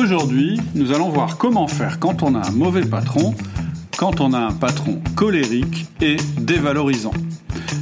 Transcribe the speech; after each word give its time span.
Aujourd'hui, 0.00 0.60
nous 0.76 0.92
allons 0.92 1.08
voir 1.08 1.38
comment 1.38 1.66
faire 1.66 1.98
quand 1.98 2.22
on 2.22 2.36
a 2.36 2.46
un 2.46 2.52
mauvais 2.52 2.86
patron, 2.86 3.34
quand 3.96 4.20
on 4.20 4.32
a 4.32 4.38
un 4.38 4.52
patron 4.52 5.02
colérique 5.16 5.86
et 6.00 6.18
dévalorisant. 6.38 7.12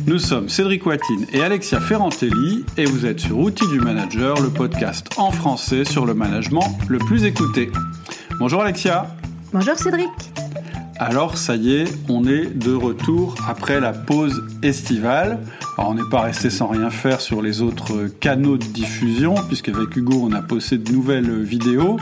Nous 0.07 0.19
sommes 0.19 0.49
Cédric 0.49 0.87
Watine 0.87 1.27
et 1.35 1.43
Alexia 1.43 1.79
Ferrantelli 1.79 2.65
et 2.79 2.87
vous 2.87 3.05
êtes 3.05 3.21
sur 3.21 3.39
Outils 3.39 3.69
du 3.69 3.81
Manager, 3.81 4.41
le 4.41 4.49
podcast 4.49 5.11
en 5.19 5.31
français 5.31 5.85
sur 5.85 6.07
le 6.07 6.15
management 6.15 6.79
le 6.89 6.97
plus 6.97 7.25
écouté. 7.25 7.71
Bonjour 8.39 8.63
Alexia. 8.63 9.15
Bonjour 9.53 9.77
Cédric. 9.77 10.09
Alors 10.99 11.37
ça 11.37 11.57
y 11.57 11.75
est, 11.75 11.85
on 12.09 12.27
est 12.27 12.47
de 12.47 12.73
retour 12.73 13.35
après 13.47 13.81
la 13.81 13.93
pause 13.93 14.43
estivale. 14.63 15.41
On 15.79 15.95
n'est 15.95 16.09
pas 16.11 16.23
resté 16.23 16.49
sans 16.49 16.69
rien 16.69 16.91
faire 16.91 17.21
sur 17.21 17.43
les 17.43 17.61
autres 17.61 18.07
canaux 18.21 18.57
de 18.57 18.65
diffusion, 18.65 19.35
puisqu'avec 19.47 19.95
Hugo 19.95 20.21
on 20.23 20.33
a 20.33 20.41
posté 20.41 20.79
de 20.79 20.91
nouvelles 20.91 21.43
vidéos 21.43 21.99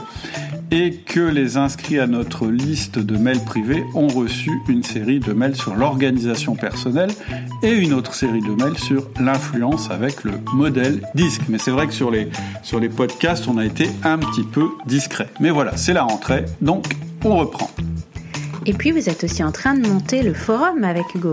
et 0.70 0.94
que 0.94 1.20
les 1.20 1.56
inscrits 1.56 1.98
à 1.98 2.06
notre 2.06 2.46
liste 2.46 2.98
de 2.98 3.16
mails 3.16 3.44
privés 3.44 3.84
ont 3.94 4.08
reçu 4.08 4.50
une 4.68 4.82
série 4.82 5.20
de 5.20 5.32
mails 5.32 5.56
sur 5.56 5.74
l'organisation 5.74 6.54
personnelle 6.54 7.10
et 7.62 7.72
une 7.72 7.92
autre 7.92 8.14
série 8.14 8.40
de 8.40 8.50
mails 8.50 8.78
sur 8.78 9.08
l'influence 9.20 9.90
avec 9.90 10.24
le 10.24 10.32
modèle 10.54 11.02
disque. 11.14 11.42
Mais 11.48 11.58
c'est 11.58 11.70
vrai 11.70 11.86
que 11.86 11.92
sur 11.92 12.10
les, 12.10 12.28
sur 12.62 12.80
les 12.80 12.88
podcasts, 12.88 13.48
on 13.48 13.58
a 13.58 13.64
été 13.64 13.88
un 14.04 14.18
petit 14.18 14.44
peu 14.44 14.68
discret. 14.86 15.28
Mais 15.40 15.50
voilà, 15.50 15.76
c'est 15.76 15.92
la 15.92 16.02
rentrée, 16.02 16.44
donc 16.60 16.86
on 17.24 17.36
reprend. 17.36 17.70
Et 18.66 18.72
puis 18.72 18.92
vous 18.92 19.08
êtes 19.08 19.24
aussi 19.24 19.44
en 19.44 19.52
train 19.52 19.74
de 19.74 19.86
monter 19.86 20.22
le 20.22 20.32
forum 20.32 20.84
avec 20.84 21.14
Hugo. 21.14 21.32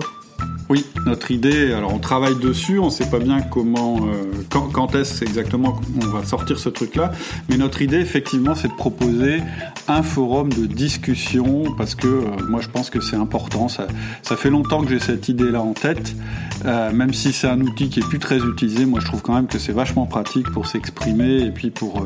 Oui, 0.69 0.85
notre 1.05 1.31
idée, 1.31 1.73
alors 1.73 1.93
on 1.93 1.99
travaille 1.99 2.35
dessus, 2.35 2.79
on 2.79 2.85
ne 2.85 2.91
sait 2.91 3.09
pas 3.09 3.19
bien 3.19 3.41
comment, 3.41 4.07
euh, 4.07 4.43
quand, 4.49 4.95
est-ce 4.95 5.23
exactement 5.23 5.73
qu'on 5.73 6.07
va 6.07 6.23
sortir 6.25 6.59
ce 6.59 6.69
truc-là, 6.69 7.11
mais 7.49 7.57
notre 7.57 7.81
idée 7.81 7.97
effectivement 7.97 8.55
c'est 8.55 8.69
de 8.69 8.73
proposer 8.73 9.41
un 9.89 10.01
forum 10.01 10.47
de 10.51 10.65
discussion 10.65 11.65
parce 11.77 11.93
que 11.93 12.07
euh, 12.07 12.23
moi 12.49 12.61
je 12.61 12.69
pense 12.69 12.89
que 12.89 13.01
c'est 13.01 13.17
important, 13.17 13.67
ça, 13.67 13.87
fait 14.23 14.49
longtemps 14.49 14.81
que 14.81 14.89
j'ai 14.89 14.99
cette 14.99 15.27
idée-là 15.27 15.61
en 15.61 15.73
tête, 15.73 16.15
euh, 16.63 16.93
même 16.93 17.13
si 17.13 17.33
c'est 17.33 17.47
un 17.47 17.59
outil 17.59 17.89
qui 17.89 17.99
est 17.99 18.07
plus 18.07 18.19
très 18.19 18.37
utilisé, 18.37 18.85
moi 18.85 19.01
je 19.01 19.07
trouve 19.07 19.21
quand 19.21 19.35
même 19.35 19.47
que 19.47 19.59
c'est 19.59 19.73
vachement 19.73 20.05
pratique 20.05 20.49
pour 20.51 20.67
s'exprimer 20.67 21.41
et 21.41 21.51
puis 21.51 21.69
pour 21.69 22.05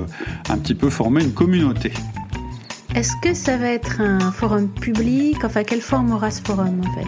un 0.49 0.57
petit 0.57 0.75
peu 0.75 0.89
former 0.89 1.23
une 1.23 1.33
communauté. 1.33 1.93
Est-ce 2.95 3.11
que 3.21 3.33
ça 3.33 3.57
va 3.57 3.67
être 3.67 3.99
un 3.99 4.31
forum 4.31 4.69
public? 4.69 5.43
Enfin, 5.43 5.65
quelle 5.65 5.81
forme 5.81 6.13
aura 6.13 6.31
ce 6.31 6.41
forum 6.41 6.79
en 6.79 6.93
fait? 6.93 7.05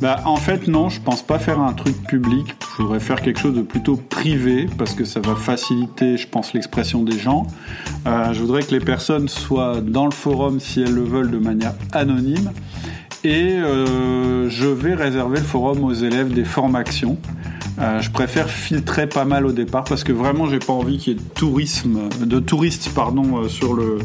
Bah, 0.00 0.22
En 0.24 0.38
fait, 0.38 0.66
non, 0.66 0.88
je 0.88 0.98
pense 0.98 1.20
pas 1.20 1.38
faire 1.38 1.60
un 1.60 1.74
truc 1.74 1.94
public. 2.04 2.54
Je 2.78 2.82
voudrais 2.82 3.00
faire 3.00 3.20
quelque 3.20 3.38
chose 3.38 3.54
de 3.54 3.60
plutôt 3.60 3.96
privé 3.96 4.66
parce 4.78 4.94
que 4.94 5.04
ça 5.04 5.20
va 5.20 5.34
faciliter, 5.34 6.16
je 6.16 6.26
pense, 6.26 6.54
l'expression 6.54 7.02
des 7.02 7.18
gens. 7.18 7.46
Euh, 8.06 8.32
je 8.32 8.40
voudrais 8.40 8.62
que 8.62 8.70
les 8.70 8.80
personnes 8.80 9.28
soient 9.28 9.82
dans 9.82 10.06
le 10.06 10.10
forum 10.10 10.58
si 10.58 10.80
elles 10.80 10.94
le 10.94 11.04
veulent 11.04 11.30
de 11.30 11.38
manière 11.38 11.74
anonyme. 11.92 12.50
Et 13.22 13.58
euh, 13.58 14.48
je 14.48 14.66
vais 14.66 14.94
réserver 14.94 15.40
le 15.40 15.44
forum 15.44 15.84
aux 15.84 15.92
élèves 15.92 16.32
des 16.32 16.46
formations. 16.46 17.18
Euh, 17.78 18.00
je 18.00 18.10
préfère 18.10 18.48
filtrer 18.48 19.06
pas 19.06 19.26
mal 19.26 19.44
au 19.44 19.52
départ 19.52 19.84
parce 19.84 20.02
que 20.02 20.12
vraiment 20.12 20.46
j'ai 20.46 20.60
pas 20.60 20.72
envie 20.72 20.96
qu'il 20.96 21.12
y 21.12 21.16
ait 21.16 21.18
de 21.18 21.28
tourisme, 21.34 22.08
de 22.24 22.40
touristes 22.40 22.90
pardon 22.94 23.46
sur 23.48 23.74
le 23.74 23.98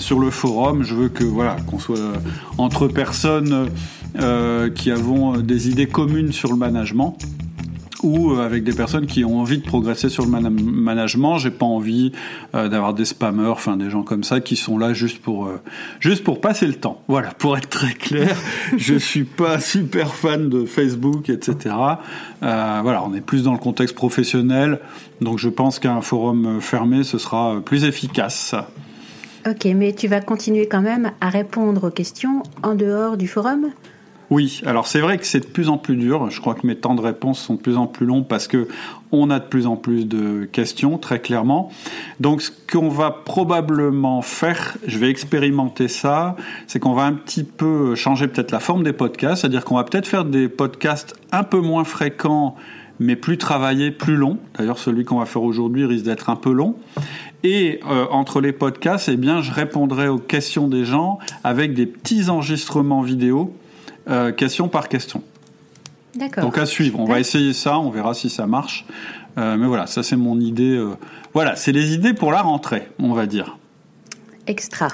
sur 0.00 0.18
le 0.18 0.30
forum. 0.30 0.82
Je 0.82 0.94
veux 0.94 1.08
que 1.08 1.24
voilà 1.24 1.56
qu'on 1.68 1.78
soit 1.78 1.98
entre 2.58 2.88
personnes 2.88 3.70
euh, 4.18 4.70
qui 4.70 4.90
avons 4.90 5.36
des 5.36 5.68
idées 5.68 5.86
communes 5.86 6.32
sur 6.32 6.50
le 6.50 6.56
management 6.56 7.16
ou 8.02 8.32
euh, 8.32 8.44
avec 8.44 8.64
des 8.64 8.72
personnes 8.72 9.06
qui 9.06 9.24
ont 9.24 9.38
envie 9.38 9.58
de 9.58 9.62
progresser 9.64 10.08
sur 10.08 10.24
le 10.24 10.30
management. 10.30 11.38
J'ai 11.38 11.52
pas 11.52 11.66
envie 11.66 12.10
euh, 12.56 12.68
d'avoir 12.68 12.92
des 12.92 13.04
spammers, 13.04 13.50
enfin 13.50 13.76
des 13.76 13.88
gens 13.88 14.02
comme 14.02 14.24
ça 14.24 14.40
qui 14.40 14.56
sont 14.56 14.78
là 14.78 14.94
juste 14.94 15.22
pour 15.22 15.48
juste 16.00 16.24
pour 16.24 16.40
passer 16.40 16.66
le 16.66 16.74
temps. 16.74 17.02
Voilà, 17.06 17.28
pour 17.28 17.56
être 17.56 17.68
très 17.68 17.92
clair, 17.92 18.36
je 18.76 18.96
suis 18.96 19.24
pas 19.24 19.60
super 19.60 20.12
fan 20.12 20.48
de 20.48 20.64
Facebook, 20.64 21.28
etc. 21.30 21.56
voilà, 22.40 23.04
on 23.04 23.14
est 23.14 23.20
plus 23.20 23.44
dans 23.44 23.52
le 23.52 23.58
contexte 23.58 23.94
professionnel, 23.94 24.80
donc 25.20 25.38
je 25.38 25.48
pense 25.48 25.78
qu'un 25.78 26.00
forum 26.00 26.60
fermé 26.60 27.04
ce 27.04 27.18
sera 27.18 27.60
plus 27.64 27.84
efficace. 27.84 28.56
Ok, 29.48 29.66
mais 29.74 29.94
tu 29.94 30.06
vas 30.06 30.20
continuer 30.20 30.66
quand 30.68 30.82
même 30.82 31.12
à 31.20 31.30
répondre 31.30 31.88
aux 31.88 31.90
questions 31.90 32.42
en 32.62 32.74
dehors 32.74 33.16
du 33.16 33.26
forum? 33.26 33.70
Oui, 34.28 34.60
alors 34.64 34.86
c'est 34.86 35.00
vrai 35.00 35.18
que 35.18 35.26
c'est 35.26 35.40
de 35.40 35.46
plus 35.46 35.70
en 35.70 35.78
plus 35.78 35.96
dur. 35.96 36.30
Je 36.30 36.40
crois 36.40 36.54
que 36.54 36.64
mes 36.64 36.76
temps 36.76 36.94
de 36.94 37.00
réponse 37.00 37.40
sont 37.40 37.54
de 37.54 37.60
plus 37.60 37.76
en 37.76 37.88
plus 37.88 38.06
longs 38.06 38.22
parce 38.22 38.46
que 38.46 38.68
on 39.10 39.28
a 39.28 39.40
de 39.40 39.44
plus 39.44 39.66
en 39.66 39.74
plus 39.74 40.06
de 40.06 40.44
questions, 40.44 40.98
très 40.98 41.20
clairement. 41.20 41.72
Donc 42.20 42.42
ce 42.42 42.50
qu'on 42.70 42.90
va 42.90 43.10
probablement 43.10 44.22
faire, 44.22 44.76
je 44.86 44.98
vais 44.98 45.10
expérimenter 45.10 45.88
ça, 45.88 46.36
c'est 46.68 46.78
qu'on 46.78 46.92
va 46.92 47.02
un 47.04 47.14
petit 47.14 47.42
peu 47.42 47.96
changer 47.96 48.28
peut-être 48.28 48.52
la 48.52 48.60
forme 48.60 48.84
des 48.84 48.92
podcasts, 48.92 49.40
c'est-à-dire 49.40 49.64
qu'on 49.64 49.76
va 49.76 49.84
peut-être 49.84 50.06
faire 50.06 50.24
des 50.24 50.48
podcasts 50.48 51.16
un 51.32 51.42
peu 51.42 51.60
moins 51.60 51.84
fréquents 51.84 52.54
mais 53.00 53.16
plus 53.16 53.38
travaillés, 53.38 53.90
plus 53.90 54.14
longs. 54.14 54.38
D'ailleurs, 54.56 54.78
celui 54.78 55.04
qu'on 55.04 55.18
va 55.18 55.26
faire 55.26 55.42
aujourd'hui 55.42 55.86
risque 55.86 56.04
d'être 56.04 56.28
un 56.30 56.36
peu 56.36 56.52
long. 56.52 56.76
Et 57.42 57.80
euh, 57.90 58.06
entre 58.10 58.42
les 58.42 58.52
podcasts, 58.52 59.08
eh 59.08 59.16
bien, 59.16 59.40
je 59.40 59.50
répondrai 59.50 60.06
aux 60.06 60.18
questions 60.18 60.68
des 60.68 60.84
gens 60.84 61.18
avec 61.42 61.72
des 61.72 61.86
petits 61.86 62.28
enregistrements 62.28 63.00
vidéo, 63.00 63.56
euh, 64.08 64.30
question 64.30 64.68
par 64.68 64.88
question. 64.88 65.22
D'accord. 66.14 66.44
Donc 66.44 66.58
à 66.58 66.66
suivre. 66.66 67.00
On 67.00 67.06
va 67.06 67.18
essayer 67.18 67.54
ça, 67.54 67.78
on 67.78 67.88
verra 67.90 68.12
si 68.12 68.28
ça 68.28 68.46
marche. 68.46 68.84
Euh, 69.38 69.56
mais 69.56 69.66
voilà, 69.66 69.86
ça 69.86 70.02
c'est 70.02 70.16
mon 70.16 70.38
idée. 70.38 70.78
Voilà, 71.32 71.56
c'est 71.56 71.72
les 71.72 71.94
idées 71.94 72.12
pour 72.12 72.32
la 72.32 72.42
rentrée, 72.42 72.88
on 72.98 73.14
va 73.14 73.26
dire. 73.26 73.56
Extra. 74.46 74.88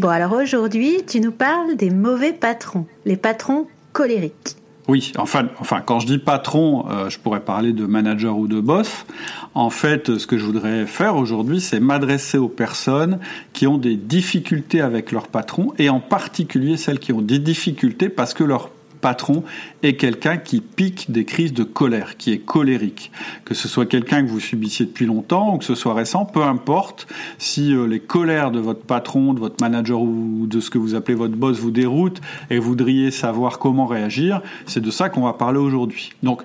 Bon, 0.00 0.08
alors 0.08 0.32
aujourd'hui, 0.32 1.02
tu 1.06 1.20
nous 1.20 1.32
parles 1.32 1.76
des 1.76 1.90
mauvais 1.90 2.32
patrons, 2.32 2.86
les 3.04 3.16
patrons 3.16 3.66
colériques. 3.92 4.56
Oui, 4.88 5.12
enfin, 5.16 5.48
enfin, 5.60 5.80
quand 5.80 6.00
je 6.00 6.06
dis 6.06 6.18
patron, 6.18 6.86
euh, 6.90 7.08
je 7.08 7.18
pourrais 7.18 7.40
parler 7.40 7.72
de 7.72 7.86
manager 7.86 8.36
ou 8.36 8.48
de 8.48 8.60
boss. 8.60 9.06
En 9.54 9.70
fait, 9.70 10.18
ce 10.18 10.26
que 10.26 10.38
je 10.38 10.44
voudrais 10.44 10.86
faire 10.86 11.16
aujourd'hui, 11.16 11.60
c'est 11.60 11.78
m'adresser 11.78 12.36
aux 12.36 12.48
personnes 12.48 13.20
qui 13.52 13.68
ont 13.68 13.78
des 13.78 13.94
difficultés 13.94 14.80
avec 14.80 15.12
leur 15.12 15.28
patron, 15.28 15.72
et 15.78 15.88
en 15.88 16.00
particulier 16.00 16.76
celles 16.76 16.98
qui 16.98 17.12
ont 17.12 17.22
des 17.22 17.38
difficultés 17.38 18.08
parce 18.08 18.34
que 18.34 18.42
leur 18.42 18.70
patron 19.02 19.44
est 19.82 19.96
quelqu'un 19.96 20.38
qui 20.38 20.62
pique 20.62 21.10
des 21.10 21.26
crises 21.26 21.52
de 21.52 21.64
colère, 21.64 22.16
qui 22.16 22.32
est 22.32 22.38
colérique. 22.38 23.12
Que 23.44 23.52
ce 23.52 23.68
soit 23.68 23.84
quelqu'un 23.84 24.24
que 24.24 24.30
vous 24.30 24.40
subissiez 24.40 24.86
depuis 24.86 25.04
longtemps 25.04 25.54
ou 25.54 25.58
que 25.58 25.64
ce 25.66 25.74
soit 25.74 25.92
récent, 25.92 26.24
peu 26.24 26.42
importe, 26.42 27.06
si 27.36 27.74
euh, 27.74 27.86
les 27.86 28.00
colères 28.00 28.50
de 28.50 28.60
votre 28.60 28.84
patron, 28.84 29.34
de 29.34 29.40
votre 29.40 29.56
manager 29.60 30.00
ou 30.00 30.46
de 30.46 30.60
ce 30.60 30.70
que 30.70 30.78
vous 30.78 30.94
appelez 30.94 31.14
votre 31.14 31.34
boss 31.34 31.58
vous 31.58 31.70
déroutent 31.70 32.22
et 32.48 32.58
voudriez 32.58 33.10
savoir 33.10 33.58
comment 33.58 33.86
réagir, 33.86 34.40
c'est 34.64 34.80
de 34.80 34.90
ça 34.90 35.10
qu'on 35.10 35.22
va 35.22 35.34
parler 35.34 35.58
aujourd'hui. 35.58 36.12
Donc, 36.22 36.42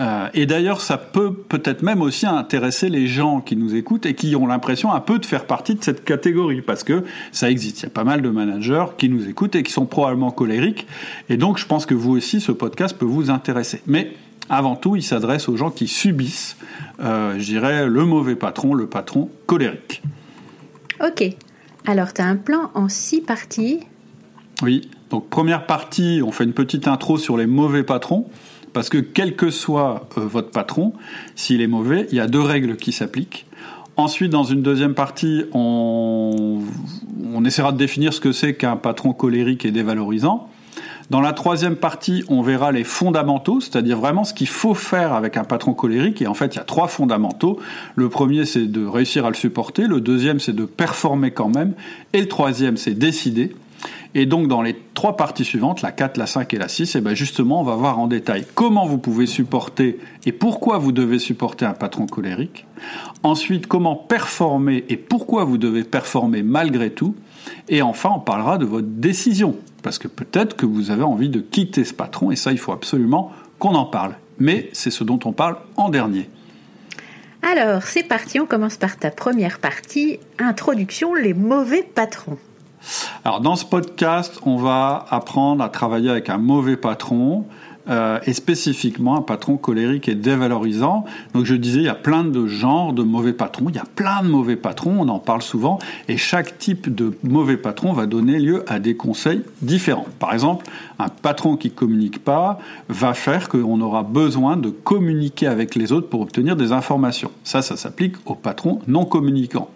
euh, 0.00 0.28
et 0.32 0.46
d'ailleurs, 0.46 0.80
ça 0.80 0.96
peut 0.96 1.32
peut-être 1.32 1.82
même 1.82 2.00
aussi 2.00 2.26
intéresser 2.26 2.88
les 2.88 3.06
gens 3.06 3.40
qui 3.40 3.54
nous 3.54 3.74
écoutent 3.74 4.06
et 4.06 4.14
qui 4.14 4.34
ont 4.34 4.46
l'impression 4.46 4.92
un 4.92 5.00
peu 5.00 5.18
de 5.18 5.26
faire 5.26 5.44
partie 5.44 5.74
de 5.74 5.84
cette 5.84 6.04
catégorie, 6.04 6.62
parce 6.62 6.84
que 6.84 7.04
ça 7.32 7.50
existe. 7.50 7.80
Il 7.80 7.82
y 7.84 7.86
a 7.86 7.90
pas 7.90 8.04
mal 8.04 8.22
de 8.22 8.30
managers 8.30 8.86
qui 8.96 9.10
nous 9.10 9.28
écoutent 9.28 9.56
et 9.56 9.62
qui 9.62 9.72
sont 9.72 9.84
probablement 9.84 10.30
colériques. 10.30 10.86
Et 11.28 11.36
donc, 11.36 11.58
je 11.58 11.66
pense 11.66 11.84
que 11.84 11.94
vous 11.94 12.12
aussi, 12.12 12.40
ce 12.40 12.52
podcast 12.52 12.96
peut 12.96 13.04
vous 13.04 13.30
intéresser. 13.30 13.82
Mais 13.86 14.12
avant 14.48 14.74
tout, 14.74 14.96
il 14.96 15.02
s'adresse 15.02 15.48
aux 15.50 15.56
gens 15.56 15.70
qui 15.70 15.86
subissent, 15.86 16.56
euh, 17.00 17.38
je 17.38 17.44
dirais, 17.44 17.86
le 17.86 18.04
mauvais 18.06 18.36
patron, 18.36 18.72
le 18.72 18.86
patron 18.86 19.28
colérique. 19.46 20.02
Ok. 21.04 21.24
Alors, 21.86 22.14
tu 22.14 22.22
as 22.22 22.26
un 22.26 22.36
plan 22.36 22.70
en 22.74 22.88
six 22.88 23.20
parties. 23.20 23.80
Oui. 24.62 24.88
Donc, 25.10 25.28
première 25.28 25.66
partie, 25.66 26.22
on 26.24 26.32
fait 26.32 26.44
une 26.44 26.52
petite 26.52 26.88
intro 26.88 27.18
sur 27.18 27.36
les 27.36 27.46
mauvais 27.46 27.82
patrons. 27.82 28.30
Parce 28.72 28.88
que 28.88 28.98
quel 28.98 29.36
que 29.36 29.50
soit 29.50 30.08
euh, 30.16 30.20
votre 30.20 30.50
patron, 30.50 30.92
s'il 31.34 31.60
est 31.60 31.66
mauvais, 31.66 32.06
il 32.10 32.16
y 32.16 32.20
a 32.20 32.26
deux 32.26 32.40
règles 32.40 32.76
qui 32.76 32.92
s'appliquent. 32.92 33.46
Ensuite, 33.96 34.30
dans 34.30 34.44
une 34.44 34.62
deuxième 34.62 34.94
partie, 34.94 35.44
on, 35.52 36.60
on 37.34 37.44
essaiera 37.44 37.72
de 37.72 37.78
définir 37.78 38.12
ce 38.14 38.20
que 38.20 38.32
c'est 38.32 38.54
qu'un 38.54 38.76
patron 38.76 39.12
colérique 39.12 39.64
et 39.64 39.70
dévalorisant. 39.70 40.48
Dans 41.10 41.20
la 41.20 41.32
troisième 41.32 41.74
partie, 41.74 42.22
on 42.28 42.40
verra 42.40 42.70
les 42.70 42.84
fondamentaux, 42.84 43.60
c'est-à-dire 43.60 43.98
vraiment 43.98 44.22
ce 44.22 44.32
qu'il 44.32 44.46
faut 44.46 44.74
faire 44.74 45.12
avec 45.12 45.36
un 45.36 45.42
patron 45.42 45.74
colérique. 45.74 46.22
Et 46.22 46.28
en 46.28 46.34
fait, 46.34 46.54
il 46.54 46.58
y 46.58 46.60
a 46.60 46.64
trois 46.64 46.86
fondamentaux. 46.86 47.58
Le 47.96 48.08
premier, 48.08 48.44
c'est 48.44 48.66
de 48.70 48.86
réussir 48.86 49.26
à 49.26 49.28
le 49.28 49.34
supporter. 49.34 49.88
Le 49.88 50.00
deuxième, 50.00 50.38
c'est 50.38 50.54
de 50.54 50.64
performer 50.64 51.32
quand 51.32 51.48
même. 51.48 51.72
Et 52.12 52.20
le 52.20 52.28
troisième, 52.28 52.76
c'est 52.76 52.94
décider. 52.94 53.52
Et 54.14 54.26
donc 54.26 54.48
dans 54.48 54.60
les 54.60 54.76
trois 54.94 55.16
parties 55.16 55.44
suivantes, 55.44 55.82
la 55.82 55.92
4, 55.92 56.16
la 56.16 56.26
5 56.26 56.52
et 56.52 56.58
la 56.58 56.68
6, 56.68 56.94
et 56.94 56.98
eh 56.98 57.00
bien 57.00 57.14
justement 57.14 57.60
on 57.60 57.64
va 57.64 57.76
voir 57.76 57.98
en 57.98 58.08
détail 58.08 58.44
comment 58.54 58.84
vous 58.84 58.98
pouvez 58.98 59.26
supporter 59.26 60.00
et 60.26 60.32
pourquoi 60.32 60.78
vous 60.78 60.90
devez 60.90 61.18
supporter 61.18 61.64
un 61.64 61.74
patron 61.74 62.06
colérique. 62.06 62.66
Ensuite, 63.22 63.66
comment 63.66 63.94
performer 63.94 64.84
et 64.88 64.96
pourquoi 64.96 65.44
vous 65.44 65.58
devez 65.58 65.84
performer 65.84 66.42
malgré 66.42 66.90
tout. 66.90 67.14
Et 67.68 67.82
enfin, 67.82 68.10
on 68.16 68.20
parlera 68.20 68.58
de 68.58 68.64
votre 68.64 68.88
décision. 68.88 69.56
Parce 69.82 69.98
que 69.98 70.08
peut-être 70.08 70.56
que 70.56 70.66
vous 70.66 70.90
avez 70.90 71.02
envie 71.02 71.28
de 71.28 71.40
quitter 71.40 71.84
ce 71.84 71.94
patron 71.94 72.30
et 72.30 72.36
ça, 72.36 72.52
il 72.52 72.58
faut 72.58 72.72
absolument 72.72 73.30
qu'on 73.58 73.74
en 73.74 73.86
parle. 73.86 74.16
Mais 74.38 74.70
c'est 74.72 74.90
ce 74.90 75.04
dont 75.04 75.20
on 75.24 75.32
parle 75.32 75.56
en 75.76 75.88
dernier. 75.88 76.28
Alors, 77.42 77.84
c'est 77.84 78.02
parti, 78.02 78.38
on 78.38 78.46
commence 78.46 78.76
par 78.76 78.98
ta 78.98 79.10
première 79.10 79.58
partie, 79.58 80.18
introduction, 80.38 81.14
les 81.14 81.32
mauvais 81.32 81.82
patrons. 81.82 82.38
Alors, 83.24 83.40
dans 83.40 83.56
ce 83.56 83.64
podcast, 83.64 84.38
on 84.44 84.56
va 84.56 85.06
apprendre 85.10 85.62
à 85.62 85.68
travailler 85.68 86.10
avec 86.10 86.30
un 86.30 86.38
mauvais 86.38 86.76
patron, 86.76 87.46
euh, 87.88 88.18
et 88.26 88.34
spécifiquement 88.34 89.16
un 89.16 89.22
patron 89.22 89.56
colérique 89.56 90.08
et 90.08 90.14
dévalorisant. 90.14 91.04
Donc 91.34 91.44
je 91.44 91.54
disais, 91.54 91.78
il 91.78 91.84
y 91.84 91.88
a 91.88 91.94
plein 91.94 92.24
de 92.24 92.46
genres 92.46 92.92
de 92.92 93.02
mauvais 93.02 93.32
patrons, 93.32 93.66
il 93.68 93.76
y 93.76 93.78
a 93.78 93.86
plein 93.94 94.22
de 94.22 94.28
mauvais 94.28 94.56
patrons, 94.56 94.96
on 95.00 95.08
en 95.08 95.18
parle 95.18 95.42
souvent, 95.42 95.78
et 96.08 96.16
chaque 96.16 96.58
type 96.58 96.94
de 96.94 97.16
mauvais 97.22 97.56
patron 97.56 97.92
va 97.92 98.06
donner 98.06 98.38
lieu 98.38 98.64
à 98.68 98.78
des 98.78 98.96
conseils 98.96 99.42
différents. 99.62 100.06
Par 100.18 100.32
exemple, 100.32 100.66
un 100.98 101.08
patron 101.08 101.56
qui 101.56 101.70
communique 101.70 102.22
pas 102.22 102.58
va 102.88 103.14
faire 103.14 103.48
qu'on 103.48 103.80
aura 103.80 104.02
besoin 104.02 104.56
de 104.56 104.68
communiquer 104.68 105.46
avec 105.46 105.74
les 105.74 105.92
autres 105.92 106.08
pour 106.08 106.20
obtenir 106.20 106.56
des 106.56 106.72
informations. 106.72 107.30
Ça, 107.44 107.62
ça 107.62 107.76
s'applique 107.76 108.16
aux 108.26 108.34
patrons 108.34 108.80
non 108.86 109.04
communicants. 109.04 109.70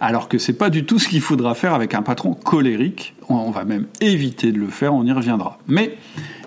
Alors 0.00 0.28
que 0.28 0.38
c'est 0.38 0.52
pas 0.52 0.70
du 0.70 0.84
tout 0.84 0.98
ce 0.98 1.08
qu'il 1.08 1.20
faudra 1.20 1.54
faire 1.54 1.74
avec 1.74 1.94
un 1.94 2.02
patron 2.02 2.34
colérique. 2.34 3.14
On 3.28 3.50
va 3.50 3.64
même 3.64 3.86
éviter 4.00 4.52
de 4.52 4.58
le 4.58 4.68
faire, 4.68 4.94
on 4.94 5.04
y 5.04 5.12
reviendra. 5.12 5.58
Mais 5.68 5.96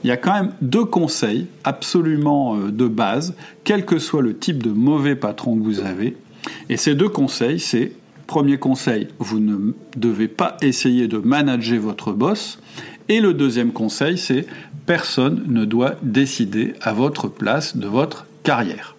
il 0.05 0.09
y 0.09 0.11
a 0.11 0.17
quand 0.17 0.33
même 0.33 0.51
deux 0.61 0.85
conseils 0.85 1.47
absolument 1.63 2.55
euh, 2.55 2.71
de 2.71 2.87
base, 2.87 3.33
quel 3.63 3.85
que 3.85 3.97
soit 3.97 4.21
le 4.21 4.37
type 4.37 4.61
de 4.61 4.69
mauvais 4.69 5.15
patron 5.15 5.57
que 5.57 5.63
vous 5.63 5.79
avez. 5.79 6.15
Et 6.69 6.77
ces 6.77 6.93
deux 6.93 7.09
conseils, 7.09 7.59
c'est 7.59 7.91
premier 8.27 8.59
conseil, 8.59 9.07
vous 9.17 9.39
ne 9.39 9.73
devez 9.97 10.27
pas 10.27 10.57
essayer 10.61 11.07
de 11.07 11.17
manager 11.17 11.79
votre 11.79 12.11
boss. 12.11 12.59
Et 13.09 13.19
le 13.19 13.33
deuxième 13.33 13.71
conseil, 13.71 14.19
c'est 14.19 14.45
personne 14.85 15.43
ne 15.47 15.65
doit 15.65 15.95
décider 16.03 16.75
à 16.81 16.93
votre 16.93 17.27
place 17.27 17.75
de 17.75 17.87
votre 17.87 18.27
carrière. 18.43 18.95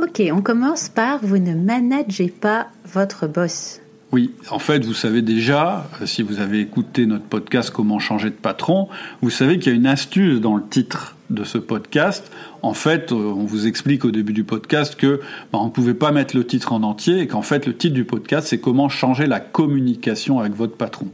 Ok, 0.00 0.22
on 0.32 0.40
commence 0.40 0.88
par 0.88 1.18
vous 1.24 1.38
ne 1.38 1.56
managez 1.56 2.28
pas 2.28 2.68
votre 2.84 3.26
boss. 3.26 3.80
Oui, 4.12 4.30
en 4.50 4.60
fait, 4.60 4.84
vous 4.84 4.94
savez 4.94 5.20
déjà, 5.20 5.88
euh, 6.00 6.06
si 6.06 6.22
vous 6.22 6.38
avez 6.38 6.60
écouté 6.60 7.06
notre 7.06 7.24
podcast 7.24 7.70
Comment 7.70 7.98
changer 7.98 8.30
de 8.30 8.34
patron, 8.34 8.88
vous 9.20 9.30
savez 9.30 9.58
qu'il 9.58 9.72
y 9.72 9.74
a 9.74 9.78
une 9.78 9.86
astuce 9.86 10.40
dans 10.40 10.56
le 10.56 10.62
titre 10.64 11.15
de 11.30 11.44
ce 11.44 11.58
podcast 11.58 12.30
en 12.66 12.74
fait, 12.74 13.12
euh, 13.12 13.14
on 13.14 13.44
vous 13.44 13.68
explique 13.68 14.04
au 14.04 14.10
début 14.10 14.32
du 14.32 14.42
podcast 14.42 14.96
que 14.96 15.20
bah, 15.52 15.60
on 15.60 15.66
ne 15.66 15.70
pouvait 15.70 15.94
pas 15.94 16.10
mettre 16.10 16.36
le 16.36 16.44
titre 16.44 16.72
en 16.72 16.82
entier 16.82 17.20
et 17.20 17.26
qu'en 17.28 17.42
fait, 17.42 17.64
le 17.64 17.76
titre 17.76 17.94
du 17.94 18.04
podcast, 18.04 18.48
c'est 18.48 18.58
comment 18.58 18.88
changer 18.88 19.26
la 19.26 19.38
communication 19.38 20.40
avec 20.40 20.54
votre 20.54 20.76
patron. 20.76 21.06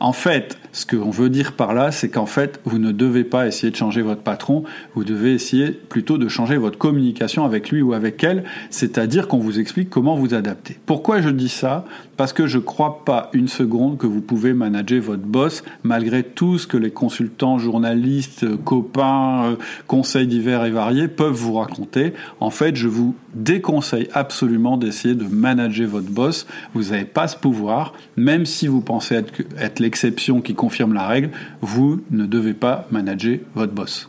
En 0.00 0.14
fait, 0.14 0.58
ce 0.72 0.86
qu'on 0.86 1.10
veut 1.10 1.28
dire 1.28 1.52
par 1.52 1.74
là, 1.74 1.92
c'est 1.92 2.08
qu'en 2.08 2.24
fait, 2.24 2.58
vous 2.64 2.78
ne 2.78 2.90
devez 2.90 3.24
pas 3.24 3.46
essayer 3.46 3.70
de 3.70 3.76
changer 3.76 4.00
votre 4.00 4.22
patron, 4.22 4.64
vous 4.94 5.04
devez 5.04 5.34
essayer 5.34 5.72
plutôt 5.72 6.16
de 6.16 6.26
changer 6.28 6.56
votre 6.56 6.78
communication 6.78 7.44
avec 7.44 7.70
lui 7.70 7.82
ou 7.82 7.92
avec 7.92 8.24
elle, 8.24 8.44
c'est-à-dire 8.70 9.28
qu'on 9.28 9.38
vous 9.38 9.60
explique 9.60 9.90
comment 9.90 10.16
vous 10.16 10.32
adapter. 10.32 10.78
Pourquoi 10.86 11.20
je 11.20 11.28
dis 11.28 11.50
ça? 11.50 11.84
Parce 12.16 12.32
que 12.32 12.46
je 12.46 12.58
ne 12.58 12.62
crois 12.62 13.04
pas 13.04 13.28
une 13.34 13.48
seconde 13.48 13.98
que 13.98 14.06
vous 14.06 14.20
pouvez 14.20 14.54
manager 14.54 15.02
votre 15.02 15.22
boss 15.22 15.64
malgré 15.82 16.22
tout 16.22 16.58
ce 16.58 16.66
que 16.66 16.76
les 16.76 16.90
consultants, 16.90 17.58
journalistes, 17.58 18.46
copains, 18.64 19.44
euh, 19.44 19.53
conseils 19.86 20.26
divers 20.26 20.64
et 20.64 20.70
variés 20.70 21.08
peuvent 21.08 21.34
vous 21.34 21.54
raconter. 21.54 22.12
En 22.40 22.50
fait, 22.50 22.76
je 22.76 22.88
vous 22.88 23.14
déconseille 23.34 24.08
absolument 24.12 24.76
d'essayer 24.76 25.14
de 25.14 25.24
manager 25.24 25.88
votre 25.88 26.10
boss. 26.10 26.46
Vous 26.74 26.90
n'avez 26.90 27.04
pas 27.04 27.28
ce 27.28 27.36
pouvoir. 27.36 27.92
Même 28.16 28.46
si 28.46 28.66
vous 28.66 28.80
pensez 28.80 29.14
être, 29.14 29.80
l'exception 29.80 30.40
qui 30.40 30.54
confirme 30.54 30.94
la 30.94 31.06
règle, 31.06 31.30
vous 31.60 32.00
ne 32.10 32.26
devez 32.26 32.54
pas 32.54 32.86
manager 32.90 33.38
votre 33.54 33.72
boss. 33.72 34.08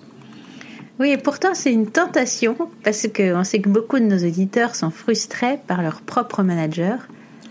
Oui, 1.00 1.10
et 1.10 1.18
pourtant 1.18 1.54
c'est 1.54 1.74
une 1.74 1.88
tentation 1.88 2.56
parce 2.84 3.08
qu'on 3.08 3.44
sait 3.44 3.60
que 3.60 3.68
beaucoup 3.68 4.00
de 4.00 4.06
nos 4.06 4.18
auditeurs 4.18 4.76
sont 4.76 4.92
frustrés 4.92 5.60
par 5.68 5.82
leur 5.82 6.00
propre 6.02 6.42
manager 6.42 7.00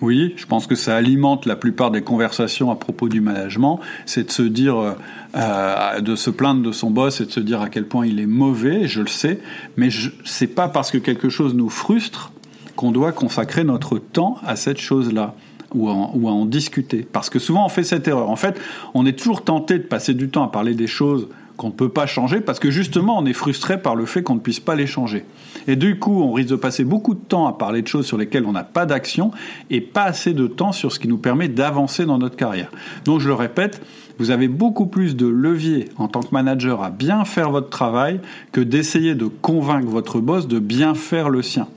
oui, 0.00 0.34
je 0.36 0.46
pense 0.46 0.66
que 0.66 0.74
ça 0.74 0.96
alimente 0.96 1.46
la 1.46 1.56
plupart 1.56 1.90
des 1.90 2.02
conversations 2.02 2.70
à 2.70 2.76
propos 2.76 3.08
du 3.08 3.20
management. 3.20 3.80
C'est 4.06 4.24
de 4.24 4.30
se 4.30 4.42
dire, 4.42 4.96
euh, 5.34 6.00
de 6.00 6.16
se 6.16 6.30
plaindre 6.30 6.62
de 6.62 6.72
son 6.72 6.90
boss 6.90 7.20
et 7.20 7.26
de 7.26 7.30
se 7.30 7.40
dire 7.40 7.60
à 7.60 7.68
quel 7.68 7.86
point 7.86 8.06
il 8.06 8.20
est 8.20 8.26
mauvais, 8.26 8.86
je 8.86 9.00
le 9.00 9.06
sais, 9.06 9.40
mais 9.76 9.88
c'est 10.24 10.48
pas 10.48 10.68
parce 10.68 10.90
que 10.90 10.98
quelque 10.98 11.28
chose 11.28 11.54
nous 11.54 11.70
frustre 11.70 12.32
qu'on 12.76 12.90
doit 12.90 13.12
consacrer 13.12 13.62
notre 13.64 13.98
temps 13.98 14.38
à 14.44 14.56
cette 14.56 14.80
chose-là. 14.80 15.34
Ou 15.76 15.88
à 15.88 16.30
en 16.30 16.46
discuter. 16.46 17.04
Parce 17.10 17.30
que 17.30 17.40
souvent 17.40 17.66
on 17.66 17.68
fait 17.68 17.82
cette 17.82 18.06
erreur. 18.06 18.30
En 18.30 18.36
fait, 18.36 18.60
on 18.94 19.06
est 19.06 19.18
toujours 19.18 19.42
tenté 19.42 19.78
de 19.78 19.82
passer 19.82 20.14
du 20.14 20.28
temps 20.28 20.44
à 20.44 20.48
parler 20.48 20.74
des 20.74 20.86
choses 20.86 21.26
qu'on 21.56 21.68
ne 21.68 21.72
peut 21.72 21.88
pas 21.88 22.06
changer 22.06 22.40
parce 22.40 22.58
que 22.58 22.70
justement 22.70 23.18
on 23.18 23.26
est 23.26 23.32
frustré 23.32 23.80
par 23.80 23.94
le 23.94 24.06
fait 24.06 24.22
qu'on 24.22 24.34
ne 24.34 24.40
puisse 24.40 24.60
pas 24.60 24.74
les 24.74 24.86
changer. 24.86 25.24
Et 25.66 25.76
du 25.76 25.98
coup, 25.98 26.22
on 26.22 26.32
risque 26.32 26.50
de 26.50 26.56
passer 26.56 26.84
beaucoup 26.84 27.14
de 27.14 27.20
temps 27.20 27.46
à 27.46 27.52
parler 27.52 27.82
de 27.82 27.88
choses 27.88 28.06
sur 28.06 28.18
lesquelles 28.18 28.44
on 28.44 28.52
n'a 28.52 28.64
pas 28.64 28.86
d'action 28.86 29.30
et 29.70 29.80
pas 29.80 30.04
assez 30.04 30.34
de 30.34 30.46
temps 30.46 30.72
sur 30.72 30.92
ce 30.92 30.98
qui 30.98 31.08
nous 31.08 31.18
permet 31.18 31.48
d'avancer 31.48 32.04
dans 32.04 32.18
notre 32.18 32.36
carrière. 32.36 32.70
Donc 33.04 33.20
je 33.20 33.28
le 33.28 33.34
répète, 33.34 33.80
vous 34.18 34.30
avez 34.30 34.48
beaucoup 34.48 34.86
plus 34.86 35.16
de 35.16 35.26
levier 35.26 35.88
en 35.96 36.08
tant 36.08 36.20
que 36.20 36.32
manager 36.32 36.82
à 36.82 36.90
bien 36.90 37.24
faire 37.24 37.50
votre 37.50 37.70
travail 37.70 38.20
que 38.52 38.60
d'essayer 38.60 39.14
de 39.14 39.26
convaincre 39.26 39.88
votre 39.88 40.20
boss 40.20 40.46
de 40.48 40.58
bien 40.58 40.94
faire 40.94 41.28
le 41.28 41.42
sien. 41.42 41.68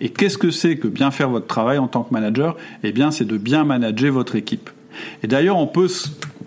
Et 0.00 0.08
qu'est-ce 0.08 0.38
que 0.38 0.50
c'est 0.50 0.76
que 0.76 0.88
bien 0.88 1.10
faire 1.10 1.30
votre 1.30 1.46
travail 1.46 1.78
en 1.78 1.88
tant 1.88 2.02
que 2.02 2.12
manager? 2.12 2.56
Eh 2.82 2.92
bien, 2.92 3.10
c'est 3.10 3.24
de 3.24 3.36
bien 3.36 3.64
manager 3.64 4.12
votre 4.12 4.34
équipe. 4.36 4.70
Et 5.22 5.26
d'ailleurs, 5.26 5.58
on 5.58 5.66
peut 5.66 5.88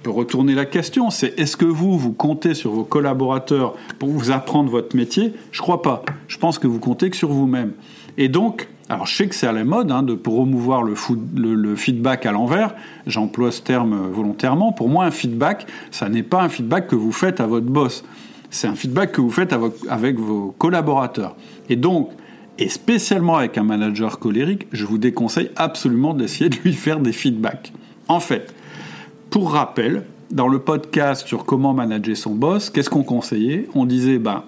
retourner 0.05 0.55
la 0.55 0.65
question, 0.65 1.09
c'est 1.09 1.37
est-ce 1.39 1.57
que 1.57 1.65
vous, 1.65 1.97
vous 1.97 2.13
comptez 2.13 2.53
sur 2.53 2.71
vos 2.71 2.83
collaborateurs 2.83 3.75
pour 3.99 4.09
vous 4.09 4.31
apprendre 4.31 4.69
votre 4.69 4.95
métier? 4.95 5.33
Je 5.51 5.61
crois 5.61 5.81
pas. 5.81 6.03
Je 6.27 6.37
pense 6.37 6.59
que 6.59 6.67
vous 6.67 6.79
comptez 6.79 7.09
que 7.09 7.17
sur 7.17 7.29
vous-même. 7.29 7.73
Et 8.17 8.29
donc, 8.29 8.69
alors 8.89 9.05
je 9.05 9.15
sais 9.15 9.27
que 9.27 9.35
c'est 9.35 9.47
à 9.47 9.51
la 9.51 9.65
mode 9.65 9.91
hein, 9.91 10.01
de 10.01 10.13
promouvoir 10.13 10.81
le, 10.83 10.95
le, 11.35 11.75
feedback 11.75 12.25
à 12.25 12.31
l'envers. 12.31 12.73
J'emploie 13.05 13.51
ce 13.51 13.61
terme 13.61 14.09
volontairement. 14.11 14.71
Pour 14.71 14.89
moi, 14.89 15.05
un 15.05 15.11
feedback, 15.11 15.67
ça 15.91 16.09
n'est 16.09 16.23
pas 16.23 16.41
un 16.41 16.49
feedback 16.49 16.87
que 16.87 16.95
vous 16.95 17.11
faites 17.11 17.41
à 17.41 17.47
votre 17.47 17.67
boss. 17.67 18.03
C'est 18.49 18.67
un 18.67 18.75
feedback 18.75 19.11
que 19.11 19.21
vous 19.21 19.29
faites 19.29 19.53
avec 19.89 20.17
vos 20.17 20.55
collaborateurs. 20.57 21.35
Et 21.69 21.75
donc, 21.75 22.11
et 22.59 22.69
spécialement 22.69 23.35
avec 23.35 23.57
un 23.57 23.63
manager 23.63 24.19
colérique, 24.19 24.67
je 24.71 24.85
vous 24.85 24.97
déconseille 24.97 25.51
absolument 25.57 26.13
d'essayer 26.13 26.49
de 26.49 26.55
lui 26.63 26.73
faire 26.73 26.99
des 26.99 27.11
feedbacks. 27.11 27.73
En 28.07 28.19
fait, 28.19 28.53
pour 29.29 29.51
rappel, 29.51 30.05
dans 30.31 30.47
le 30.47 30.59
podcast 30.59 31.27
sur 31.27 31.45
comment 31.45 31.73
manager 31.73 32.15
son 32.15 32.35
boss, 32.35 32.69
qu'est-ce 32.69 32.89
qu'on 32.89 33.03
conseillait? 33.03 33.67
On 33.75 33.85
disait, 33.85 34.17
ben, 34.17 34.43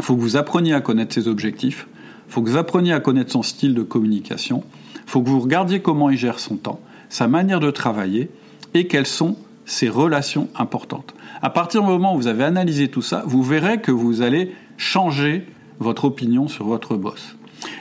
faut 0.00 0.16
que 0.16 0.20
vous 0.20 0.36
appreniez 0.36 0.72
à 0.72 0.80
connaître 0.80 1.14
ses 1.14 1.28
objectifs, 1.28 1.86
faut 2.28 2.42
que 2.42 2.48
vous 2.48 2.56
appreniez 2.56 2.92
à 2.92 3.00
connaître 3.00 3.32
son 3.32 3.42
style 3.42 3.74
de 3.74 3.82
communication, 3.82 4.64
faut 5.06 5.20
que 5.22 5.28
vous 5.28 5.40
regardiez 5.40 5.80
comment 5.80 6.10
il 6.10 6.16
gère 6.16 6.38
son 6.38 6.56
temps, 6.56 6.80
sa 7.08 7.28
manière 7.28 7.60
de 7.60 7.70
travailler 7.70 8.30
et 8.72 8.86
quelles 8.86 9.06
sont 9.06 9.36
ses 9.66 9.88
relations 9.88 10.48
importantes. 10.56 11.14
À 11.42 11.50
partir 11.50 11.82
du 11.82 11.88
moment 11.88 12.14
où 12.14 12.16
vous 12.16 12.26
avez 12.28 12.44
analysé 12.44 12.88
tout 12.88 13.02
ça, 13.02 13.22
vous 13.26 13.42
verrez 13.42 13.80
que 13.80 13.92
vous 13.92 14.22
allez 14.22 14.54
changer 14.76 15.46
votre 15.80 16.04
opinion 16.06 16.48
sur 16.48 16.66
votre 16.66 16.96
boss. 16.96 17.36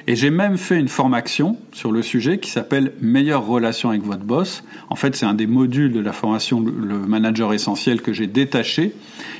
Et 0.10 0.16
j'ai 0.16 0.32
même 0.32 0.58
fait 0.58 0.80
une 0.80 0.88
formation 0.88 1.56
sur 1.72 1.92
le 1.92 2.02
sujet 2.02 2.40
qui 2.40 2.50
s'appelle 2.50 2.94
Meilleure 3.00 3.46
relation 3.46 3.92
avec 3.92 4.02
votre 4.02 4.24
boss. 4.24 4.64
En 4.90 4.96
fait, 4.96 5.16
c'est 5.16 5.28
un 5.28 5.36
des 5.36 5.46
modules 5.46 5.94
de 5.94 6.00
la 6.00 6.14
formation 6.14 6.62
Le 6.62 6.98
Manager 6.98 7.54
Essentiel 7.54 8.02
que 8.02 8.12
j'ai 8.12 8.26
détaché. 8.26 8.96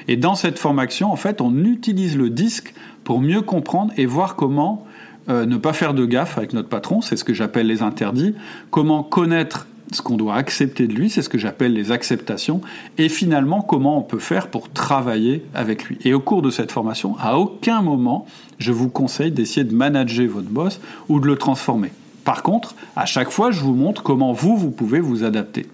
Et 0.08 0.16
dans 0.16 0.36
cette 0.36 0.60
formation, 0.60 1.12
en 1.12 1.16
fait, 1.16 1.42
on 1.42 1.66
utilise 1.66 2.16
le 2.16 2.30
disque 2.30 2.76
pour 3.04 3.20
mieux 3.20 3.42
comprendre 3.42 3.94
et 3.98 4.06
voir 4.06 4.36
comment 4.36 4.86
euh, 5.28 5.48
ne 5.48 5.58
pas 5.58 5.74
faire 5.74 5.96
de 5.96 6.06
gaffe 6.06 6.38
avec 6.38 6.54
notre 6.54 6.70
patron, 6.70 7.02
c'est 7.02 7.18
ce 7.18 7.24
que 7.24 7.34
j'appelle 7.34 7.66
les 7.66 7.82
interdits, 7.82 8.36
comment 8.70 9.02
connaître 9.02 9.66
ce 9.92 10.02
qu'on 10.02 10.18
doit 10.18 10.36
accepter 10.36 10.88
de 10.88 10.94
lui, 10.94 11.10
c'est 11.10 11.22
ce 11.22 11.30
que 11.30 11.38
j'appelle 11.38 11.74
les 11.74 11.92
acceptations, 11.92 12.62
et 12.98 13.10
finalement 13.10 13.62
comment 13.62 13.98
on 13.98 14.02
peut 14.02 14.20
faire 14.20 14.50
pour 14.50 14.70
travailler 14.70 15.44
avec 15.54 15.86
lui. 15.86 15.98
Et 16.04 16.14
au 16.14 16.20
cours 16.20 16.42
de 16.42 16.52
cette 16.52 16.72
formation, 16.72 17.16
à 17.20 17.38
aucun 17.38 17.82
moment, 17.82 18.26
je 18.60 18.72
vous 18.72 18.90
conseille 18.90 19.32
d'essayer 19.32 19.64
de 19.64 19.74
manager 19.74 20.28
votre 20.28 20.50
boss 20.50 20.80
ou 21.08 21.20
de 21.20 21.28
le 21.28 21.36
transformer. 21.38 21.92
Par 22.24 22.44
contre, 22.44 22.76
à 22.96 23.06
chaque 23.06 23.32
fois, 23.32 23.52
je 23.52 23.62
vous 23.62 23.74
montre 23.74 24.04
comment 24.04 24.34
vous, 24.34 24.56
vous 24.56 24.72
pouvez 24.72 25.00
vous 25.00 25.24
adapter. 25.24 25.66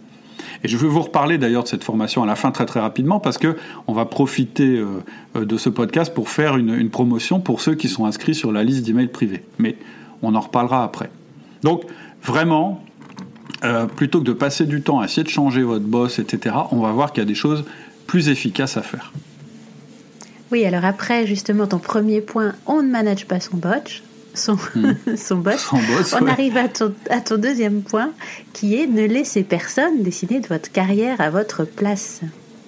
Et 0.64 0.68
je 0.68 0.78
vais 0.78 0.88
vous 0.88 1.02
reparler 1.02 1.38
d'ailleurs 1.38 1.64
de 1.64 1.68
cette 1.68 1.84
formation 1.84 2.24
à 2.24 2.26
la 2.26 2.36
fin 2.36 2.52
très 2.52 2.66
très 2.66 2.80
rapidement 2.80 3.20
parce 3.20 3.38
que 3.38 3.58
on 3.88 3.94
va 3.94 4.06
profiter 4.06 4.78
euh, 4.78 5.04
euh, 5.36 5.46
de 5.46 5.58
ce 5.58 5.70
podcast 5.70 6.14
pour 6.14 6.30
faire 6.30 6.58
une, 6.58 6.74
une 6.74 6.90
promotion 6.90 7.40
pour 7.40 7.62
ceux 7.62 7.76
qui 7.76 7.90
sont 7.90 8.06
inscrits 8.06 8.36
sur 8.36 8.52
la 8.52 8.64
liste 8.64 8.86
d'emails 8.86 9.10
privés. 9.10 9.44
Mais 9.60 9.76
on 10.22 10.34
en 10.34 10.40
reparlera 10.40 10.84
après. 10.84 11.10
Donc 11.62 11.84
vraiment, 12.24 12.82
euh, 13.66 13.86
plutôt 13.86 14.20
que 14.20 14.26
de 14.26 14.34
passer 14.34 14.66
du 14.66 14.82
temps 14.82 15.00
à 15.00 15.06
essayer 15.06 15.24
de 15.24 15.30
changer 15.30 15.64
votre 15.64 15.86
boss, 15.86 16.20
etc., 16.20 16.56
on 16.72 16.80
va 16.80 16.92
voir 16.92 17.12
qu'il 17.12 17.22
y 17.24 17.26
a 17.26 17.28
des 17.28 17.36
choses 17.36 17.66
plus 18.08 18.30
efficaces 18.30 18.78
à 18.78 18.82
faire. 18.82 19.12
Oui, 20.52 20.64
alors 20.66 20.86
après, 20.86 21.26
justement, 21.26 21.66
ton 21.68 21.80
premier 21.80 22.22
point, 22.22 22.54
on 22.68 22.84
ne 22.84 22.90
manage 22.90 23.26
pas 23.26 23.40
son 23.40 23.58
botch, 23.58 24.04
son, 24.36 24.54
hmm. 24.76 24.96
son 25.18 25.38
boss. 25.38 25.68
on 26.20 26.28
arrive 26.28 26.58
à 26.58 26.68
ton, 26.68 26.94
à 27.10 27.22
ton 27.22 27.38
deuxième 27.38 27.82
point, 27.82 28.12
qui 28.54 28.76
est 28.76 28.88
ne 28.88 29.06
laissez 29.06 29.44
personne 29.44 30.04
décider 30.04 30.40
de 30.40 30.48
votre 30.48 30.72
carrière 30.72 31.20
à 31.20 31.30
votre 31.30 31.66
place. 31.66 32.22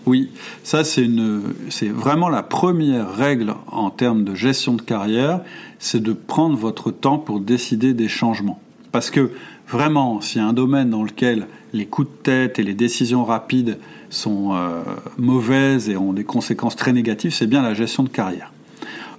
Oui, 0.08 0.32
ça 0.64 0.86
c'est 0.86 1.04
une, 1.04 1.54
c'est 1.70 1.90
vraiment 1.90 2.30
la 2.30 2.42
première 2.42 3.14
règle 3.14 3.54
en 3.68 3.90
termes 3.90 4.24
de 4.24 4.36
gestion 4.36 4.74
de 4.74 4.82
carrière, 4.82 5.42
c'est 5.80 6.02
de 6.02 6.14
prendre 6.14 6.58
votre 6.58 6.92
temps 6.92 7.18
pour 7.18 7.42
décider 7.42 7.94
des 7.94 8.08
changements. 8.08 8.62
Parce 8.94 9.12
que 9.12 9.32
vraiment, 9.68 10.22
s'il 10.22 10.42
y 10.42 10.44
a 10.44 10.48
un 10.48 10.54
domaine 10.54 10.90
dans 10.90 11.04
lequel 11.04 11.48
les 11.74 11.86
coups 11.86 12.08
de 12.10 12.24
tête 12.24 12.60
et 12.60 12.64
les 12.64 12.74
décisions 12.74 13.24
rapides 13.24 13.78
sont 14.10 14.54
euh, 14.54 14.82
mauvaises 15.18 15.90
et 15.90 15.98
ont 15.98 16.14
des 16.14 16.24
conséquences 16.24 16.76
très 16.76 16.94
négatives, 16.94 17.34
c'est 17.34 17.48
bien 17.48 17.62
la 17.62 17.74
gestion 17.74 18.04
de 18.04 18.10
carrière. 18.10 18.54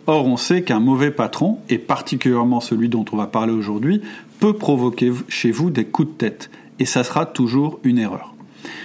Or, 0.07 0.26
on 0.26 0.38
sait 0.38 0.62
qu'un 0.62 0.81
mauvais 0.81 1.11
patron, 1.11 1.59
et 1.69 1.76
particulièrement 1.76 2.61
celui 2.61 2.88
dont 2.88 3.05
on 3.12 3.17
va 3.17 3.26
parler 3.26 3.52
aujourd'hui, 3.52 4.00
peut 4.40 4.55
provoquer 4.55 5.12
chez 5.28 5.50
vous 5.50 5.69
des 5.71 5.85
coups 5.85 6.09
de 6.09 6.14
tête. 6.14 6.50
Et 6.78 6.87
ça 6.87 7.05
sera 7.05 7.26
toujours 7.26 7.81
une 7.85 7.99
erreur. 7.99 8.35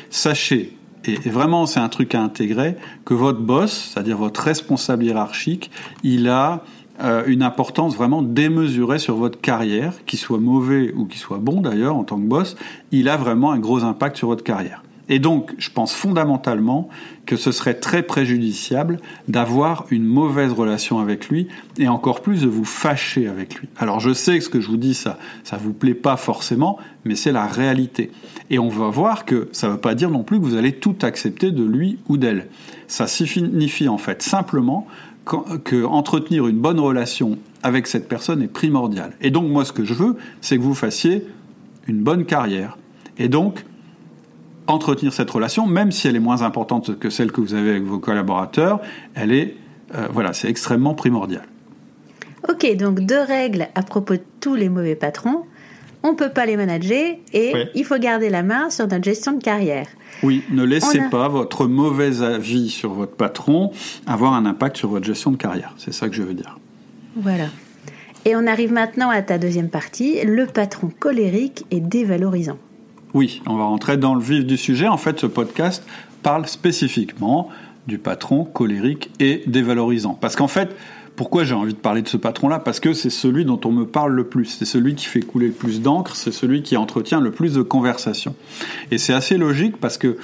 Sachez 0.10 0.76
et 1.06 1.30
vraiment 1.30 1.66
c'est 1.66 1.80
un 1.80 1.90
truc 1.90 2.16
à 2.16 2.22
intégrer, 2.22 2.76
que 3.06 3.14
votre 3.14 3.40
boss, 3.40 3.92
c'est-à-dire 3.94 4.18
votre 4.18 4.42
responsable 4.42 5.04
hiérarchique, 5.04 5.72
il 6.04 6.30
a 6.30 6.64
euh, 7.02 7.24
une 7.26 7.42
importance 7.42 7.96
vraiment 7.96 8.22
démesurée 8.22 9.00
sur 9.00 9.16
votre 9.16 9.42
carrière, 9.42 9.94
qu'il 10.06 10.20
soit 10.20 10.40
mauvais 10.40 10.94
ou 10.96 11.06
qu'il 11.06 11.20
soit 11.20 11.40
bon 11.40 11.62
d'ailleurs 11.62 11.96
en 11.96 12.04
tant 12.04 12.18
que 12.18 12.26
boss, 12.26 12.56
il 12.92 13.10
a 13.10 13.18
vraiment 13.18 13.52
un 13.52 13.60
gros 13.60 13.84
impact 13.84 14.18
sur 14.18 14.28
votre 14.28 14.44
carrière. 14.44 14.84
Et 15.10 15.20
donc, 15.20 15.54
je 15.58 15.70
pense 15.70 15.94
fondamentalement 15.94 16.88
que 17.26 17.36
ce 17.36 17.52
serait 17.52 17.74
très 17.74 18.04
préjudiciable 18.04 19.00
d'avoir 19.28 19.86
une 19.90 20.06
mauvaise 20.06 20.54
relation 20.54 21.00
avec 21.00 21.28
lui 21.28 21.48
et 21.78 21.88
encore 21.90 22.22
plus 22.22 22.42
de 22.42 22.48
vous 22.48 22.64
fâcher 22.64 23.28
avec 23.28 23.56
lui. 23.56 23.68
Alors, 23.78 24.00
je 24.00 24.14
sais 24.14 24.38
que 24.38 24.44
ce 24.44 24.50
que 24.50 24.62
je 24.62 24.68
vous 24.68 24.78
dis, 24.78 24.94
ça, 24.94 25.18
ça 25.44 25.58
vous 25.58 25.74
plaît 25.74 25.94
pas 25.94 26.16
forcément, 26.16 26.78
mais 27.04 27.16
c'est 27.16 27.34
la 27.34 27.48
réalité. 27.48 28.12
Et 28.50 28.60
on 28.60 28.70
va 28.70 28.88
voir 28.90 29.26
que 29.26 29.50
ça 29.52 29.68
ne 29.68 29.74
veut 29.74 29.80
pas 29.80 29.96
dire 29.96 30.10
non 30.10 30.24
plus 30.24 30.40
que 30.40 30.46
vous 30.46 30.56
allez 30.56 30.74
tout 30.74 30.96
accepter 31.02 31.52
de 31.52 31.64
lui 31.64 31.98
ou 32.08 32.18
d'elle. 32.18 32.48
Ça 32.88 33.08
signifie 33.08 33.90
en 33.90 33.98
fait 33.98 34.22
simplement 34.22 34.88
que 35.26 35.86
entretenir 35.86 36.48
une 36.48 36.60
bonne 36.60 36.80
relation 36.80 37.38
avec 37.62 37.88
cette 37.88 38.10
personne 38.10 38.42
est 38.42 38.48
primordial. 38.48 39.14
Et 39.22 39.32
donc, 39.32 39.50
moi, 39.50 39.64
ce 39.66 39.72
que 39.72 39.86
je 39.86 39.94
veux, 39.94 40.18
c'est 40.42 40.58
que 40.58 40.62
vous 40.62 40.76
fassiez 40.76 41.26
une 41.88 42.04
bonne 42.04 42.26
carrière. 42.26 42.78
Et 43.18 43.30
donc, 43.30 43.66
entretenir 44.68 45.14
cette 45.14 45.30
relation, 45.30 45.66
même 45.66 45.92
si 45.92 46.08
elle 46.08 46.16
est 46.16 46.22
moins 46.22 46.42
importante 46.42 46.98
que 47.00 47.10
celle 47.10 47.32
que 47.32 47.42
vous 47.42 47.54
avez 47.54 47.72
avec 47.72 47.84
vos 47.84 48.00
collaborateurs, 48.00 48.82
elle 49.16 49.32
est, 49.32 49.56
euh, 49.96 50.08
voilà, 50.12 50.34
c'est 50.34 50.50
extrêmement 50.50 50.94
primordial. 50.94 51.44
Ok, 52.50 52.76
donc 52.76 53.00
deux 53.00 53.22
règles 53.22 53.70
à 53.76 53.84
propos 53.84 54.16
de 54.16 54.24
tous 54.42 54.56
les 54.56 54.68
mauvais 54.68 54.96
patrons. 54.96 55.46
On 56.04 56.12
ne 56.12 56.18
peut 56.18 56.30
pas 56.30 56.46
les 56.46 56.58
manager 56.58 57.16
et 57.32 57.54
il 57.74 57.86
faut 57.86 57.98
garder 57.98 58.30
la 58.30 58.44
main 58.44 58.70
sur 58.70 58.88
notre 58.88 59.04
gestion 59.04 59.32
de 59.34 59.42
carrière. 59.42 59.88
Oui, 60.22 60.44
ne 60.52 60.64
laissez 60.64 61.02
pas 61.10 61.30
votre 61.30 61.66
mauvais 61.66 62.22
avis 62.22 62.70
sur 62.70 62.92
votre 62.94 63.16
patron 63.16 63.72
avoir 64.06 64.34
un 64.34 64.46
impact 64.46 64.78
sur 64.78 64.90
votre 64.90 65.06
gestion 65.06 65.32
de 65.32 65.38
carrière. 65.38 65.74
C'est 65.78 65.94
ça 65.94 66.10
que 66.10 66.16
je 66.16 66.22
veux 66.22 66.34
dire. 66.34 66.60
Voilà. 67.16 67.46
Et 68.26 68.36
on 68.36 68.48
arrive 68.48 68.72
maintenant 68.72 69.10
à 69.10 69.22
ta 69.22 69.38
deuxième 69.38 69.70
partie, 69.70 70.24
le 70.24 70.46
patron 70.46 70.90
colérique 70.98 71.66
et 71.72 71.80
dévalorisant. 71.80 72.58
Oui, 73.14 73.42
on 73.46 73.56
va 73.56 73.66
rentrer 73.66 73.98
dans 73.98 74.16
le 74.16 74.22
vif 74.22 74.46
du 74.46 74.58
sujet. 74.58 74.88
En 74.88 74.98
fait, 74.98 75.20
ce 75.20 75.26
podcast 75.26 75.86
parle 76.22 76.48
spécifiquement 76.48 77.50
du 77.88 77.98
patron 77.98 78.46
colérique 78.46 79.12
et 79.20 79.44
dévalorisant. 79.46 80.18
Parce 80.20 80.36
qu'en 80.36 80.48
fait, 80.48 80.70
pourquoi 81.16 81.44
j'ai 81.44 81.54
envie 81.54 81.74
de 81.74 81.80
parler 81.80 82.02
de 82.02 82.08
ce 82.08 82.18
patron-là? 82.18 82.60
Parce 82.60 82.80
que 82.80 82.94
c'est 82.94 83.10
celui 83.10 83.46
dont 83.46 83.60
on 83.66 83.72
me 83.72 83.86
parle 83.86 84.14
le 84.14 84.24
plus, 84.24 84.46
c'est 84.46 84.66
celui 84.66 84.96
qui 84.96 85.06
fait 85.06 85.22
couler 85.22 85.48
le 85.48 85.54
plus 85.54 85.82
d'encre, 85.82 86.16
c'est 86.16 86.32
celui 86.32 86.64
qui 86.64 86.76
entretient 86.78 87.20
le 87.20 87.32
plus 87.32 87.54
de 87.54 87.62
conversations. 87.62 88.36
Et 88.92 88.98
c'est 88.98 89.14
assez 89.14 89.38
logique 89.38 89.78
parce 89.78 89.98
que 89.98 90.18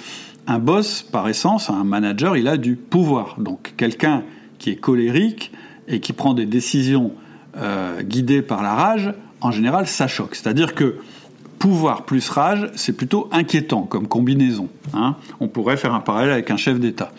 un 0.47 0.57
boss, 0.57 1.03
par 1.03 1.29
essence, 1.29 1.69
un 1.69 1.83
manager, 1.83 2.35
il 2.35 2.47
a 2.47 2.57
du 2.57 2.75
pouvoir. 2.75 3.35
Donc 3.39 3.73
quelqu'un 3.77 4.23
qui 4.57 4.71
est 4.71 4.75
colérique 4.75 5.51
et 5.87 5.99
qui 5.99 6.11
prend 6.13 6.33
des 6.33 6.45
décisions 6.45 7.11
euh, 7.57 8.01
guidées 8.01 8.41
par 8.41 8.63
la 8.63 8.73
rage, 8.73 9.13
en 9.41 9.51
général, 9.51 9.87
ça 9.87 10.07
choque. 10.07 10.35
C'est-à-dire 10.35 10.73
que 10.73 10.97
pouvoir 11.59 12.05
plus 12.05 12.29
rage, 12.29 12.69
c'est 12.75 12.93
plutôt 12.93 13.29
inquiétant 13.31 13.83
comme 13.83 14.07
combinaison. 14.07 14.69
Hein. 14.93 15.15
On 15.39 15.47
pourrait 15.47 15.77
faire 15.77 15.93
un 15.93 15.99
parallèle 15.99 16.31
avec 16.31 16.49
un 16.49 16.57
chef 16.57 16.79
d'État. 16.79 17.11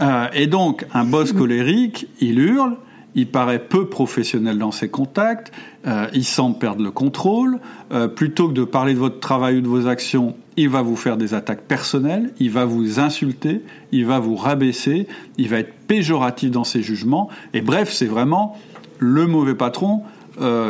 Euh, 0.00 0.26
et 0.32 0.46
donc, 0.46 0.86
un 0.92 1.04
boss 1.04 1.32
colérique, 1.34 2.08
il 2.20 2.38
hurle, 2.38 2.76
il 3.16 3.26
paraît 3.26 3.58
peu 3.58 3.88
professionnel 3.88 4.58
dans 4.58 4.70
ses 4.70 4.88
contacts, 4.88 5.50
euh, 5.86 6.06
il 6.14 6.24
semble 6.24 6.58
perdre 6.58 6.84
le 6.84 6.92
contrôle. 6.92 7.58
Euh, 7.90 8.06
plutôt 8.06 8.48
que 8.48 8.52
de 8.52 8.62
parler 8.62 8.94
de 8.94 8.98
votre 8.98 9.18
travail 9.18 9.56
ou 9.56 9.60
de 9.62 9.66
vos 9.66 9.88
actions, 9.88 10.36
il 10.56 10.68
va 10.68 10.82
vous 10.82 10.96
faire 10.96 11.16
des 11.16 11.34
attaques 11.34 11.62
personnelles, 11.62 12.32
il 12.38 12.50
va 12.50 12.64
vous 12.64 13.00
insulter, 13.00 13.62
il 13.90 14.06
va 14.06 14.20
vous 14.20 14.36
rabaisser, 14.36 15.08
il 15.38 15.48
va 15.48 15.58
être 15.58 15.74
péjoratif 15.88 16.50
dans 16.52 16.64
ses 16.64 16.82
jugements. 16.82 17.28
Et 17.54 17.62
bref, 17.62 17.90
c'est 17.90 18.06
vraiment 18.06 18.56
le 18.98 19.26
mauvais 19.26 19.54
patron 19.54 20.02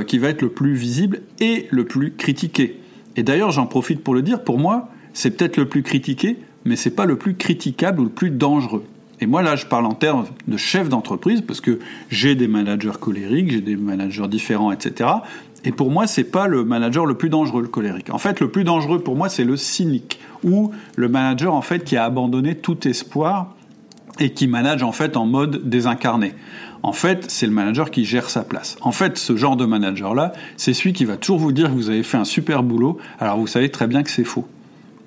qui 0.06 0.18
va 0.18 0.28
être 0.28 0.42
le 0.42 0.48
plus 0.50 0.74
visible 0.74 1.22
et 1.40 1.66
le 1.72 1.84
plus 1.84 2.12
critiqué. 2.12 2.78
Et 3.16 3.24
d'ailleurs, 3.24 3.50
j'en 3.50 3.66
profite 3.66 4.04
pour 4.04 4.14
le 4.14 4.22
dire, 4.22 4.44
pour 4.44 4.58
moi, 4.58 4.88
c'est 5.12 5.30
peut-être 5.30 5.56
le 5.56 5.66
plus 5.66 5.82
critiqué, 5.82 6.36
mais 6.64 6.76
c'est 6.76 6.90
pas 6.90 7.06
le 7.06 7.16
plus 7.16 7.34
critiquable 7.34 8.00
ou 8.00 8.04
le 8.04 8.10
plus 8.10 8.30
dangereux. 8.30 8.84
Et 9.20 9.26
moi, 9.26 9.42
là, 9.42 9.56
je 9.56 9.66
parle 9.66 9.86
en 9.86 9.94
termes 9.94 10.26
de 10.46 10.56
chef 10.56 10.88
d'entreprise, 10.88 11.40
parce 11.40 11.60
que 11.60 11.78
j'ai 12.10 12.34
des 12.34 12.48
managers 12.48 12.98
colériques, 13.00 13.50
j'ai 13.50 13.60
des 13.60 13.76
managers 13.76 14.28
différents, 14.28 14.72
etc. 14.72 15.10
Et 15.64 15.72
pour 15.72 15.90
moi, 15.90 16.06
c'est 16.06 16.24
pas 16.24 16.46
le 16.46 16.64
manager 16.64 17.06
le 17.06 17.14
plus 17.14 17.30
dangereux, 17.30 17.62
le 17.62 17.68
colérique. 17.68 18.10
En 18.10 18.18
fait, 18.18 18.40
le 18.40 18.50
plus 18.50 18.64
dangereux 18.64 19.00
pour 19.00 19.16
moi, 19.16 19.28
c'est 19.28 19.44
le 19.44 19.56
cynique, 19.56 20.20
ou 20.44 20.70
le 20.96 21.08
manager, 21.08 21.54
en 21.54 21.62
fait, 21.62 21.84
qui 21.84 21.96
a 21.96 22.04
abandonné 22.04 22.54
tout 22.54 22.86
espoir 22.86 23.54
et 24.18 24.32
qui 24.32 24.48
manage, 24.48 24.82
en 24.82 24.92
fait, 24.92 25.16
en 25.16 25.26
mode 25.26 25.68
désincarné. 25.68 26.34
En 26.82 26.92
fait, 26.92 27.30
c'est 27.30 27.46
le 27.46 27.52
manager 27.52 27.90
qui 27.90 28.04
gère 28.04 28.30
sa 28.30 28.44
place. 28.44 28.76
En 28.80 28.92
fait, 28.92 29.18
ce 29.18 29.34
genre 29.36 29.56
de 29.56 29.64
manager-là, 29.64 30.32
c'est 30.56 30.72
celui 30.72 30.92
qui 30.92 31.04
va 31.04 31.16
toujours 31.16 31.38
vous 31.38 31.52
dire 31.52 31.68
que 31.68 31.74
vous 31.74 31.90
avez 31.90 32.02
fait 32.02 32.16
un 32.16 32.24
super 32.24 32.62
boulot, 32.62 32.98
alors 33.18 33.38
vous 33.38 33.46
savez 33.46 33.70
très 33.70 33.88
bien 33.88 34.02
que 34.02 34.10
c'est 34.10 34.24
faux. 34.24 34.46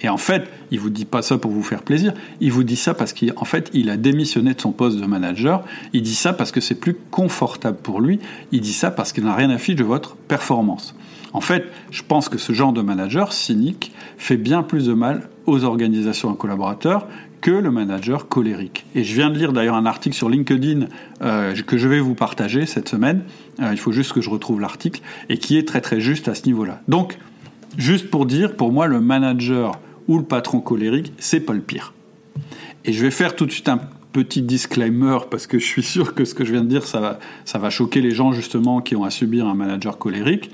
Et 0.01 0.09
en 0.09 0.17
fait, 0.17 0.49
il 0.71 0.79
vous 0.79 0.89
dit 0.89 1.05
pas 1.05 1.21
ça 1.21 1.37
pour 1.37 1.51
vous 1.51 1.63
faire 1.63 1.81
plaisir, 1.81 2.13
il 2.39 2.51
vous 2.51 2.63
dit 2.63 2.75
ça 2.75 2.93
parce 2.93 3.13
qu'en 3.13 3.45
fait, 3.45 3.69
il 3.73 3.89
a 3.89 3.97
démissionné 3.97 4.53
de 4.53 4.61
son 4.61 4.71
poste 4.71 4.99
de 4.99 5.05
manager, 5.05 5.63
il 5.93 6.03
dit 6.03 6.15
ça 6.15 6.33
parce 6.33 6.51
que 6.51 6.61
c'est 6.61 6.75
plus 6.75 6.95
confortable 7.11 7.77
pour 7.81 7.99
lui, 7.99 8.19
il 8.51 8.61
dit 8.61 8.73
ça 8.73 8.91
parce 8.91 9.11
qu'il 9.11 9.25
n'a 9.25 9.35
rien 9.35 9.49
à 9.49 9.57
fiche 9.57 9.75
de 9.75 9.83
votre 9.83 10.15
performance. 10.15 10.95
En 11.33 11.41
fait, 11.41 11.65
je 11.91 12.01
pense 12.01 12.27
que 12.29 12.37
ce 12.37 12.53
genre 12.53 12.73
de 12.73 12.81
manager 12.81 13.33
cynique 13.33 13.91
fait 14.17 14.37
bien 14.37 14.63
plus 14.63 14.87
de 14.87 14.93
mal 14.93 15.29
aux 15.45 15.63
organisations 15.63 16.33
et 16.33 16.37
collaborateurs 16.37 17.07
que 17.41 17.51
le 17.51 17.71
manager 17.71 18.27
colérique. 18.27 18.85
Et 18.95 19.03
je 19.03 19.13
viens 19.13 19.29
de 19.29 19.37
lire 19.37 19.53
d'ailleurs 19.53 19.75
un 19.75 19.85
article 19.85 20.15
sur 20.15 20.29
LinkedIn 20.29 20.87
euh, 21.21 21.55
que 21.55 21.77
je 21.77 21.87
vais 21.87 21.99
vous 21.99 22.15
partager 22.15 22.65
cette 22.65 22.89
semaine. 22.89 23.23
Euh, 23.61 23.69
il 23.71 23.77
faut 23.77 23.91
juste 23.91 24.13
que 24.13 24.21
je 24.21 24.29
retrouve 24.29 24.59
l'article 24.59 25.01
et 25.29 25.37
qui 25.37 25.57
est 25.57 25.67
très 25.67 25.81
très 25.81 26.01
juste 26.01 26.27
à 26.27 26.35
ce 26.35 26.45
niveau-là. 26.45 26.81
Donc, 26.87 27.17
juste 27.77 28.09
pour 28.09 28.25
dire, 28.25 28.55
pour 28.55 28.71
moi, 28.71 28.87
le 28.87 28.99
manager 28.99 29.79
ou 30.09 30.17
le 30.17 30.25
patron 30.25 30.59
colérique, 30.59 31.13
c'est 31.19 31.39
pas 31.39 31.53
le 31.53 31.61
pire. 31.61 31.93
Et 32.83 32.91
je 32.91 33.05
vais 33.05 33.11
faire 33.11 33.35
tout 33.35 33.45
de 33.45 33.51
suite 33.51 33.69
un 33.69 33.79
petit 34.11 34.41
disclaimer 34.41 35.19
parce 35.29 35.45
que 35.45 35.59
je 35.59 35.65
suis 35.65 35.83
sûr 35.83 36.15
que 36.15 36.25
ce 36.25 36.33
que 36.33 36.43
je 36.43 36.51
viens 36.51 36.63
de 36.63 36.67
dire, 36.67 36.85
ça 36.85 36.99
va, 36.99 37.19
ça 37.45 37.59
va 37.59 37.69
choquer 37.69 38.01
les 38.01 38.11
gens 38.11 38.31
justement 38.31 38.81
qui 38.81 38.95
ont 38.95 39.03
à 39.03 39.11
subir 39.11 39.47
un 39.47 39.53
manager 39.53 39.99
colérique. 39.99 40.49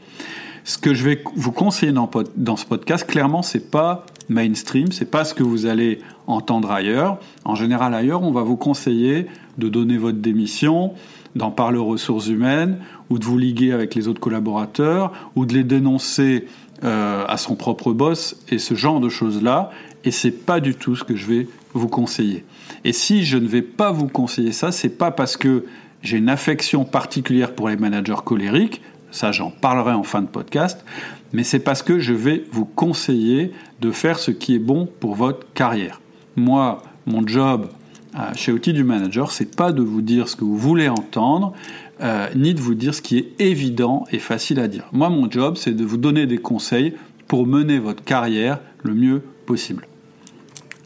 Ce 0.66 0.78
que 0.78 0.94
je 0.94 1.04
vais 1.04 1.24
vous 1.36 1.54
conseiller 1.54 1.94
dans, 1.94 2.10
dans 2.36 2.58
ce 2.58 2.66
podcast, 2.66 3.08
clairement, 3.08 3.44
c'est 3.44 3.72
pas 3.72 4.06
mainstream, 4.28 4.92
c'est 4.92 5.10
pas 5.10 5.24
ce 5.24 5.34
que 5.34 5.44
vous 5.44 5.68
allez 5.68 6.00
entendre 6.28 6.72
ailleurs. 6.72 7.20
En 7.46 7.56
général, 7.56 7.94
ailleurs, 7.94 8.24
on 8.24 8.32
va 8.32 8.42
vous 8.42 8.58
conseiller 8.58 9.28
de 9.58 9.70
donner 9.70 9.98
votre 9.98 10.18
démission, 10.18 10.94
d'en 11.36 11.52
parler 11.52 11.78
aux 11.78 11.86
ressources 11.86 12.28
humaines, 12.28 12.80
ou 13.10 13.20
de 13.20 13.26
vous 13.26 13.38
liguer 13.38 13.72
avec 13.72 13.96
les 13.96 14.08
autres 14.08 14.20
collaborateurs, 14.20 15.14
ou 15.36 15.46
de 15.46 15.54
les 15.54 15.64
dénoncer 15.64 16.46
euh, 16.86 17.25
à 17.27 17.38
son 17.38 17.56
propre 17.56 17.94
boss, 17.94 18.38
et 18.50 18.60
ce 18.60 18.75
genre 18.75 19.00
de 19.00 19.10
choses-là. 19.10 19.72
Et 20.04 20.12
c'est 20.12 20.32
pas 20.32 20.60
du 20.60 20.75
tout 20.75 20.96
ce 20.96 21.04
que 21.04 21.15
je 21.15 21.25
vais 21.25 21.48
vous 21.74 21.88
conseiller. 21.88 22.46
Et 22.84 22.94
si 22.94 23.25
je 23.25 23.38
ne 23.38 23.48
vais 23.48 23.63
pas 23.63 23.92
vous 23.92 24.08
conseiller 24.08 24.51
ça, 24.51 24.72
c'est 24.72 24.98
pas 24.98 25.12
parce 25.12 25.36
que 25.36 25.65
j'ai 26.04 26.18
une 26.18 26.30
affection 26.30 26.86
particulière 26.86 27.56
pour 27.56 27.70
les 27.70 27.75
managers 27.75 28.24
colériques, 28.24 28.82
ça 29.10 29.32
j'en 29.32 29.50
parlerai 29.50 29.94
en 29.94 30.04
fin 30.04 30.22
de 30.22 30.27
podcast, 30.27 30.86
mais 31.34 31.44
c'est 31.44 31.60
parce 31.60 31.82
que 31.82 32.00
je 32.00 32.13
vais 32.13 32.44
vous 32.51 32.65
conseiller 32.65 33.51
de 33.82 33.92
faire 33.92 34.20
ce 34.20 34.32
qui 34.32 34.56
est 34.56 34.60
bon 34.60 34.88
pour 35.00 35.15
votre 35.15 35.51
carrière. 35.54 36.01
Moi, 36.36 36.84
mon 37.08 37.25
job 37.25 37.70
euh, 38.15 38.20
chez 38.36 38.51
Outils 38.51 38.74
du 38.74 38.84
Manager, 38.84 39.32
c'est 39.32 39.56
pas 39.56 39.72
de 39.72 39.82
vous 39.82 40.01
dire 40.01 40.30
ce 40.30 40.36
que 40.36 40.46
vous 40.46 40.58
voulez 40.58 40.88
entendre, 40.88 41.54
euh, 42.02 42.28
ni 42.36 42.54
de 42.54 42.60
vous 42.60 42.75
dire 42.75 42.94
ce 42.94 43.02
qui 43.02 43.18
est 43.18 43.32
évident 43.40 44.06
et 44.12 44.20
facile 44.20 44.60
à 44.60 44.68
dire. 44.68 44.88
Moi, 44.92 45.10
mon 45.10 45.30
job, 45.30 45.56
c'est 45.58 45.74
de 45.74 45.86
vous 45.86 45.98
donner 45.98 46.25
des 46.25 46.38
conseils 46.38 46.94
pour 47.28 47.48
mener 47.48 47.80
votre 47.80 48.04
carrière 48.04 48.60
le 48.84 48.94
mieux 48.94 49.22
possible. 49.46 49.88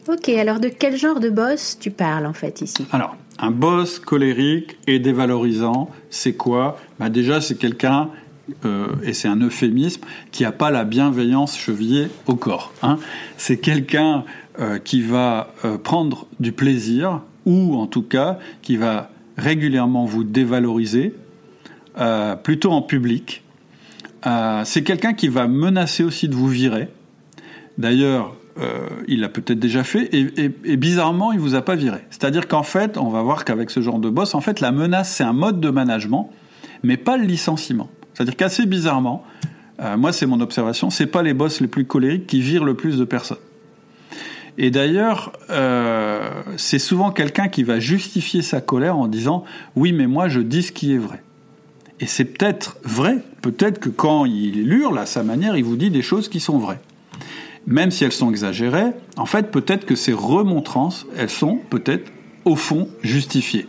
Ok, 0.08 0.28
alors 0.30 0.60
de 0.60 0.68
quel 0.68 0.96
genre 0.96 1.20
de 1.20 1.28
boss 1.28 1.78
tu 1.78 1.90
parles 1.90 2.26
en 2.26 2.32
fait 2.32 2.62
ici? 2.62 2.86
Alors, 2.90 3.16
un 3.38 3.50
boss 3.50 3.98
colérique 3.98 4.78
et 4.86 4.98
dévalorisant, 4.98 5.90
c'est 6.10 6.34
quoi? 6.34 6.78
Bah 6.98 7.08
Déjà, 7.08 7.40
c'est 7.40 7.56
quelqu'un 7.56 8.10
euh, 8.64 8.88
et 9.02 9.12
c'est 9.12 9.28
un 9.28 9.40
euphémisme, 9.40 10.02
qui 10.32 10.42
n'a 10.42 10.52
pas 10.52 10.70
la 10.70 10.84
bienveillance 10.84 11.56
chevillée 11.56 12.08
au 12.26 12.34
corps. 12.34 12.72
Hein. 12.82 12.98
C'est 13.36 13.58
quelqu'un 13.58 14.24
euh, 14.58 14.78
qui 14.78 15.02
va 15.02 15.52
euh, 15.64 15.78
prendre 15.78 16.26
du 16.40 16.52
plaisir 16.52 17.20
ou 17.46 17.76
en 17.76 17.86
tout 17.86 18.02
cas 18.02 18.38
qui 18.62 18.76
va 18.76 19.10
régulièrement 19.40 20.04
vous 20.04 20.24
dévaloriser, 20.24 21.14
euh, 21.98 22.36
plutôt 22.36 22.70
en 22.70 22.82
public. 22.82 23.42
c'est 24.64 24.84
quelqu'un 24.84 25.14
qui 25.14 25.28
va 25.28 25.48
menacer 25.48 26.04
aussi 26.04 26.28
de 26.28 26.34
vous 26.34 26.48
virer. 26.48 26.88
D'ailleurs, 27.78 28.36
il 29.08 29.20
l'a 29.20 29.30
peut-être 29.30 29.58
déjà 29.58 29.82
fait 29.82 30.04
et, 30.14 30.52
et, 30.64 30.76
bizarrement, 30.76 31.32
il 31.32 31.40
vous 31.40 31.54
a 31.54 31.62
pas 31.62 31.74
viré. 31.74 32.00
C'est-à-dire 32.10 32.46
qu'en 32.46 32.62
fait, 32.62 32.98
on 32.98 33.08
va 33.08 33.22
voir 33.22 33.46
qu'avec 33.46 33.70
ce 33.70 33.80
genre 33.80 33.98
de 33.98 34.10
boss, 34.10 34.34
en 34.34 34.42
fait, 34.42 34.60
la 34.60 34.72
menace 34.72 35.10
c'est 35.14 35.24
un 35.24 35.32
mode 35.32 35.60
de 35.60 35.70
management, 35.70 36.30
mais 36.82 36.98
pas 36.98 37.16
le 37.16 37.24
licenciement. 37.24 37.88
C'est-à-dire 38.12 38.36
qu'assez 38.36 38.66
bizarrement, 38.66 39.24
moi 39.96 40.12
c'est 40.12 40.26
mon 40.26 40.40
observation, 40.40 40.90
c'est 40.90 41.06
pas 41.06 41.22
les 41.22 41.32
boss 41.32 41.62
les 41.62 41.68
plus 41.68 41.86
colériques 41.86 42.26
qui 42.26 42.42
virent 42.42 42.64
le 42.64 42.74
plus 42.74 42.98
de 42.98 43.04
personnes. 43.04 43.38
Et 44.58 44.70
d'ailleurs, 44.70 45.32
euh, 45.50 46.28
c'est 46.56 46.78
souvent 46.78 47.10
quelqu'un 47.10 47.48
qui 47.48 47.62
va 47.62 47.80
justifier 47.80 48.42
sa 48.42 48.60
colère 48.60 48.96
en 48.96 49.08
disant 49.08 49.44
oui, 49.76 49.92
mais 49.92 50.06
moi 50.06 50.28
je 50.28 50.40
dis 50.40 50.62
ce 50.62 50.72
qui 50.72 50.94
est 50.94 50.98
vrai. 50.98 51.22
Et 52.00 52.06
c'est 52.06 52.24
peut-être 52.24 52.78
vrai, 52.82 53.18
peut-être 53.42 53.78
que 53.78 53.90
quand 53.90 54.24
il 54.24 54.72
hurle 54.72 54.98
à 54.98 55.06
sa 55.06 55.22
manière, 55.22 55.56
il 55.56 55.64
vous 55.64 55.76
dit 55.76 55.90
des 55.90 56.02
choses 56.02 56.28
qui 56.28 56.40
sont 56.40 56.58
vraies. 56.58 56.80
Même 57.66 57.90
si 57.90 58.04
elles 58.04 58.12
sont 58.12 58.30
exagérées, 58.30 58.92
en 59.18 59.26
fait, 59.26 59.50
peut-être 59.50 59.84
que 59.84 59.94
ces 59.94 60.14
remontrances, 60.14 61.06
elles 61.18 61.30
sont 61.30 61.58
peut-être 61.68 62.10
au 62.46 62.56
fond 62.56 62.88
justifiées. 63.02 63.68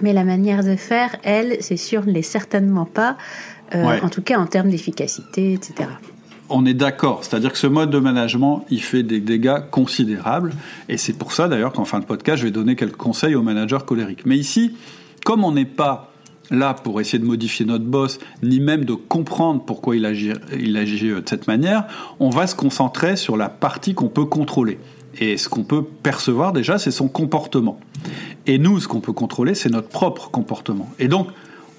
Mais 0.00 0.14
la 0.14 0.24
manière 0.24 0.64
de 0.64 0.74
faire, 0.74 1.16
elle, 1.22 1.58
c'est 1.60 1.76
sûr, 1.76 2.06
ne 2.06 2.12
l'est 2.12 2.22
certainement 2.22 2.86
pas, 2.86 3.18
euh, 3.74 4.00
en 4.00 4.08
tout 4.08 4.22
cas 4.22 4.38
en 4.38 4.46
termes 4.46 4.70
d'efficacité, 4.70 5.52
etc 5.52 5.86
on 6.50 6.64
est 6.66 6.74
d'accord. 6.74 7.24
C'est-à-dire 7.24 7.52
que 7.52 7.58
ce 7.58 7.66
mode 7.66 7.90
de 7.90 7.98
management, 7.98 8.64
il 8.70 8.82
fait 8.82 9.02
des 9.02 9.20
dégâts 9.20 9.58
considérables. 9.70 10.52
Et 10.88 10.96
c'est 10.96 11.12
pour 11.12 11.32
ça, 11.32 11.48
d'ailleurs, 11.48 11.72
qu'en 11.72 11.84
fin 11.84 12.00
de 12.00 12.04
podcast, 12.04 12.38
je 12.38 12.44
vais 12.44 12.50
donner 12.50 12.76
quelques 12.76 12.96
conseils 12.96 13.34
aux 13.34 13.42
managers 13.42 13.84
colériques. 13.86 14.24
Mais 14.24 14.36
ici, 14.36 14.72
comme 15.24 15.44
on 15.44 15.52
n'est 15.52 15.64
pas 15.64 16.12
là 16.50 16.74
pour 16.74 17.00
essayer 17.00 17.18
de 17.18 17.26
modifier 17.26 17.66
notre 17.66 17.84
boss, 17.84 18.18
ni 18.42 18.60
même 18.60 18.84
de 18.84 18.94
comprendre 18.94 19.62
pourquoi 19.64 19.96
il 19.96 20.06
agit, 20.06 20.30
euh, 20.30 21.20
de 21.20 21.28
cette 21.28 21.46
manière, 21.46 21.84
on 22.20 22.30
va 22.30 22.46
se 22.46 22.54
concentrer 22.54 23.16
sur 23.16 23.36
la 23.36 23.48
partie 23.48 23.94
qu'on 23.94 24.08
peut 24.08 24.24
contrôler. 24.24 24.78
Et 25.20 25.36
ce 25.36 25.48
qu'on 25.48 25.64
peut 25.64 25.82
percevoir 25.82 26.52
déjà, 26.52 26.78
c'est 26.78 26.90
son 26.90 27.08
comportement. 27.08 27.78
Et 28.46 28.58
nous, 28.58 28.80
ce 28.80 28.88
qu'on 28.88 29.00
peut 29.00 29.12
contrôler, 29.12 29.54
c'est 29.54 29.70
notre 29.70 29.88
propre 29.88 30.30
comportement. 30.30 30.88
Et 30.98 31.08
donc, 31.08 31.28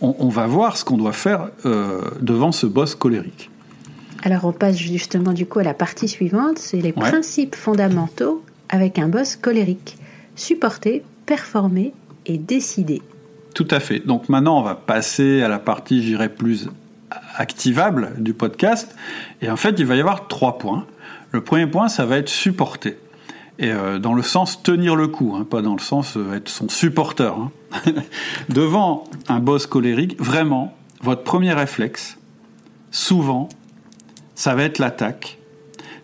on, 0.02 0.30
va 0.30 0.48
voir 0.48 0.78
ce 0.78 0.86
qu'on 0.86 0.98
doit 0.98 1.12
faire 1.12 1.50
euh, 1.66 2.02
devant 2.22 2.54
ce 2.54 2.66
boss 2.66 2.96
colérique. 2.96 3.50
Alors 4.24 4.46
on 4.46 4.52
passe 4.52 4.78
justement 4.78 5.34
du 5.34 5.46
coup 5.46 5.60
à 5.60 5.64
la 5.64 5.74
partie 5.74 6.08
suivante, 6.08 6.58
c'est 6.60 6.82
les 6.82 6.92
principes 6.92 7.56
fondamentaux 7.56 8.44
avec 8.68 9.00
un 9.00 9.08
boss 9.08 9.36
colérique. 9.36 9.98
Supporter, 10.36 11.04
performer 11.26 11.94
et 12.26 12.38
décider. 12.38 13.02
Tout 13.54 13.68
à 13.72 13.80
fait. 13.80 14.00
Donc 14.00 14.30
maintenant 14.30 14.60
on 14.60 14.64
va 14.64 14.76
passer 14.76 15.42
à 15.42 15.48
la 15.48 15.60
partie, 15.60 16.04
j'irai 16.04 16.30
plus 16.30 16.70
activable 17.38 18.14
du 18.18 18.34
podcast. 18.34 18.96
Et 19.42 19.50
en 19.50 19.58
fait 19.58 19.80
il 19.80 19.86
va 19.86 19.96
y 19.96 20.00
avoir 20.00 20.28
trois 20.28 20.58
points. 20.58 20.86
Le 21.32 21.42
premier 21.42 21.68
point, 21.68 21.90
ça 21.90 22.06
va 22.06 22.18
être 22.18 22.30
supporter. 22.30 22.98
Et 23.60 23.72
euh, 23.72 24.00
dans 24.00 24.14
le 24.14 24.24
sens 24.24 24.64
tenir 24.64 24.96
le 24.96 25.08
coup, 25.08 25.36
hein, 25.36 25.46
pas 25.48 25.62
dans 25.62 25.74
le 25.74 25.82
sens 25.82 26.16
euh, 26.18 26.36
être 26.36 26.50
son 26.50 26.70
supporter. 26.70 27.36
Hein. 27.36 27.52
Devant 28.50 29.04
un 29.28 29.40
boss 29.40 29.68
colérique, 29.68 30.20
vraiment, 30.20 30.76
votre 31.02 31.24
premier 31.24 31.54
réflexe, 31.54 32.18
souvent, 32.90 33.50
ça 34.40 34.56
va 34.56 34.64
être 34.64 34.80
l'attaque, 34.80 35.38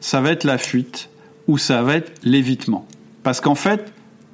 ça 0.01 0.20
va 0.20 0.30
être 0.32 0.44
la 0.44 0.58
fuite 0.58 1.10
ou 1.48 1.58
ça 1.58 1.82
va 1.84 1.96
être 1.96 2.12
l'évitement. 2.25 2.86
Parce 3.24 3.39
qu'en 3.39 3.56
fait, 3.56 3.94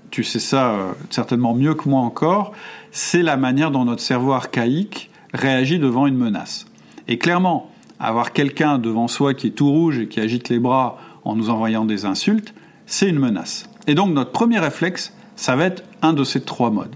tu 0.10 0.24
sais 0.24 0.40
ça 0.40 0.72
euh, 0.72 0.92
certainement 1.12 1.54
mieux 1.54 1.76
que 1.76 1.88
moi 1.88 2.02
encore, 2.02 2.52
c'est 2.90 3.22
la 3.22 3.38
manière 3.38 3.70
dont 3.70 3.86
notre 3.86 4.02
cerveau 4.02 4.32
archaïque 4.32 5.12
réagit 5.36 5.78
devant 5.78 6.08
une 6.08 6.18
menace. 6.18 6.66
Et 7.08 7.20
clairement, 7.20 7.70
avoir 8.00 8.34
quelqu'un 8.34 8.80
devant 8.80 9.08
soi 9.08 9.36
qui 9.36 9.48
est 9.48 9.52
tout 9.52 9.70
rouge 9.70 10.00
et 10.00 10.08
qui 10.08 10.20
agite 10.20 10.50
les 10.50 10.58
bras 10.58 10.98
en 11.24 11.36
nous 11.36 11.52
envoyant 11.52 11.86
des 11.86 12.06
insultes, 12.06 12.56
c'est 12.88 13.08
une 13.08 13.20
menace. 13.20 13.70
Et 13.86 13.94
donc 13.94 14.16
notre 14.16 14.32
premier 14.32 14.58
réflexe, 14.58 15.14
ça 15.36 15.56
va 15.56 15.66
être 15.66 15.84
un 16.02 16.14
de 16.14 16.24
ces 16.24 16.42
trois 16.42 16.72
modes. 16.72 16.96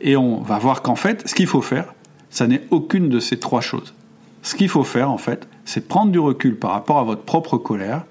Et 0.00 0.16
on 0.16 0.40
va 0.40 0.58
voir 0.58 0.82
qu'en 0.82 0.96
fait, 0.96 1.28
ce 1.28 1.36
qu'il 1.36 1.46
faut 1.46 1.62
faire, 1.62 1.94
ça 2.30 2.48
n'est 2.48 2.66
aucune 2.72 3.10
de 3.10 3.20
ces 3.20 3.38
trois 3.38 3.60
choses. 3.60 3.94
Ce 4.46 4.54
qu'il 4.54 4.68
faut 4.68 4.84
faire, 4.84 5.10
en 5.10 5.18
fait, 5.18 5.48
c'est 5.64 5.88
prendre 5.88 6.12
du 6.12 6.20
recul 6.20 6.56
par 6.56 6.70
rapport 6.70 6.98
à 6.98 7.02
votre 7.02 7.22
propre 7.22 7.58
colère, 7.58 8.04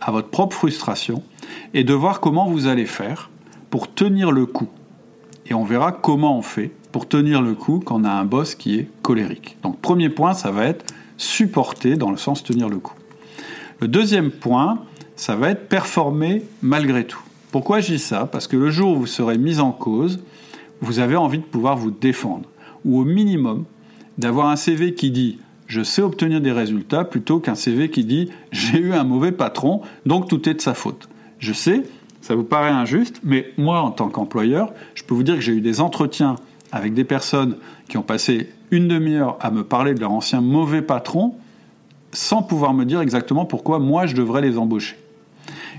à 0.00 0.10
votre 0.10 0.28
propre 0.28 0.56
frustration, 0.56 1.22
et 1.74 1.84
de 1.84 1.92
voir 1.92 2.20
comment 2.20 2.46
vous 2.46 2.66
allez 2.66 2.86
faire 2.86 3.28
pour 3.68 3.92
tenir 3.92 4.32
le 4.32 4.46
coup. 4.46 4.70
Et 5.44 5.52
on 5.52 5.64
verra 5.64 5.92
comment 5.92 6.38
on 6.38 6.40
fait 6.40 6.70
pour 6.92 7.06
tenir 7.06 7.42
le 7.42 7.52
coup 7.52 7.82
quand 7.84 8.00
on 8.00 8.04
a 8.04 8.10
un 8.10 8.24
boss 8.24 8.54
qui 8.54 8.78
est 8.78 8.88
colérique. 9.02 9.58
Donc 9.62 9.82
premier 9.82 10.08
point, 10.08 10.32
ça 10.32 10.50
va 10.50 10.64
être 10.64 10.86
supporter 11.18 11.96
dans 11.96 12.10
le 12.10 12.16
sens 12.16 12.42
tenir 12.42 12.70
le 12.70 12.78
coup. 12.78 12.96
Le 13.80 13.86
deuxième 13.86 14.30
point, 14.30 14.78
ça 15.14 15.36
va 15.36 15.50
être 15.50 15.68
performer 15.68 16.42
malgré 16.62 17.06
tout. 17.06 17.20
Pourquoi 17.50 17.80
je 17.80 17.92
dis 17.92 17.98
ça? 17.98 18.24
Parce 18.24 18.46
que 18.46 18.56
le 18.56 18.70
jour 18.70 18.96
où 18.96 19.00
vous 19.00 19.06
serez 19.06 19.36
mis 19.36 19.60
en 19.60 19.72
cause, 19.72 20.24
vous 20.80 21.00
avez 21.00 21.16
envie 21.16 21.40
de 21.40 21.44
pouvoir 21.44 21.76
vous 21.76 21.90
défendre. 21.90 22.48
Ou 22.86 22.98
au 22.98 23.04
minimum, 23.04 23.66
d'avoir 24.16 24.48
un 24.48 24.56
CV 24.56 24.94
qui 24.94 25.10
dit 25.10 25.38
je 25.72 25.82
sais 25.82 26.02
obtenir 26.02 26.42
des 26.42 26.52
résultats 26.52 27.02
plutôt 27.02 27.40
qu'un 27.40 27.54
CV 27.54 27.88
qui 27.88 28.04
dit 28.04 28.28
j'ai 28.50 28.78
eu 28.78 28.92
un 28.92 29.04
mauvais 29.04 29.32
patron, 29.32 29.80
donc 30.04 30.28
tout 30.28 30.46
est 30.46 30.52
de 30.52 30.60
sa 30.60 30.74
faute. 30.74 31.08
Je 31.38 31.54
sais, 31.54 31.84
ça 32.20 32.34
vous 32.34 32.44
paraît 32.44 32.68
injuste, 32.68 33.20
mais 33.24 33.54
moi 33.56 33.80
en 33.80 33.90
tant 33.90 34.10
qu'employeur, 34.10 34.74
je 34.94 35.02
peux 35.02 35.14
vous 35.14 35.22
dire 35.22 35.36
que 35.36 35.40
j'ai 35.40 35.54
eu 35.54 35.62
des 35.62 35.80
entretiens 35.80 36.36
avec 36.72 36.92
des 36.92 37.04
personnes 37.04 37.56
qui 37.88 37.96
ont 37.96 38.02
passé 38.02 38.50
une 38.70 38.86
demi-heure 38.86 39.38
à 39.40 39.50
me 39.50 39.64
parler 39.64 39.94
de 39.94 40.00
leur 40.00 40.12
ancien 40.12 40.42
mauvais 40.42 40.82
patron 40.82 41.36
sans 42.12 42.42
pouvoir 42.42 42.74
me 42.74 42.84
dire 42.84 43.00
exactement 43.00 43.46
pourquoi 43.46 43.78
moi 43.78 44.04
je 44.04 44.14
devrais 44.14 44.42
les 44.42 44.58
embaucher. 44.58 44.98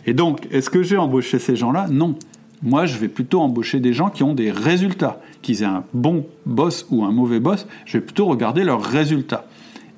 Et 0.07 0.15
donc, 0.15 0.47
est-ce 0.49 0.71
que 0.71 0.81
j'ai 0.81 0.97
embauché 0.97 1.37
ces 1.37 1.55
gens-là? 1.55 1.85
Non. 1.91 2.15
Moi, 2.63 2.87
je 2.87 2.97
vais 2.97 3.09
plutôt 3.09 3.41
embaucher 3.41 3.79
des 3.79 3.93
gens 3.93 4.09
qui 4.09 4.23
ont 4.23 4.33
des 4.33 4.49
résultats. 4.49 5.21
Qu'ils 5.43 5.61
aient 5.61 5.65
un 5.65 5.83
bon 5.93 6.25
boss 6.47 6.87
ou 6.89 7.03
un 7.03 7.11
mauvais 7.11 7.39
boss, 7.39 7.67
je 7.85 7.97
vais 7.97 8.03
plutôt 8.03 8.25
regarder 8.25 8.63
leurs 8.63 8.81
résultats 8.81 9.45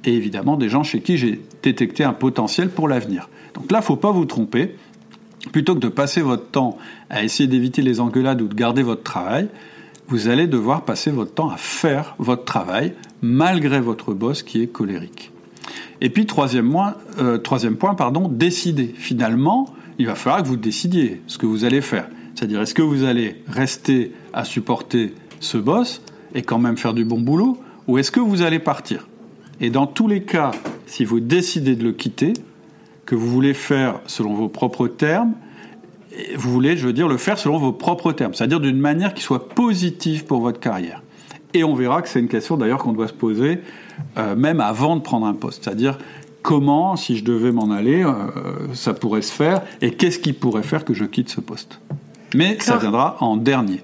et 0.07 0.13
évidemment 0.13 0.57
des 0.57 0.69
gens 0.69 0.83
chez 0.83 1.01
qui 1.01 1.17
j'ai 1.17 1.41
détecté 1.63 2.03
un 2.03 2.13
potentiel 2.13 2.69
pour 2.69 2.87
l'avenir. 2.87 3.29
Donc 3.53 3.71
là, 3.71 3.79
il 3.79 3.81
ne 3.81 3.85
faut 3.85 3.95
pas 3.95 4.11
vous 4.11 4.25
tromper. 4.25 4.75
Plutôt 5.51 5.75
que 5.75 5.79
de 5.79 5.89
passer 5.89 6.21
votre 6.21 6.47
temps 6.47 6.77
à 7.09 7.23
essayer 7.23 7.47
d'éviter 7.47 7.81
les 7.81 7.99
engueulades 7.99 8.41
ou 8.41 8.47
de 8.47 8.55
garder 8.55 8.81
votre 8.81 9.03
travail, 9.03 9.47
vous 10.07 10.27
allez 10.27 10.47
devoir 10.47 10.83
passer 10.83 11.11
votre 11.11 11.33
temps 11.33 11.49
à 11.49 11.57
faire 11.57 12.15
votre 12.17 12.45
travail 12.45 12.93
malgré 13.21 13.79
votre 13.79 14.13
boss 14.13 14.43
qui 14.43 14.61
est 14.61 14.67
colérique. 14.67 15.31
Et 16.01 16.09
puis 16.09 16.25
troisième, 16.25 16.71
point, 16.71 16.95
euh, 17.19 17.39
point, 17.79 17.95
pardon, 17.95 18.27
décider. 18.27 18.93
Finalement, 18.97 19.73
il 19.97 20.07
va 20.07 20.15
falloir 20.15 20.43
que 20.43 20.47
vous 20.47 20.57
décidiez 20.57 21.21
ce 21.27 21.37
que 21.37 21.45
vous 21.45 21.63
allez 21.63 21.81
faire. 21.81 22.07
C'est-à-dire, 22.33 22.61
est-ce 22.61 22.73
que 22.73 22.81
vous 22.81 23.03
allez 23.03 23.41
rester 23.47 24.11
à 24.33 24.43
supporter 24.43 25.13
ce 25.39 25.57
boss 25.57 26.01
et 26.33 26.41
quand 26.41 26.59
même 26.59 26.77
faire 26.77 26.93
du 26.93 27.05
bon 27.05 27.19
boulot, 27.19 27.57
ou 27.87 27.97
est-ce 27.97 28.11
que 28.11 28.19
vous 28.19 28.41
allez 28.41 28.59
partir? 28.59 29.07
Et 29.61 29.69
dans 29.69 29.87
tous 29.87 30.07
les 30.07 30.23
cas, 30.23 30.51
si 30.85 31.05
vous 31.05 31.19
décidez 31.19 31.75
de 31.75 31.83
le 31.83 31.91
quitter, 31.91 32.33
que 33.05 33.15
vous 33.15 33.27
voulez 33.29 33.53
faire 33.53 33.99
selon 34.07 34.33
vos 34.33 34.49
propres 34.49 34.87
termes, 34.87 35.33
vous 36.35 36.51
voulez, 36.51 36.77
je 36.77 36.87
veux 36.87 36.93
dire, 36.93 37.07
le 37.07 37.17
faire 37.17 37.37
selon 37.37 37.57
vos 37.57 37.71
propres 37.73 38.11
termes, 38.11 38.33
c'est-à-dire 38.33 38.59
d'une 38.59 38.79
manière 38.79 39.13
qui 39.13 39.21
soit 39.21 39.49
positive 39.49 40.25
pour 40.25 40.41
votre 40.41 40.59
carrière. 40.59 41.01
Et 41.53 41.63
on 41.63 41.73
verra 41.75 42.01
que 42.01 42.09
c'est 42.09 42.19
une 42.19 42.27
question 42.27 42.57
d'ailleurs 42.57 42.79
qu'on 42.79 42.93
doit 42.93 43.07
se 43.07 43.13
poser 43.13 43.59
euh, 44.17 44.35
même 44.35 44.59
avant 44.59 44.95
de 44.95 45.01
prendre 45.01 45.25
un 45.25 45.33
poste, 45.33 45.63
c'est-à-dire 45.63 45.97
comment, 46.41 46.95
si 46.95 47.17
je 47.17 47.23
devais 47.23 47.51
m'en 47.51 47.71
aller, 47.71 48.03
euh, 48.03 48.13
ça 48.73 48.93
pourrait 48.93 49.21
se 49.21 49.31
faire 49.31 49.61
et 49.81 49.91
qu'est-ce 49.91 50.19
qui 50.19 50.33
pourrait 50.33 50.63
faire 50.63 50.83
que 50.85 50.93
je 50.93 51.05
quitte 51.05 51.29
ce 51.29 51.41
poste. 51.41 51.79
Mais 52.33 52.57
ça 52.59 52.77
viendra 52.77 53.17
en 53.19 53.37
dernier. 53.37 53.81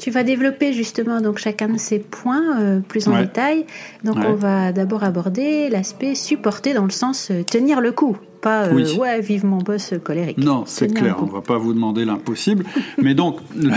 Tu 0.00 0.10
vas 0.10 0.22
développer 0.22 0.72
justement 0.72 1.20
donc 1.20 1.36
chacun 1.36 1.68
de 1.68 1.76
ces 1.76 1.98
points 1.98 2.58
euh, 2.58 2.80
plus 2.80 3.06
en 3.06 3.20
détail. 3.20 3.66
Donc 4.02 4.16
on 4.16 4.32
va 4.32 4.72
d'abord 4.72 5.04
aborder 5.04 5.68
l'aspect 5.68 6.14
supporter 6.14 6.72
dans 6.72 6.84
le 6.84 6.90
sens 6.90 7.30
euh, 7.30 7.42
tenir 7.42 7.82
le 7.82 7.92
coup, 7.92 8.16
pas 8.40 8.68
euh, 8.68 8.96
ouais 8.96 9.20
vive 9.20 9.44
mon 9.44 9.58
boss 9.58 9.92
colérique. 10.02 10.38
Non, 10.38 10.64
c'est 10.64 10.88
clair, 10.88 11.18
on 11.20 11.26
va 11.26 11.42
pas 11.42 11.58
vous 11.58 11.74
demander 11.74 12.06
l'impossible. 12.06 12.64
Mais 13.02 13.12
donc 13.12 13.40
le, 13.54 13.70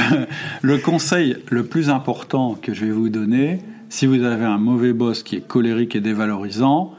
le, 0.61 0.77
conseil 0.77 1.35
le 1.49 1.65
plus 1.65 1.89
important 1.89 2.55
que 2.55 2.73
je 2.73 2.85
vais 2.85 2.91
vous 2.91 3.09
donner, 3.09 3.59
si 3.89 4.05
vous 4.05 4.23
avez 4.23 4.45
un 4.45 4.57
mauvais 4.57 4.93
boss 4.93 5.23
qui 5.23 5.35
est 5.35 5.45
colérique 5.45 5.93
et 5.93 5.99
dévalorisant, 5.99 6.93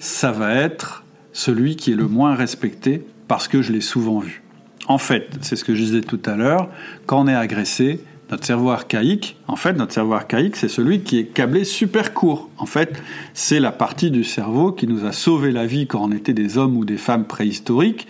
ça 0.00 0.32
va 0.32 0.52
être 0.52 1.04
celui 1.32 1.76
qui 1.76 1.92
est 1.92 1.96
le 1.96 2.08
moins 2.08 2.34
respecté 2.34 3.06
parce 3.28 3.46
que 3.46 3.62
je 3.62 3.72
l'ai 3.72 3.80
souvent 3.80 4.18
vu. 4.18 4.42
En 4.88 4.98
fait, 4.98 5.28
c'est 5.42 5.54
ce 5.54 5.64
que 5.64 5.76
je 5.76 5.82
disais 5.84 6.00
tout 6.00 6.20
à 6.26 6.34
l'heure, 6.34 6.68
quand 7.06 7.20
on 7.20 7.28
est 7.28 7.34
agressé, 7.34 8.00
notre 8.30 8.44
cerveau 8.44 8.70
archaïque, 8.70 9.36
en 9.48 9.56
fait, 9.56 9.74
notre 9.74 9.92
cerveau 9.92 10.14
archaïque, 10.14 10.56
c'est 10.56 10.68
celui 10.68 11.00
qui 11.00 11.18
est 11.18 11.24
câblé 11.24 11.64
super 11.64 12.14
court. 12.14 12.48
En 12.58 12.66
fait, 12.66 13.00
c'est 13.34 13.60
la 13.60 13.72
partie 13.72 14.10
du 14.10 14.24
cerveau 14.24 14.72
qui 14.72 14.86
nous 14.86 15.04
a 15.04 15.12
sauvé 15.12 15.52
la 15.52 15.66
vie 15.66 15.86
quand 15.86 16.02
on 16.02 16.12
était 16.12 16.32
des 16.32 16.56
hommes 16.56 16.76
ou 16.76 16.84
des 16.84 16.96
femmes 16.96 17.26
préhistoriques 17.26 18.06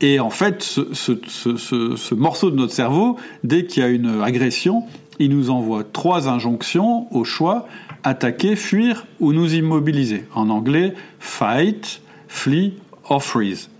Et 0.00 0.20
en 0.20 0.30
fait, 0.30 0.62
ce, 0.62 2.14
morceau 2.14 2.50
de 2.50 2.56
notre 2.56 2.72
cerveau, 2.72 3.16
dès 3.42 3.64
qu'il 3.64 3.82
y 3.82 3.86
a 3.86 3.88
une 3.88 4.22
agression, 4.22 4.84
il 5.18 5.30
nous 5.30 5.50
envoie 5.50 5.82
trois 5.82 6.28
injonctions 6.28 7.12
au 7.14 7.24
choix 7.24 7.66
attaquer, 8.04 8.54
fuir 8.54 9.06
ou 9.18 9.32
nous 9.32 9.54
immobiliser. 9.54 10.24
En 10.34 10.50
anglais, 10.50 10.94
fight, 11.18 12.00
flee 12.28 12.74
or 13.08 13.22
freeze. 13.22 13.70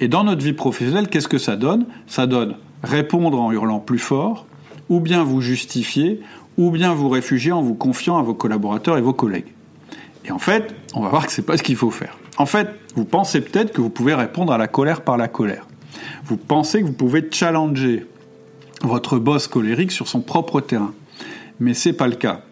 Et 0.00 0.08
dans 0.08 0.24
notre 0.24 0.44
vie 0.44 0.52
professionnelle, 0.52 1.08
qu'est-ce 1.08 1.28
que 1.28 1.38
ça 1.38 1.56
donne? 1.56 1.86
Ça 2.06 2.26
donne 2.26 2.56
répondre 2.82 3.40
en 3.40 3.52
hurlant 3.52 3.78
plus 3.78 3.98
fort, 3.98 4.46
ou 4.92 5.00
bien 5.00 5.24
vous 5.24 5.40
justifier, 5.40 6.20
ou 6.58 6.70
bien 6.70 6.92
vous 6.92 7.08
réfugier 7.08 7.50
en 7.50 7.62
vous 7.62 7.74
confiant 7.74 8.18
à 8.18 8.22
vos 8.22 8.34
collaborateurs 8.34 8.98
et 8.98 9.00
vos 9.00 9.14
collègues. 9.14 9.54
Et 10.26 10.30
en 10.30 10.38
fait, 10.38 10.74
on 10.92 11.00
va 11.00 11.08
voir 11.08 11.26
que 11.26 11.32
c'est 11.32 11.46
pas 11.46 11.56
ce 11.56 11.62
qu'il 11.62 11.76
faut 11.76 11.90
faire. 11.90 12.18
En 12.36 12.44
fait, 12.44 12.68
vous 12.94 13.06
pensez 13.06 13.40
peut-être 13.40 13.72
que 13.72 13.80
vous 13.80 13.88
pouvez 13.88 14.12
répondre 14.12 14.52
à 14.52 14.58
la 14.58 14.68
colère 14.68 15.00
par 15.00 15.16
la 15.16 15.28
colère. 15.28 15.66
Vous 16.26 16.36
pensez 16.36 16.82
que 16.82 16.86
vous 16.86 16.92
pouvez 16.92 17.26
challenger 17.30 18.06
votre 18.82 19.18
boss 19.18 19.46
colérique 19.46 19.92
sur 19.92 20.08
son 20.08 20.20
propre 20.20 20.60
terrain. 20.60 20.92
Mais 21.58 21.72
c'est 21.72 21.94
pas 21.94 22.06
le 22.06 22.16
cas. 22.16 22.42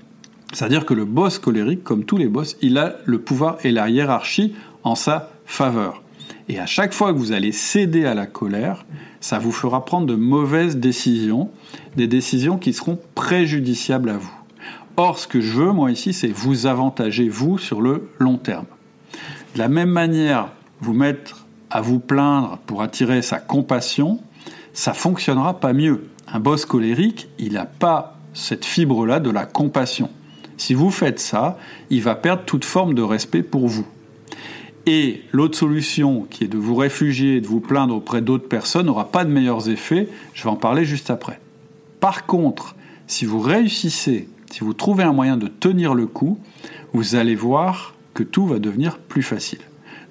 C'est-à-dire 0.54 0.86
que 0.86 0.94
le 0.94 1.04
boss 1.04 1.38
colérique, 1.38 1.84
comme 1.84 2.04
tous 2.04 2.16
les 2.16 2.26
boss, 2.26 2.56
il 2.62 2.78
a 2.78 2.96
le 3.04 3.20
pouvoir 3.20 3.58
et 3.64 3.70
la 3.70 3.90
hiérarchie 3.90 4.54
en 4.82 4.94
sa 4.94 5.30
faveur. 5.44 6.02
Et 6.50 6.58
à 6.58 6.66
chaque 6.66 6.92
fois 6.92 7.12
que 7.12 7.18
vous 7.18 7.30
allez 7.30 7.52
céder 7.52 8.06
à 8.06 8.14
la 8.14 8.26
colère, 8.26 8.84
ça 9.20 9.38
vous 9.38 9.52
fera 9.52 9.84
prendre 9.84 10.08
de 10.08 10.16
mauvaises 10.16 10.78
décisions, 10.78 11.48
des 11.94 12.08
décisions 12.08 12.58
qui 12.58 12.72
seront 12.72 12.98
préjudiciables 13.14 14.10
à 14.10 14.16
vous. 14.16 14.34
Or, 14.96 15.20
ce 15.20 15.28
que 15.28 15.40
je 15.40 15.52
veux, 15.52 15.70
moi, 15.70 15.92
ici, 15.92 16.12
c'est 16.12 16.32
vous 16.32 16.66
avantager, 16.66 17.28
vous, 17.28 17.56
sur 17.56 17.80
le 17.80 18.10
long 18.18 18.36
terme. 18.36 18.64
De 19.54 19.60
la 19.60 19.68
même 19.68 19.90
manière, 19.90 20.48
vous 20.80 20.92
mettre 20.92 21.46
à 21.70 21.82
vous 21.82 22.00
plaindre 22.00 22.58
pour 22.66 22.82
attirer 22.82 23.22
sa 23.22 23.38
compassion, 23.38 24.18
ça 24.72 24.92
fonctionnera 24.92 25.60
pas 25.60 25.72
mieux. 25.72 26.08
Un 26.26 26.40
boss 26.40 26.64
colérique, 26.64 27.28
il 27.38 27.52
n'a 27.52 27.64
pas 27.64 28.18
cette 28.34 28.64
fibre-là 28.64 29.20
de 29.20 29.30
la 29.30 29.46
compassion. 29.46 30.10
Si 30.56 30.74
vous 30.74 30.90
faites 30.90 31.20
ça, 31.20 31.58
il 31.90 32.02
va 32.02 32.16
perdre 32.16 32.42
toute 32.44 32.64
forme 32.64 32.94
de 32.94 33.02
respect 33.02 33.44
pour 33.44 33.68
vous. 33.68 33.86
Et 34.86 35.22
l'autre 35.32 35.58
solution, 35.58 36.26
qui 36.30 36.44
est 36.44 36.48
de 36.48 36.58
vous 36.58 36.74
réfugier 36.74 37.36
et 37.36 37.40
de 37.40 37.46
vous 37.46 37.60
plaindre 37.60 37.94
auprès 37.94 38.22
d'autres 38.22 38.48
personnes, 38.48 38.86
n'aura 38.86 39.10
pas 39.10 39.24
de 39.24 39.30
meilleurs 39.30 39.68
effets. 39.68 40.08
Je 40.32 40.42
vais 40.42 40.50
en 40.50 40.56
parler 40.56 40.84
juste 40.84 41.10
après. 41.10 41.40
Par 42.00 42.26
contre, 42.26 42.74
si 43.06 43.24
vous 43.24 43.40
réussissez, 43.40 44.28
si 44.50 44.60
vous 44.60 44.72
trouvez 44.72 45.04
un 45.04 45.12
moyen 45.12 45.36
de 45.36 45.48
tenir 45.48 45.94
le 45.94 46.06
coup, 46.06 46.38
vous 46.92 47.14
allez 47.14 47.34
voir 47.34 47.94
que 48.14 48.22
tout 48.22 48.46
va 48.46 48.58
devenir 48.58 48.98
plus 48.98 49.22
facile. 49.22 49.60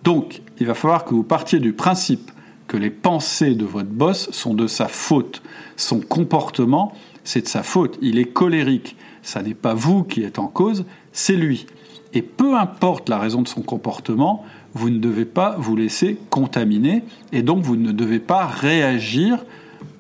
Donc, 0.03 0.41
il 0.59 0.67
va 0.67 0.73
falloir 0.73 1.03
que 1.03 1.13
vous 1.13 1.23
partiez 1.23 1.59
du 1.59 1.73
principe 1.73 2.31
que 2.67 2.77
les 2.77 2.91
pensées 2.91 3.55
de 3.55 3.65
votre 3.65 3.89
boss 3.89 4.29
sont 4.31 4.53
de 4.53 4.67
sa 4.67 4.87
faute. 4.87 5.41
Son 5.75 5.99
comportement, 5.99 6.93
c'est 7.23 7.41
de 7.41 7.47
sa 7.47 7.63
faute. 7.63 7.97
Il 8.01 8.19
est 8.19 8.31
colérique. 8.31 8.95
Ça 9.23 9.41
n'est 9.41 9.55
pas 9.55 9.73
vous 9.73 10.03
qui 10.03 10.23
êtes 10.23 10.39
en 10.39 10.47
cause, 10.47 10.85
c'est 11.11 11.35
lui. 11.35 11.65
Et 12.13 12.21
peu 12.21 12.55
importe 12.55 13.09
la 13.09 13.19
raison 13.19 13.41
de 13.41 13.47
son 13.47 13.61
comportement, 13.61 14.45
vous 14.73 14.89
ne 14.89 14.99
devez 14.99 15.25
pas 15.25 15.55
vous 15.57 15.75
laisser 15.75 16.17
contaminer 16.29 17.03
et 17.31 17.41
donc 17.41 17.63
vous 17.63 17.75
ne 17.75 17.91
devez 17.91 18.19
pas 18.19 18.45
réagir 18.45 19.45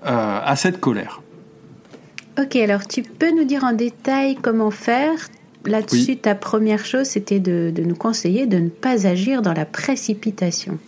euh, 0.05 0.39
à 0.43 0.55
cette 0.55 0.79
colère. 0.79 1.21
Ok, 2.39 2.55
alors 2.55 2.87
tu 2.87 3.03
peux 3.03 3.31
nous 3.35 3.43
dire 3.43 3.63
en 3.63 3.73
détail 3.73 4.37
comment 4.41 4.71
faire? 4.71 5.27
Là-dessus, 5.65 6.15
ta 6.15 6.35
première 6.35 6.85
chose, 6.85 7.05
c'était 7.05 7.39
de, 7.39 7.73
nous 7.85 7.95
conseiller 7.95 8.45
de 8.45 8.59
ne 8.59 8.69
pas 8.69 9.05
agir 9.05 9.41
dans 9.41 9.51
la 9.51 9.65
précipitation. 9.65 10.79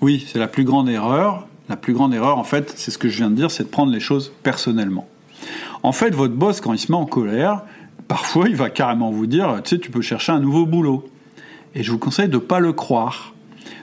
Oui, 0.00 0.26
c'est 0.26 0.38
la 0.38 0.48
plus 0.48 0.64
grande 0.64 0.88
erreur. 0.88 1.46
La 1.68 1.76
plus 1.76 1.92
grande 1.92 2.14
erreur, 2.14 2.38
en 2.38 2.44
fait, 2.44 2.72
c'est 2.76 2.90
ce 2.90 2.96
que 2.96 3.08
je 3.08 3.18
viens 3.18 3.30
de 3.30 3.36
dire, 3.36 3.50
c'est 3.50 3.64
de 3.64 3.68
prendre 3.68 3.92
les 3.92 4.00
choses 4.00 4.32
personnellement. 4.42 5.06
En 5.82 5.92
fait, 5.92 6.14
votre 6.14 6.34
boss, 6.34 6.62
quand 6.62 6.72
il 6.72 6.78
se 6.78 6.90
met 6.90 6.96
en 6.96 7.04
colère, 7.04 7.64
parfois, 8.08 8.48
il 8.48 8.56
va 8.56 8.70
carrément 8.70 9.10
vous 9.10 9.26
dire, 9.26 9.60
tu 9.62 9.70
sais, 9.70 9.78
tu 9.78 9.90
peux 9.90 10.00
chercher 10.00 10.32
un 10.32 10.40
nouveau 10.40 10.64
boulot. 10.64 11.06
Et 11.74 11.82
je 11.82 11.90
vous 11.90 11.98
conseille 11.98 12.28
de 12.28 12.34
ne 12.34 12.38
pas 12.38 12.60
le 12.60 12.72
croire. 12.72 13.34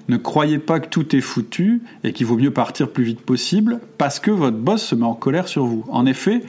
Ne 0.07 0.17
croyez 0.17 0.59
pas 0.59 0.79
que 0.79 0.87
tout 0.87 1.15
est 1.15 1.21
foutu 1.21 1.81
et 2.03 2.13
qu'il 2.13 2.25
vaut 2.25 2.37
mieux 2.37 2.51
partir 2.51 2.89
plus 2.89 3.03
vite 3.03 3.21
possible 3.21 3.79
parce 3.97 4.19
que 4.19 4.31
votre 4.31 4.57
boss 4.57 4.83
se 4.83 4.95
met 4.95 5.05
en 5.05 5.13
colère 5.13 5.47
sur 5.47 5.65
vous. 5.65 5.85
En 5.89 6.05
effet, 6.05 6.43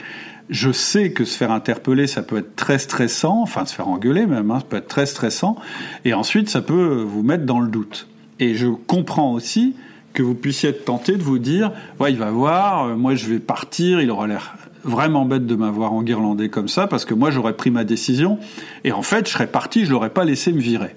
je 0.48 0.70
sais 0.70 1.12
que 1.12 1.24
se 1.24 1.37
faire 1.37 1.50
interpeller, 1.50 2.07
ça 2.07 2.22
peut 2.22 2.38
être 2.38 2.57
très 2.57 2.78
stressant, 2.78 3.40
enfin 3.40 3.64
se 3.64 3.74
faire 3.74 3.88
engueuler 3.88 4.26
même, 4.26 4.50
hein, 4.50 4.59
ça 4.61 4.66
peut 4.68 4.76
être 4.76 4.88
très 4.88 5.07
stressant, 5.07 5.57
et 6.05 6.14
ensuite 6.14 6.48
ça 6.48 6.61
peut 6.61 7.05
vous 7.07 7.22
mettre 7.22 7.46
dans 7.46 7.61
le 7.61 7.68
doute. 7.68 8.09
Et 8.38 8.55
je 8.55 8.66
comprends 8.66 9.33
aussi 9.33 9.74
que 10.12 10.22
vous 10.22 10.35
puissiez 10.35 10.70
être 10.70 10.85
tenté 10.85 11.16
de 11.16 11.22
vous 11.22 11.38
dire, 11.38 11.72
ouais, 12.00 12.12
il 12.12 12.18
va 12.18 12.31
voir, 12.31 12.87
euh, 12.87 12.96
moi 12.96 13.14
je 13.14 13.26
vais 13.28 13.38
partir, 13.38 14.00
il 14.00 14.11
aura 14.11 14.26
l'air 14.26 14.57
vraiment 14.85 15.24
bête 15.24 15.46
de 15.46 15.55
m'avoir 15.55 15.92
enguirlandé 15.92 16.48
comme 16.50 16.68
ça, 16.68 16.87
parce 16.87 17.05
que 17.05 17.14
moi 17.14 17.31
j'aurais 17.31 17.57
pris 17.57 17.70
ma 17.70 17.85
décision, 17.85 18.38
et 18.85 18.92
en 18.92 19.02
fait 19.02 19.26
je 19.26 19.33
serais 19.33 19.46
parti, 19.46 19.87
je 19.87 19.90
l'aurais 19.90 20.11
pas 20.11 20.24
laissé 20.24 20.52
me 20.52 20.61
virer. 20.61 20.96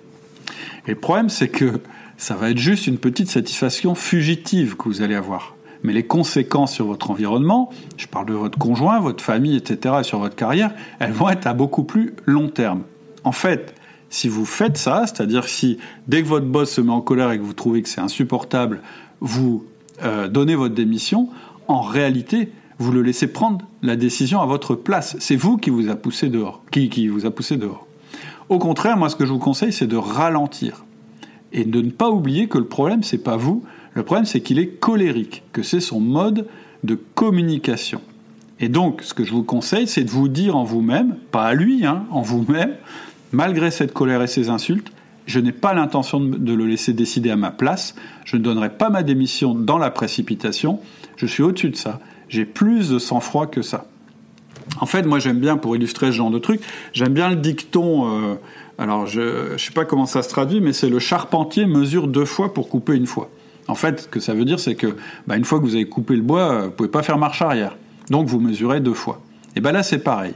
Le 0.87 0.95
problème 0.95 1.29
c'est 1.29 1.49
que 1.49 1.79
ça 2.17 2.35
va 2.35 2.51
être 2.51 2.57
juste 2.57 2.87
une 2.87 2.97
petite 2.97 3.29
satisfaction 3.29 3.95
fugitive 3.95 4.75
que 4.77 4.85
vous 4.85 5.01
allez 5.01 5.15
avoir. 5.15 5.55
Mais 5.83 5.93
les 5.93 6.05
conséquences 6.05 6.73
sur 6.73 6.87
votre 6.87 7.11
environnement, 7.11 7.69
je 7.97 8.07
parle 8.07 8.25
de 8.25 8.33
votre 8.33 8.57
conjoint, 8.57 8.99
votre 8.99 9.23
famille, 9.23 9.55
etc., 9.55 9.95
et 9.99 10.03
sur 10.03 10.19
votre 10.19 10.35
carrière, 10.35 10.73
elles 10.99 11.11
vont 11.11 11.29
être 11.29 11.45
à 11.45 11.53
beaucoup 11.53 11.83
plus 11.83 12.13
long 12.25 12.47
terme. 12.47 12.81
En 13.23 13.31
fait, 13.31 13.75
si 14.09 14.27
vous 14.27 14.45
faites 14.45 14.77
ça, 14.77 15.03
c'est-à-dire 15.05 15.47
si 15.47 15.77
dès 16.07 16.23
que 16.23 16.27
votre 16.27 16.45
boss 16.45 16.71
se 16.71 16.81
met 16.81 16.91
en 16.91 17.01
colère 17.01 17.31
et 17.31 17.37
que 17.37 17.43
vous 17.43 17.53
trouvez 17.53 17.81
que 17.81 17.89
c'est 17.89 18.01
insupportable, 18.01 18.81
vous 19.19 19.65
euh, 20.03 20.27
donnez 20.27 20.55
votre 20.55 20.73
démission, 20.73 21.29
en 21.67 21.81
réalité, 21.81 22.51
vous 22.79 22.91
le 22.91 23.01
laissez 23.01 23.27
prendre 23.27 23.65
la 23.81 23.95
décision 23.95 24.41
à 24.41 24.45
votre 24.45 24.75
place. 24.75 25.15
C'est 25.19 25.35
vous 25.35 25.57
qui 25.57 25.69
vous 25.69 25.89
a 25.89 25.95
poussé 25.95 26.29
dehors, 26.29 26.63
qui, 26.71 26.89
qui 26.89 27.07
vous 27.07 27.25
a 27.25 27.31
poussé 27.31 27.57
dehors. 27.57 27.84
Au 28.49 28.60
contraire, 28.60 28.97
moi, 28.97 29.10
ce 29.10 29.15
que 29.15 29.25
je 29.25 29.31
vous 29.31 29.39
conseille, 29.39 29.73
c'est 29.73 29.88
de 29.88 29.97
ralentir 29.97 30.86
et 31.51 31.63
de 31.63 31.81
ne 31.81 31.89
pas 31.89 32.10
oublier 32.10 32.47
que 32.47 32.58
le 32.58 32.65
problème, 32.65 33.01
c'est 33.01 33.23
pas 33.23 33.38
vous. 33.38 33.63
Le 33.93 34.03
problème, 34.03 34.25
c'est 34.25 34.41
qu'il 34.41 34.60
est 34.60 34.67
colérique, 34.67 35.43
que 35.53 35.63
c'est 35.63 35.79
son 35.79 35.99
mode 35.99 36.47
de 36.84 36.99
communication. 37.15 38.01
Et 38.60 38.69
donc, 38.69 39.01
ce 39.01 39.13
que 39.13 39.23
je 39.23 39.31
vous 39.31 39.43
conseille, 39.43 39.88
c'est 39.88 40.03
de 40.03 40.10
vous 40.10 40.27
dire 40.27 40.55
en 40.55 40.63
vous-même, 40.63 41.15
pas 41.31 41.45
à 41.45 41.53
lui, 41.53 41.86
hein, 41.86 42.05
en 42.12 42.21
vous-même, 42.21 42.75
malgré 43.31 43.71
cette 43.71 43.93
colère 43.93 44.21
et 44.21 44.27
ces 44.27 44.49
insultes, 44.49 44.91
je 45.25 45.39
n'ai 45.39 45.51
pas 45.51 45.73
l'intention 45.73 46.19
de 46.19 46.53
le 46.53 46.67
laisser 46.67 46.93
décider 46.93 47.31
à 47.31 47.36
ma 47.36 47.51
place, 47.51 47.95
je 48.25 48.38
ne 48.38 48.43
donnerai 48.43 48.69
pas 48.69 48.89
ma 48.89 49.01
démission 49.01 49.55
dans 49.55 49.77
la 49.77 49.89
précipitation, 49.89 50.79
je 51.17 51.25
suis 51.25 51.41
au-dessus 51.41 51.69
de 51.69 51.75
ça, 51.75 51.99
j'ai 52.29 52.45
plus 52.45 52.89
de 52.89 52.99
sang-froid 52.99 53.47
que 53.47 53.62
ça. 53.62 53.88
En 54.80 54.86
fait, 54.86 55.04
moi 55.04 55.19
j'aime 55.19 55.39
bien, 55.39 55.58
pour 55.58 55.75
illustrer 55.75 56.08
ce 56.08 56.12
genre 56.13 56.32
de 56.32 56.39
truc, 56.39 56.62
j'aime 56.93 57.13
bien 57.13 57.30
le 57.30 57.36
dicton, 57.36 58.10
euh, 58.10 58.36
alors 58.78 59.06
je 59.06 59.54
ne 59.54 59.58
sais 59.58 59.71
pas 59.71 59.86
comment 59.86 60.06
ça 60.06 60.21
se 60.21 60.30
traduit, 60.30 60.62
mais 60.62 60.73
c'est 60.73 60.89
le 60.89 60.99
charpentier 60.99 61.65
mesure 61.65 62.08
deux 62.08 62.25
fois 62.25 62.54
pour 62.54 62.69
couper 62.69 62.95
une 62.95 63.08
fois. 63.08 63.30
En 63.67 63.75
fait, 63.75 64.01
ce 64.01 64.08
que 64.08 64.19
ça 64.19 64.34
veut 64.34 64.45
dire, 64.45 64.60
c'est 64.60 64.75
que 64.75 64.95
bah, 65.28 65.38
une 65.38 65.45
fois 65.45 65.60
que 65.60 65.63
vous 65.63 65.75
avez 65.75 65.88
coupé 65.88 66.15
le 66.15 66.21
bois, 66.21 66.51
euh, 66.51 66.65
vous 66.65 66.71
pouvez 66.71 66.89
pas 66.89 67.04
faire 67.04 67.17
marche 67.17 67.41
arrière. 67.41 67.78
Donc 68.10 68.28
vous 68.28 68.39
mesurez 68.39 68.80
deux 68.80 68.93
fois. 68.93 69.21
Et 69.56 69.62
bien 69.62 69.71
là, 69.71 69.84
c'est 69.84 69.99
pareil. 69.99 70.34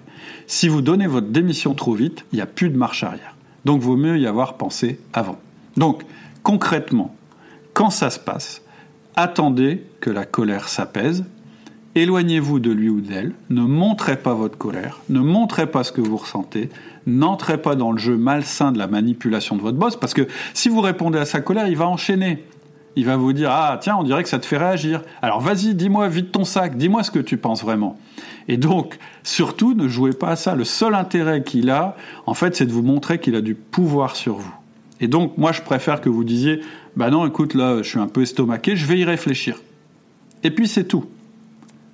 Si 0.48 0.68
vous 0.68 0.82
donnez 0.82 1.08
votre 1.08 1.28
démission 1.28 1.74
trop 1.74 1.94
vite, 1.94 2.26
il 2.32 2.38
n'y 2.38 2.42
a 2.42 2.48
plus 2.48 2.70
de 2.70 2.78
marche 2.78 3.04
arrière. 3.04 3.36
Donc 3.66 3.82
vaut 3.82 3.98
mieux 3.98 4.18
y 4.18 4.26
avoir 4.26 4.56
pensé 4.56 5.00
avant. 5.14 5.38
Donc, 5.78 6.04
concrètement, 6.42 7.16
quand 7.74 7.90
ça 7.90 8.10
se 8.10 8.20
passe, 8.20 8.64
attendez 9.16 9.84
que 10.00 10.10
la 10.10 10.26
colère 10.26 10.70
s'apaise, 10.70 11.26
éloignez-vous 11.96 12.60
de 12.60 12.72
lui 12.72 12.90
ou 12.90 13.02
d'elle, 13.02 13.34
ne 13.50 13.62
montrez 13.62 14.18
pas 14.18 14.34
votre 14.34 14.58
colère, 14.58 15.00
ne 15.10 15.20
montrez 15.20 15.68
pas 15.68 15.84
ce 15.84 15.92
que 15.92 16.02
vous 16.02 16.18
ressentez, 16.18 16.70
n'entrez 17.08 17.62
pas 17.62 17.76
dans 17.76 17.92
le 17.92 17.98
jeu 17.98 18.18
malsain 18.18 18.72
de 18.72 18.78
la 18.78 18.88
manipulation 18.88 19.56
de 19.56 19.62
votre 19.62 19.78
boss, 19.78 19.96
parce 19.96 20.14
que 20.14 20.28
si 20.54 20.70
vous 20.70 20.82
répondez 20.82 21.18
à 21.18 21.26
sa 21.26 21.42
colère, 21.42 21.68
il 21.68 21.78
va 21.78 21.88
enchaîner. 21.88 22.44
Il 22.96 23.06
va 23.06 23.18
vous 23.18 23.34
dire 23.34 23.52
Ah, 23.52 23.78
tiens, 23.80 23.96
on 23.98 24.04
dirait 24.04 24.24
que 24.24 24.30
ça 24.30 24.40
te 24.40 24.46
fait 24.46 24.58
réagir. 24.58 25.04
Alors 25.22 25.40
vas-y, 25.40 25.76
dis-moi, 25.76 26.08
vide 26.10 26.32
ton 26.32 26.44
sac, 26.44 26.76
dis-moi 26.76 27.04
ce 27.04 27.12
que 27.12 27.20
tu 27.20 27.38
penses 27.38 27.64
vraiment. 27.64 27.98
Et 28.48 28.58
donc, 28.58 28.98
surtout, 29.24 29.74
ne 29.74 29.88
jouez 29.88 30.12
pas 30.12 30.32
à 30.32 30.36
ça. 30.36 30.56
Le 30.56 30.64
seul 30.64 30.96
intérêt 30.96 31.44
qu'il 31.44 31.70
a, 31.70 31.96
en 32.26 32.34
fait, 32.34 32.56
c'est 32.56 32.66
de 32.66 32.72
vous 32.72 32.82
montrer 32.82 33.20
qu'il 33.20 33.36
a 33.36 33.42
du 33.42 33.54
pouvoir 33.56 34.16
sur 34.16 34.36
vous. 34.36 34.54
Et 35.00 35.08
donc, 35.08 35.38
moi, 35.38 35.52
je 35.52 35.62
préfère 35.62 36.02
que 36.02 36.10
vous 36.10 36.24
disiez 36.24 36.62
Bah 36.96 37.10
non, 37.10 37.26
écoute, 37.26 37.54
là, 37.54 37.78
je 37.84 37.88
suis 37.88 38.00
un 38.00 38.08
peu 38.08 38.24
estomaqué, 38.24 38.76
je 38.76 38.86
vais 38.86 38.98
y 38.98 39.06
réfléchir. 39.06 39.62
Et 40.44 40.52
puis, 40.52 40.68
c'est 40.68 40.86
tout. 40.86 41.06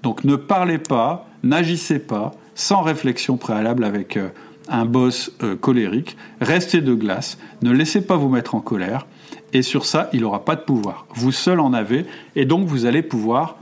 Donc, 0.05 0.23
ne 0.23 0.35
parlez 0.35 0.77
pas, 0.77 1.27
n'agissez 1.41 1.97
pas 1.97 2.35
sans 2.53 2.83
réflexion 2.83 3.37
préalable 3.37 3.83
avec 3.83 4.17
euh, 4.17 4.29
un 4.67 4.85
boss 4.85 5.31
euh, 5.41 5.55
colérique. 5.55 6.15
Restez 6.39 6.81
de 6.81 6.93
glace, 6.93 7.39
ne 7.63 7.71
laissez 7.71 8.01
pas 8.01 8.15
vous 8.15 8.29
mettre 8.29 8.53
en 8.53 8.59
colère 8.59 9.07
et 9.51 9.63
sur 9.63 9.83
ça, 9.83 10.11
il 10.13 10.21
n'aura 10.21 10.45
pas 10.45 10.55
de 10.55 10.61
pouvoir. 10.61 11.07
Vous 11.15 11.31
seul 11.31 11.59
en 11.59 11.73
avez, 11.73 12.05
et 12.35 12.45
donc 12.45 12.67
vous 12.67 12.85
allez 12.85 13.01
pouvoir 13.01 13.57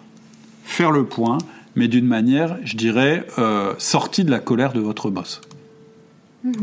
faire 0.66 0.92
le 0.92 1.06
point, 1.06 1.38
mais 1.78 1.88
d'une 1.88 2.08
manière, 2.08 2.58
je 2.66 2.76
dirais, 2.76 3.26
euh, 3.40 3.74
sortie 3.78 4.26
de 4.26 4.32
la 4.32 4.40
colère 4.40 4.74
de 4.74 4.82
votre 4.82 5.10
boss. 5.10 5.40
Mhm. 6.44 6.54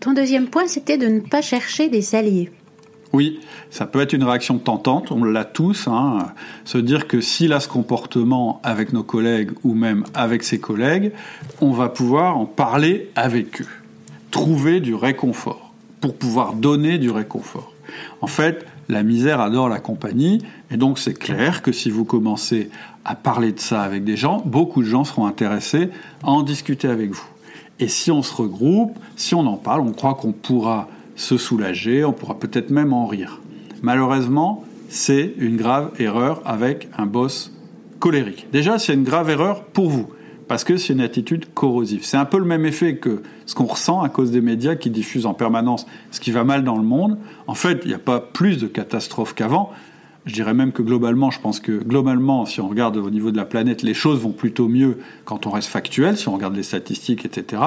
Ton 0.00 0.12
deuxième 0.12 0.48
point, 0.48 0.66
c'était 0.66 0.98
de 0.98 1.06
ne 1.06 1.20
pas 1.20 1.40
chercher 1.40 1.88
des 1.88 2.14
alliés. 2.14 2.50
Oui, 3.14 3.38
ça 3.70 3.86
peut 3.86 4.00
être 4.00 4.12
une 4.12 4.24
réaction 4.24 4.58
tentante, 4.58 5.12
on 5.12 5.22
l'a 5.22 5.44
tous, 5.44 5.86
hein, 5.86 6.32
se 6.64 6.78
dire 6.78 7.06
que 7.06 7.20
s'il 7.20 7.52
a 7.52 7.60
ce 7.60 7.68
comportement 7.68 8.60
avec 8.64 8.92
nos 8.92 9.04
collègues 9.04 9.52
ou 9.62 9.74
même 9.74 10.02
avec 10.14 10.42
ses 10.42 10.58
collègues, 10.58 11.12
on 11.60 11.70
va 11.70 11.88
pouvoir 11.88 12.36
en 12.36 12.44
parler 12.44 13.12
avec 13.14 13.60
eux, 13.60 13.68
trouver 14.32 14.80
du 14.80 14.96
réconfort, 14.96 15.72
pour 16.00 16.16
pouvoir 16.16 16.54
donner 16.54 16.98
du 16.98 17.08
réconfort. 17.08 17.72
En 18.20 18.26
fait, 18.26 18.66
la 18.88 19.04
misère 19.04 19.40
adore 19.40 19.68
la 19.68 19.78
compagnie, 19.78 20.42
et 20.72 20.76
donc 20.76 20.98
c'est 20.98 21.14
clair 21.14 21.62
que 21.62 21.70
si 21.70 21.90
vous 21.90 22.04
commencez 22.04 22.68
à 23.04 23.14
parler 23.14 23.52
de 23.52 23.60
ça 23.60 23.82
avec 23.82 24.02
des 24.02 24.16
gens, 24.16 24.42
beaucoup 24.44 24.82
de 24.82 24.88
gens 24.88 25.04
seront 25.04 25.26
intéressés 25.26 25.90
à 26.24 26.30
en 26.30 26.42
discuter 26.42 26.88
avec 26.88 27.12
vous. 27.12 27.28
Et 27.78 27.86
si 27.86 28.10
on 28.10 28.24
se 28.24 28.34
regroupe, 28.34 28.98
si 29.14 29.36
on 29.36 29.46
en 29.46 29.56
parle, 29.56 29.82
on 29.82 29.92
croit 29.92 30.14
qu'on 30.14 30.32
pourra 30.32 30.88
se 31.16 31.36
soulager, 31.36 32.04
on 32.04 32.12
pourra 32.12 32.38
peut-être 32.38 32.70
même 32.70 32.92
en 32.92 33.06
rire. 33.06 33.40
Malheureusement, 33.82 34.64
c'est 34.88 35.34
une 35.38 35.56
grave 35.56 35.90
erreur 35.98 36.42
avec 36.44 36.88
un 36.96 37.06
boss 37.06 37.52
colérique. 37.98 38.46
Déjà, 38.52 38.78
c'est 38.78 38.94
une 38.94 39.04
grave 39.04 39.30
erreur 39.30 39.64
pour 39.64 39.90
vous, 39.90 40.08
parce 40.48 40.64
que 40.64 40.76
c'est 40.76 40.92
une 40.92 41.00
attitude 41.00 41.46
corrosive. 41.54 42.04
C'est 42.04 42.16
un 42.16 42.24
peu 42.24 42.38
le 42.38 42.44
même 42.44 42.66
effet 42.66 42.96
que 42.96 43.22
ce 43.46 43.54
qu'on 43.54 43.64
ressent 43.64 44.02
à 44.02 44.08
cause 44.08 44.30
des 44.30 44.40
médias 44.40 44.74
qui 44.74 44.90
diffusent 44.90 45.26
en 45.26 45.34
permanence 45.34 45.86
ce 46.10 46.20
qui 46.20 46.30
va 46.30 46.44
mal 46.44 46.64
dans 46.64 46.76
le 46.76 46.84
monde. 46.84 47.18
En 47.46 47.54
fait, 47.54 47.80
il 47.84 47.88
n'y 47.88 47.94
a 47.94 47.98
pas 47.98 48.20
plus 48.20 48.58
de 48.58 48.66
catastrophes 48.66 49.34
qu'avant. 49.34 49.70
Je 50.26 50.32
dirais 50.32 50.54
même 50.54 50.72
que 50.72 50.82
globalement, 50.82 51.30
je 51.30 51.40
pense 51.40 51.60
que 51.60 51.72
globalement, 51.72 52.46
si 52.46 52.60
on 52.60 52.68
regarde 52.68 52.96
au 52.96 53.10
niveau 53.10 53.30
de 53.30 53.36
la 53.36 53.44
planète, 53.44 53.82
les 53.82 53.92
choses 53.92 54.20
vont 54.20 54.32
plutôt 54.32 54.68
mieux 54.68 54.98
quand 55.24 55.46
on 55.46 55.50
reste 55.50 55.68
factuel, 55.68 56.16
si 56.16 56.28
on 56.28 56.34
regarde 56.34 56.56
les 56.56 56.62
statistiques, 56.62 57.26
etc. 57.26 57.62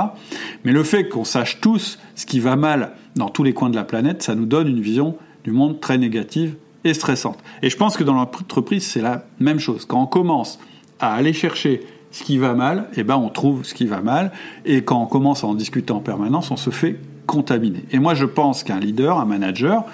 Mais 0.63 0.71
le 0.71 0.83
fait 0.83 1.07
qu'on 1.07 1.23
sache 1.23 1.61
tous 1.61 1.99
ce 2.15 2.25
qui 2.25 2.39
va 2.39 2.55
mal 2.55 2.93
dans 3.15 3.29
tous 3.29 3.43
les 3.43 3.53
coins 3.53 3.69
de 3.69 3.75
la 3.75 3.83
planète, 3.83 4.23
ça 4.23 4.33
nous 4.33 4.45
donne 4.45 4.67
une 4.67 4.81
vision 4.81 5.17
du 5.43 5.51
monde 5.51 5.79
très 5.79 5.99
négative 5.99 6.55
et 6.83 6.93
stressante. 6.95 7.37
Et 7.61 7.69
je 7.69 7.77
pense 7.77 7.95
que 7.95 8.03
dans 8.03 8.15
l'entreprise, 8.15 8.85
c'est 8.85 9.01
la 9.01 9.25
même 9.39 9.59
chose. 9.59 9.85
Quand 9.85 10.01
on 10.01 10.07
commence 10.07 10.59
à 10.99 11.13
aller 11.13 11.33
chercher 11.33 11.81
ce 12.11 12.23
qui 12.23 12.39
va 12.39 12.53
mal, 12.53 12.89
eh 12.95 13.03
ben 13.03 13.17
on 13.17 13.29
trouve 13.29 13.65
ce 13.65 13.75
qui 13.75 13.85
va 13.85 14.01
mal. 14.01 14.31
Et 14.65 14.83
quand 14.83 14.99
on 15.01 15.05
commence 15.05 15.43
à 15.43 15.47
en 15.47 15.53
discuter 15.53 15.93
en 15.93 15.99
permanence, 15.99 16.49
on 16.49 16.57
se 16.57 16.71
fait 16.71 16.99
contaminer. 17.27 17.83
Et 17.91 17.99
moi, 17.99 18.15
je 18.15 18.25
pense 18.25 18.63
qu'un 18.63 18.79
leader, 18.79 19.19
un 19.19 19.25
manager, 19.25 19.85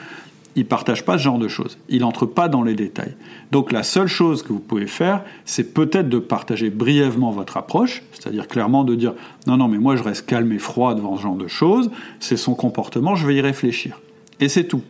il 0.55 0.65
partage 0.65 1.03
pas 1.03 1.17
ce 1.17 1.23
genre 1.23 1.39
de 1.39 1.47
choses. 1.47 1.77
Il 1.89 2.01
n'entre 2.01 2.25
pas 2.25 2.47
dans 2.47 2.63
les 2.63 2.75
détails. 2.75 3.15
Donc 3.51 3.71
la 3.71 3.83
seule 3.83 4.07
chose 4.07 4.43
que 4.43 4.53
vous 4.53 4.59
pouvez 4.59 4.87
faire, 4.87 5.23
c'est 5.45 5.73
peut-être 5.73 6.09
de 6.09 6.19
partager 6.19 6.69
brièvement 6.69 7.31
votre 7.31 7.57
approche, 7.57 8.03
c'est-à-dire 8.11 8.47
clairement 8.47 8.83
de 8.83 8.95
dire 8.95 9.13
non 9.47 9.57
non 9.57 9.67
mais 9.67 9.77
moi 9.77 9.95
je 9.95 10.03
reste 10.03 10.25
calme 10.25 10.51
et 10.51 10.59
froid 10.59 10.95
devant 10.95 11.17
ce 11.17 11.23
genre 11.23 11.35
de 11.35 11.47
choses, 11.47 11.89
c'est 12.19 12.37
son 12.37 12.55
comportement, 12.55 13.15
je 13.15 13.25
vais 13.25 13.35
y 13.35 13.41
réfléchir. 13.41 13.99
Et 14.39 14.49
c'est 14.49 14.65
tout. 14.65 14.83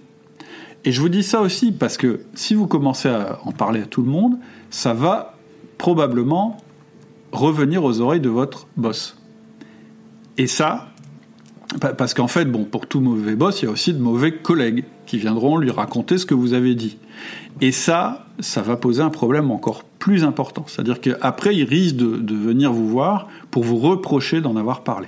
Et 0.86 0.91
je 0.91 0.99
vous 0.99 1.10
dis 1.10 1.23
ça 1.23 1.41
aussi 1.41 1.71
parce 1.71 1.97
que 1.97 2.21
si 2.34 2.56
vous 2.56 2.67
commencez 2.67 3.10
à 3.10 3.39
en 3.45 3.52
parler 3.52 3.82
à 3.82 3.86
tout 3.86 4.02
le 4.02 4.10
monde, 4.10 4.38
ça 4.69 4.93
va 4.93 5.38
probablement 5.78 6.58
revenir 7.32 7.84
aux 7.84 8.02
oreilles 8.02 8.19
de 8.19 8.30
votre 8.30 8.67
boss. 8.76 9.17
Et 10.38 10.47
ça, 10.47 10.92
parce 11.80 12.13
qu'en 12.13 12.28
fait, 12.28 12.45
bon, 12.45 12.65
pour 12.65 12.88
tout 12.88 12.99
mauvais 12.99 13.36
boss, 13.36 13.62
il 13.62 13.65
y 13.65 13.67
a 13.67 13.71
aussi 13.71 13.93
de 13.93 13.99
mauvais 13.99 14.34
collègues 14.34 14.84
qui 15.06 15.17
viendront 15.17 15.58
lui 15.58 15.71
raconter 15.71 16.17
ce 16.17 16.26
que 16.26 16.34
vous 16.34 16.54
avez 16.54 16.76
dit. 16.76 16.97
Et 17.62 17.71
ça, 17.71 18.28
ça 18.39 18.62
va 18.62 18.76
poser 18.78 19.02
un 19.02 19.10
problème 19.10 19.52
encore 19.52 19.84
plus 19.99 20.23
important. 20.23 20.65
C'est-à-dire 20.67 21.02
qu'après, 21.02 21.56
il 21.56 21.63
risque 21.63 21.95
de, 21.95 22.36
venir 22.36 22.71
vous 22.71 22.88
voir 22.88 23.28
pour 23.52 23.63
vous 23.63 23.78
reprocher 23.78 24.41
d'en 24.41 24.56
avoir 24.56 24.84
parlé. 24.84 25.08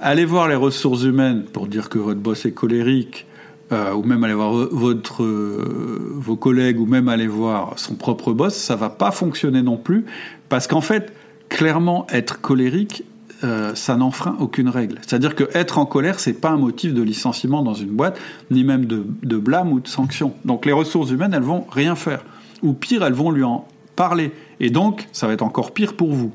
Allez 0.00 0.24
voir 0.24 0.48
les 0.48 0.54
ressources 0.54 1.04
humaines 1.04 1.44
pour 1.44 1.66
dire 1.66 1.88
que 1.88 1.98
votre 1.98 2.20
boss 2.20 2.46
est 2.46 2.52
colérique, 2.52 3.26
euh, 3.72 3.94
ou 3.94 4.02
même 4.02 4.22
aller 4.24 4.34
voir 4.34 4.52
votre, 4.52 5.22
euh, 5.22 6.12
vos 6.14 6.36
collègues, 6.36 6.78
ou 6.78 6.86
même 6.86 7.08
aller 7.08 7.26
voir 7.26 7.78
son 7.78 7.94
propre 7.94 8.32
boss, 8.32 8.54
ça 8.54 8.76
va 8.76 8.90
pas 8.90 9.10
fonctionner 9.10 9.62
non 9.62 9.76
plus, 9.76 10.04
parce 10.48 10.66
qu'en 10.66 10.82
fait, 10.82 11.12
clairement, 11.48 12.06
être 12.10 12.40
colérique, 12.40 13.04
euh, 13.42 13.74
ça 13.74 13.96
n'enfreint 13.96 14.36
aucune 14.38 14.68
règle. 14.68 14.98
C'est-à-dire 15.02 15.34
que 15.34 15.44
être 15.54 15.78
en 15.78 15.86
colère, 15.86 16.20
c'est 16.20 16.34
pas 16.34 16.50
un 16.50 16.56
motif 16.56 16.94
de 16.94 17.02
licenciement 17.02 17.62
dans 17.62 17.74
une 17.74 17.90
boîte, 17.90 18.18
ni 18.50 18.64
même 18.64 18.86
de, 18.86 19.36
blâme 19.36 19.72
ou 19.72 19.80
de 19.80 19.88
sanction. 19.88 20.34
Donc 20.44 20.66
les 20.66 20.72
ressources 20.72 21.10
humaines, 21.10 21.34
elles 21.34 21.42
vont 21.42 21.66
rien 21.70 21.96
faire. 21.96 22.24
Ou 22.62 22.72
pire, 22.72 23.04
elles 23.04 23.12
vont 23.12 23.30
lui 23.30 23.42
en 23.42 23.66
parler. 23.96 24.32
Et 24.60 24.70
donc, 24.70 25.08
ça 25.12 25.26
va 25.26 25.32
être 25.32 25.42
encore 25.42 25.72
pire 25.72 25.94
pour 25.94 26.12
vous. 26.12 26.32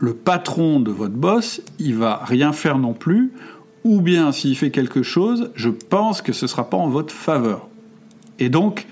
Le 0.00 0.14
patron 0.14 0.80
de 0.80 0.90
votre 0.90 1.14
boss, 1.14 1.60
il 1.78 1.94
va 1.94 2.22
rien 2.24 2.52
faire 2.52 2.78
non 2.78 2.94
plus, 2.94 3.32
ou 3.84 4.00
bien 4.00 4.32
s'il 4.32 4.56
fait 4.56 4.70
quelque 4.70 5.02
chose, 5.02 5.50
je 5.54 5.70
pense 5.70 6.22
que 6.22 6.32
ce 6.32 6.46
sera 6.46 6.70
pas 6.70 6.76
en 6.76 6.88
votre 6.88 7.12
faveur. 7.12 7.68
Et 8.38 8.48
donc, 8.48 8.86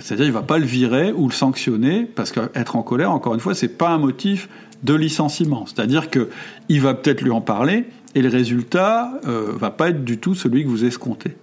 c'est-à-dire 0.00 0.26
il 0.26 0.32
va 0.32 0.42
pas 0.42 0.58
le 0.58 0.64
virer 0.64 1.12
ou 1.12 1.28
le 1.28 1.32
sanctionner 1.32 2.04
parce 2.04 2.32
qu'être 2.32 2.76
en 2.76 2.82
colère, 2.82 3.10
encore 3.10 3.34
une 3.34 3.40
fois, 3.40 3.54
c'est 3.54 3.68
pas 3.68 3.90
un 3.90 3.98
motif 3.98 4.48
de 4.82 4.94
licenciement. 4.94 5.66
C'est-à-dire 5.66 6.08
qu'il 6.10 6.80
va 6.80 6.94
peut-être 6.94 7.20
lui 7.20 7.30
en 7.30 7.40
parler 7.40 7.84
et 8.14 8.22
le 8.22 8.28
résultat 8.28 9.20
euh, 9.26 9.52
va 9.54 9.70
pas 9.70 9.90
être 9.90 10.04
du 10.04 10.18
tout 10.18 10.34
celui 10.34 10.64
que 10.64 10.68
vous 10.68 10.84
escomptez. 10.84 11.36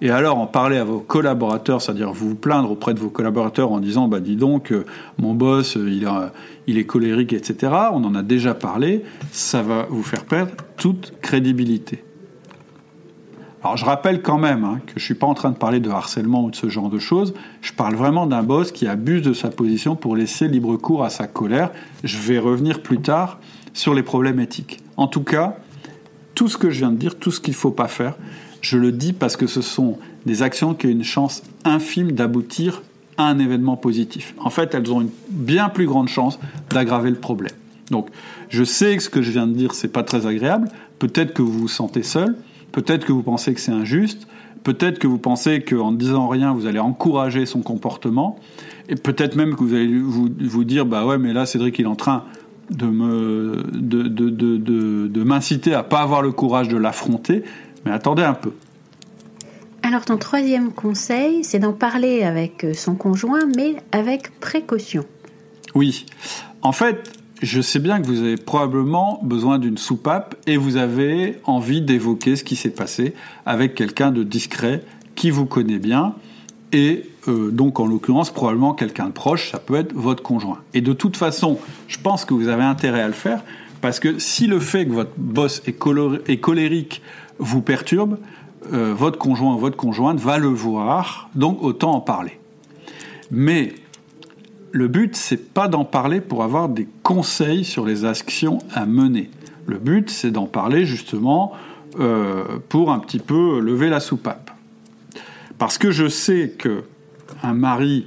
Et 0.00 0.10
alors 0.10 0.38
en 0.38 0.46
parler 0.46 0.78
à 0.78 0.84
vos 0.84 0.98
collaborateurs, 0.98 1.80
c'est-à-dire 1.80 2.12
vous 2.12 2.34
plaindre 2.34 2.70
auprès 2.70 2.92
de 2.92 2.98
vos 2.98 3.08
collaborateurs 3.08 3.70
en 3.70 3.78
disant 3.78 4.08
bah 4.08 4.20
dis 4.20 4.36
donc 4.36 4.72
euh, 4.72 4.84
mon 5.18 5.32
boss 5.32 5.76
euh, 5.76 5.88
il, 5.88 6.08
il 6.66 6.76
est 6.76 6.84
colérique 6.84 7.32
etc. 7.32 7.72
On 7.92 8.04
en 8.04 8.14
a 8.14 8.22
déjà 8.22 8.54
parlé, 8.54 9.04
ça 9.30 9.62
va 9.62 9.86
vous 9.88 10.02
faire 10.02 10.24
perdre 10.24 10.52
toute 10.76 11.14
crédibilité. 11.22 12.02
Alors 13.62 13.76
je 13.76 13.84
rappelle 13.84 14.22
quand 14.22 14.38
même 14.38 14.64
hein, 14.64 14.80
que 14.86 14.94
je 14.96 15.04
suis 15.04 15.14
pas 15.14 15.26
en 15.26 15.34
train 15.34 15.50
de 15.50 15.56
parler 15.56 15.78
de 15.78 15.88
harcèlement 15.88 16.44
ou 16.44 16.50
de 16.50 16.56
ce 16.56 16.68
genre 16.68 16.90
de 16.90 16.98
choses. 16.98 17.32
Je 17.60 17.72
parle 17.72 17.94
vraiment 17.94 18.26
d'un 18.26 18.42
boss 18.42 18.72
qui 18.72 18.88
abuse 18.88 19.22
de 19.22 19.32
sa 19.32 19.50
position 19.50 19.94
pour 19.94 20.16
laisser 20.16 20.48
libre 20.48 20.76
cours 20.76 21.04
à 21.04 21.10
sa 21.10 21.28
colère. 21.28 21.70
Je 22.02 22.18
vais 22.18 22.40
revenir 22.40 22.82
plus 22.82 23.00
tard 23.00 23.38
sur 23.72 23.94
les 23.94 24.02
problèmes 24.02 24.40
éthiques. 24.40 24.80
En 24.96 25.06
tout 25.06 25.22
cas, 25.22 25.56
tout 26.34 26.48
ce 26.48 26.58
que 26.58 26.70
je 26.70 26.78
viens 26.78 26.90
de 26.90 26.96
dire, 26.96 27.16
tout 27.16 27.30
ce 27.30 27.40
qu'il 27.40 27.52
ne 27.52 27.56
faut 27.56 27.70
pas 27.70 27.86
faire, 27.86 28.16
je 28.62 28.78
le 28.78 28.90
dis 28.90 29.12
parce 29.12 29.36
que 29.36 29.46
ce 29.46 29.60
sont 29.60 29.96
des 30.26 30.42
actions 30.42 30.74
qui 30.74 30.88
ont 30.88 30.90
une 30.90 31.04
chance 31.04 31.42
infime 31.64 32.12
d'aboutir 32.12 32.82
à 33.16 33.24
un 33.24 33.38
événement 33.38 33.76
positif. 33.76 34.34
En 34.38 34.50
fait, 34.50 34.74
elles 34.74 34.92
ont 34.92 35.02
une 35.02 35.10
bien 35.28 35.68
plus 35.68 35.86
grande 35.86 36.08
chance 36.08 36.40
d'aggraver 36.70 37.10
le 37.10 37.16
problème. 37.16 37.52
Donc, 37.90 38.08
je 38.48 38.64
sais 38.64 38.96
que 38.96 39.02
ce 39.02 39.08
que 39.08 39.22
je 39.22 39.30
viens 39.30 39.46
de 39.46 39.52
dire, 39.52 39.74
c'est 39.74 39.92
pas 39.92 40.02
très 40.02 40.26
agréable. 40.26 40.68
Peut-être 40.98 41.32
que 41.32 41.42
vous 41.42 41.52
vous 41.52 41.68
sentez 41.68 42.02
seul. 42.02 42.36
Peut-être 42.72 43.04
que 43.04 43.12
vous 43.12 43.22
pensez 43.22 43.54
que 43.54 43.60
c'est 43.60 43.72
injuste, 43.72 44.26
peut-être 44.64 44.98
que 44.98 45.06
vous 45.06 45.18
pensez 45.18 45.62
qu'en 45.62 45.92
ne 45.92 45.96
disant 45.96 46.28
rien, 46.28 46.52
vous 46.52 46.66
allez 46.66 46.78
encourager 46.78 47.46
son 47.46 47.62
comportement, 47.62 48.38
et 48.88 48.96
peut-être 48.96 49.36
même 49.36 49.54
que 49.54 49.62
vous 49.62 49.74
allez 49.74 49.98
vous, 49.98 50.28
vous, 50.40 50.64
dire, 50.64 50.86
bah 50.86 51.06
ouais, 51.06 51.18
mais 51.18 51.32
là, 51.32 51.46
Cédric, 51.46 51.78
il 51.78 51.84
est 51.84 51.88
en 51.88 51.96
train 51.96 52.24
de 52.70 52.86
me 52.86 53.62
de, 53.72 54.02
de, 54.02 54.30
de, 54.30 55.06
de 55.08 55.22
m'inciter 55.22 55.74
à 55.74 55.82
pas 55.82 56.00
avoir 56.00 56.22
le 56.22 56.32
courage 56.32 56.68
de 56.68 56.76
l'affronter, 56.76 57.44
mais 57.84 57.92
attendez 57.92 58.22
un 58.22 58.34
peu. 58.34 58.52
Alors 59.82 60.04
ton 60.04 60.16
troisième 60.16 60.72
conseil, 60.72 61.42
c'est 61.44 61.58
d'en 61.58 61.72
parler 61.72 62.22
avec 62.22 62.66
son 62.74 62.94
conjoint, 62.94 63.46
mais 63.56 63.76
avec 63.90 64.38
précaution. 64.38 65.04
Oui. 65.74 66.06
En 66.62 66.72
fait, 66.72 67.12
je 67.42 67.60
sais 67.60 67.80
bien 67.80 68.00
que 68.00 68.06
vous 68.06 68.20
avez 68.20 68.36
probablement 68.36 69.20
besoin 69.22 69.58
d'une 69.58 69.76
soupape 69.76 70.36
et 70.46 70.56
vous 70.56 70.76
avez 70.76 71.38
envie 71.44 71.82
d'évoquer 71.82 72.36
ce 72.36 72.44
qui 72.44 72.56
s'est 72.56 72.70
passé 72.70 73.14
avec 73.44 73.74
quelqu'un 73.74 74.12
de 74.12 74.22
discret 74.22 74.84
qui 75.16 75.30
vous 75.30 75.44
connaît 75.44 75.80
bien 75.80 76.14
et 76.72 77.04
euh, 77.28 77.50
donc 77.50 77.80
en 77.80 77.86
l'occurrence 77.86 78.30
probablement 78.30 78.74
quelqu'un 78.74 79.06
de 79.06 79.12
proche, 79.12 79.50
ça 79.50 79.58
peut 79.58 79.74
être 79.74 79.92
votre 79.92 80.22
conjoint. 80.22 80.58
Et 80.72 80.80
de 80.80 80.92
toute 80.92 81.16
façon, 81.16 81.58
je 81.88 81.98
pense 81.98 82.24
que 82.24 82.32
vous 82.32 82.48
avez 82.48 82.64
intérêt 82.64 83.02
à 83.02 83.08
le 83.08 83.12
faire 83.12 83.42
parce 83.80 83.98
que 83.98 84.18
si 84.18 84.46
le 84.46 84.60
fait 84.60 84.86
que 84.86 84.92
votre 84.92 85.12
boss 85.16 85.62
est, 85.66 85.72
colérique 85.72 87.02
vous 87.38 87.60
perturbe, 87.60 88.18
euh, 88.72 88.94
votre 88.96 89.18
conjoint 89.18 89.54
ou 89.54 89.58
votre 89.58 89.76
conjointe 89.76 90.20
va 90.20 90.38
le 90.38 90.48
voir, 90.48 91.28
donc 91.34 91.62
autant 91.62 91.92
en 91.92 92.00
parler. 92.00 92.38
Mais 93.32 93.74
le 94.72 94.88
but, 94.88 95.14
c'est 95.14 95.52
pas 95.52 95.68
d'en 95.68 95.84
parler 95.84 96.20
pour 96.20 96.42
avoir 96.42 96.68
des 96.68 96.88
conseils 97.02 97.64
sur 97.64 97.84
les 97.84 98.04
actions 98.04 98.58
à 98.74 98.86
mener. 98.86 99.30
Le 99.66 99.78
but, 99.78 100.10
c'est 100.10 100.30
d'en 100.30 100.46
parler 100.46 100.86
justement 100.86 101.52
euh, 102.00 102.44
pour 102.68 102.90
un 102.90 102.98
petit 102.98 103.18
peu 103.18 103.60
lever 103.60 103.90
la 103.90 104.00
soupape. 104.00 104.50
Parce 105.58 105.78
que 105.78 105.90
je 105.90 106.08
sais 106.08 106.54
que 106.58 106.84
un 107.42 107.52
mari, 107.54 108.06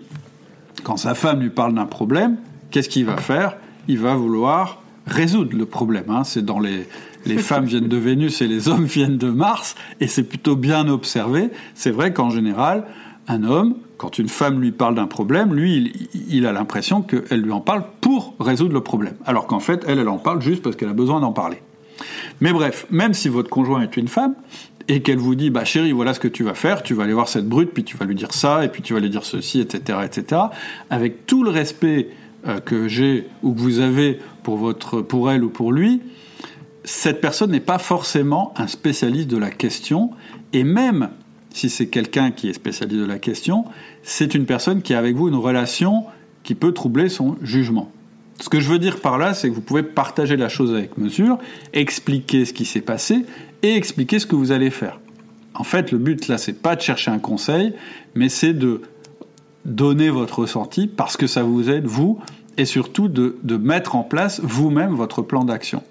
quand 0.84 0.98
sa 0.98 1.14
femme 1.14 1.40
lui 1.40 1.52
parle 1.52 1.76
d'un 1.76 1.86
problème, 1.86 2.38
qu'est-ce 2.72 2.90
qu'il 2.90 3.06
va 3.06 3.18
faire? 3.18 3.58
Il 3.88 4.00
va 4.00 4.16
vouloir 4.16 4.82
résoudre 5.06 5.56
le 5.56 5.66
problème. 5.66 6.10
Hein. 6.10 6.24
C'est 6.24 6.44
dans 6.44 6.60
les, 6.60 6.88
les 7.26 7.38
femmes 7.40 7.66
viennent 7.66 7.88
de 7.88 7.98
Vénus 7.98 8.42
et 8.42 8.48
les 8.48 8.70
hommes 8.70 8.86
viennent 8.86 9.18
de 9.18 9.30
Mars, 9.30 9.76
et 10.00 10.08
c'est 10.08 10.24
plutôt 10.24 10.56
bien 10.56 10.88
observé. 10.88 11.52
C'est 11.76 11.92
vrai 11.92 12.12
qu'en 12.12 12.32
général, 12.32 12.86
un 13.28 13.44
homme 13.44 13.76
quand 13.98 14.20
une 14.20 14.30
femme 14.30 14.62
lui 14.62 14.72
parle 14.72 14.96
d'un 14.96 15.08
problème, 15.08 15.54
lui, 15.54 16.10
il, 16.30 16.46
a 16.46 16.52
l'impression 16.52 17.02
qu'elle 17.02 17.42
lui 17.42 17.52
en 17.52 17.62
parle 17.62 17.84
pour 18.02 18.36
résoudre 18.40 18.74
le 18.74 18.82
problème. 18.82 19.16
Alors 19.26 19.48
qu'en 19.48 19.60
fait, 19.60 19.84
elle, 19.88 20.00
elle 20.00 20.10
en 20.10 20.18
parle 20.18 20.42
juste 20.42 20.62
parce 20.62 20.76
qu'elle 20.76 20.90
a 20.90 20.94
besoin 20.94 21.22
d'en 21.22 21.32
parler. 21.32 21.62
Mais 22.42 22.52
bref, 22.52 22.86
même 22.90 23.14
si 23.14 23.30
votre 23.30 23.50
conjoint 23.50 23.82
est 23.82 23.96
une 23.96 24.08
femme, 24.10 24.36
et 24.88 25.02
qu'elle 25.02 25.18
vous 25.18 25.36
dit, 25.36 25.50
bah 25.50 25.66
chérie, 25.66 25.92
voilà 25.92 26.14
ce 26.14 26.20
que 26.20 26.28
tu 26.28 26.44
vas 26.44 26.54
faire, 26.54 26.84
tu 26.84 26.94
vas 26.94 27.04
aller 27.04 27.14
voir 27.14 27.28
cette 27.28 27.48
brute, 27.48 27.72
puis 27.72 27.84
tu 27.84 27.98
vas 27.98 28.06
lui 28.06 28.16
dire 28.16 28.34
ça, 28.34 28.64
et 28.64 28.70
puis 28.70 28.82
tu 28.82 28.94
vas 28.94 29.00
lui 29.00 29.10
dire 29.10 29.26
ceci, 29.26 29.60
etc., 29.60 30.00
etc., 30.04 30.42
avec 30.90 31.26
tout 31.26 31.44
le 31.44 31.50
respect 31.50 32.10
euh, 32.48 32.60
que 32.60 32.88
j'ai 32.88 33.28
ou 33.42 33.54
que 33.54 33.60
vous 33.60 33.80
avez 33.80 34.20
pour, 34.44 34.58
votre, 34.58 35.02
pour 35.02 35.32
elle 35.32 35.44
ou 35.44 35.50
pour 35.50 35.72
lui, 35.72 36.02
cette 36.84 37.20
personne 37.20 37.52
n'est 37.52 37.60
pas 37.60 37.80
forcément 37.80 38.54
un 38.58 38.68
spécialiste 38.68 39.28
de 39.28 39.38
la 39.38 39.50
question, 39.50 40.12
et 40.54 40.64
même 40.64 41.10
si 41.56 41.70
c'est 41.70 41.88
quelqu'un 41.88 42.32
qui 42.32 42.50
est 42.50 42.54
spécialiste 42.54 43.00
de 43.00 43.06
la 43.06 43.18
question, 43.18 43.64
c'est 44.04 44.36
une 44.36 44.46
personne 44.46 44.82
qui 44.82 44.94
a 44.94 45.00
avec 45.00 45.16
vous 45.16 45.30
une 45.30 45.36
relation 45.36 46.04
qui 46.44 46.54
peut 46.54 46.74
troubler 46.74 47.08
son 47.08 47.38
jugement. 47.42 47.90
Ce 48.42 48.50
que 48.50 48.60
je 48.60 48.70
veux 48.70 48.78
dire 48.78 49.00
par 49.00 49.18
là, 49.18 49.34
c'est 49.34 49.50
que 49.50 49.56
vous 49.56 49.62
pouvez 49.62 49.82
partager 49.82 50.36
la 50.36 50.50
chose 50.50 50.74
avec 50.74 50.98
mesure, 50.98 51.38
expliquer 51.72 52.44
ce 52.44 52.52
qui 52.52 52.66
s'est 52.66 52.82
passé 52.82 53.26
et 53.64 53.74
expliquer 53.74 54.20
ce 54.20 54.26
que 54.26 54.36
vous 54.36 54.52
allez 54.52 54.70
faire. 54.70 55.00
En 55.54 55.64
fait, 55.64 55.94
le 55.94 55.98
but 55.98 56.28
là, 56.28 56.38
c'est 56.38 56.62
pas 56.62 56.76
de 56.76 56.82
chercher 56.82 57.10
un 57.10 57.20
conseil, 57.20 57.74
mais 58.16 58.28
c'est 58.28 58.54
de 58.54 58.82
donner 59.64 60.10
votre 60.10 60.40
ressenti 60.40 60.88
parce 60.88 61.16
que 61.16 61.26
ça 61.26 61.44
vous 61.44 61.70
aide, 61.70 61.86
vous, 61.86 62.20
et 62.58 62.66
surtout 62.66 63.08
de, 63.08 63.38
de 63.44 63.56
mettre 63.56 63.96
en 63.96 64.04
place 64.04 64.42
vous-même 64.44 64.94
votre 64.94 65.22
plan 65.22 65.46
d'action. 65.46 65.82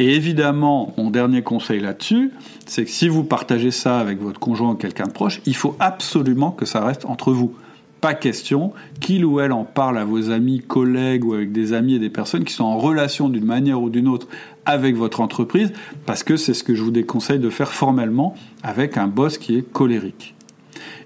Et 0.00 0.14
évidemment, 0.14 0.94
mon 0.96 1.10
dernier 1.10 1.42
conseil 1.42 1.78
là-dessus, 1.78 2.32
c'est 2.64 2.86
que 2.86 2.90
si 2.90 3.06
vous 3.06 3.22
partagez 3.22 3.70
ça 3.70 4.00
avec 4.00 4.18
votre 4.18 4.40
conjoint 4.40 4.70
ou 4.70 4.74
quelqu'un 4.74 5.04
de 5.04 5.12
proche, 5.12 5.42
il 5.44 5.54
faut 5.54 5.76
absolument 5.78 6.52
que 6.52 6.64
ça 6.64 6.82
reste 6.82 7.04
entre 7.04 7.32
vous. 7.32 7.54
Pas 8.00 8.14
question 8.14 8.72
qu'il 8.98 9.26
ou 9.26 9.40
elle 9.40 9.52
en 9.52 9.64
parle 9.64 9.98
à 9.98 10.06
vos 10.06 10.30
amis, 10.30 10.60
collègues 10.60 11.26
ou 11.26 11.34
avec 11.34 11.52
des 11.52 11.74
amis 11.74 11.96
et 11.96 11.98
des 11.98 12.08
personnes 12.08 12.44
qui 12.44 12.54
sont 12.54 12.64
en 12.64 12.78
relation 12.78 13.28
d'une 13.28 13.44
manière 13.44 13.82
ou 13.82 13.90
d'une 13.90 14.08
autre 14.08 14.26
avec 14.64 14.96
votre 14.96 15.20
entreprise, 15.20 15.70
parce 16.06 16.22
que 16.22 16.38
c'est 16.38 16.54
ce 16.54 16.64
que 16.64 16.74
je 16.74 16.82
vous 16.82 16.90
déconseille 16.90 17.38
de 17.38 17.50
faire 17.50 17.70
formellement 17.70 18.34
avec 18.62 18.96
un 18.96 19.06
boss 19.06 19.36
qui 19.36 19.54
est 19.54 19.70
colérique. 19.70 20.34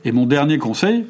Et 0.04 0.12
mon 0.12 0.24
dernier 0.24 0.58
conseil, 0.58 1.04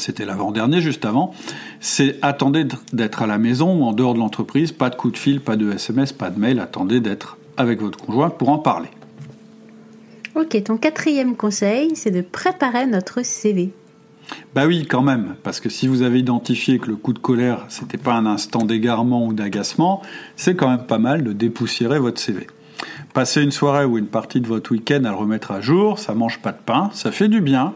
c'était 0.00 0.24
l'avant-dernier 0.24 0.80
juste 0.80 1.04
avant, 1.04 1.32
c'est 1.80 2.16
attendez 2.22 2.66
d'être 2.92 3.22
à 3.22 3.26
la 3.26 3.38
maison 3.38 3.74
ou 3.74 3.84
en 3.84 3.92
dehors 3.92 4.14
de 4.14 4.18
l'entreprise, 4.18 4.72
pas 4.72 4.90
de 4.90 4.96
coup 4.96 5.10
de 5.10 5.18
fil, 5.18 5.40
pas 5.40 5.56
de 5.56 5.72
SMS, 5.72 6.12
pas 6.12 6.30
de 6.30 6.38
mail, 6.38 6.60
attendez 6.60 7.00
d'être 7.00 7.38
avec 7.56 7.80
votre 7.80 7.98
conjoint 7.98 8.30
pour 8.30 8.48
en 8.48 8.58
parler. 8.58 8.88
Ok, 10.34 10.62
ton 10.62 10.76
quatrième 10.76 11.36
conseil, 11.36 11.96
c'est 11.96 12.10
de 12.10 12.20
préparer 12.20 12.86
notre 12.86 13.24
CV. 13.24 13.72
Bah 14.54 14.66
oui, 14.66 14.86
quand 14.88 15.02
même, 15.02 15.34
parce 15.42 15.60
que 15.60 15.68
si 15.68 15.88
vous 15.88 16.02
avez 16.02 16.20
identifié 16.20 16.78
que 16.78 16.86
le 16.86 16.96
coup 16.96 17.12
de 17.12 17.18
colère, 17.18 17.66
c'était 17.68 17.98
pas 17.98 18.14
un 18.14 18.26
instant 18.26 18.64
d'égarement 18.64 19.26
ou 19.26 19.32
d'agacement, 19.32 20.02
c'est 20.36 20.54
quand 20.54 20.68
même 20.68 20.86
pas 20.86 20.98
mal 20.98 21.24
de 21.24 21.32
dépoussiérer 21.32 21.98
votre 21.98 22.20
CV. 22.20 22.46
Passer 23.12 23.42
une 23.42 23.50
soirée 23.50 23.84
ou 23.84 23.98
une 23.98 24.06
partie 24.06 24.40
de 24.40 24.46
votre 24.46 24.70
week-end 24.72 25.04
à 25.04 25.10
le 25.10 25.16
remettre 25.16 25.50
à 25.50 25.60
jour, 25.60 25.98
ça 25.98 26.14
mange 26.14 26.38
pas 26.38 26.52
de 26.52 26.60
pain, 26.64 26.90
ça 26.94 27.10
fait 27.10 27.28
du 27.28 27.40
bien, 27.40 27.74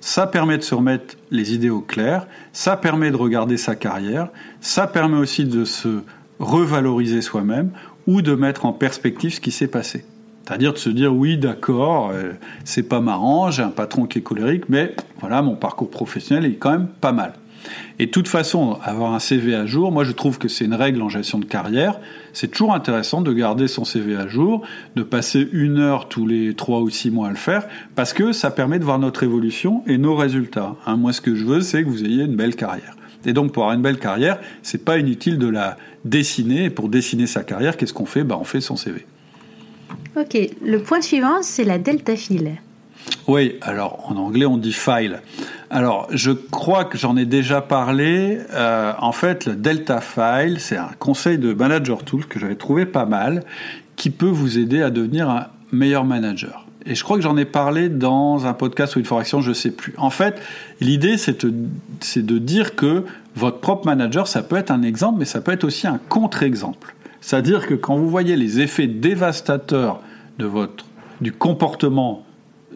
ça 0.00 0.26
permet 0.26 0.58
de 0.58 0.62
se 0.62 0.74
remettre 0.74 1.16
les 1.30 1.54
idées 1.54 1.70
au 1.70 1.80
clair, 1.80 2.26
ça 2.52 2.76
permet 2.76 3.10
de 3.10 3.16
regarder 3.16 3.56
sa 3.56 3.76
carrière, 3.76 4.28
ça 4.60 4.86
permet 4.86 5.18
aussi 5.18 5.44
de 5.44 5.64
se 5.64 6.00
revaloriser 6.38 7.20
soi-même 7.20 7.70
ou 8.06 8.22
de 8.22 8.34
mettre 8.34 8.64
en 8.64 8.72
perspective 8.72 9.34
ce 9.34 9.40
qui 9.40 9.50
s'est 9.50 9.68
passé. 9.68 10.04
C'est-à-dire 10.46 10.72
de 10.72 10.78
se 10.78 10.90
dire 10.90 11.14
oui, 11.14 11.36
d'accord, 11.36 12.10
euh, 12.12 12.32
c'est 12.64 12.82
pas 12.82 13.00
marrant, 13.00 13.50
j'ai 13.50 13.62
un 13.62 13.68
patron 13.68 14.06
qui 14.06 14.18
est 14.18 14.22
colérique, 14.22 14.64
mais 14.68 14.94
voilà, 15.20 15.42
mon 15.42 15.54
parcours 15.54 15.90
professionnel 15.90 16.44
est 16.44 16.56
quand 16.56 16.72
même 16.72 16.88
pas 16.88 17.12
mal. 17.12 17.34
Et 17.98 18.06
de 18.06 18.10
toute 18.10 18.28
façon, 18.28 18.78
avoir 18.82 19.14
un 19.14 19.18
CV 19.18 19.54
à 19.54 19.66
jour, 19.66 19.92
moi 19.92 20.04
je 20.04 20.12
trouve 20.12 20.38
que 20.38 20.48
c'est 20.48 20.64
une 20.64 20.74
règle 20.74 21.02
en 21.02 21.08
gestion 21.08 21.38
de 21.38 21.44
carrière. 21.44 22.00
C'est 22.32 22.48
toujours 22.48 22.74
intéressant 22.74 23.22
de 23.22 23.32
garder 23.32 23.68
son 23.68 23.84
CV 23.84 24.16
à 24.16 24.28
jour, 24.28 24.62
de 24.96 25.02
passer 25.02 25.48
une 25.52 25.78
heure 25.78 26.08
tous 26.08 26.26
les 26.26 26.54
trois 26.54 26.80
ou 26.80 26.90
six 26.90 27.10
mois 27.10 27.28
à 27.28 27.30
le 27.30 27.36
faire, 27.36 27.66
parce 27.94 28.12
que 28.12 28.32
ça 28.32 28.50
permet 28.50 28.78
de 28.78 28.84
voir 28.84 28.98
notre 28.98 29.22
évolution 29.22 29.82
et 29.86 29.98
nos 29.98 30.14
résultats. 30.14 30.76
Hein, 30.86 30.96
moi 30.96 31.12
ce 31.12 31.20
que 31.20 31.34
je 31.34 31.44
veux, 31.44 31.60
c'est 31.60 31.82
que 31.84 31.88
vous 31.88 32.04
ayez 32.04 32.24
une 32.24 32.36
belle 32.36 32.56
carrière. 32.56 32.96
Et 33.24 33.32
donc 33.32 33.52
pour 33.52 33.64
avoir 33.64 33.76
une 33.76 33.82
belle 33.82 33.98
carrière, 33.98 34.38
c'est 34.62 34.84
pas 34.84 34.98
inutile 34.98 35.38
de 35.38 35.48
la 35.48 35.76
dessiner. 36.04 36.64
Et 36.64 36.70
pour 36.70 36.88
dessiner 36.88 37.26
sa 37.26 37.42
carrière, 37.42 37.76
qu'est-ce 37.76 37.92
qu'on 37.92 38.06
fait? 38.06 38.24
Bah, 38.24 38.38
On 38.40 38.44
fait 38.44 38.60
son 38.60 38.76
CV. 38.76 39.06
Ok, 40.16 40.38
le 40.64 40.78
point 40.82 41.00
suivant, 41.00 41.42
c'est 41.42 41.64
la 41.64 41.78
delta 41.78 42.16
file. 42.16 42.56
Oui, 43.26 43.56
alors 43.60 44.04
en 44.10 44.16
anglais 44.16 44.46
on 44.46 44.56
dit 44.56 44.72
file. 44.72 45.20
Alors 45.70 46.08
je 46.10 46.32
crois 46.32 46.84
que 46.84 46.98
j'en 46.98 47.16
ai 47.16 47.26
déjà 47.26 47.60
parlé. 47.60 48.40
Euh, 48.52 48.92
en 48.98 49.12
fait, 49.12 49.46
le 49.46 49.54
Delta 49.54 50.00
File, 50.00 50.58
c'est 50.58 50.76
un 50.76 50.90
conseil 50.98 51.38
de 51.38 51.52
manager 51.54 52.02
tool 52.04 52.26
que 52.26 52.40
j'avais 52.40 52.56
trouvé 52.56 52.86
pas 52.86 53.06
mal, 53.06 53.44
qui 53.94 54.10
peut 54.10 54.26
vous 54.26 54.58
aider 54.58 54.82
à 54.82 54.90
devenir 54.90 55.30
un 55.30 55.46
meilleur 55.70 56.04
manager. 56.04 56.66
Et 56.86 56.96
je 56.96 57.04
crois 57.04 57.16
que 57.16 57.22
j'en 57.22 57.36
ai 57.36 57.44
parlé 57.44 57.88
dans 57.88 58.46
un 58.46 58.52
podcast 58.52 58.96
ou 58.96 58.98
une 58.98 59.04
formation, 59.04 59.40
je 59.40 59.50
ne 59.50 59.54
sais 59.54 59.70
plus. 59.70 59.94
En 59.96 60.10
fait, 60.10 60.40
l'idée, 60.80 61.16
c'est 61.18 61.44
de 61.44 62.38
dire 62.38 62.74
que 62.74 63.04
votre 63.36 63.60
propre 63.60 63.86
manager, 63.86 64.26
ça 64.26 64.42
peut 64.42 64.56
être 64.56 64.70
un 64.72 64.82
exemple, 64.82 65.18
mais 65.20 65.24
ça 65.24 65.40
peut 65.40 65.52
être 65.52 65.64
aussi 65.64 65.86
un 65.86 66.00
contre-exemple. 66.08 66.94
C'est-à-dire 67.20 67.66
que 67.66 67.74
quand 67.74 67.96
vous 67.96 68.08
voyez 68.08 68.34
les 68.34 68.60
effets 68.60 68.86
dévastateurs 68.86 70.00
de 70.38 70.46
votre, 70.46 70.86
du 71.20 71.32
comportement 71.32 72.24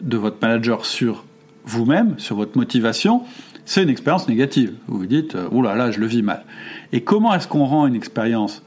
de 0.01 0.17
votre 0.17 0.37
manager 0.41 0.85
sur 0.85 1.25
vous-même, 1.65 2.17
sur 2.17 2.35
votre 2.35 2.57
motivation, 2.57 3.23
c'est 3.65 3.83
une 3.83 3.89
expérience 3.89 4.27
négative. 4.27 4.73
Vous 4.87 4.99
vous 4.99 5.05
dites, 5.05 5.35
oh 5.51 5.61
là 5.61 5.75
là, 5.75 5.91
je 5.91 5.99
le 5.99 6.05
vis 6.05 6.21
mal. 6.21 6.45
Et 6.91 7.01
comment 7.01 7.33
est-ce 7.33 7.47
qu'on 7.47 7.65
rend 7.65 7.87
une 7.87 7.95
expérience 7.95 8.63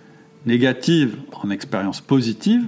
négative 0.46 1.16
en 1.42 1.50
expérience 1.50 2.00
positive? 2.00 2.64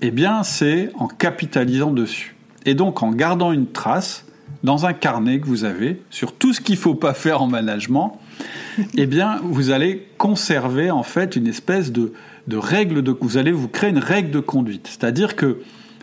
Eh 0.00 0.10
bien, 0.10 0.42
c'est 0.42 0.90
en 0.98 1.08
capitalisant 1.08 1.90
dessus. 1.90 2.36
Et 2.64 2.74
donc 2.74 3.02
en 3.02 3.10
gardant 3.10 3.52
une 3.52 3.66
trace 3.66 4.26
dans 4.62 4.86
un 4.86 4.92
carnet 4.92 5.40
que 5.40 5.46
vous 5.46 5.64
avez 5.64 6.02
sur 6.10 6.32
tout 6.32 6.52
ce 6.52 6.60
qu'il 6.60 6.76
ne 6.76 6.80
faut 6.80 6.94
pas 6.94 7.14
faire 7.14 7.42
en 7.42 7.48
management, 7.48 8.20
eh 8.96 9.06
bien, 9.06 9.40
vous 9.42 9.70
allez 9.70 10.06
conserver 10.18 10.90
en 10.90 11.02
fait 11.02 11.34
une 11.34 11.48
espèce 11.48 11.90
de, 11.90 12.12
de 12.46 12.56
règle 12.56 13.02
de... 13.02 13.16
Vous 13.20 13.38
allez 13.38 13.52
vous 13.52 13.68
créer 13.68 13.90
une 13.90 13.98
règle 13.98 14.30
de 14.30 14.40
conduite. 14.40 14.86
C'est-à-dire 14.86 15.34
que 15.34 15.58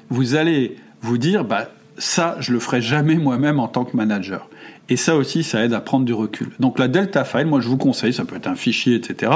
vous 0.10 0.36
allez 0.36 0.76
vous 1.02 1.18
dire, 1.18 1.46
bah, 1.46 1.70
ça, 2.00 2.38
je 2.40 2.54
le 2.54 2.60
ferai 2.60 2.82
jamais 2.82 3.16
moi-même 3.16 3.60
en 3.60 3.68
tant 3.68 3.86
que 3.86 3.96
manager. 3.96 4.50
Et 4.92 4.96
ça 4.96 5.16
aussi, 5.16 5.44
ça 5.44 5.64
aide 5.64 5.74
à 5.74 5.82
prendre 5.82 6.04
du 6.04 6.14
recul. 6.14 6.50
Donc 6.60 6.80
la 6.80 6.88
Delta 6.88 7.24
File, 7.24 7.46
moi 7.46 7.60
je 7.60 7.68
vous 7.68 7.78
conseille, 7.78 8.12
ça 8.12 8.26
peut 8.26 8.36
être 8.36 8.48
un 8.48 8.56
fichier, 8.56 8.96
etc. 8.96 9.32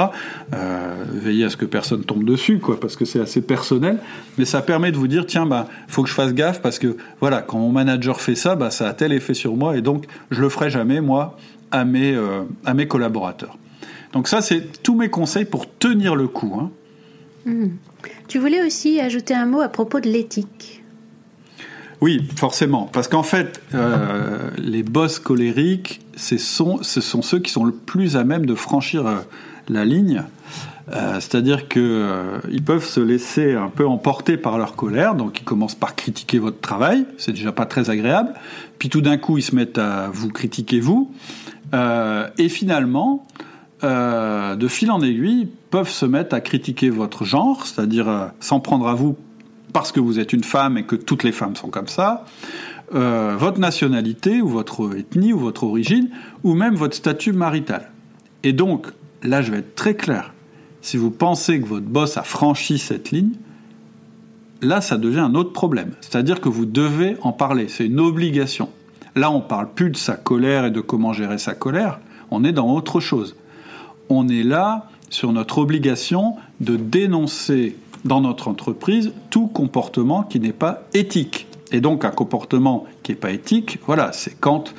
Euh, 0.52 1.04
veillez 1.12 1.44
à 1.44 1.50
ce 1.50 1.56
que 1.56 1.64
personne 1.64 2.02
tombe 2.02 2.24
dessus, 2.24 2.58
quoi, 2.58 2.80
parce 2.80 2.96
que 2.96 3.04
c'est 3.04 3.20
assez 3.20 3.40
personnel. 3.40 3.98
Mais 4.36 4.46
ça 4.46 4.62
permet 4.62 4.90
de 4.90 4.96
vous 4.96 5.06
dire, 5.06 5.26
tiens, 5.26 5.46
bah, 5.46 5.68
faut 5.86 6.02
que 6.02 6.08
je 6.08 6.14
fasse 6.14 6.34
gaffe 6.34 6.60
parce 6.60 6.80
que 6.80 6.96
voilà, 7.20 7.40
quand 7.40 7.58
mon 7.58 7.70
manager 7.70 8.20
fait 8.20 8.34
ça, 8.34 8.56
bah, 8.56 8.70
ça 8.70 8.88
a 8.88 8.94
tel 8.94 9.12
effet 9.12 9.34
sur 9.34 9.54
moi, 9.54 9.76
et 9.76 9.80
donc 9.80 10.06
je 10.32 10.40
le 10.40 10.48
ferai 10.48 10.70
jamais 10.70 11.00
moi 11.00 11.36
à 11.70 11.84
mes 11.84 12.14
euh, 12.14 12.42
à 12.64 12.74
mes 12.74 12.88
collaborateurs. 12.88 13.56
Donc 14.12 14.26
ça, 14.26 14.40
c'est 14.40 14.82
tous 14.82 14.96
mes 14.96 15.08
conseils 15.08 15.44
pour 15.44 15.70
tenir 15.70 16.16
le 16.16 16.26
coup. 16.26 16.58
Hein. 16.58 16.70
Mmh. 17.46 17.66
Tu 18.26 18.38
voulais 18.38 18.64
aussi 18.64 19.00
ajouter 19.00 19.34
un 19.34 19.46
mot 19.46 19.60
à 19.60 19.68
propos 19.68 20.00
de 20.00 20.08
l'éthique. 20.08 20.83
Oui, 22.04 22.20
forcément. 22.36 22.90
Parce 22.92 23.08
qu'en 23.08 23.22
fait, 23.22 23.62
euh, 23.72 24.50
les 24.58 24.82
boss 24.82 25.18
colériques, 25.18 26.02
ce 26.16 26.36
sont, 26.36 26.82
ce 26.82 27.00
sont 27.00 27.22
ceux 27.22 27.38
qui 27.38 27.50
sont 27.50 27.64
le 27.64 27.72
plus 27.72 28.18
à 28.18 28.24
même 28.24 28.44
de 28.44 28.54
franchir 28.54 29.06
euh, 29.06 29.14
la 29.70 29.86
ligne. 29.86 30.22
Euh, 30.92 31.14
c'est-à-dire 31.14 31.66
qu'ils 31.66 32.62
peuvent 32.62 32.84
se 32.84 33.00
laisser 33.00 33.54
un 33.54 33.70
peu 33.70 33.86
emporter 33.86 34.36
par 34.36 34.58
leur 34.58 34.76
colère, 34.76 35.14
donc 35.14 35.40
ils 35.40 35.44
commencent 35.44 35.76
par 35.76 35.96
critiquer 35.96 36.38
votre 36.38 36.60
travail, 36.60 37.06
c'est 37.16 37.32
déjà 37.32 37.52
pas 37.52 37.64
très 37.64 37.88
agréable, 37.88 38.34
puis 38.78 38.90
tout 38.90 39.00
d'un 39.00 39.16
coup 39.16 39.38
ils 39.38 39.42
se 39.42 39.54
mettent 39.54 39.78
à 39.78 40.10
vous 40.12 40.28
critiquer 40.28 40.80
vous, 40.80 41.10
et 41.72 42.48
finalement, 42.50 43.26
de 43.82 44.68
fil 44.68 44.90
en 44.90 45.00
aiguille, 45.00 45.48
peuvent 45.70 45.88
se 45.88 46.04
mettre 46.04 46.34
à 46.34 46.42
critiquer 46.42 46.90
votre 46.90 47.24
genre, 47.24 47.64
c'est-à-dire 47.64 48.32
s'en 48.40 48.60
prendre 48.60 48.86
à 48.86 48.92
vous 48.92 49.16
parce 49.74 49.90
que 49.90 50.00
vous 50.00 50.20
êtes 50.20 50.32
une 50.32 50.44
femme 50.44 50.78
et 50.78 50.84
que 50.84 50.94
toutes 50.94 51.24
les 51.24 51.32
femmes 51.32 51.56
sont 51.56 51.68
comme 51.68 51.88
ça, 51.88 52.24
euh, 52.94 53.34
votre 53.36 53.58
nationalité 53.58 54.40
ou 54.40 54.48
votre 54.48 54.96
ethnie 54.96 55.32
ou 55.32 55.38
votre 55.38 55.64
origine, 55.64 56.10
ou 56.44 56.54
même 56.54 56.76
votre 56.76 56.94
statut 56.94 57.32
marital. 57.32 57.90
Et 58.44 58.52
donc, 58.52 58.86
là 59.22 59.42
je 59.42 59.50
vais 59.50 59.58
être 59.58 59.74
très 59.74 59.94
clair, 59.94 60.32
si 60.80 60.96
vous 60.96 61.10
pensez 61.10 61.60
que 61.60 61.66
votre 61.66 61.86
boss 61.86 62.16
a 62.16 62.22
franchi 62.22 62.78
cette 62.78 63.10
ligne, 63.10 63.32
là 64.62 64.80
ça 64.80 64.96
devient 64.96 65.20
un 65.20 65.34
autre 65.34 65.52
problème. 65.52 65.90
C'est-à-dire 66.00 66.40
que 66.40 66.48
vous 66.48 66.66
devez 66.66 67.16
en 67.22 67.32
parler, 67.32 67.66
c'est 67.68 67.86
une 67.86 68.00
obligation. 68.00 68.68
Là 69.16 69.32
on 69.32 69.40
parle 69.40 69.72
plus 69.74 69.90
de 69.90 69.96
sa 69.96 70.14
colère 70.14 70.66
et 70.66 70.70
de 70.70 70.80
comment 70.80 71.12
gérer 71.12 71.38
sa 71.38 71.54
colère, 71.54 71.98
on 72.30 72.44
est 72.44 72.52
dans 72.52 72.72
autre 72.72 73.00
chose. 73.00 73.34
On 74.08 74.28
est 74.28 74.44
là 74.44 74.88
sur 75.10 75.32
notre 75.32 75.58
obligation 75.58 76.36
de 76.60 76.76
dénoncer 76.76 77.76
dans 78.04 78.20
notre 78.20 78.48
entreprise 78.48 79.12
tout 79.30 79.46
comportement 79.46 80.22
qui 80.22 80.40
n'est 80.40 80.52
pas 80.52 80.82
éthique. 80.94 81.46
Et 81.72 81.80
donc 81.80 82.04
un 82.04 82.10
comportement 82.10 82.84
qui 83.02 83.12
n'est 83.12 83.16
pas 83.16 83.32
éthique, 83.32 83.78
voilà, 83.86 84.12
c'est 84.12 84.38
quand 84.38 84.74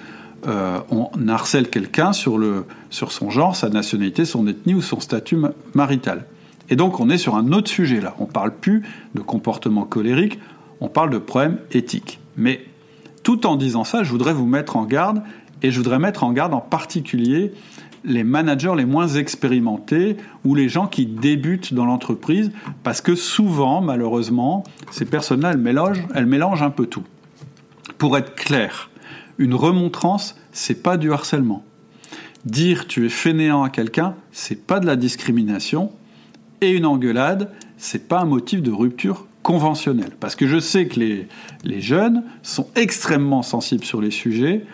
euh, 0.47 0.79
on 0.91 1.27
harcèle 1.27 1.69
quelqu'un 1.69 2.13
sur, 2.13 2.39
son 2.91 3.29
genre, 3.29 3.55
sa 3.55 3.69
nationalité, 3.69 4.25
son 4.25 4.47
ethnie 4.47 4.75
ou 4.75 4.81
son 4.81 4.99
statut 4.99 5.37
marital. 5.73 6.25
Et 6.69 6.75
donc 6.75 6.99
on 6.99 7.09
est 7.09 7.17
sur 7.17 7.35
un 7.35 7.51
autre 7.51 7.69
sujet 7.69 7.99
là. 7.99 8.15
On 8.19 8.25
ne 8.25 8.31
parle 8.31 8.51
plus 8.51 8.83
de 9.15 9.21
comportement 9.21 9.83
colérique, 9.83 10.39
on 10.81 10.87
parle 10.87 11.09
de 11.09 11.17
problèmes 11.17 11.59
éthiques. 11.71 12.19
Mais 12.37 12.65
tout 13.23 13.47
en 13.47 13.55
disant 13.55 13.83
ça, 13.83 14.03
je 14.03 14.11
voudrais 14.11 14.33
vous 14.33 14.45
mettre 14.45 14.77
en 14.77 14.85
garde, 14.85 15.21
et 15.63 15.71
je 15.71 15.77
voudrais 15.77 15.99
mettre 15.99 16.23
en 16.23 16.31
garde 16.31 16.53
en 16.53 16.59
particulier 16.59 17.51
les 18.05 18.23
managers 18.23 18.73
les 18.77 18.85
moins 18.85 19.07
expérimentés 19.07 20.17
ou 20.43 20.55
les 20.55 20.69
gens 20.69 20.87
qui 20.87 21.05
débutent 21.05 21.73
dans 21.73 21.85
l'entreprise, 21.85 22.51
parce 22.83 23.01
que 23.01 23.15
souvent, 23.15 23.81
malheureusement, 23.81 24.63
ces 24.91 25.05
personnes-là, 25.05 25.51
elles 25.51 26.25
mélangent, 26.25 26.63
un 26.63 26.69
peu 26.69 26.85
tout. 26.85 27.03
Pour 27.97 28.17
être 28.17 28.35
clair, 28.35 28.89
une 29.37 29.55
remontrance, 29.55 30.35
c'est 30.51 30.81
pas 30.81 30.97
du 30.97 31.11
harcèlement. 31.11 31.63
Dire 32.45 32.87
tu 32.87 33.05
es 33.05 33.09
fainéant 33.09 33.63
à 33.63 33.69
quelqu'un, 33.69 34.15
c'est 34.31 34.65
pas 34.67 34.79
de 34.79 34.85
la 34.85 34.95
discrimination. 34.95 35.91
Et 36.61 36.71
une 36.71 36.85
engueulade, 36.85 37.51
c'est 37.77 38.07
pas 38.07 38.21
un 38.21 38.25
motif 38.25 38.61
de 38.61 38.71
rupture 38.71 39.25
conventionnelle. 39.41 40.11
Parce 40.19 40.35
que 40.35 40.47
je 40.47 40.59
sais 40.59 40.87
que 40.87 40.99
les, 40.99 41.27
les 41.63 41.81
jeunes 41.81 42.23
sont 42.43 42.67
extrêmement 42.75 43.41
sensibles 43.41 43.83
sur 43.83 44.01
les 44.01 44.11
sujets 44.11 44.65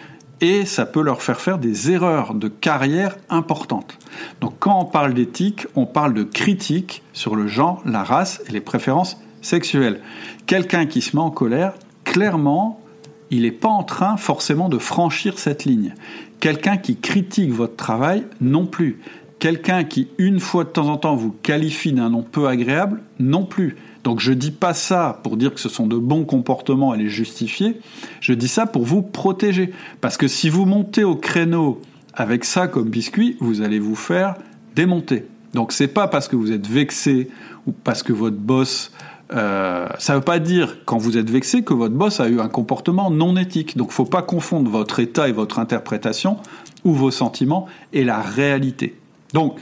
et 0.42 0.66
ça 0.66 0.86
peut 0.86 1.02
leur 1.02 1.22
faire 1.22 1.40
faire 1.40 1.60
des 1.60 1.92
erreurs 1.92 2.34
de 2.34 2.48
carrière 2.48 3.16
importantes. 3.30 3.98
Donc 4.42 4.56
quand 4.60 4.80
on 4.80 4.86
parle 4.86 5.14
d'éthique, 5.14 5.68
on 5.76 5.86
parle 5.86 6.14
de 6.14 6.24
critique 6.24 7.04
sur 7.14 7.36
le 7.36 7.48
genre, 7.48 7.82
la 7.86 8.04
race 8.04 8.42
et 8.50 8.52
les 8.52 8.62
préférences 8.62 9.22
sexuelles. 9.42 10.02
Quelqu'un 10.48 10.88
qui 10.88 11.02
se 11.02 11.16
met 11.16 11.22
en 11.22 11.32
colère, 11.32 11.74
clairement, 12.04 12.82
il 13.30 13.44
n'est 13.44 13.52
pas 13.52 13.70
en 13.70 13.84
train 13.84 14.18
forcément 14.18 14.68
de 14.68 14.80
franchir 14.80 15.40
cette 15.40 15.64
ligne. 15.64 15.94
Quelqu'un 16.40 16.78
qui 16.78 16.98
critique 16.98 17.52
votre 17.52 17.76
travail, 17.76 18.26
non 18.42 18.66
plus. 18.66 19.00
Quelqu'un 19.40 19.84
qui, 19.84 20.10
une 20.18 20.40
fois 20.40 20.64
de 20.64 20.70
temps 20.70 20.90
en 20.90 20.98
temps, 20.98 21.16
vous 21.16 21.32
qualifie 21.32 21.94
d'un 21.94 22.10
nom 22.10 22.24
peu 22.24 22.48
agréable, 22.48 23.02
non 23.20 23.46
plus. 23.46 23.78
Donc 24.04 24.20
je 24.20 24.34
dis 24.34 24.52
pas 24.52 24.74
ça 24.74 25.20
pour 25.24 25.38
dire 25.38 25.54
que 25.54 25.60
ce 25.60 25.70
sont 25.70 25.88
de 25.88 25.98
bons 25.98 26.26
comportements 26.26 26.94
et 26.94 26.98
les 26.98 27.10
justifier, 27.10 27.80
je 28.20 28.34
dis 28.34 28.48
ça 28.48 28.66
pour 28.66 28.84
vous 28.84 29.02
protéger. 29.02 29.72
Parce 30.02 30.18
que 30.18 30.28
si 30.28 30.50
vous 30.50 30.66
montez 30.66 31.04
au 31.04 31.16
créneau 31.16 31.82
avec 32.14 32.46
ça 32.46 32.68
comme 32.68 32.90
biscuit, 32.90 33.38
vous 33.40 33.62
allez 33.62 33.80
vous 33.80 33.96
faire 33.96 34.36
démonter. 34.76 35.26
Donc 35.54 35.72
c'est 35.72 35.88
pas 35.88 36.08
parce 36.08 36.28
que 36.28 36.36
vous 36.36 36.52
êtes 36.52 36.68
vexé 36.68 37.30
ou 37.68 37.72
parce 37.72 38.04
que 38.04 38.14
votre 38.14 38.38
boss 38.38 38.92
euh, 39.34 39.88
ça 39.98 40.14
ne 40.14 40.18
veut 40.18 40.24
pas 40.24 40.40
dire, 40.40 40.78
quand 40.86 40.98
vous 40.98 41.18
êtes 41.18 41.30
vexé, 41.30 41.64
que 41.64 41.74
votre 41.74 41.96
boss 41.96 42.20
a 42.20 42.28
eu 42.28 42.40
un 42.42 42.50
comportement 42.50 43.10
non 43.10 43.38
éthique. 43.38 43.78
Donc, 43.78 43.92
faut 43.92 44.06
pas 44.06 44.22
confondre 44.22 44.70
votre 44.70 45.00
état 45.00 45.30
et 45.30 45.32
votre 45.32 45.60
interprétation, 45.60 46.38
ou 46.84 46.94
vos 46.94 47.12
sentiments, 47.12 47.68
et 47.94 48.04
la 48.04 48.20
réalité. 48.20 49.00
Donc, 49.34 49.60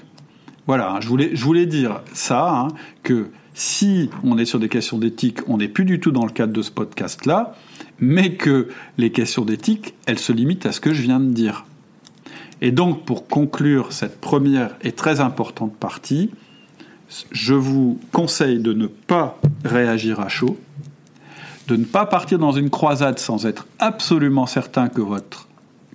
voilà, 0.65 0.93
hein, 0.93 0.97
je, 1.01 1.07
voulais, 1.07 1.31
je 1.33 1.43
voulais 1.43 1.67
dire 1.67 2.01
ça, 2.13 2.49
hein, 2.49 2.67
que 3.03 3.29
si 3.53 4.09
on 4.23 4.37
est 4.37 4.45
sur 4.45 4.59
des 4.59 4.69
questions 4.69 4.97
d'éthique, 4.97 5.39
on 5.47 5.57
n'est 5.57 5.67
plus 5.67 5.85
du 5.85 5.99
tout 5.99 6.11
dans 6.11 6.25
le 6.25 6.31
cadre 6.31 6.53
de 6.53 6.61
ce 6.61 6.71
podcast-là, 6.71 7.55
mais 7.99 8.35
que 8.35 8.69
les 8.97 9.11
questions 9.11 9.45
d'éthique, 9.45 9.95
elles 10.05 10.19
se 10.19 10.31
limitent 10.31 10.65
à 10.65 10.71
ce 10.71 10.79
que 10.79 10.93
je 10.93 11.01
viens 11.01 11.19
de 11.19 11.31
dire. 11.31 11.65
Et 12.61 12.71
donc, 12.71 13.05
pour 13.05 13.27
conclure 13.27 13.93
cette 13.93 14.19
première 14.19 14.75
et 14.81 14.91
très 14.91 15.19
importante 15.19 15.75
partie, 15.75 16.29
je 17.31 17.53
vous 17.53 17.99
conseille 18.11 18.59
de 18.59 18.73
ne 18.73 18.87
pas 18.87 19.39
réagir 19.63 20.19
à 20.19 20.29
chaud, 20.29 20.57
de 21.67 21.75
ne 21.75 21.85
pas 21.85 22.05
partir 22.05 22.39
dans 22.39 22.51
une 22.51 22.69
croisade 22.69 23.19
sans 23.19 23.45
être 23.45 23.67
absolument 23.79 24.45
certain 24.45 24.89
que, 24.89 25.01
votre, 25.01 25.47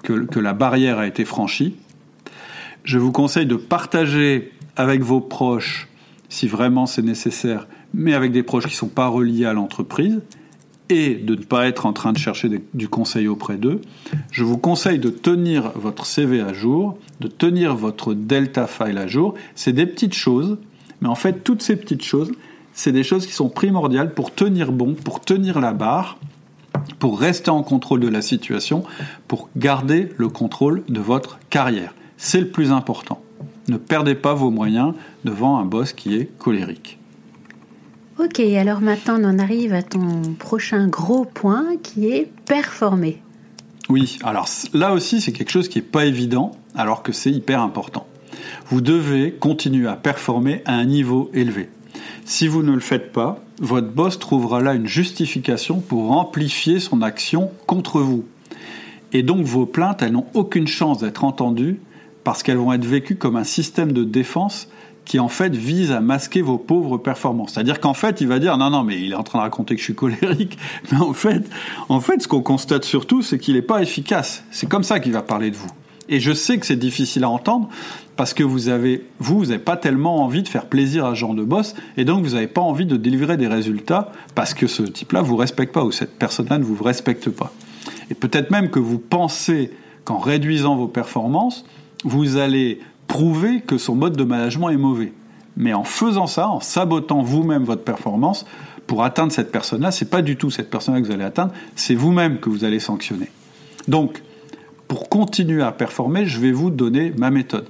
que, 0.02 0.40
la 0.40 0.52
barrière 0.52 0.98
a 0.98 1.06
été 1.06 1.24
franchie. 1.24 1.76
Je 2.84 2.98
vous 2.98 3.12
conseille 3.12 3.46
de 3.46 3.56
partager 3.56 4.52
avec 4.76 5.02
vos 5.02 5.20
proches, 5.20 5.88
si 6.28 6.48
vraiment 6.48 6.86
c'est 6.86 7.02
nécessaire, 7.02 7.66
mais 7.92 8.14
avec 8.14 8.32
des 8.32 8.42
proches 8.42 8.64
qui 8.64 8.70
ne 8.70 8.76
sont 8.76 8.88
pas 8.88 9.08
reliés 9.08 9.44
à 9.44 9.52
l'entreprise, 9.52 10.20
et 10.90 11.14
de 11.14 11.34
ne 11.34 11.42
pas 11.42 11.66
être 11.66 11.86
en 11.86 11.94
train 11.94 12.12
de 12.12 12.18
chercher 12.18 12.62
du 12.74 12.88
conseil 12.88 13.26
auprès 13.26 13.56
d'eux. 13.56 13.80
Je 14.30 14.44
vous 14.44 14.58
conseille 14.58 14.98
de 14.98 15.08
tenir 15.08 15.72
votre 15.76 16.04
CV 16.04 16.42
à 16.42 16.52
jour, 16.52 16.98
de 17.20 17.28
tenir 17.28 17.74
votre 17.74 18.12
Delta 18.12 18.66
File 18.66 18.98
à 18.98 19.06
jour. 19.06 19.34
C'est 19.54 19.72
des 19.72 19.86
petites 19.86 20.12
choses 20.12 20.58
mais 21.04 21.10
en 21.10 21.14
fait, 21.14 21.44
toutes 21.44 21.62
ces 21.62 21.76
petites 21.76 22.02
choses, 22.02 22.32
c'est 22.72 22.90
des 22.90 23.02
choses 23.02 23.26
qui 23.26 23.34
sont 23.34 23.50
primordiales 23.50 24.14
pour 24.14 24.34
tenir 24.34 24.72
bon, 24.72 24.94
pour 24.94 25.20
tenir 25.20 25.60
la 25.60 25.74
barre, 25.74 26.18
pour 26.98 27.20
rester 27.20 27.50
en 27.50 27.62
contrôle 27.62 28.00
de 28.00 28.08
la 28.08 28.22
situation, 28.22 28.84
pour 29.28 29.50
garder 29.54 30.08
le 30.16 30.28
contrôle 30.30 30.82
de 30.88 31.00
votre 31.00 31.38
carrière. 31.50 31.94
C'est 32.16 32.40
le 32.40 32.48
plus 32.48 32.72
important. 32.72 33.20
Ne 33.68 33.76
perdez 33.76 34.14
pas 34.14 34.34
vos 34.34 34.50
moyens 34.50 34.94
devant 35.24 35.58
un 35.58 35.64
boss 35.64 35.92
qui 35.92 36.16
est 36.16 36.26
colérique. 36.38 36.98
Ok, 38.18 38.38
alors 38.38 38.80
maintenant 38.80 39.18
on 39.20 39.24
en 39.24 39.38
arrive 39.38 39.74
à 39.74 39.82
ton 39.82 40.34
prochain 40.38 40.86
gros 40.86 41.24
point 41.24 41.76
qui 41.82 42.08
est 42.08 42.30
performer. 42.46 43.20
Oui, 43.88 44.18
alors 44.22 44.48
là 44.72 44.92
aussi 44.92 45.20
c'est 45.20 45.32
quelque 45.32 45.50
chose 45.50 45.68
qui 45.68 45.78
n'est 45.78 45.84
pas 45.84 46.04
évident 46.04 46.52
alors 46.76 47.02
que 47.02 47.12
c'est 47.12 47.32
hyper 47.32 47.60
important. 47.60 48.06
Vous 48.68 48.80
devez 48.80 49.32
continuer 49.32 49.88
à 49.88 49.96
performer 49.96 50.62
à 50.64 50.74
un 50.74 50.84
niveau 50.84 51.30
élevé. 51.34 51.68
Si 52.24 52.46
vous 52.46 52.62
ne 52.62 52.72
le 52.72 52.80
faites 52.80 53.12
pas, 53.12 53.40
votre 53.60 53.90
boss 53.90 54.18
trouvera 54.18 54.60
là 54.60 54.74
une 54.74 54.86
justification 54.86 55.80
pour 55.80 56.12
amplifier 56.12 56.80
son 56.80 57.02
action 57.02 57.50
contre 57.66 58.00
vous. 58.00 58.24
Et 59.12 59.22
donc 59.22 59.44
vos 59.44 59.66
plaintes, 59.66 60.02
elles 60.02 60.12
n'ont 60.12 60.26
aucune 60.34 60.66
chance 60.66 60.98
d'être 60.98 61.24
entendues 61.24 61.80
parce 62.24 62.42
qu'elles 62.42 62.56
vont 62.56 62.72
être 62.72 62.84
vécues 62.84 63.16
comme 63.16 63.36
un 63.36 63.44
système 63.44 63.92
de 63.92 64.02
défense 64.02 64.68
qui 65.04 65.18
en 65.18 65.28
fait 65.28 65.54
vise 65.54 65.92
à 65.92 66.00
masquer 66.00 66.40
vos 66.40 66.56
pauvres 66.56 66.96
performances. 66.96 67.52
C'est-à-dire 67.52 67.78
qu'en 67.78 67.94
fait, 67.94 68.22
il 68.22 68.26
va 68.26 68.38
dire 68.38 68.56
non 68.56 68.70
non 68.70 68.82
mais 68.82 69.00
il 69.00 69.12
est 69.12 69.16
en 69.16 69.22
train 69.22 69.38
de 69.38 69.44
raconter 69.44 69.74
que 69.74 69.80
je 69.80 69.84
suis 69.84 69.94
colérique, 69.94 70.58
mais 70.92 70.98
en 70.98 71.12
fait, 71.12 71.44
en 71.88 72.00
fait 72.00 72.22
ce 72.22 72.28
qu'on 72.28 72.42
constate 72.42 72.84
surtout 72.84 73.22
c'est 73.22 73.38
qu'il 73.38 73.54
n'est 73.54 73.62
pas 73.62 73.82
efficace. 73.82 74.44
C'est 74.50 74.68
comme 74.68 74.82
ça 74.82 75.00
qu'il 75.00 75.12
va 75.12 75.22
parler 75.22 75.50
de 75.50 75.56
vous. 75.56 75.70
Et 76.08 76.20
je 76.20 76.32
sais 76.32 76.58
que 76.58 76.66
c'est 76.66 76.76
difficile 76.76 77.24
à 77.24 77.30
entendre 77.30 77.68
parce 78.16 78.34
que 78.34 78.42
vous 78.42 78.68
avez, 78.68 79.06
vous, 79.18 79.38
vous 79.38 79.46
n'avez 79.46 79.58
pas 79.58 79.76
tellement 79.76 80.22
envie 80.22 80.42
de 80.42 80.48
faire 80.48 80.66
plaisir 80.66 81.06
à 81.06 81.14
genre 81.14 81.34
de 81.34 81.42
boss 81.42 81.74
et 81.96 82.04
donc 82.04 82.24
vous 82.24 82.34
n'avez 82.34 82.46
pas 82.46 82.60
envie 82.60 82.86
de 82.86 82.96
délivrer 82.96 83.36
des 83.36 83.46
résultats 83.46 84.12
parce 84.34 84.52
que 84.52 84.66
ce 84.66 84.82
type-là 84.82 85.22
vous 85.22 85.36
respecte 85.36 85.72
pas 85.72 85.84
ou 85.84 85.92
cette 85.92 86.18
personne-là 86.18 86.58
ne 86.58 86.64
vous 86.64 86.82
respecte 86.82 87.30
pas. 87.30 87.52
Et 88.10 88.14
peut-être 88.14 88.50
même 88.50 88.70
que 88.70 88.78
vous 88.78 88.98
pensez 88.98 89.70
qu'en 90.04 90.18
réduisant 90.18 90.76
vos 90.76 90.88
performances, 90.88 91.64
vous 92.04 92.36
allez 92.36 92.80
prouver 93.06 93.60
que 93.60 93.78
son 93.78 93.94
mode 93.94 94.16
de 94.16 94.24
management 94.24 94.70
est 94.70 94.76
mauvais. 94.76 95.12
Mais 95.56 95.72
en 95.72 95.84
faisant 95.84 96.26
ça, 96.26 96.48
en 96.48 96.60
sabotant 96.60 97.22
vous-même 97.22 97.64
votre 97.64 97.82
performance, 97.82 98.46
pour 98.86 99.04
atteindre 99.04 99.32
cette 99.32 99.50
personne-là, 99.50 99.90
c'est 99.90 100.10
pas 100.10 100.22
du 100.22 100.36
tout 100.36 100.50
cette 100.50 100.70
personne-là 100.70 101.00
que 101.00 101.06
vous 101.06 101.12
allez 101.12 101.24
atteindre, 101.24 101.52
c'est 101.74 101.94
vous-même 101.94 102.38
que 102.38 102.50
vous 102.50 102.64
allez 102.64 102.80
sanctionner. 102.80 103.30
Donc, 103.88 104.22
pour 104.88 105.08
continuer 105.08 105.62
à 105.62 105.72
performer, 105.72 106.26
je 106.26 106.38
vais 106.38 106.52
vous 106.52 106.70
donner 106.70 107.12
ma 107.16 107.30
méthode. 107.30 107.66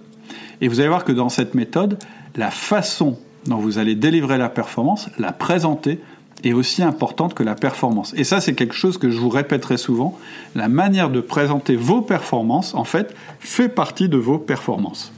Et 0.60 0.68
vous 0.68 0.80
allez 0.80 0.88
voir 0.88 1.04
que 1.04 1.12
dans 1.12 1.28
cette 1.28 1.54
méthode, 1.54 1.98
la 2.36 2.50
façon 2.50 3.18
dont 3.46 3.58
vous 3.58 3.78
allez 3.78 3.94
délivrer 3.94 4.38
la 4.38 4.48
performance, 4.48 5.08
la 5.18 5.32
présenter, 5.32 6.00
est 6.48 6.52
aussi 6.52 6.82
importante 6.82 7.34
que 7.34 7.42
la 7.42 7.54
performance. 7.54 8.14
Et 8.16 8.24
ça, 8.24 8.40
c'est 8.40 8.54
quelque 8.54 8.74
chose 8.74 8.98
que 8.98 9.10
je 9.10 9.18
vous 9.18 9.28
répéterai 9.28 9.76
souvent. 9.76 10.18
La 10.54 10.68
manière 10.68 11.10
de 11.10 11.20
présenter 11.20 11.76
vos 11.76 12.02
performances, 12.02 12.74
en 12.74 12.84
fait, 12.84 13.14
fait 13.40 13.68
partie 13.68 14.08
de 14.08 14.16
vos 14.16 14.38
performances. 14.38 15.12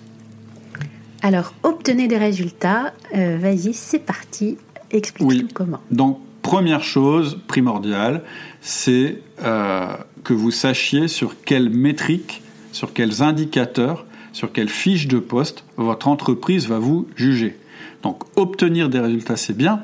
Alors, 1.23 1.55
obtenez 1.63 2.09
des 2.09 2.19
résultats. 2.19 2.93
Euh, 3.15 3.39
vas-y, 3.41 3.75
c'est 3.75 3.99
parti. 3.99 4.59
Explique-nous 4.91 5.49
comment. 5.53 5.81
Donc, 5.91 6.21
première 6.43 6.85
chose 6.85 7.39
primordiale, 7.49 8.23
c'est 8.61 9.21
euh, 9.43 9.89
que 10.23 10.33
vous 10.33 10.51
sachiez 10.51 11.09
sur 11.09 11.43
quelles 11.43 11.71
métriques, 11.71 12.43
sur 12.73 12.93
quels 12.93 13.23
indicateurs, 13.23 14.07
sur 14.33 14.53
quelle 14.53 14.69
fiche 14.69 15.09
de 15.09 15.19
poste 15.19 15.65
votre 15.77 16.09
entreprise 16.09 16.69
va 16.69 16.79
vous 16.79 17.09
juger. 17.17 17.59
Donc 18.03 18.23
obtenir 18.37 18.89
des 18.89 19.01
résultats, 19.01 19.37
c'est 19.37 19.57
bien, 19.57 19.81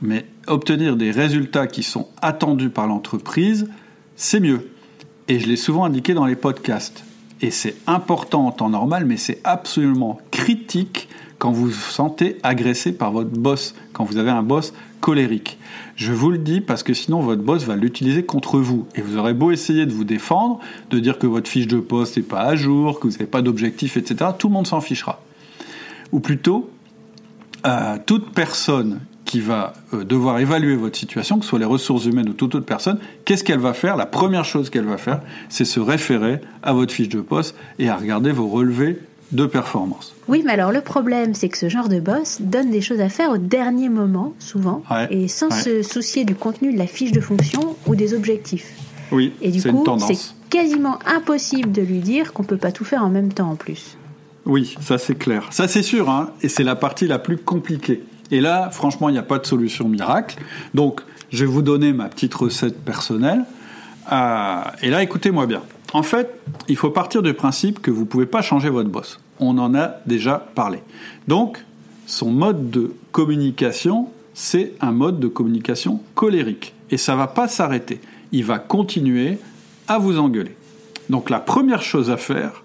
mais 0.00 0.24
obtenir 0.46 0.96
des 0.96 1.10
résultats 1.10 1.66
qui 1.66 1.82
sont 1.82 2.08
attendus 2.22 2.70
par 2.70 2.86
l'entreprise, 2.86 3.68
c'est 4.16 4.40
mieux. 4.40 4.70
Et 5.28 5.40
je 5.40 5.46
l'ai 5.46 5.56
souvent 5.56 5.84
indiqué 5.84 6.14
dans 6.14 6.26
les 6.26 6.36
podcasts. 6.36 7.04
Et 7.42 7.50
c'est 7.50 7.76
important 7.86 8.46
en 8.46 8.52
temps 8.52 8.70
normal, 8.70 9.04
mais 9.04 9.16
c'est 9.16 9.40
absolument 9.44 10.18
critique 10.30 11.08
quand 11.38 11.52
vous 11.52 11.66
vous 11.66 11.72
sentez 11.72 12.38
agressé 12.42 12.92
par 12.92 13.12
votre 13.12 13.30
boss, 13.30 13.74
quand 13.92 14.04
vous 14.04 14.16
avez 14.16 14.30
un 14.30 14.42
boss 14.42 14.72
colérique. 15.00 15.58
Je 15.96 16.12
vous 16.12 16.30
le 16.30 16.38
dis 16.38 16.60
parce 16.60 16.82
que 16.82 16.94
sinon 16.94 17.20
votre 17.20 17.42
boss 17.42 17.64
va 17.64 17.76
l'utiliser 17.76 18.24
contre 18.24 18.58
vous. 18.58 18.86
Et 18.94 19.02
vous 19.02 19.18
aurez 19.18 19.34
beau 19.34 19.50
essayer 19.50 19.84
de 19.84 19.92
vous 19.92 20.04
défendre, 20.04 20.60
de 20.90 20.98
dire 20.98 21.18
que 21.18 21.26
votre 21.26 21.48
fiche 21.48 21.66
de 21.66 21.78
poste 21.78 22.16
n'est 22.16 22.22
pas 22.22 22.40
à 22.40 22.56
jour, 22.56 23.00
que 23.00 23.06
vous 23.06 23.12
n'avez 23.12 23.26
pas 23.26 23.42
d'objectif, 23.42 23.96
etc. 23.96 24.30
Tout 24.38 24.48
le 24.48 24.54
monde 24.54 24.66
s'en 24.66 24.80
fichera. 24.80 25.22
Ou 26.12 26.20
plutôt, 26.20 26.70
euh, 27.66 27.98
toute 28.06 28.30
personne 28.30 29.00
qui 29.26 29.40
va 29.40 29.74
euh, 29.92 30.04
devoir 30.04 30.38
évaluer 30.38 30.76
votre 30.76 30.96
situation, 30.96 31.38
que 31.38 31.44
ce 31.44 31.50
soit 31.50 31.58
les 31.58 31.66
ressources 31.66 32.06
humaines 32.06 32.30
ou 32.30 32.32
toute 32.32 32.54
autre 32.54 32.64
personne, 32.64 32.98
qu'est-ce 33.26 33.44
qu'elle 33.44 33.58
va 33.58 33.74
faire? 33.74 33.96
La 33.96 34.06
première 34.06 34.46
chose 34.46 34.70
qu'elle 34.70 34.86
va 34.86 34.96
faire, 34.96 35.20
c'est 35.50 35.66
se 35.66 35.80
référer 35.80 36.40
à 36.62 36.72
votre 36.72 36.94
fiche 36.94 37.10
de 37.10 37.20
poste 37.20 37.54
et 37.78 37.90
à 37.90 37.96
regarder 37.96 38.32
vos 38.32 38.48
relevés 38.48 38.98
de 39.32 39.44
performance. 39.44 40.14
Oui, 40.28 40.42
mais 40.46 40.52
alors 40.52 40.70
le 40.70 40.80
problème, 40.80 41.34
c'est 41.34 41.48
que 41.48 41.58
ce 41.58 41.68
genre 41.68 41.88
de 41.88 41.98
boss 41.98 42.40
donne 42.40 42.70
des 42.70 42.80
choses 42.80 43.00
à 43.00 43.08
faire 43.08 43.30
au 43.30 43.38
dernier 43.38 43.88
moment, 43.88 44.34
souvent, 44.38 44.82
et 45.10 45.26
sans 45.26 45.50
se 45.50 45.82
soucier 45.82 46.24
du 46.24 46.36
contenu 46.36 46.72
de 46.72 46.78
la 46.78 46.86
fiche 46.86 47.10
de 47.10 47.20
fonction 47.20 47.76
ou 47.86 47.96
des 47.96 48.14
objectifs. 48.14 48.72
Oui, 49.10 49.32
et 49.42 49.50
du 49.50 49.60
coup, 49.62 49.84
c'est 50.06 50.18
quasiment 50.48 51.00
impossible 51.06 51.72
de 51.72 51.82
lui 51.82 51.98
dire 51.98 52.32
qu'on 52.32 52.44
peut 52.44 52.56
pas 52.56 52.70
tout 52.70 52.84
faire 52.84 53.02
en 53.02 53.10
même 53.10 53.32
temps 53.32 53.50
en 53.50 53.56
plus. 53.56 53.96
Oui, 54.44 54.76
ça 54.80 54.96
c'est 54.96 55.16
clair. 55.16 55.48
Ça 55.50 55.66
c'est 55.66 55.82
sûr, 55.82 56.08
hein, 56.08 56.30
et 56.40 56.48
c'est 56.48 56.62
la 56.62 56.76
partie 56.76 57.08
la 57.08 57.18
plus 57.18 57.36
compliquée. 57.36 58.04
Et 58.30 58.40
là, 58.40 58.70
franchement, 58.70 59.08
il 59.08 59.12
n'y 59.12 59.18
a 59.18 59.22
pas 59.22 59.38
de 59.38 59.46
solution 59.46 59.88
miracle. 59.88 60.38
Donc, 60.74 61.00
je 61.30 61.44
vais 61.44 61.50
vous 61.50 61.62
donner 61.62 61.92
ma 61.92 62.08
petite 62.08 62.34
recette 62.34 62.82
personnelle. 62.84 63.44
Euh, 64.12 64.60
et 64.82 64.90
là, 64.90 65.02
écoutez-moi 65.02 65.46
bien. 65.46 65.62
En 65.92 66.02
fait, 66.02 66.40
il 66.68 66.76
faut 66.76 66.90
partir 66.90 67.22
du 67.22 67.34
principe 67.34 67.80
que 67.80 67.90
vous 67.90 68.02
ne 68.02 68.06
pouvez 68.06 68.26
pas 68.26 68.42
changer 68.42 68.68
votre 68.68 68.88
boss. 68.88 69.20
On 69.38 69.58
en 69.58 69.74
a 69.74 69.96
déjà 70.06 70.46
parlé. 70.54 70.80
Donc, 71.28 71.64
son 72.06 72.30
mode 72.30 72.70
de 72.70 72.94
communication, 73.12 74.08
c'est 74.34 74.74
un 74.80 74.92
mode 74.92 75.20
de 75.20 75.28
communication 75.28 76.00
colérique. 76.14 76.74
Et 76.90 76.96
ça 76.96 77.12
ne 77.12 77.18
va 77.18 77.26
pas 77.26 77.48
s'arrêter. 77.48 78.00
Il 78.32 78.44
va 78.44 78.58
continuer 78.58 79.38
à 79.88 79.98
vous 79.98 80.18
engueuler. 80.18 80.56
Donc 81.10 81.30
la 81.30 81.38
première 81.38 81.82
chose 81.82 82.10
à 82.10 82.16
faire, 82.16 82.64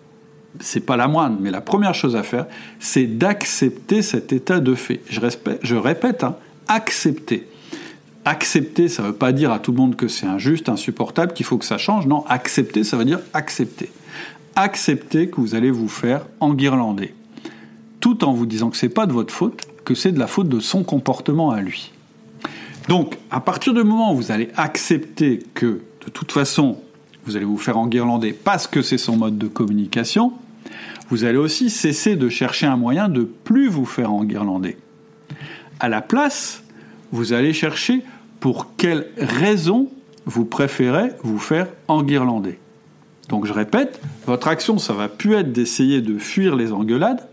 c'est 0.59 0.85
pas 0.85 0.97
la 0.97 1.07
moindre, 1.07 1.37
mais 1.39 1.51
la 1.51 1.61
première 1.61 1.93
chose 1.93 2.15
à 2.15 2.23
faire, 2.23 2.45
c'est 2.79 3.05
d'accepter 3.05 4.01
cet 4.01 4.33
état 4.33 4.59
de 4.59 4.75
fait. 4.75 5.01
Je, 5.09 5.19
je 5.61 5.75
répète, 5.75 6.23
hein, 6.23 6.35
accepter. 6.67 7.47
Accepter, 8.25 8.87
ça 8.87 9.01
ne 9.01 9.07
veut 9.07 9.15
pas 9.15 9.31
dire 9.31 9.51
à 9.51 9.59
tout 9.59 9.71
le 9.71 9.77
monde 9.77 9.95
que 9.95 10.07
c'est 10.07 10.27
injuste, 10.27 10.69
insupportable, 10.69 11.33
qu'il 11.33 11.45
faut 11.45 11.57
que 11.57 11.65
ça 11.65 11.77
change. 11.77 12.05
Non, 12.05 12.25
accepter, 12.27 12.83
ça 12.83 12.97
veut 12.97 13.05
dire 13.05 13.19
accepter. 13.33 13.89
Accepter 14.55 15.29
que 15.29 15.41
vous 15.41 15.55
allez 15.55 15.71
vous 15.71 15.87
faire 15.87 16.25
enguirlander. 16.39 17.15
Tout 17.99 18.23
en 18.23 18.33
vous 18.33 18.45
disant 18.45 18.69
que 18.69 18.77
c'est 18.77 18.89
pas 18.89 19.05
de 19.05 19.13
votre 19.13 19.33
faute, 19.33 19.61
que 19.85 19.95
c'est 19.95 20.11
de 20.11 20.19
la 20.19 20.27
faute 20.27 20.49
de 20.49 20.59
son 20.59 20.83
comportement 20.83 21.51
à 21.51 21.61
lui. 21.61 21.91
Donc, 22.87 23.17
à 23.29 23.39
partir 23.39 23.73
du 23.73 23.83
moment 23.83 24.13
où 24.13 24.15
vous 24.17 24.31
allez 24.31 24.49
accepter 24.57 25.39
que, 25.53 25.81
de 26.05 26.11
toute 26.11 26.31
façon, 26.31 26.77
vous 27.25 27.35
allez 27.35 27.45
vous 27.45 27.57
faire 27.57 27.77
enguirlander 27.77 28.33
parce 28.33 28.67
que 28.67 28.81
c'est 28.81 28.97
son 28.97 29.17
mode 29.17 29.37
de 29.37 29.47
communication, 29.47 30.33
vous 31.09 31.23
allez 31.25 31.37
aussi 31.37 31.69
cesser 31.69 32.15
de 32.15 32.29
chercher 32.29 32.67
un 32.67 32.77
moyen 32.77 33.09
de 33.09 33.23
plus 33.23 33.67
vous 33.67 33.85
faire 33.85 34.11
enguirlander. 34.13 34.77
À 35.79 35.89
la 35.89 36.01
place, 36.01 36.63
vous 37.11 37.33
allez 37.33 37.53
chercher 37.53 38.01
pour 38.39 38.75
quelle 38.77 39.07
raison 39.17 39.89
vous 40.25 40.45
préférez 40.45 41.11
vous 41.23 41.39
faire 41.39 41.67
enguirlander. 41.87 42.59
Donc 43.29 43.45
je 43.45 43.53
répète, 43.53 44.01
votre 44.25 44.47
action, 44.47 44.77
ça 44.77 44.93
va 44.93 45.07
plus 45.07 45.35
être 45.35 45.51
d'essayer 45.51 46.01
de 46.01 46.17
fuir 46.17 46.55
les 46.55 46.71
engueulades, 46.71 47.27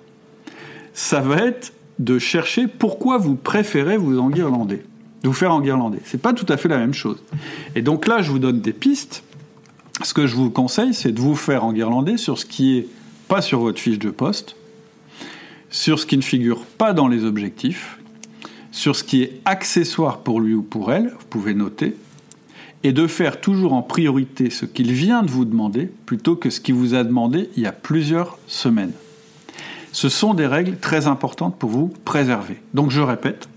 ça 0.93 1.20
va 1.20 1.36
être 1.39 1.72
de 1.99 2.18
chercher 2.18 2.66
pourquoi 2.66 3.18
vous 3.18 3.34
préférez 3.34 3.97
vous 3.97 4.18
enguirlander, 4.18 4.82
de 5.22 5.28
vous 5.28 5.34
faire 5.34 5.53
enguirlander. 5.53 5.99
C'est 6.05 6.20
pas 6.20 6.32
tout 6.32 6.47
à 6.49 6.57
fait 6.57 6.68
la 6.68 6.78
même 6.78 6.95
chose. 6.95 7.22
Et 7.74 7.82
donc 7.82 8.07
là, 8.07 8.22
je 8.22 8.30
vous 8.30 8.39
donne 8.39 8.61
des 8.61 8.72
pistes 8.72 9.24
ce 10.03 10.15
que 10.15 10.27
je 10.27 10.37
vous 10.37 10.51
conseille, 10.51 10.95
c'est 10.95 11.13
de 11.13 11.21
vous 11.21 11.35
faire 11.35 11.65
enguirlander 11.65 12.17
sur 12.17 12.39
ce 12.39 12.47
qui 12.47 12.79
est 12.79 12.89
pas 13.27 13.43
sur 13.43 13.61
votre 13.61 13.81
fiche 13.81 13.99
de 13.99 14.11
poste, 14.11 14.57
sur 15.71 15.99
ce 15.99 16.07
qui 16.07 16.17
ne 16.17 16.23
figure 16.23 16.65
pas 16.65 16.93
dans 16.93 17.09
les 17.09 17.25
objectifs, 17.25 17.99
sur 18.71 18.97
ce 18.97 19.05
qui 19.05 19.23
est 19.23 19.41
accessoire 19.45 20.19
pour 20.19 20.41
lui 20.41 20.55
ou 20.55 20.63
pour 20.63 20.93
elle, 20.93 21.09
vous 21.09 21.27
pouvez 21.29 21.55
noter, 21.55 21.97
et 22.85 22.93
de 22.93 23.07
faire 23.07 23.41
toujours 23.41 23.73
en 23.73 23.83
priorité 23.83 24.51
ce 24.51 24.65
qu'il 24.65 24.93
vient 24.93 25.23
de 25.23 25.31
vous 25.31 25.45
demander 25.45 25.91
plutôt 26.07 26.37
que 26.37 26.49
ce 26.49 26.61
qu'il 26.61 26.77
vous 26.77 26.95
a 26.95 27.03
demandé 27.03 27.51
il 27.57 27.65
y 27.65 27.67
a 27.67 27.73
plusieurs 27.73 28.39
semaines. 28.47 28.93
Ce 29.91 30.09
sont 30.09 30.33
des 30.33 30.47
règles 30.47 30.79
très 30.79 31.07
importantes 31.07 31.57
pour 31.59 31.71
vous 31.71 31.93
préserver. 32.05 32.61
Donc 32.75 32.91
je 32.91 33.01
répète, 33.01 33.49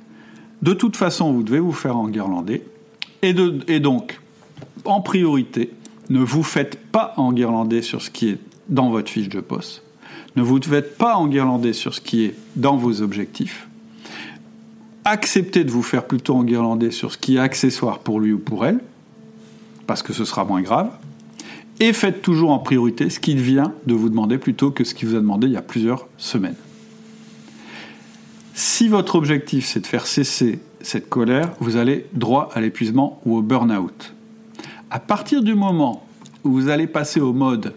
de 0.63 0.73
toute 0.73 0.97
façon 0.97 1.31
vous 1.31 1.43
devez 1.43 1.59
vous 1.59 1.71
faire 1.71 1.97
enguirlander, 1.97 2.63
et, 3.21 3.35
et 3.67 3.79
donc 3.79 4.19
en 4.85 5.01
priorité, 5.01 5.69
ne 6.09 6.19
vous 6.19 6.43
faites 6.43 6.77
pas 6.91 7.13
enguirlander 7.17 7.81
sur 7.81 8.01
ce 8.01 8.09
qui 8.09 8.29
est 8.29 8.37
dans 8.69 8.89
votre 8.89 9.09
fiche 9.09 9.29
de 9.29 9.41
poste. 9.41 9.83
Ne 10.35 10.41
vous 10.41 10.61
faites 10.61 10.97
pas 10.97 11.15
enguirlander 11.15 11.73
sur 11.73 11.93
ce 11.93 12.01
qui 12.01 12.25
est 12.25 12.35
dans 12.55 12.77
vos 12.77 13.01
objectifs. 13.01 13.67
Acceptez 15.03 15.63
de 15.63 15.71
vous 15.71 15.83
faire 15.83 16.05
plutôt 16.05 16.35
enguirlander 16.35 16.91
sur 16.91 17.11
ce 17.11 17.17
qui 17.17 17.35
est 17.35 17.39
accessoire 17.39 17.99
pour 17.99 18.19
lui 18.19 18.33
ou 18.33 18.39
pour 18.39 18.65
elle, 18.65 18.79
parce 19.87 20.03
que 20.03 20.13
ce 20.13 20.25
sera 20.25 20.45
moins 20.45 20.61
grave. 20.61 20.89
Et 21.79 21.93
faites 21.93 22.21
toujours 22.21 22.51
en 22.51 22.59
priorité 22.59 23.09
ce 23.09 23.19
qu'il 23.19 23.39
vient 23.39 23.73
de 23.87 23.93
vous 23.93 24.09
demander 24.09 24.37
plutôt 24.37 24.69
que 24.69 24.83
ce 24.83 24.93
qu'il 24.93 25.09
vous 25.09 25.15
a 25.15 25.19
demandé 25.19 25.47
il 25.47 25.53
y 25.53 25.57
a 25.57 25.63
plusieurs 25.63 26.07
semaines. 26.17 26.55
Si 28.53 28.87
votre 28.87 29.15
objectif 29.15 29.65
c'est 29.65 29.79
de 29.79 29.87
faire 29.87 30.05
cesser 30.05 30.59
cette 30.81 31.09
colère, 31.09 31.53
vous 31.59 31.77
allez 31.77 32.05
droit 32.13 32.49
à 32.53 32.61
l'épuisement 32.61 33.19
ou 33.25 33.37
au 33.37 33.41
burn-out. 33.41 34.13
À 34.93 34.99
partir 34.99 35.41
du 35.41 35.55
moment 35.55 36.05
où 36.43 36.51
vous 36.51 36.67
allez 36.67 36.85
passer 36.85 37.21
au 37.21 37.31
mode, 37.31 37.73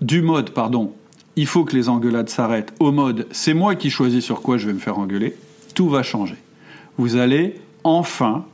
du 0.00 0.22
mode, 0.22 0.50
pardon, 0.50 0.94
il 1.36 1.46
faut 1.46 1.66
que 1.66 1.76
les 1.76 1.90
engueulades 1.90 2.30
s'arrêtent, 2.30 2.72
au 2.80 2.92
mode, 2.92 3.26
c'est 3.30 3.52
moi 3.52 3.74
qui 3.74 3.90
choisis 3.90 4.24
sur 4.24 4.40
quoi 4.40 4.56
je 4.56 4.66
vais 4.66 4.72
me 4.72 4.78
faire 4.78 4.98
engueuler, 4.98 5.36
tout 5.74 5.90
va 5.90 6.02
changer. 6.02 6.36
Vous 6.96 7.16
allez 7.16 7.60
enfin 7.84 8.46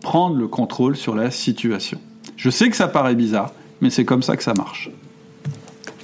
prendre 0.00 0.36
le 0.36 0.46
contrôle 0.46 0.96
sur 0.96 1.16
la 1.16 1.32
situation. 1.32 2.00
Je 2.36 2.50
sais 2.50 2.70
que 2.70 2.76
ça 2.76 2.86
paraît 2.86 3.16
bizarre, 3.16 3.52
mais 3.80 3.90
c'est 3.90 4.04
comme 4.04 4.22
ça 4.22 4.36
que 4.36 4.44
ça 4.44 4.54
marche. 4.54 4.88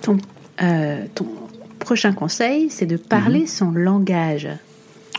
Ton, 0.03 0.17
euh, 0.62 1.05
prochain 1.79 2.12
conseil, 2.12 2.71
c'est 2.71 2.87
de 2.87 2.97
parler 2.97 3.43
mhm. 3.43 3.47
son 3.47 3.71
langage. 3.71 4.49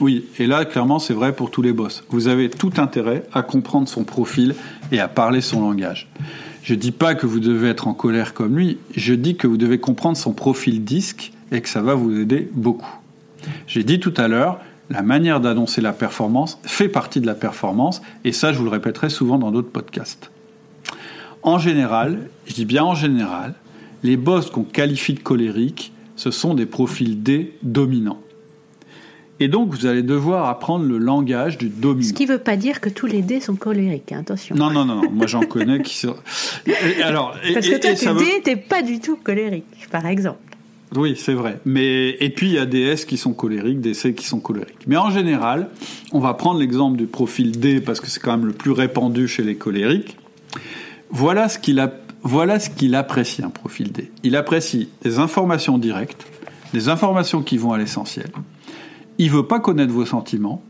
Oui, 0.02 0.26
et 0.39 0.46
là, 0.46 0.66
clairement, 0.66 1.00
c'est 1.00 1.14
vrai 1.14 1.34
pour 1.34 1.52
tous 1.52 1.62
les 1.62 1.72
boss. 1.72 2.04
Vous 2.10 2.28
avez 2.28 2.50
tout 2.50 2.74
intérêt 2.78 3.24
à 3.32 3.43
comprendre 3.43 3.88
son 3.88 4.04
profil 4.04 4.56
et 4.91 4.99
à 4.99 5.07
parler 5.07 5.41
son 5.41 5.61
langage. 5.61 6.09
Je 6.63 6.73
ne 6.73 6.79
dis 6.79 6.91
pas 6.91 7.15
que 7.15 7.27
vous 7.27 7.39
devez 7.39 7.69
être 7.69 7.88
en 7.88 7.93
colère 7.93 8.33
comme 8.33 8.57
lui, 8.57 8.79
je 8.95 9.13
dis 9.13 9.36
que 9.36 9.47
vous 9.47 9.57
devez 9.57 9.79
comprendre 9.79 10.17
son 10.17 10.33
profil 10.33 10.83
disque 10.83 11.31
et 11.51 11.61
que 11.61 11.69
ça 11.69 11.81
va 11.81 11.93
vous 11.93 12.17
aider 12.17 12.49
beaucoup. 12.53 12.93
J'ai 13.67 13.83
dit 13.83 13.99
tout 13.99 14.13
à 14.17 14.27
l'heure, 14.27 14.59
la 14.89 15.01
manière 15.01 15.39
d'annoncer 15.39 15.81
la 15.81 15.93
performance 15.93 16.59
fait 16.63 16.89
partie 16.89 17.21
de 17.21 17.25
la 17.25 17.36
performance, 17.36 18.01
et 18.23 18.31
ça, 18.31 18.53
je 18.53 18.57
vous 18.57 18.65
le 18.65 18.69
répéterai 18.69 19.09
souvent 19.09 19.38
dans 19.38 19.51
d'autres 19.51 19.71
podcasts. 19.71 20.31
En 21.43 21.59
général, 21.59 22.29
je 22.47 22.53
dis 22.53 22.65
bien 22.65 22.83
en 22.83 22.95
général, 22.95 23.53
les 24.03 24.17
boss 24.17 24.49
qu'on 24.49 24.63
qualifie 24.63 25.13
de 25.13 25.19
colériques, 25.19 25.91
ce 26.15 26.31
sont 26.31 26.53
des 26.53 26.65
profils 26.65 27.21
D 27.21 27.55
dominants. 27.61 28.21
Et 29.39 29.49
donc, 29.49 29.73
vous 29.73 29.86
allez 29.86 30.03
devoir 30.03 30.47
apprendre 30.47 30.86
le 30.86 30.97
langage 30.97 31.57
du 31.57 31.67
dominant. 31.67 32.07
Ce 32.07 32.13
qui 32.13 32.25
ne 32.25 32.31
veut 32.31 32.39
pas 32.39 32.55
dire 32.55 32.79
que 32.79 32.89
tous 32.89 33.05
les 33.05 33.21
dés 33.21 33.41
sont 33.41 33.55
colériques, 33.55 34.13
hein, 34.13 34.19
attention. 34.21 34.55
Non, 34.55 34.71
non, 34.71 34.86
non, 34.86 35.01
non. 35.01 35.11
moi 35.11 35.27
j'en 35.27 35.41
connais 35.41 35.81
qui 35.81 35.97
sont. 35.97 36.15
alors, 37.03 37.36
Parce 37.53 37.67
que 37.67 37.75
toi, 37.75 37.93
tes 37.93 38.23
dés, 38.23 38.41
n'es 38.45 38.55
pas 38.55 38.81
du 38.81 38.99
tout 38.99 39.17
colérique, 39.17 39.89
par 39.91 40.05
exemple. 40.05 40.39
Oui, 40.95 41.15
c'est 41.17 41.33
vrai. 41.33 41.59
Mais 41.65 42.11
et 42.21 42.29
puis 42.29 42.47
il 42.47 42.53
y 42.53 42.57
a 42.57 42.65
des 42.65 42.81
S 42.81 43.03
qui 43.03 43.17
sont 43.17 43.33
colériques, 43.33 43.81
des 43.81 43.93
C 43.93 44.13
qui 44.13 44.25
sont 44.25 44.39
colériques. 44.39 44.88
Mais 44.88 44.95
en 44.95 45.09
général, 45.09 45.69
on 46.13 46.19
va 46.19 46.33
prendre 46.36 46.59
l'exemple 46.59 46.95
du 46.95 47.07
profil 47.07 47.59
D 47.59 47.81
parce 47.81 47.99
que 47.99 48.07
c'est 48.07 48.21
quand 48.21 48.38
même 48.38 48.45
le 48.45 48.53
plus 48.53 48.71
répandu 48.71 49.27
chez 49.27 49.43
les 49.43 49.55
colériques. 49.55 50.15
Voilà 51.09 51.49
ce 51.49 51.59
qu'il 51.59 51.79
a, 51.79 51.91
voilà 52.21 52.59
ce 52.59 52.69
qu'il 52.69 52.95
apprécie 52.95 53.43
un 53.43 53.49
profil 53.49 53.91
D. 53.91 54.11
Il 54.23 54.38
apprécie 54.38 54.88
des 55.01 55.19
informations 55.19 55.77
directes, 55.77 56.25
des 56.73 56.88
informations 56.88 57.41
qui 57.41 57.57
vont 57.57 57.73
à 57.73 57.77
l'essentiel 57.77 58.29
il 59.18 59.32
veut 59.32 59.47
pas 59.47 59.59
connaître 59.59 59.93
vos 59.93 60.05
sentiments 60.05 60.61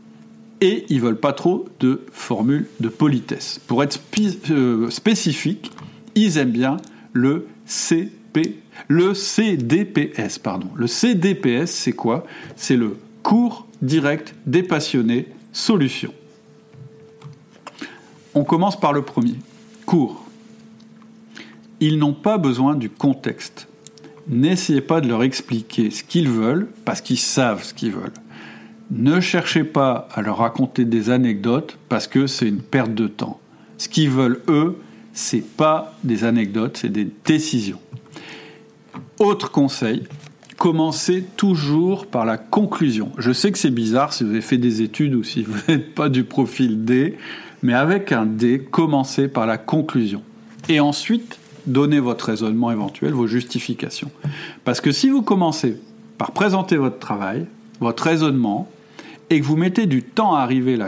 et 0.60 0.86
ils 0.88 1.00
veulent 1.00 1.20
pas 1.20 1.32
trop 1.32 1.66
de 1.80 2.02
formules 2.12 2.66
de 2.80 2.88
politesse. 2.88 3.60
Pour 3.66 3.82
être 3.82 4.00
euh, 4.50 4.90
spécifique, 4.90 5.70
ils 6.14 6.38
aiment 6.38 6.52
bien 6.52 6.78
le 7.12 7.46
CP, 7.66 8.58
le 8.88 9.14
CDPS, 9.14 10.38
pardon. 10.38 10.68
Le 10.74 10.86
CDPS, 10.86 11.70
c'est 11.70 11.92
quoi? 11.92 12.24
C'est 12.56 12.76
le 12.76 12.96
court, 13.22 13.66
direct, 13.82 14.34
dépassionné, 14.46 15.28
solution. 15.52 16.12
On 18.34 18.44
commence 18.44 18.78
par 18.78 18.92
le 18.92 19.02
premier. 19.02 19.34
Court. 19.84 20.24
Ils 21.80 21.98
n'ont 21.98 22.12
pas 22.12 22.38
besoin 22.38 22.74
du 22.74 22.90
contexte. 22.90 23.68
N'essayez 24.28 24.80
pas 24.80 25.00
de 25.00 25.08
leur 25.08 25.22
expliquer 25.22 25.90
ce 25.90 26.02
qu'ils 26.02 26.28
veulent 26.28 26.68
parce 26.84 27.00
qu'ils 27.00 27.18
savent 27.18 27.62
ce 27.62 27.74
qu'ils 27.74 27.92
veulent. 27.92 28.12
Ne 28.90 29.20
cherchez 29.20 29.64
pas 29.64 30.08
à 30.12 30.22
leur 30.22 30.38
raconter 30.38 30.84
des 30.84 31.10
anecdotes 31.10 31.76
parce 31.88 32.06
que 32.06 32.26
c'est 32.26 32.48
une 32.48 32.60
perte 32.60 32.94
de 32.94 33.08
temps. 33.08 33.40
Ce 33.78 33.88
qu'ils 33.88 34.10
veulent, 34.10 34.40
eux, 34.48 34.78
c'est 35.12 35.44
pas 35.44 35.94
des 36.04 36.24
anecdotes, 36.24 36.76
c'est 36.76 36.92
des 36.92 37.08
décisions. 37.24 37.80
Autre 39.18 39.50
conseil, 39.50 40.04
commencez 40.56 41.24
toujours 41.36 42.06
par 42.06 42.24
la 42.24 42.38
conclusion. 42.38 43.10
Je 43.18 43.32
sais 43.32 43.50
que 43.50 43.58
c'est 43.58 43.70
bizarre 43.70 44.12
si 44.12 44.24
vous 44.24 44.30
avez 44.30 44.40
fait 44.40 44.58
des 44.58 44.82
études 44.82 45.14
ou 45.14 45.24
si 45.24 45.42
vous 45.42 45.58
n'êtes 45.68 45.94
pas 45.94 46.08
du 46.08 46.24
profil 46.24 46.84
D, 46.84 47.16
mais 47.62 47.74
avec 47.74 48.12
un 48.12 48.26
D, 48.26 48.60
commencez 48.70 49.26
par 49.26 49.46
la 49.46 49.58
conclusion. 49.58 50.22
Et 50.68 50.80
ensuite, 50.80 51.38
donnez 51.66 51.98
votre 51.98 52.26
raisonnement 52.26 52.70
éventuel, 52.70 53.12
vos 53.12 53.26
justifications. 53.26 54.10
Parce 54.64 54.80
que 54.80 54.92
si 54.92 55.10
vous 55.10 55.22
commencez 55.22 55.80
par 56.18 56.32
présenter 56.32 56.76
votre 56.76 56.98
travail, 56.98 57.46
votre 57.80 58.04
raisonnement, 58.04 58.68
et 59.30 59.40
que 59.40 59.44
vous 59.44 59.56
mettez 59.56 59.86
du 59.86 60.02
temps 60.02 60.34
à 60.34 60.40
arriver 60.40 60.78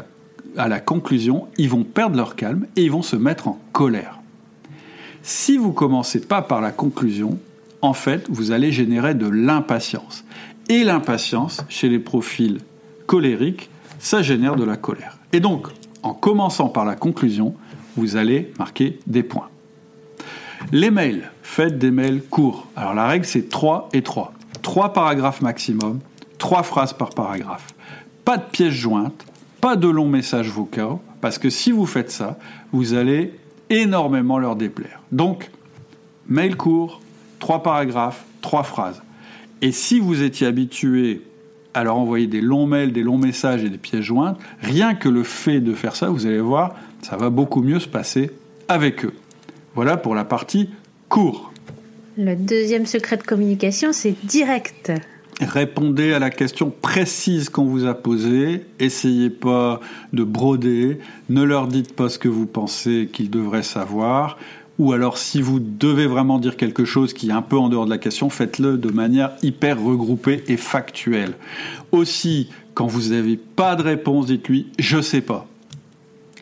à 0.57 0.69
la 0.69 0.81
conclusion, 0.81 1.49
ils 1.59 1.69
vont 1.69 1.85
perdre 1.85 2.17
leur 2.17 2.37
calme 2.37 2.67
et 2.77 2.83
ils 2.83 2.91
vont 2.91 3.03
se 3.03 3.17
mettre 3.17 3.49
en 3.49 3.59
colère. 3.73 4.19
Si 5.23 5.57
vous 5.57 5.73
commencez 5.73 6.21
pas 6.21 6.43
par 6.43 6.61
la 6.61 6.71
conclusion, 6.71 7.39
en 7.83 7.93
fait, 7.93 8.27
vous 8.29 8.51
allez 8.51 8.73
générer 8.73 9.15
de 9.15 9.29
l'impatience. 9.29 10.25
Et 10.69 10.85
l'impatience, 10.85 11.63
chez 11.69 11.89
les 11.89 11.99
profils 11.99 12.59
colériques, 13.07 13.71
ça 13.99 14.23
génère 14.23 14.57
de 14.57 14.65
la 14.65 14.77
colère. 14.77 15.19
Et 15.33 15.41
donc, 15.41 15.69
en 16.03 16.15
commençant 16.15 16.69
par 16.69 16.85
la 16.85 16.95
conclusion, 16.95 17.55
vous 17.97 18.17
allez 18.17 18.53
marquer 18.59 18.99
des 19.07 19.23
points. 19.23 19.49
Les 20.73 20.91
mails, 20.91 21.31
faites 21.43 21.79
des 21.79 21.91
mails 21.91 22.23
courts. 22.23 22.69
Alors 22.77 22.95
la 22.95 23.07
règle, 23.07 23.25
c'est 23.25 23.49
3 23.49 23.89
et 23.93 24.03
3. 24.03 24.33
3 24.63 24.93
paragraphes 24.93 25.41
maximum, 25.41 26.01
3 26.39 26.63
phrases 26.63 26.93
par 26.93 27.11
paragraphe. 27.11 27.67
Pas 28.29 28.37
de 28.37 28.45
pièces 28.45 28.75
jointes, 28.75 29.25
pas 29.63 29.75
de 29.75 29.89
longs 29.89 30.07
messages 30.07 30.51
vocaux, 30.51 31.01
parce 31.23 31.39
que 31.39 31.49
si 31.49 31.73
vous 31.73 31.87
faites 31.87 32.11
ça, 32.11 32.39
vous 32.73 32.93
allez 32.93 33.33
énormément 33.71 34.39
leur 34.39 34.55
déplaire. 34.55 35.01
Donc, 35.13 35.51
mail 36.29 36.55
court, 36.55 37.01
3 37.39 37.63
paragraphes, 37.63 38.27
3 38.43 38.65
phrases. 38.65 39.01
Et 39.63 39.73
si 39.73 39.99
vous 39.99 40.23
étiez 40.23 40.47
habitué 40.47 41.23
à 41.73 41.85
leur 41.85 41.97
envoyer 41.97 42.27
des 42.27 42.43
longs 42.43 42.67
mails, 42.67 42.93
des 42.93 43.03
longs 43.03 43.17
messages 43.17 43.65
et 43.65 43.71
des 43.71 43.79
pièces 43.79 44.05
jointes, 44.05 44.39
rien 44.61 44.95
que 44.95 45.09
le 45.09 45.23
fait 45.23 45.61
de 45.61 45.73
faire 45.73 45.97
ça, 45.97 46.11
vous 46.11 46.27
allez 46.27 46.39
voir, 46.39 46.75
ça 47.01 47.17
va 47.17 47.31
beaucoup 47.31 47.63
mieux 47.63 47.81
se 47.81 47.89
passer 47.89 48.31
avec 48.69 49.07
eux. 49.07 49.15
Voilà 49.75 49.97
pour 49.97 50.15
la 50.15 50.27
partie 50.27 50.69
court. 51.09 51.51
Le 52.19 52.37
deuxième 52.37 52.85
secret 52.85 53.17
de 53.17 53.23
communication, 53.23 53.95
c'est 53.95 54.17
direct. 54.27 54.93
Répondez 55.41 56.13
à 56.13 56.19
la 56.19 56.31
question 56.31 56.71
précise 56.71 57.49
qu'on 57.49 57.65
vous 57.65 57.87
a 57.87 57.95
posée. 57.95 58.67
Essayez 58.81 59.31
pas 59.31 59.81
de 60.13 60.25
broder. 60.25 60.99
Ne 61.29 61.43
leur 61.43 61.69
dites 61.69 61.95
pas 61.95 62.09
ce 62.09 62.19
que 62.19 62.29
vous 62.29 62.47
pensez 62.47 63.09
qu'ils 63.13 63.31
devraient 63.31 63.63
savoir. 63.63 64.37
Ou 64.81 64.93
alors, 64.93 65.17
si 65.19 65.41
vous 65.41 65.61
devez 65.61 66.07
vraiment 66.07 66.39
dire 66.39 66.57
quelque 66.57 66.85
chose 66.85 67.13
qui 67.13 67.29
est 67.29 67.33
un 67.33 67.43
peu 67.43 67.57
en 67.57 67.69
dehors 67.69 67.85
de 67.85 67.91
la 67.91 67.99
question, 67.99 68.31
faites-le 68.31 68.79
de 68.79 68.91
manière 68.91 69.33
hyper 69.43 69.81
regroupée 69.81 70.45
et 70.49 70.57
factuelle. 70.57 71.35
Aussi, 71.93 72.49
quand 72.75 72.87
vous 72.87 73.11
n'avez 73.11 73.37
pas 73.37 73.77
de 73.77 73.83
réponse, 73.83 74.27
dites-lui 74.27 74.67
je 74.79 75.01
sais 75.01 75.21
pas. 75.21 75.47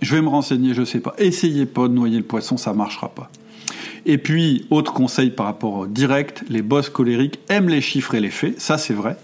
Je 0.03 0.15
vais 0.15 0.23
me 0.23 0.29
renseigner, 0.29 0.75
je 0.75 0.85
sais 0.85 1.01
pas. 1.01 1.15
Essayez 1.19 1.65
pas 1.65 1.89
de 1.89 1.95
noyer 1.95 2.19
le 2.19 2.25
poisson, 2.25 2.57
ça 2.59 2.75
marchera 2.75 3.09
pas. 3.09 3.31
Et 4.09 4.19
puis, 4.19 4.67
autre 4.71 4.93
conseil 4.93 5.31
par 5.31 5.47
rapport 5.47 5.75
au 5.75 5.87
direct, 5.89 6.45
les 6.49 6.63
boss 6.63 6.89
colériques 6.91 7.41
aiment 7.49 7.69
les 7.69 7.81
chiffres 7.81 8.15
et 8.15 8.21
les 8.21 8.31
faits, 8.31 8.61
ça 8.61 8.79
c'est 8.79 8.95
vrai, 8.95 9.17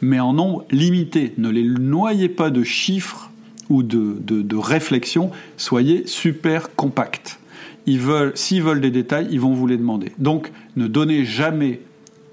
mais 0.00 0.18
en 0.18 0.32
nombre 0.32 0.64
limité. 0.72 1.32
Ne 1.38 1.48
les 1.48 1.62
noyez 1.62 2.28
pas 2.28 2.50
de 2.50 2.64
chiffres 2.64 3.30
ou 3.70 3.84
de, 3.84 4.56
réflexions, 4.56 5.30
soyez 5.56 6.08
super 6.08 6.74
compacts. 6.74 7.38
Veulent, 7.86 8.32
s'ils 8.34 8.64
veulent 8.64 8.80
des 8.80 8.90
détails, 8.90 9.28
ils 9.30 9.40
vont 9.40 9.54
vous 9.54 9.68
les 9.68 9.76
demander. 9.76 10.10
Donc, 10.18 10.50
ne 10.74 10.88
donnez 10.88 11.24
jamais 11.24 11.80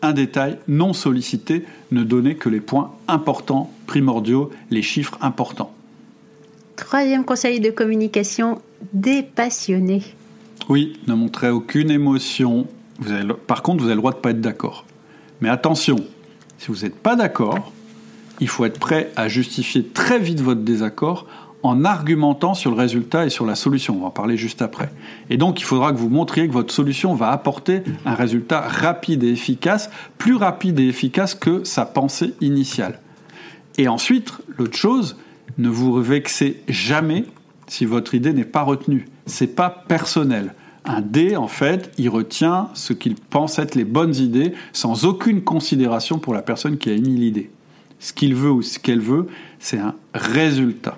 un 0.02 0.14
détail 0.14 0.58
non 0.68 0.94
sollicité, 0.94 1.64
ne 1.91 2.04
donnez 2.04 2.36
que 2.36 2.50
les 2.50 2.60
points 2.60 2.91
importants, 3.08 3.72
primordiaux, 3.86 4.50
les 4.72 4.82
chiffres 4.82 5.20
importants. 5.22 5.72
Troisième 6.76 7.24
conseil 7.24 7.60
de 7.60 7.70
communication, 7.70 8.64
dépassionné. 8.94 10.02
Oui, 10.70 10.99
ne 11.07 11.14
montrez 11.14 11.49
aucune 11.49 11.91
émotion. 11.91 12.68
par 13.47 13.64
contre, 13.64 13.80
vous 13.80 13.86
avez 13.86 13.95
le 13.95 13.99
droit 14.01 14.11
de 14.11 14.18
ne 14.18 14.22
pas 14.22 14.32
être 14.32 14.41
d'accord. 14.41 14.86
Mais 15.41 15.49
attention, 15.49 15.97
si 16.57 16.68
vous 16.68 16.84
n'êtes 16.84 16.95
pas 16.95 17.16
d'accord, 17.16 17.72
il 18.39 18.47
faut 18.47 18.66
être 18.66 18.80
prêt 18.80 19.11
à 19.16 19.28
justifier 19.28 19.86
très 19.86 20.20
vite 20.20 20.41
votre 20.41 20.61
désaccord 20.61 21.28
en 21.64 21.86
argumentant 21.86 22.53
sur 22.53 22.72
le 22.72 22.78
résultat 22.78 23.26
et 23.26 23.30
sur 23.30 23.45
la 23.45 23.55
solution. 23.55 23.95
On 23.95 24.01
va 24.01 24.07
en 24.07 24.11
parler 24.11 24.36
juste 24.36 24.61
après. 24.61 24.89
Et 25.30 25.38
donc, 25.38 25.61
il 25.61 25.64
faudra 25.64 25.93
que 25.93 25.97
vous 25.97 26.09
montriez 26.09 26.47
que 26.47 26.53
votre 26.53 26.74
solution 26.74 27.16
va 27.16 27.32
apporter 27.32 27.84
un 28.05 28.16
résultat 28.16 28.61
rapide 28.61 29.24
et 29.24 29.30
efficace, 29.30 29.89
plus 30.18 30.36
rapide 30.36 30.80
et 30.80 30.88
efficace 30.88 31.36
que 31.36 31.64
sa 31.64 31.86
pensée 31.86 32.34
initiale. 32.41 32.99
Et 33.78 33.88
ensuite, 33.88 34.34
l'autre 34.57 34.78
chose, 34.78 35.18
ne 35.57 35.70
vous 35.70 36.01
vexez 36.01 36.61
jamais 36.68 37.26
si 37.68 37.86
votre 37.86 38.14
idée 38.14 38.34
n'est 38.34 38.43
pas 38.43 38.64
retenue. 38.64 39.07
C'est 39.26 39.55
pas 39.55 39.69
personnel. 39.69 40.53
Un 40.86 41.01
dé, 41.01 41.38
en 41.38 41.47
fait, 41.47 41.91
il 41.97 42.09
retient 42.09 42.69
ce 42.74 42.91
qu'il 42.91 43.15
pense 43.15 43.57
être 43.57 43.76
les 43.76 43.86
bonnes 43.86 44.15
idées 44.15 44.53
sans 44.74 45.05
aucune 45.05 45.41
considération 45.41 46.19
pour 46.19 46.34
la 46.34 46.41
personne 46.41 46.78
qui 46.78 46.89
a 46.89 46.93
émis 46.93 47.15
l'idée. 47.15 47.51
Ce 47.99 48.11
qu'il 48.11 48.36
veut 48.36 48.51
ou 48.51 48.61
ce 48.61 48.80
qu'elle 48.80 48.99
veut, 48.99 49.28
c'est 49.59 49.80
un 49.80 49.95
résultat. 50.13 50.97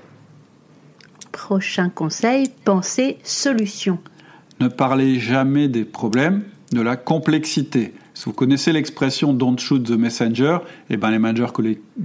Prochain 1.32 1.90
conseil, 1.90 2.50
pensez 2.64 3.18
solution. 3.24 4.00
Ne 4.60 4.70
parlez 4.70 5.20
jamais 5.20 5.68
des 5.68 5.86
problèmes, 5.86 6.44
de 6.72 6.82
la 6.82 6.96
complexité. 6.96 7.94
Si 8.16 8.26
vous 8.26 8.34
connaissez 8.34 8.72
l'expression 8.72 9.34
don't 9.34 9.60
shoot 9.60 9.84
the 9.84 9.92
messenger, 9.92 10.60
eh 10.90 10.96
ben 10.96 11.12
les 11.12 11.20
managers 11.20 11.52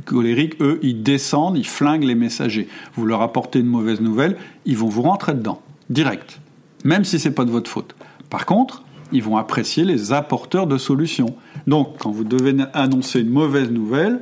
colériques, 0.05 0.61
eux, 0.61 0.81
ils 0.83 1.03
descendent, 1.03 1.57
ils 1.57 1.67
flinguent 1.67 2.05
les 2.05 2.17
messagers. 2.17 2.69
Vous 2.97 3.07
leur 3.07 3.23
apportez 3.23 3.61
une 3.61 3.67
mauvaise 3.67 4.01
nouvelle, 4.01 4.37
ils 4.67 4.77
vont 4.77 4.89
vous 4.89 5.03
rentrer 5.03 5.35
dedans, 5.35 5.63
direct, 5.91 6.41
même 6.85 7.05
si 7.05 7.19
c'est 7.19 7.33
pas 7.33 7.45
de 7.45 7.51
votre 7.51 7.71
faute. 7.71 7.95
Par 8.31 8.47
contre, 8.47 8.83
ils 9.13 9.23
vont 9.23 9.37
apprécier 9.37 9.85
les 9.85 10.13
apporteurs 10.13 10.67
de 10.67 10.79
solutions. 10.79 11.35
Donc, 11.67 11.99
quand 11.99 12.11
vous 12.11 12.25
devez 12.25 12.57
annoncer 12.73 13.21
une 13.21 13.29
mauvaise 13.29 13.71
nouvelle, 13.71 14.21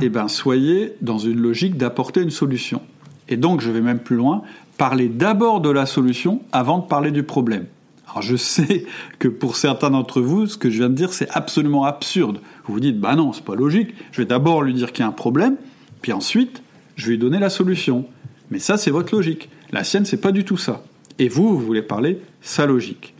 eh 0.00 0.08
ben, 0.08 0.28
soyez 0.28 0.94
dans 1.02 1.18
une 1.18 1.38
logique 1.38 1.76
d'apporter 1.76 2.22
une 2.22 2.30
solution. 2.30 2.82
Et 3.28 3.36
donc, 3.36 3.60
je 3.60 3.70
vais 3.70 3.80
même 3.80 3.98
plus 3.98 4.16
loin, 4.16 4.42
parlez 4.78 5.08
d'abord 5.08 5.60
de 5.60 5.70
la 5.70 5.86
solution 5.86 6.42
avant 6.52 6.78
de 6.78 6.86
parler 6.86 7.10
du 7.10 7.22
problème. 7.22 7.66
Alors 8.08 8.22
je 8.22 8.36
sais 8.36 8.86
que 9.18 9.28
pour 9.28 9.56
certains 9.56 9.90
d'entre 9.90 10.20
vous, 10.20 10.46
ce 10.46 10.56
que 10.56 10.70
je 10.70 10.78
viens 10.78 10.88
de 10.88 10.94
dire, 10.94 11.12
c'est 11.12 11.28
absolument 11.30 11.84
absurde. 11.84 12.38
Vous 12.64 12.74
vous 12.74 12.80
dites, 12.80 13.00
bah 13.00 13.16
non, 13.16 13.32
c'est 13.32 13.44
pas 13.44 13.56
logique. 13.56 13.94
Je 14.12 14.22
vais 14.22 14.26
d'abord 14.26 14.62
lui 14.62 14.74
dire 14.74 14.92
qu'il 14.92 15.02
y 15.02 15.04
a 15.04 15.08
un 15.08 15.12
problème, 15.12 15.56
puis 16.02 16.12
ensuite, 16.12 16.62
je 16.94 17.06
vais 17.06 17.12
lui 17.12 17.18
donner 17.18 17.38
la 17.38 17.50
solution. 17.50 18.06
Mais 18.50 18.58
ça, 18.58 18.76
c'est 18.76 18.90
votre 18.90 19.14
logique. 19.14 19.50
La 19.72 19.84
sienne, 19.84 20.04
c'est 20.04 20.20
pas 20.20 20.32
du 20.32 20.44
tout 20.44 20.56
ça. 20.56 20.84
Et 21.18 21.28
vous, 21.28 21.48
vous 21.48 21.64
voulez 21.64 21.82
parler 21.82 22.20
sa 22.40 22.66
logique. 22.66 23.14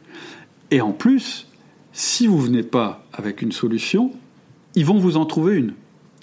Et 0.71 0.81
en 0.81 0.93
plus, 0.93 1.47
si 1.93 2.27
vous 2.27 2.39
venez 2.39 2.63
pas 2.63 3.05
avec 3.13 3.43
une 3.43 3.53
solution, 3.53 4.13
ils 4.75 4.85
vont 4.85 4.99
vous 4.99 5.17
en 5.17 5.25
trouver 5.25 5.57
une. 5.57 5.73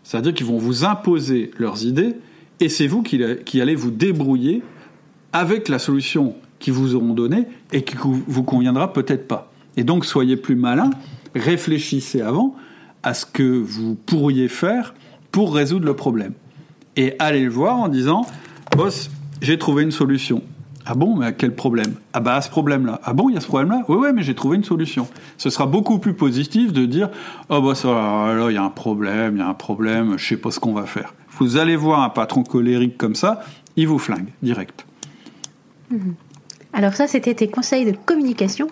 C'est-à-dire 0.04 0.34
qu'ils 0.34 0.46
vont 0.46 0.58
vous 0.58 0.86
imposer 0.86 1.52
leurs 1.58 1.86
idées, 1.86 2.16
et 2.60 2.70
c'est 2.70 2.88
vous 2.88 3.02
qui, 3.02 3.62
allez 3.62 3.76
vous 3.76 3.92
débrouiller 3.92 4.62
avec 5.32 5.70
la 5.70 5.80
solution 5.80 6.36
qui 6.60 6.72
vous 6.72 6.96
auront 6.96 7.14
donné 7.14 7.46
et 7.72 7.84
qui 7.84 7.96
vous 7.98 8.44
conviendra 8.44 8.94
peut-être 8.94 9.28
pas. 9.28 9.52
Et 9.76 9.84
donc 9.84 10.06
soyez 10.06 10.38
plus 10.38 10.56
malin, 10.56 10.92
réfléchissez 11.36 12.22
avant 12.22 12.56
à 13.02 13.14
ce 13.14 13.26
que 13.26 13.44
vous 13.44 13.96
pourriez 13.96 14.48
faire 14.48 14.94
pour 15.32 15.54
résoudre 15.54 15.86
le 15.86 15.96
problème. 15.96 16.34
Et 16.96 17.16
allez 17.20 17.44
le 17.44 17.50
voir 17.50 17.78
en 17.78 17.88
disant, 17.88 18.26
boss, 18.78 19.10
j'ai 19.44 19.60
trouvé 19.60 19.84
une 19.84 19.92
solution. 19.92 20.42
Ah 20.86 20.96
bon, 20.96 21.16
mais 21.16 21.28
à 21.28 21.32
quel 21.32 21.56
problème? 21.56 21.94
Ah 22.12 22.20
bah 22.20 22.36
à 22.36 22.42
ce 22.42 22.50
problème-là. 22.50 23.00
Ah 23.04 23.14
bon, 23.14 23.30
il 23.30 23.36
y 23.36 23.38
a 23.38 23.42
ce 23.42 23.48
problème-là? 23.48 23.84
Oui, 23.88 23.98
oui, 24.00 24.10
mais 24.14 24.24
j'ai 24.24 24.36
trouvé 24.36 24.58
une 24.58 24.64
solution. 24.64 25.08
Ce 25.38 25.50
sera 25.50 25.66
beaucoup 25.66 26.00
plus 26.00 26.14
positif 26.14 26.74
de 26.74 26.86
dire, 26.86 27.10
oh 27.50 27.62
bah 27.62 27.76
ça, 27.76 27.88
là, 27.88 28.48
il 28.50 28.54
y 28.54 28.58
a 28.58 28.64
un 28.64 28.70
problème, 28.70 29.36
il 29.36 29.40
y 29.40 29.44
a 29.44 29.48
un 29.48 29.54
problème, 29.54 30.18
je 30.18 30.28
sais 30.28 30.38
pas 30.38 30.52
ce 30.52 30.60
qu'on 30.60 30.74
va 30.74 30.86
faire. 30.86 31.14
Vous 31.38 31.58
allez 31.58 31.76
voir 31.76 32.02
un 32.02 32.10
patron 32.10 32.44
colérique 32.44 32.98
comme 32.98 33.16
ça, 33.16 33.42
il 33.76 33.88
vous 33.88 34.00
flingue, 34.00 34.28
direct. 34.42 34.86
Mhm. 35.90 36.16
Alors 36.74 36.94
ça, 36.94 37.08
c'était 37.08 37.34
tes 37.34 37.48
conseils 37.48 37.86
de 37.86 37.96
communication. 38.06 38.68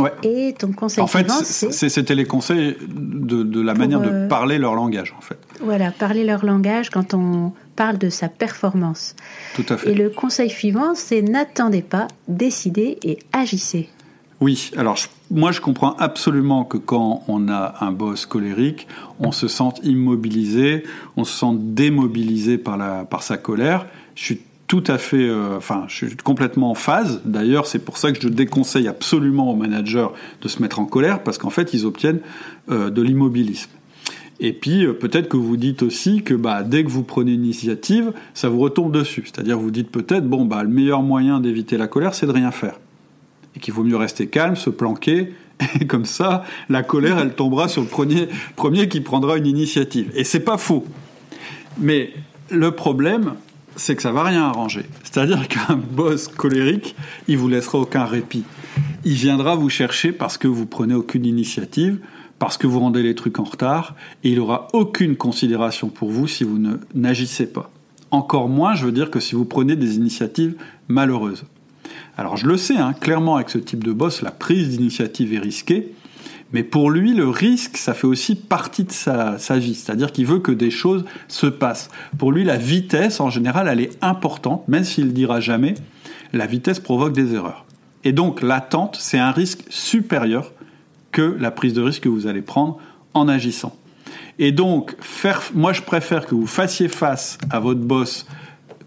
Ouais. 0.00 0.12
Et 0.24 0.54
ton 0.58 0.72
conseil 0.72 1.02
en 1.02 1.06
fait, 1.06 1.30
c'était 1.30 2.14
les 2.14 2.26
conseils 2.26 2.76
de, 2.86 3.60
la 3.60 3.74
manière 3.74 4.00
de 4.00 4.10
euh, 4.10 4.28
parler 4.28 4.58
leur 4.58 4.74
langage, 4.74 5.14
en 5.16 5.20
fait. 5.20 5.38
Voilà, 5.60 5.90
parler 5.90 6.24
leur 6.24 6.44
langage 6.44 6.90
quand 6.90 7.14
on 7.14 7.52
parle 7.76 7.98
de 7.98 8.08
sa 8.08 8.28
performance. 8.28 9.14
Tout 9.54 9.66
à 9.68 9.76
fait. 9.76 9.90
Et 9.90 9.94
le 9.94 10.10
conseil 10.10 10.50
suivant, 10.50 10.94
c'est 10.94 11.22
n'attendez 11.22 11.82
pas, 11.82 12.08
décidez 12.26 12.98
et 13.02 13.18
agissez. 13.32 13.88
Oui, 14.40 14.70
alors 14.76 14.98
moi 15.30 15.50
je 15.50 15.62
comprends 15.62 15.96
absolument 15.96 16.64
que 16.64 16.76
quand 16.76 17.24
on 17.26 17.48
a 17.48 17.76
un 17.80 17.90
boss 17.90 18.26
colérique, 18.26 18.86
on 19.18 19.32
se 19.32 19.48
sent 19.48 19.70
immobilisé, 19.82 20.82
on 21.16 21.24
se 21.24 21.38
sent 21.38 21.56
démobilisé 21.58 22.58
par, 22.58 22.76
la, 22.76 23.04
par 23.04 23.22
sa 23.22 23.38
colère. 23.38 23.86
Je 24.14 24.24
suis 24.24 24.40
tout 24.66 24.84
à 24.88 24.98
fait, 24.98 25.28
euh, 25.28 25.56
enfin, 25.56 25.84
je 25.88 26.06
suis 26.06 26.16
complètement 26.16 26.70
en 26.70 26.74
phase. 26.74 27.20
D'ailleurs, 27.24 27.66
c'est 27.66 27.78
pour 27.78 27.98
ça 27.98 28.12
que 28.12 28.20
je 28.20 28.28
déconseille 28.28 28.88
absolument 28.88 29.50
aux 29.50 29.54
managers 29.54 30.08
de 30.42 30.48
se 30.48 30.60
mettre 30.60 30.80
en 30.80 30.86
colère, 30.86 31.22
parce 31.22 31.38
qu'en 31.38 31.50
fait, 31.50 31.72
ils 31.72 31.86
obtiennent 31.86 32.20
euh, 32.70 32.90
de 32.90 33.00
l'immobilisme. 33.00 33.70
Et 34.38 34.52
puis, 34.52 34.84
euh, 34.84 34.92
peut-être 34.92 35.28
que 35.28 35.36
vous 35.36 35.56
dites 35.56 35.82
aussi 35.82 36.22
que 36.22 36.34
bah, 36.34 36.62
dès 36.62 36.84
que 36.84 36.90
vous 36.90 37.02
prenez 37.02 37.32
une 37.32 37.44
initiative, 37.44 38.12
ça 38.34 38.48
vous 38.48 38.58
retombe 38.58 38.92
dessus. 38.92 39.24
C'est-à-dire, 39.24 39.58
vous 39.58 39.70
dites 39.70 39.90
peut-être, 39.90 40.28
bon, 40.28 40.44
bah, 40.44 40.62
le 40.62 40.68
meilleur 40.68 41.02
moyen 41.02 41.40
d'éviter 41.40 41.78
la 41.78 41.88
colère, 41.88 42.14
c'est 42.14 42.26
de 42.26 42.32
rien 42.32 42.50
faire. 42.50 42.78
Et 43.56 43.60
qu'il 43.60 43.72
vaut 43.72 43.84
mieux 43.84 43.96
rester 43.96 44.26
calme, 44.26 44.56
se 44.56 44.68
planquer 44.68 45.32
Et 45.80 45.86
comme 45.86 46.04
ça, 46.04 46.44
la 46.68 46.82
colère, 46.82 47.18
elle 47.18 47.34
tombera 47.34 47.68
sur 47.68 47.82
le 47.82 47.88
premier, 47.88 48.28
premier 48.56 48.88
qui 48.88 49.00
prendra 49.00 49.36
une 49.36 49.46
initiative. 49.46 50.10
Et 50.14 50.24
c'est 50.24 50.40
pas 50.40 50.58
faux. 50.58 50.84
Mais 51.78 52.12
le 52.50 52.70
problème, 52.72 53.34
c'est 53.76 53.96
que 53.96 54.02
ça 54.02 54.12
va 54.12 54.22
rien 54.22 54.44
arranger. 54.44 54.86
C'est-à-dire 55.02 55.48
qu'un 55.48 55.76
boss 55.76 56.28
colérique, 56.28 56.96
il 57.28 57.38
vous 57.38 57.48
laissera 57.48 57.78
aucun 57.78 58.04
répit. 58.04 58.44
Il 59.04 59.14
viendra 59.14 59.54
vous 59.54 59.70
chercher 59.70 60.12
parce 60.12 60.38
que 60.38 60.48
vous 60.48 60.66
prenez 60.66 60.94
aucune 60.94 61.24
initiative, 61.24 61.98
parce 62.38 62.58
que 62.58 62.66
vous 62.66 62.80
rendez 62.80 63.02
les 63.02 63.14
trucs 63.14 63.38
en 63.38 63.44
retard, 63.44 63.94
et 64.24 64.30
il 64.30 64.40
aura 64.40 64.68
aucune 64.72 65.16
considération 65.16 65.88
pour 65.88 66.10
vous 66.10 66.26
si 66.26 66.44
vous 66.44 66.58
n'agissez 66.94 67.46
pas. 67.46 67.70
Encore 68.10 68.48
moins, 68.48 68.74
je 68.74 68.86
veux 68.86 68.92
dire, 68.92 69.10
que 69.10 69.20
si 69.20 69.34
vous 69.34 69.44
prenez 69.44 69.76
des 69.76 69.96
initiatives 69.96 70.54
malheureuses. 70.88 71.44
Alors 72.16 72.36
je 72.36 72.46
le 72.46 72.56
sais, 72.56 72.76
hein, 72.76 72.92
clairement 72.92 73.36
avec 73.36 73.50
ce 73.50 73.58
type 73.58 73.84
de 73.84 73.92
boss, 73.92 74.22
la 74.22 74.30
prise 74.30 74.70
d'initiative 74.70 75.34
est 75.34 75.38
risquée, 75.38 75.92
mais 76.52 76.62
pour 76.62 76.90
lui, 76.90 77.12
le 77.12 77.28
risque, 77.28 77.76
ça 77.76 77.92
fait 77.92 78.06
aussi 78.06 78.36
partie 78.36 78.84
de 78.84 78.92
sa, 78.92 79.36
vie, 79.56 79.74
c'est-à-dire 79.74 80.12
qu'il 80.12 80.26
veut 80.26 80.38
que 80.38 80.52
des 80.52 80.70
choses 80.70 81.04
se 81.28 81.46
passent. 81.46 81.90
Pour 82.18 82.30
lui, 82.30 82.44
la 82.44 82.56
vitesse, 82.56 83.20
en 83.20 83.30
général, 83.30 83.68
elle 83.68 83.80
est 83.80 83.98
importante, 84.02 84.66
même 84.68 84.84
s'il 84.84 85.06
ne 85.06 85.12
dira 85.12 85.40
jamais, 85.40 85.74
la 86.32 86.46
vitesse 86.46 86.78
provoque 86.78 87.12
des 87.12 87.34
erreurs. 87.34 87.64
Et 88.04 88.12
donc 88.12 88.42
l'attente, 88.42 88.96
c'est 89.00 89.18
un 89.18 89.32
risque 89.32 89.64
supérieur 89.68 90.52
que 91.16 91.34
la 91.40 91.50
prise 91.50 91.72
de 91.72 91.80
risque 91.80 92.02
que 92.02 92.10
vous 92.10 92.26
allez 92.26 92.42
prendre 92.42 92.78
en 93.14 93.26
agissant. 93.26 93.74
Et 94.38 94.52
donc, 94.52 94.94
faire, 95.00 95.42
moi 95.54 95.72
je 95.72 95.80
préfère 95.80 96.26
que 96.26 96.34
vous 96.34 96.46
fassiez 96.46 96.88
face 96.88 97.38
à 97.48 97.58
votre 97.58 97.80
boss 97.80 98.26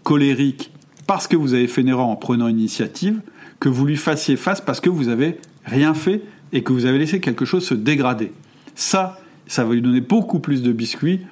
colérique 0.04 0.70
parce 1.08 1.26
que 1.26 1.34
vous 1.34 1.54
avez 1.54 1.66
fait 1.66 1.80
une 1.80 1.88
erreur 1.88 2.06
en 2.06 2.14
prenant 2.14 2.46
une 2.46 2.60
initiative, 2.60 3.20
que 3.58 3.68
vous 3.68 3.84
lui 3.84 3.96
fassiez 3.96 4.36
face 4.36 4.60
parce 4.60 4.80
que 4.80 4.88
vous 4.88 5.08
avez 5.08 5.40
rien 5.64 5.92
fait 5.92 6.22
et 6.52 6.62
que 6.62 6.72
vous 6.72 6.86
avez 6.86 6.98
laissé 6.98 7.18
quelque 7.18 7.44
chose 7.44 7.66
se 7.66 7.74
dégrader. 7.74 8.30
Ça, 8.76 9.18
ça 9.48 9.64
va 9.64 9.74
lui 9.74 9.82
donner 9.82 10.00
beaucoup 10.00 10.38
plus 10.38 10.62
de 10.62 10.70
biscuits 10.70 11.22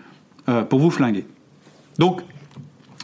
euh, 0.48 0.64
pour 0.64 0.80
vous 0.80 0.90
flinguer. 0.90 1.26
Donc, 2.00 2.22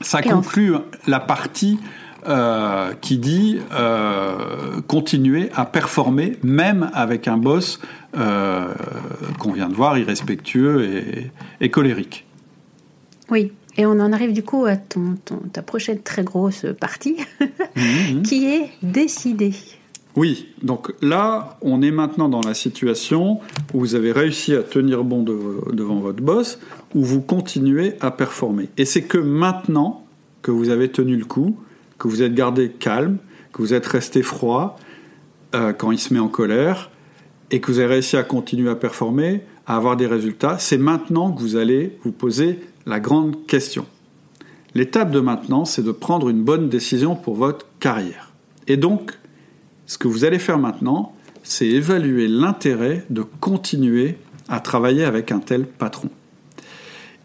ça 0.00 0.20
conclut 0.20 0.74
la 1.06 1.20
partie 1.20 1.78
euh, 2.26 2.92
qui 3.00 3.18
dit 3.18 3.58
euh, 3.72 4.80
continuer 4.86 5.50
à 5.54 5.64
performer 5.64 6.38
même 6.42 6.90
avec 6.94 7.28
un 7.28 7.36
boss 7.36 7.80
qu'on 8.12 9.52
vient 9.52 9.68
de 9.68 9.74
voir 9.74 9.98
irrespectueux 9.98 10.88
et 11.60 11.68
colérique. 11.70 12.26
Oui, 13.30 13.50
et 13.76 13.86
on 13.86 13.92
en 13.92 14.12
arrive 14.12 14.32
du 14.32 14.42
coup 14.42 14.66
à 14.66 14.76
ton, 14.76 15.16
ta 15.52 15.62
prochaine 15.62 16.00
très 16.00 16.22
grosse 16.22 16.66
partie, 16.78 17.16
mhm, 17.40 18.16
mhm. 18.16 18.22
qui 18.22 18.46
est 18.46 18.70
décider. 18.82 19.52
Oui, 20.16 20.48
donc 20.62 20.92
là, 21.02 21.58
on 21.60 21.82
est 21.82 21.90
maintenant 21.90 22.28
dans 22.28 22.40
la 22.40 22.54
situation 22.54 23.40
où 23.72 23.80
vous 23.80 23.96
avez 23.96 24.12
réussi 24.12 24.54
à 24.54 24.62
tenir 24.62 25.02
bon 25.02 25.24
devant 25.24 25.96
votre 25.96 26.22
boss, 26.22 26.60
où 26.94 27.02
vous 27.02 27.20
continuez 27.20 27.94
à 28.00 28.12
performer. 28.12 28.68
Et 28.76 28.84
c'est 28.84 29.02
que 29.02 29.18
maintenant 29.18 30.04
que 30.42 30.52
vous 30.52 30.68
avez 30.68 30.88
tenu 30.92 31.16
le 31.16 31.24
coup, 31.24 31.56
que 31.98 32.08
vous 32.08 32.22
êtes 32.22 32.34
gardé 32.34 32.70
calme, 32.70 33.18
que 33.52 33.62
vous 33.62 33.74
êtes 33.74 33.86
resté 33.86 34.22
froid 34.22 34.78
euh, 35.54 35.72
quand 35.72 35.92
il 35.92 35.98
se 35.98 36.12
met 36.12 36.20
en 36.20 36.28
colère, 36.28 36.90
et 37.50 37.60
que 37.60 37.70
vous 37.70 37.78
avez 37.78 37.94
réussi 37.94 38.16
à 38.16 38.22
continuer 38.22 38.70
à 38.70 38.74
performer, 38.74 39.42
à 39.66 39.76
avoir 39.76 39.96
des 39.96 40.06
résultats, 40.06 40.58
c'est 40.58 40.78
maintenant 40.78 41.32
que 41.32 41.40
vous 41.40 41.56
allez 41.56 41.98
vous 42.02 42.12
poser 42.12 42.60
la 42.86 43.00
grande 43.00 43.46
question. 43.46 43.86
L'étape 44.74 45.10
de 45.10 45.20
maintenant, 45.20 45.64
c'est 45.64 45.84
de 45.84 45.92
prendre 45.92 46.28
une 46.28 46.42
bonne 46.42 46.68
décision 46.68 47.14
pour 47.14 47.36
votre 47.36 47.66
carrière. 47.78 48.32
Et 48.66 48.76
donc, 48.76 49.12
ce 49.86 49.98
que 49.98 50.08
vous 50.08 50.24
allez 50.24 50.38
faire 50.38 50.58
maintenant, 50.58 51.14
c'est 51.42 51.68
évaluer 51.68 52.26
l'intérêt 52.26 53.04
de 53.10 53.22
continuer 53.22 54.16
à 54.48 54.60
travailler 54.60 55.04
avec 55.04 55.30
un 55.30 55.38
tel 55.38 55.64
patron. 55.66 56.10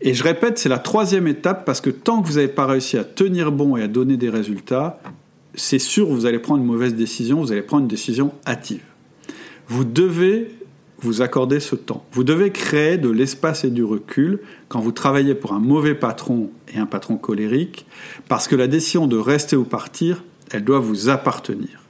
Et 0.02 0.14
je 0.14 0.24
répète, 0.24 0.58
c'est 0.58 0.70
la 0.70 0.80
troisième 0.80 1.28
étape 1.28 1.66
parce 1.66 1.82
que 1.82 1.90
tant 1.90 2.22
que 2.22 2.28
vous 2.28 2.36
n'avez 2.36 2.48
pas 2.48 2.66
réussi 2.66 2.98
à 2.98 3.04
tenir 3.04 3.52
bon 3.52 3.76
et 3.76 3.84
à 3.84 3.88
donner 3.88 4.16
des 4.18 4.30
résultats, 4.30 5.02
c'est 5.56 5.80
sûr 5.80 6.08
vous 6.08 6.26
allez 6.26 6.40
prendre 6.40 6.62
une 6.62 6.68
mauvaise 6.68 6.96
décision, 6.96 7.42
vous 7.42 7.52
allez 7.52 7.62
prendre 7.62 7.84
une 7.84 7.90
décision 7.90 8.32
hâtive. 8.48 8.84
Vous 9.68 9.84
devez 9.84 10.56
vous 11.02 11.22
accorder 11.22 11.60
ce 11.60 11.76
temps. 11.76 12.06
Vous 12.12 12.24
devez 12.24 12.52
créer 12.52 12.98
de 12.98 13.10
l'espace 13.10 13.64
et 13.64 13.70
du 13.70 13.84
recul 13.84 14.40
quand 14.68 14.80
vous 14.80 14.92
travaillez 14.92 15.36
pour 15.36 15.54
un 15.54 15.60
mauvais 15.60 15.96
patron 15.96 16.52
et 16.74 16.78
un 16.78 16.86
patron 16.86 17.16
colérique, 17.16 17.86
parce 18.28 18.48
que 18.48 18.56
la 18.56 18.68
décision 18.68 19.08
de 19.08 19.18
rester 19.18 19.56
ou 19.56 19.64
partir, 19.64 20.24
elle 20.52 20.64
doit 20.64 20.80
vous 20.80 21.10
appartenir. 21.10 21.84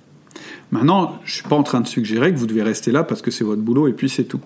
Maintenant, 0.72 1.20
je 1.24 1.32
ne 1.32 1.36
suis 1.36 1.44
pas 1.44 1.56
en 1.56 1.64
train 1.64 1.82
de 1.82 1.88
suggérer 1.88 2.32
que 2.32 2.38
vous 2.38 2.46
devez 2.46 2.62
rester 2.62 2.92
là 2.92 3.04
parce 3.04 3.22
que 3.22 3.32
c'est 3.32 3.44
votre 3.44 3.62
boulot 3.62 3.88
et 3.88 3.94
puis 3.94 4.10
c'est 4.10 4.26
tout. 4.26 4.42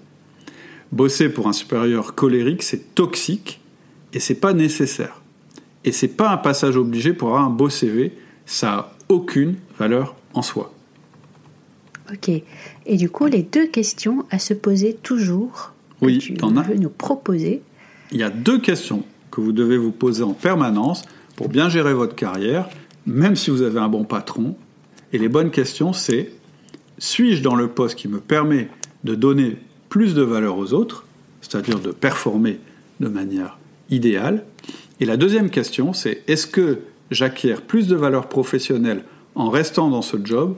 Bosser 0.94 1.30
pour 1.30 1.48
un 1.48 1.54
supérieur 1.54 2.14
colérique, 2.14 2.62
c'est 2.62 2.94
toxique 2.94 3.60
et 4.14 4.20
c'est 4.20 4.36
pas 4.36 4.54
nécessaire. 4.54 5.24
Et 5.86 5.92
c'est 5.92 6.08
pas 6.08 6.30
un 6.30 6.38
passage 6.38 6.78
obligé 6.78 7.14
pour 7.14 7.30
avoir 7.30 7.44
un 7.44 7.50
beau 7.50 7.68
CV, 7.68 8.14
ça 8.46 8.68
n'a 8.68 8.92
aucune 9.10 9.56
valeur 9.80 10.16
en 10.36 10.44
soi. 10.44 10.72
Ok. 12.12 12.30
Et 12.30 12.98
du 12.98 13.10
coup, 13.10 13.26
les 13.26 13.42
deux 13.42 13.66
questions 13.66 14.26
à 14.30 14.38
se 14.38 14.54
poser 14.54 14.94
toujours. 14.94 15.74
Oui, 16.02 16.20
tu 16.20 16.36
veux 16.36 16.76
nous 16.76 16.90
proposer. 16.90 17.64
Il 18.12 18.20
y 18.20 18.24
a 18.24 18.30
deux 18.30 18.60
questions 18.60 19.04
que 19.32 19.42
vous 19.42 19.52
devez 19.52 19.78
vous 19.78 19.92
poser 19.92 20.22
en 20.22 20.34
permanence 20.34 21.06
pour 21.36 21.50
bien 21.50 21.70
gérer 21.70 21.96
votre 21.96 22.14
carrière, 22.14 22.70
même 23.08 23.36
si 23.36 23.50
vous 23.50 23.64
avez 23.64 23.80
un 23.80 23.90
bon 23.90 24.04
patron. 24.04 24.56
Et 25.12 25.18
les 25.18 25.28
bonnes 25.28 25.50
questions, 25.50 25.92
c'est 25.92 26.34
suis-je 27.00 27.42
dans 27.42 27.56
le 27.56 27.70
poste 27.70 27.98
qui 27.98 28.08
me 28.08 28.20
permet 28.20 28.70
de 29.04 29.16
donner 29.16 29.58
plus 29.94 30.16
de 30.16 30.24
valeur 30.24 30.58
aux 30.58 30.74
autres, 30.74 31.06
c'est-à-dire 31.42 31.80
de 31.80 31.92
performer 31.92 32.60
de 33.00 33.08
manière 33.08 33.60
idéale 33.92 34.44
Et 35.00 35.06
la 35.06 35.18
deuxième 35.18 35.52
question, 35.52 35.94
c'est 35.94 36.24
est-ce 36.28 36.48
que 36.48 36.80
j'acquiers 37.12 37.54
plus 37.68 37.86
de 37.86 37.96
valeur 37.96 38.28
professionnelle 38.28 39.04
en 39.36 39.52
restant 39.52 39.92
dans 39.92 40.02
ce 40.02 40.18
job 40.24 40.56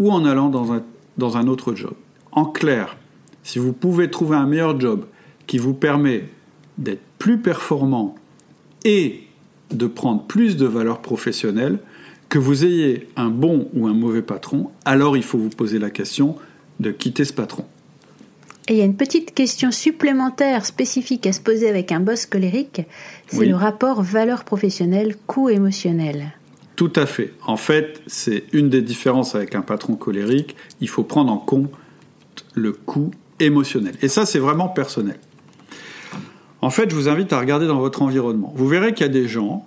ou 0.00 0.10
en 0.10 0.24
allant 0.24 0.48
dans 0.48 0.72
un, 0.72 0.82
dans 1.16 1.36
un 1.36 1.46
autre 1.46 1.76
job? 1.76 1.92
En 2.32 2.44
clair, 2.44 2.96
si 3.44 3.60
vous 3.60 3.72
pouvez 3.72 4.10
trouver 4.10 4.36
un 4.36 4.46
meilleur 4.46 4.80
job 4.80 5.04
qui 5.46 5.58
vous 5.58 5.74
permet 5.74 6.24
d'être 6.76 7.04
plus 7.20 7.38
performant 7.38 8.16
et 8.84 9.20
de 9.70 9.86
prendre 9.86 10.24
plus 10.24 10.56
de 10.56 10.66
valeur 10.66 11.02
professionnelle, 11.02 11.78
que 12.28 12.40
vous 12.40 12.64
ayez 12.64 13.06
un 13.14 13.28
bon 13.28 13.68
ou 13.74 13.86
un 13.86 13.94
mauvais 13.94 14.22
patron, 14.22 14.72
alors 14.84 15.16
il 15.16 15.22
faut 15.22 15.38
vous 15.38 15.50
poser 15.50 15.78
la 15.78 15.90
question 15.90 16.34
de 16.80 16.90
quitter 16.90 17.24
ce 17.24 17.32
patron. 17.32 17.64
Et 18.68 18.74
il 18.74 18.78
y 18.78 18.82
a 18.82 18.84
une 18.84 18.96
petite 18.96 19.34
question 19.34 19.72
supplémentaire 19.72 20.64
spécifique 20.64 21.26
à 21.26 21.32
se 21.32 21.40
poser 21.40 21.68
avec 21.68 21.90
un 21.90 21.98
boss 21.98 22.26
colérique, 22.26 22.82
c'est 23.26 23.44
le 23.44 23.56
rapport 23.56 24.02
valeur 24.02 24.44
professionnelle 24.44 25.16
coût 25.26 25.48
émotionnel. 25.48 26.32
Tout 26.76 26.92
à 26.94 27.06
fait. 27.06 27.32
En 27.44 27.56
fait, 27.56 28.00
c'est 28.06 28.44
une 28.52 28.70
des 28.70 28.82
différences 28.82 29.34
avec 29.34 29.54
un 29.54 29.62
patron 29.62 29.94
colérique. 29.94 30.56
Il 30.80 30.88
faut 30.88 31.02
prendre 31.02 31.32
en 31.32 31.38
compte 31.38 31.70
le 32.54 32.72
coût 32.72 33.10
émotionnel. 33.40 33.94
Et 34.00 34.08
ça, 34.08 34.26
c'est 34.26 34.38
vraiment 34.38 34.68
personnel. 34.68 35.18
En 36.60 36.70
fait, 36.70 36.88
je 36.88 36.94
vous 36.94 37.08
invite 37.08 37.32
à 37.32 37.40
regarder 37.40 37.66
dans 37.66 37.80
votre 37.80 38.02
environnement. 38.02 38.52
Vous 38.56 38.68
verrez 38.68 38.94
qu'il 38.94 39.04
y 39.04 39.08
a 39.08 39.12
des 39.12 39.26
gens 39.26 39.66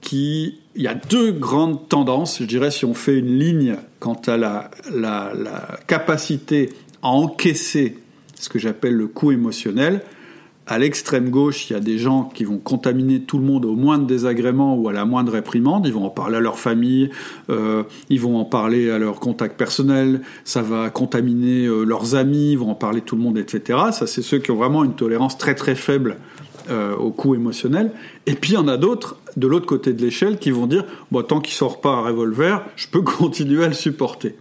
qui... 0.00 0.58
Il 0.74 0.82
y 0.82 0.88
a 0.88 0.94
deux 0.94 1.32
grandes 1.32 1.86
tendances, 1.90 2.38
je 2.40 2.44
dirais, 2.44 2.70
si 2.70 2.86
on 2.86 2.94
fait 2.94 3.18
une 3.18 3.38
ligne 3.38 3.76
quant 4.00 4.20
à 4.26 4.38
la, 4.38 4.70
la, 4.90 5.32
la 5.34 5.78
capacité 5.86 6.70
à 7.02 7.08
encaisser 7.08 7.98
ce 8.42 8.48
que 8.48 8.58
j'appelle 8.58 8.94
le 8.94 9.06
coût 9.06 9.32
émotionnel 9.32 10.02
à 10.66 10.78
l'extrême 10.78 11.28
gauche, 11.28 11.68
il 11.68 11.72
y 11.72 11.76
a 11.76 11.80
des 11.80 11.98
gens 11.98 12.30
qui 12.32 12.44
vont 12.44 12.58
contaminer 12.58 13.20
tout 13.20 13.38
le 13.38 13.44
monde 13.44 13.64
au 13.64 13.74
moindre 13.74 14.06
désagrément 14.06 14.76
ou 14.76 14.88
à 14.88 14.92
la 14.92 15.04
moindre 15.04 15.32
réprimande. 15.32 15.86
Ils 15.86 15.92
vont 15.92 16.04
en 16.04 16.10
parler 16.10 16.36
à 16.36 16.40
leur 16.40 16.58
famille, 16.58 17.10
euh, 17.50 17.82
ils 18.10 18.20
vont 18.20 18.38
en 18.38 18.44
parler 18.44 18.90
à 18.90 18.98
leur 18.98 19.18
contact 19.18 19.56
personnel, 19.56 20.20
ça 20.44 20.62
va 20.62 20.88
contaminer 20.90 21.66
euh, 21.66 21.82
leurs 21.84 22.14
amis, 22.14 22.52
ils 22.52 22.58
vont 22.58 22.70
en 22.70 22.74
parler 22.76 23.00
tout 23.00 23.16
le 23.16 23.22
monde, 23.22 23.38
etc. 23.38 23.78
Ça, 23.90 24.06
c'est 24.06 24.22
ceux 24.22 24.38
qui 24.38 24.52
ont 24.52 24.56
vraiment 24.56 24.84
une 24.84 24.94
tolérance 24.94 25.36
très 25.36 25.56
très 25.56 25.74
faible 25.74 26.16
euh, 26.70 26.94
au 26.94 27.10
coût 27.10 27.34
émotionnel. 27.34 27.90
Et 28.26 28.34
puis 28.34 28.52
il 28.52 28.54
y 28.54 28.58
en 28.58 28.68
a 28.68 28.76
d'autres, 28.76 29.16
de 29.36 29.48
l'autre 29.48 29.66
côté 29.66 29.92
de 29.92 30.00
l'échelle, 30.00 30.38
qui 30.38 30.52
vont 30.52 30.68
dire 30.68 30.84
bon, 31.10 31.22
tant 31.22 31.40
qu'il 31.40 31.54
sort 31.54 31.80
pas 31.80 31.90
un 31.90 32.02
revolver, 32.02 32.64
je 32.76 32.86
peux 32.86 33.02
continuer 33.02 33.64
à 33.64 33.68
le 33.68 33.74
supporter. 33.74 34.36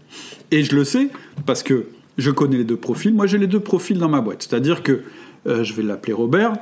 Et 0.52 0.64
je 0.64 0.76
le 0.76 0.84
sais 0.84 1.10
parce 1.48 1.64
que 1.64 1.88
je 2.18 2.32
connais 2.32 2.58
les 2.58 2.64
deux 2.64 2.78
profils. 2.78 3.14
Moi, 3.14 3.28
j'ai 3.28 3.38
les 3.38 3.48
deux 3.48 3.60
profils 3.60 3.98
dans 3.98 4.10
ma 4.10 4.22
boîte. 4.22 4.48
C'est-à-dire 4.48 4.84
que 4.84 5.02
euh, 5.48 5.64
je 5.64 5.74
vais 5.74 5.84
l'appeler 5.84 6.14
Robert. 6.14 6.54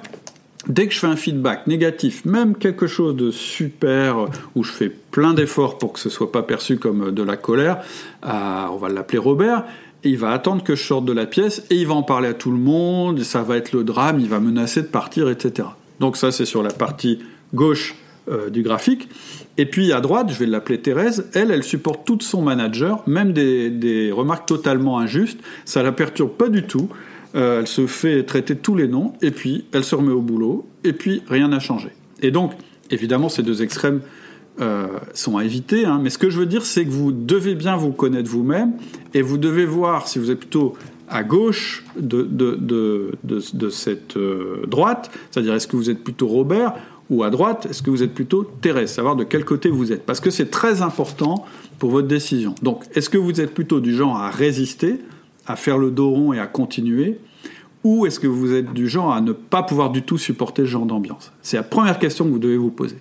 Dès 0.67 0.87
que 0.87 0.93
je 0.93 0.99
fais 0.99 1.07
un 1.07 1.15
feedback 1.15 1.67
négatif, 1.67 2.25
même 2.25 2.55
quelque 2.55 2.85
chose 2.85 3.15
de 3.15 3.31
super, 3.31 4.27
où 4.55 4.63
je 4.63 4.71
fais 4.71 4.89
plein 4.89 5.33
d'efforts 5.33 5.77
pour 5.77 5.93
que 5.93 5.99
ce 5.99 6.09
soit 6.09 6.31
pas 6.31 6.43
perçu 6.43 6.77
comme 6.77 7.11
de 7.11 7.23
la 7.23 7.37
colère, 7.37 7.81
euh, 8.25 8.65
on 8.69 8.75
va 8.75 8.89
l'appeler 8.89 9.19
Robert, 9.19 9.63
il 10.03 10.17
va 10.17 10.31
attendre 10.31 10.63
que 10.63 10.75
je 10.75 10.83
sorte 10.83 11.05
de 11.05 11.13
la 11.13 11.25
pièce 11.25 11.63
et 11.69 11.75
il 11.75 11.87
va 11.87 11.93
en 11.93 12.03
parler 12.03 12.27
à 12.27 12.33
tout 12.33 12.51
le 12.51 12.57
monde, 12.57 13.21
ça 13.23 13.41
va 13.41 13.55
être 13.55 13.71
le 13.71 13.85
drame, 13.85 14.19
il 14.19 14.27
va 14.27 14.41
menacer 14.41 14.81
de 14.81 14.87
partir, 14.87 15.29
etc. 15.29 15.69
Donc 16.01 16.17
ça 16.17 16.31
c'est 16.31 16.45
sur 16.45 16.61
la 16.61 16.71
partie 16.71 17.19
gauche 17.53 17.95
euh, 18.29 18.49
du 18.51 18.61
graphique. 18.61 19.09
Et 19.57 19.65
puis 19.65 19.91
à 19.91 20.01
droite, 20.01 20.31
je 20.31 20.37
vais 20.37 20.45
l'appeler 20.45 20.79
Thérèse, 20.79 21.27
elle, 21.33 21.49
elle 21.49 21.63
supporte 21.63 22.05
tout 22.05 22.19
son 22.21 22.43
manager, 22.43 23.01
même 23.07 23.33
des, 23.33 24.11
remarques 24.13 24.47
totalement 24.47 24.99
injustes, 24.99 25.39
ça 25.65 25.81
la 25.81 25.91
perturbe 25.91 26.31
pas 26.31 26.49
du 26.49 26.63
tout. 26.63 26.89
Euh, 27.33 27.61
elle 27.61 27.67
se 27.67 27.87
fait 27.87 28.23
traiter 28.23 28.55
tous 28.55 28.75
les 28.75 28.87
noms, 28.87 29.13
et 29.23 29.31
puis 29.31 29.65
elle 29.71 29.83
se 29.83 29.95
remet 29.95 30.11
au 30.11 30.21
boulot, 30.21 30.67
et 30.83 30.93
puis 30.93 31.23
rien 31.27 31.47
n'a 31.47 31.59
changé. 31.59 31.89
Et 32.21 32.29
donc, 32.29 32.53
évidemment, 32.91 33.29
ces 33.29 33.41
deux 33.41 33.63
extrêmes 33.63 34.01
euh, 34.61 34.87
sont 35.15 35.37
à 35.37 35.43
éviter, 35.43 35.85
hein, 35.85 35.99
mais 35.99 36.11
ce 36.11 36.19
que 36.19 36.29
je 36.29 36.37
veux 36.37 36.45
dire, 36.45 36.65
c'est 36.65 36.85
que 36.85 36.91
vous 36.91 37.11
devez 37.11 37.55
bien 37.55 37.77
vous 37.77 37.91
connaître 37.91 38.29
vous-même, 38.29 38.73
et 39.15 39.23
vous 39.23 39.39
devez 39.39 39.65
voir 39.65 40.07
si 40.07 40.19
vous 40.19 40.29
êtes 40.29 40.39
plutôt 40.39 40.75
à 41.07 41.23
gauche 41.23 41.83
de, 41.99 42.21
de, 42.29 43.69
cette 43.71 44.17
droite, 44.67 45.09
c'est-à-dire 45.31 45.55
est-ce 45.55 45.67
que 45.67 45.75
vous 45.75 45.89
êtes 45.89 46.03
plutôt 46.03 46.27
Robert 46.27 46.75
ou 47.09 47.23
à 47.23 47.29
droite, 47.29 47.67
est-ce 47.69 47.81
que 47.81 47.89
vous 47.89 48.03
êtes 48.03 48.13
plutôt 48.13 48.43
terrestre 48.43 48.95
Savoir 48.95 49.15
de 49.15 49.23
quel 49.23 49.43
côté 49.43 49.69
vous 49.69 49.91
êtes? 49.91 50.05
Parce 50.05 50.19
que 50.19 50.29
c'est 50.29 50.51
très 50.51 50.81
important 50.81 51.45
pour 51.79 51.89
votre 51.89 52.07
décision. 52.07 52.53
Donc, 52.61 52.83
est-ce 52.93 53.09
que 53.09 53.17
vous 53.17 53.41
êtes 53.41 53.53
plutôt 53.53 53.79
du 53.79 53.95
genre 53.95 54.17
à 54.17 54.29
résister, 54.29 54.99
à 55.47 55.55
faire 55.55 55.77
le 55.77 55.89
dos 55.91 56.09
rond 56.11 56.33
et 56.33 56.39
à 56.39 56.45
continuer 56.45 57.19
Ou 57.83 58.05
est-ce 58.05 58.19
que 58.19 58.27
vous 58.27 58.53
êtes 58.53 58.73
du 58.73 58.87
genre 58.87 59.11
à 59.11 59.21
ne 59.21 59.31
pas 59.31 59.63
pouvoir 59.63 59.89
du 59.89 60.03
tout 60.03 60.17
supporter 60.17 60.63
ce 60.63 60.67
genre 60.67 60.85
d'ambiance? 60.85 61.31
C'est 61.41 61.57
la 61.57 61.63
première 61.63 61.97
question 61.97 62.25
que 62.25 62.29
vous 62.29 62.39
devez 62.39 62.57
vous 62.57 62.71
poser. 62.71 62.97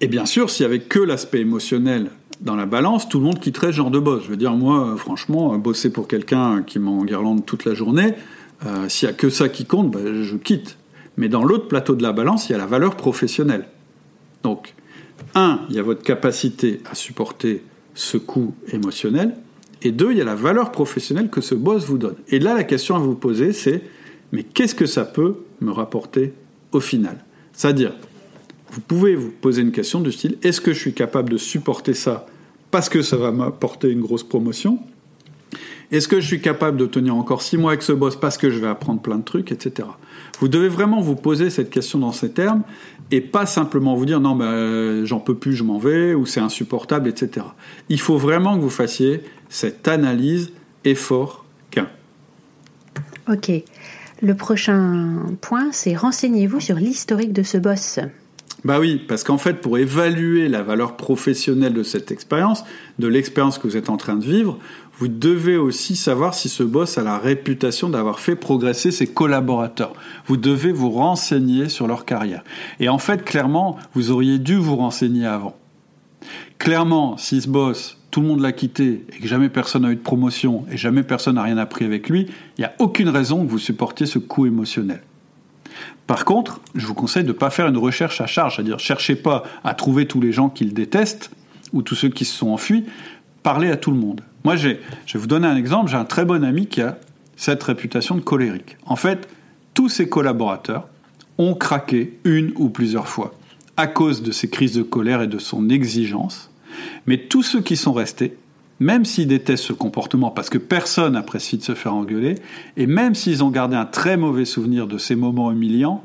Et 0.00 0.08
bien 0.08 0.24
sûr, 0.24 0.48
s'il 0.48 0.66
n'y 0.66 0.72
avait 0.72 0.82
que 0.82 0.98
l'aspect 0.98 1.40
émotionnel 1.40 2.10
dans 2.40 2.56
la 2.56 2.64
balance, 2.64 3.06
tout 3.06 3.18
le 3.18 3.24
monde 3.24 3.38
quitterait 3.38 3.66
ce 3.66 3.72
genre 3.72 3.90
de 3.90 3.98
boss. 3.98 4.22
Je 4.24 4.30
veux 4.30 4.38
dire, 4.38 4.54
moi, 4.54 4.94
franchement, 4.96 5.56
bosser 5.58 5.92
pour 5.92 6.08
quelqu'un 6.08 6.62
qui 6.62 6.78
m'enguirlande 6.78 7.44
toute 7.44 7.66
la 7.66 7.74
journée, 7.74 8.14
euh, 8.64 8.88
s'il 8.88 9.08
n'y 9.08 9.14
a 9.14 9.16
que 9.16 9.28
ça 9.28 9.50
qui 9.50 9.66
compte, 9.66 9.90
ben, 9.90 10.22
je 10.22 10.36
quitte. 10.36 10.78
Mais 11.20 11.28
dans 11.28 11.44
l'autre 11.44 11.68
plateau 11.68 11.94
de 11.94 12.02
la 12.02 12.12
balance, 12.12 12.48
il 12.48 12.52
y 12.52 12.54
a 12.54 12.58
la 12.58 12.64
valeur 12.64 12.96
professionnelle. 12.96 13.68
Donc, 14.42 14.74
un, 15.34 15.60
il 15.68 15.76
y 15.76 15.78
a 15.78 15.82
votre 15.82 16.02
capacité 16.02 16.80
à 16.90 16.94
supporter 16.94 17.62
ce 17.94 18.16
coût 18.16 18.54
émotionnel. 18.72 19.36
Et 19.82 19.92
deux, 19.92 20.12
il 20.12 20.16
y 20.18 20.22
a 20.22 20.24
la 20.24 20.34
valeur 20.34 20.72
professionnelle 20.72 21.28
que 21.28 21.42
ce 21.42 21.54
boss 21.54 21.84
vous 21.84 21.98
donne. 21.98 22.14
Et 22.28 22.38
là, 22.38 22.54
la 22.54 22.64
question 22.64 22.96
à 22.96 22.98
vous 22.98 23.14
poser, 23.14 23.52
c'est 23.52 23.82
mais 24.32 24.44
qu'est-ce 24.44 24.74
que 24.74 24.86
ça 24.86 25.04
peut 25.04 25.34
me 25.60 25.70
rapporter 25.70 26.32
au 26.72 26.80
final? 26.80 27.22
C'est-à-dire, 27.52 27.92
vous 28.70 28.80
pouvez 28.80 29.14
vous 29.14 29.30
poser 29.30 29.60
une 29.60 29.72
question 29.72 30.00
du 30.00 30.12
style 30.12 30.38
est-ce 30.42 30.62
que 30.62 30.72
je 30.72 30.78
suis 30.78 30.94
capable 30.94 31.28
de 31.28 31.36
supporter 31.36 31.92
ça 31.92 32.24
parce 32.70 32.88
que 32.88 33.02
ça 33.02 33.18
va 33.18 33.30
m'apporter 33.30 33.90
une 33.90 34.00
grosse 34.00 34.24
promotion? 34.24 34.78
Est-ce 35.92 36.06
que 36.06 36.20
je 36.20 36.26
suis 36.26 36.40
capable 36.40 36.76
de 36.76 36.86
tenir 36.86 37.16
encore 37.16 37.42
six 37.42 37.56
mois 37.56 37.72
avec 37.72 37.82
ce 37.82 37.92
boss 37.92 38.14
parce 38.14 38.38
que 38.38 38.50
je 38.50 38.58
vais 38.58 38.68
apprendre 38.68 39.00
plein 39.00 39.18
de 39.18 39.24
trucs, 39.24 39.50
etc. 39.50 39.88
Vous 40.38 40.48
devez 40.48 40.68
vraiment 40.68 41.00
vous 41.00 41.16
poser 41.16 41.50
cette 41.50 41.70
question 41.70 41.98
dans 41.98 42.12
ces 42.12 42.30
termes 42.30 42.62
et 43.10 43.20
pas 43.20 43.44
simplement 43.44 43.96
vous 43.96 44.06
dire 44.06 44.20
non, 44.20 44.36
ben, 44.36 45.04
j'en 45.04 45.18
peux 45.18 45.34
plus, 45.34 45.54
je 45.54 45.64
m'en 45.64 45.78
vais, 45.78 46.14
ou 46.14 46.26
c'est 46.26 46.40
insupportable, 46.40 47.08
etc. 47.08 47.46
Il 47.88 48.00
faut 48.00 48.16
vraiment 48.16 48.56
que 48.56 48.62
vous 48.62 48.70
fassiez 48.70 49.22
cette 49.48 49.88
analyse 49.88 50.52
effort 50.84 51.44
qu'un. 51.70 51.88
Ok. 53.28 53.50
Le 54.22 54.34
prochain 54.34 55.16
point, 55.40 55.72
c'est 55.72 55.96
renseignez-vous 55.96 56.60
sur 56.60 56.76
l'historique 56.76 57.32
de 57.32 57.42
ce 57.42 57.58
boss. 57.58 57.98
Bah 58.64 58.78
oui, 58.78 59.00
parce 59.08 59.24
qu'en 59.24 59.38
fait, 59.38 59.54
pour 59.54 59.78
évaluer 59.78 60.48
la 60.48 60.62
valeur 60.62 60.96
professionnelle 60.96 61.72
de 61.72 61.82
cette 61.82 62.10
expérience, 62.10 62.64
de 62.98 63.08
l'expérience 63.08 63.58
que 63.58 63.66
vous 63.66 63.76
êtes 63.76 63.88
en 63.88 63.96
train 63.96 64.16
de 64.16 64.24
vivre, 64.24 64.58
vous 64.98 65.08
devez 65.08 65.56
aussi 65.56 65.96
savoir 65.96 66.34
si 66.34 66.50
ce 66.50 66.62
boss 66.62 66.98
a 66.98 67.02
la 67.02 67.16
réputation 67.16 67.88
d'avoir 67.88 68.20
fait 68.20 68.36
progresser 68.36 68.90
ses 68.90 69.06
collaborateurs. 69.06 69.94
Vous 70.26 70.36
devez 70.36 70.72
vous 70.72 70.90
renseigner 70.90 71.70
sur 71.70 71.86
leur 71.86 72.04
carrière. 72.04 72.44
Et 72.80 72.90
en 72.90 72.98
fait, 72.98 73.24
clairement, 73.24 73.78
vous 73.94 74.10
auriez 74.10 74.38
dû 74.38 74.56
vous 74.56 74.76
renseigner 74.76 75.24
avant. 75.24 75.56
Clairement, 76.58 77.16
si 77.16 77.40
ce 77.40 77.48
boss, 77.48 77.96
tout 78.10 78.20
le 78.20 78.26
monde 78.26 78.40
l'a 78.40 78.52
quitté 78.52 79.06
et 79.16 79.20
que 79.20 79.26
jamais 79.26 79.48
personne 79.48 79.82
n'a 79.82 79.90
eu 79.90 79.96
de 79.96 80.02
promotion 80.02 80.66
et 80.70 80.76
jamais 80.76 81.02
personne 81.02 81.36
n'a 81.36 81.44
rien 81.44 81.56
appris 81.56 81.86
avec 81.86 82.10
lui, 82.10 82.26
il 82.58 82.60
n'y 82.60 82.66
a 82.66 82.74
aucune 82.78 83.08
raison 83.08 83.42
que 83.42 83.50
vous 83.50 83.58
supportiez 83.58 84.04
ce 84.04 84.18
coût 84.18 84.44
émotionnel. 84.44 85.00
Par 86.10 86.24
contre, 86.24 86.60
je 86.74 86.84
vous 86.88 86.94
conseille 86.94 87.22
de 87.22 87.28
ne 87.28 87.32
pas 87.32 87.50
faire 87.50 87.68
une 87.68 87.76
recherche 87.76 88.20
à 88.20 88.26
charge, 88.26 88.56
c'est-à-dire 88.56 88.80
cherchez 88.80 89.14
pas 89.14 89.44
à 89.62 89.74
trouver 89.74 90.08
tous 90.08 90.20
les 90.20 90.32
gens 90.32 90.48
qu'il 90.48 90.74
déteste 90.74 91.30
ou 91.72 91.82
tous 91.82 91.94
ceux 91.94 92.08
qui 92.08 92.24
se 92.24 92.36
sont 92.36 92.48
enfuis, 92.48 92.84
parlez 93.44 93.70
à 93.70 93.76
tout 93.76 93.92
le 93.92 93.96
monde. 93.96 94.20
Moi, 94.42 94.56
je 94.56 94.70
vais 94.70 94.80
vous 95.14 95.28
donner 95.28 95.46
un 95.46 95.54
exemple. 95.54 95.88
J'ai 95.88 95.96
un 95.96 96.04
très 96.04 96.24
bon 96.24 96.42
ami 96.42 96.66
qui 96.66 96.82
a 96.82 96.98
cette 97.36 97.62
réputation 97.62 98.16
de 98.16 98.22
colérique. 98.22 98.76
En 98.86 98.96
fait, 98.96 99.28
tous 99.72 99.88
ses 99.88 100.08
collaborateurs 100.08 100.88
ont 101.38 101.54
craqué 101.54 102.18
une 102.24 102.54
ou 102.56 102.70
plusieurs 102.70 103.06
fois 103.06 103.32
à 103.76 103.86
cause 103.86 104.24
de 104.24 104.32
ses 104.32 104.50
crises 104.50 104.74
de 104.74 104.82
colère 104.82 105.22
et 105.22 105.28
de 105.28 105.38
son 105.38 105.68
exigence. 105.68 106.50
Mais 107.06 107.18
tous 107.18 107.44
ceux 107.44 107.60
qui 107.60 107.76
sont 107.76 107.92
restés, 107.92 108.36
même 108.80 109.04
s'ils 109.04 109.28
détestent 109.28 109.64
ce 109.64 109.72
comportement 109.72 110.30
parce 110.30 110.50
que 110.50 110.58
personne 110.58 111.12
n'apprécie 111.12 111.58
de 111.58 111.62
se 111.62 111.74
faire 111.74 111.94
engueuler, 111.94 112.36
et 112.76 112.86
même 112.86 113.14
s'ils 113.14 113.44
ont 113.44 113.50
gardé 113.50 113.76
un 113.76 113.84
très 113.84 114.16
mauvais 114.16 114.44
souvenir 114.44 114.86
de 114.86 114.98
ces 114.98 115.14
moments 115.14 115.52
humiliants, 115.52 116.02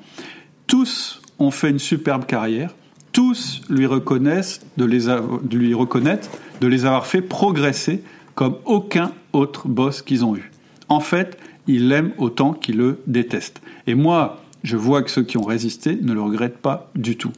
tous 0.67 1.21
ont 1.39 1.51
fait 1.51 1.69
une 1.69 1.79
superbe 1.79 2.25
carrière, 2.25 2.75
tous 3.11 3.61
lui 3.69 3.85
reconnaissent 3.85 4.59
de, 4.77 4.85
les 4.85 5.05
de 5.05 5.57
lui 5.57 5.73
reconnaître 5.73 6.29
de 6.61 6.67
les 6.67 6.85
avoir 6.85 7.07
fait 7.07 7.21
progresser 7.21 8.03
comme 8.35 8.57
aucun 8.65 9.11
autre 9.33 9.67
boss 9.67 10.01
qu'ils 10.01 10.25
ont 10.25 10.35
eu. 10.35 10.51
En 10.89 10.99
fait, 10.99 11.37
ils 11.67 11.87
l'aiment 11.87 12.11
autant 12.17 12.53
qu'ils 12.53 12.77
le 12.77 12.99
détestent. 13.07 13.61
Et 13.87 13.95
moi, 13.95 14.41
je 14.63 14.77
vois 14.77 15.01
que 15.01 15.09
ceux 15.09 15.23
qui 15.23 15.37
ont 15.37 15.43
résisté 15.43 15.97
ne 16.01 16.13
le 16.13 16.21
regrettent 16.21 16.57
pas 16.57 16.91
du 16.95 17.17
tout. 17.17 17.31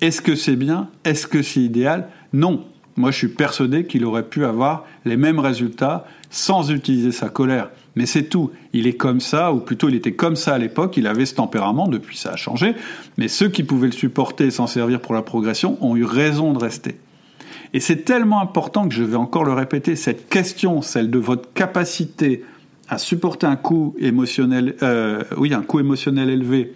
Est-ce 0.00 0.20
que 0.20 0.34
c'est 0.34 0.56
bien? 0.56 0.88
Est-ce 1.04 1.26
que 1.26 1.42
c'est 1.42 1.60
idéal? 1.60 2.08
Non. 2.32 2.64
Moi, 2.98 3.12
je 3.12 3.16
suis 3.16 3.28
persuadé 3.28 3.84
qu'il 3.84 4.04
aurait 4.04 4.24
pu 4.24 4.44
avoir 4.44 4.84
les 5.04 5.16
mêmes 5.16 5.38
résultats 5.38 6.04
sans 6.30 6.72
utiliser 6.72 7.12
sa 7.12 7.28
colère. 7.28 7.70
Mais 7.94 8.06
c'est 8.06 8.24
tout. 8.24 8.50
Il 8.72 8.88
est 8.88 8.96
comme 8.96 9.20
ça, 9.20 9.52
ou 9.52 9.60
plutôt 9.60 9.88
il 9.88 9.94
était 9.94 10.12
comme 10.12 10.34
ça 10.34 10.54
à 10.54 10.58
l'époque, 10.58 10.96
il 10.96 11.06
avait 11.06 11.24
ce 11.24 11.36
tempérament, 11.36 11.86
depuis 11.86 12.16
ça 12.16 12.32
a 12.32 12.36
changé. 12.36 12.74
Mais 13.16 13.28
ceux 13.28 13.50
qui 13.50 13.62
pouvaient 13.62 13.86
le 13.86 13.92
supporter 13.92 14.46
et 14.46 14.50
s'en 14.50 14.66
servir 14.66 15.00
pour 15.00 15.14
la 15.14 15.22
progression 15.22 15.78
ont 15.80 15.94
eu 15.94 16.02
raison 16.02 16.52
de 16.52 16.58
rester. 16.58 16.96
Et 17.72 17.78
c'est 17.78 18.04
tellement 18.04 18.40
important 18.40 18.88
que 18.88 18.94
je 18.94 19.04
vais 19.04 19.16
encore 19.16 19.44
le 19.44 19.52
répéter, 19.52 19.94
cette 19.94 20.28
question, 20.28 20.82
celle 20.82 21.08
de 21.08 21.18
votre 21.18 21.52
capacité 21.52 22.44
à 22.88 22.98
supporter 22.98 23.46
un 23.46 23.56
coût 23.56 23.94
émotionnel, 24.00 24.74
euh, 24.82 25.22
oui, 25.36 25.54
un 25.54 25.64
émotionnel 25.78 26.30
élevé, 26.30 26.72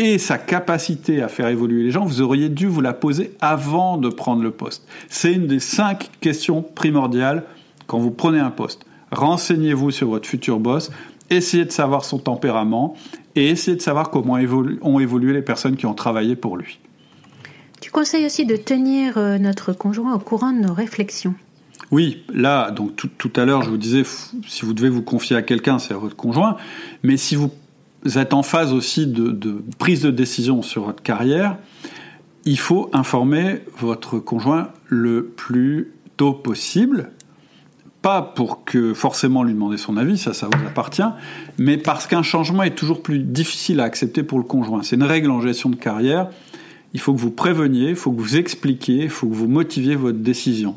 et 0.00 0.16
sa 0.16 0.38
capacité 0.38 1.20
à 1.20 1.28
faire 1.28 1.48
évoluer 1.48 1.82
les 1.82 1.90
gens, 1.90 2.06
vous 2.06 2.22
auriez 2.22 2.48
dû 2.48 2.66
vous 2.66 2.80
la 2.80 2.94
poser 2.94 3.34
avant 3.42 3.98
de 3.98 4.08
prendre 4.08 4.42
le 4.42 4.50
poste. 4.50 4.88
C'est 5.10 5.34
une 5.34 5.46
des 5.46 5.60
cinq 5.60 6.10
questions 6.22 6.62
primordiales 6.62 7.44
quand 7.86 7.98
vous 7.98 8.10
prenez 8.10 8.38
un 8.38 8.50
poste. 8.50 8.86
Renseignez-vous 9.12 9.90
sur 9.90 10.08
votre 10.08 10.26
futur 10.26 10.58
boss, 10.58 10.90
essayez 11.28 11.66
de 11.66 11.70
savoir 11.70 12.06
son 12.06 12.18
tempérament 12.18 12.96
et 13.36 13.50
essayez 13.50 13.76
de 13.76 13.82
savoir 13.82 14.10
comment 14.10 14.38
ont 14.80 15.00
évolué 15.00 15.34
les 15.34 15.42
personnes 15.42 15.76
qui 15.76 15.84
ont 15.84 15.92
travaillé 15.92 16.34
pour 16.34 16.56
lui. 16.56 16.78
Tu 17.82 17.90
conseilles 17.90 18.24
aussi 18.24 18.46
de 18.46 18.56
tenir 18.56 19.18
euh, 19.18 19.36
notre 19.36 19.74
conjoint 19.74 20.14
au 20.14 20.18
courant 20.18 20.52
de 20.52 20.60
nos 20.60 20.72
réflexions. 20.72 21.34
Oui, 21.90 22.22
là, 22.32 22.70
donc 22.70 22.94
tout, 22.94 23.32
à 23.36 23.44
l'heure, 23.44 23.62
je 23.62 23.70
vous 23.70 23.76
disais, 23.76 24.04
si 24.46 24.64
vous 24.64 24.74
devez 24.74 24.88
vous 24.88 25.02
confier 25.02 25.36
à 25.36 25.42
quelqu'un, 25.42 25.80
c'est 25.80 25.92
à 25.92 25.96
votre 25.96 26.14
conjoint. 26.14 26.56
Mais 27.02 27.16
si 27.16 27.34
vous 27.34 27.50
êtes 28.16 28.32
en 28.32 28.42
phase 28.42 28.72
aussi 28.72 29.06
de, 29.06 29.30
de, 29.30 29.62
prise 29.78 30.02
de 30.02 30.10
décision 30.10 30.62
sur 30.62 30.84
votre 30.84 31.02
carrière, 31.02 31.58
il 32.44 32.58
faut 32.58 32.88
informer 32.92 33.60
votre 33.78 34.18
conjoint 34.18 34.68
le 34.86 35.26
plus 35.26 35.92
tôt 36.16 36.32
possible. 36.32 37.10
Pas 38.02 38.22
pour 38.22 38.64
que 38.64 38.94
forcément 38.94 39.42
lui 39.42 39.52
demander 39.52 39.76
son 39.76 39.98
avis, 39.98 40.16
ça, 40.16 40.32
ça 40.32 40.46
vous 40.46 40.66
appartient, 40.66 41.02
mais 41.58 41.76
parce 41.76 42.06
qu'un 42.06 42.22
changement 42.22 42.62
est 42.62 42.74
toujours 42.74 43.02
plus 43.02 43.18
difficile 43.18 43.78
à 43.80 43.84
accepter 43.84 44.22
pour 44.22 44.38
le 44.38 44.44
conjoint. 44.44 44.82
C'est 44.82 44.96
une 44.96 45.02
règle 45.02 45.30
en 45.30 45.42
gestion 45.42 45.68
de 45.68 45.76
carrière 45.76 46.30
il 46.92 47.00
faut 47.00 47.14
que 47.14 47.20
vous 47.20 47.30
préveniez, 47.30 47.90
il 47.90 47.96
faut 47.96 48.10
que 48.10 48.20
vous 48.20 48.36
expliquiez, 48.36 49.04
il 49.04 49.10
faut 49.10 49.28
que 49.28 49.34
vous 49.34 49.48
motiviez 49.48 49.94
votre 49.94 50.18
décision. 50.18 50.76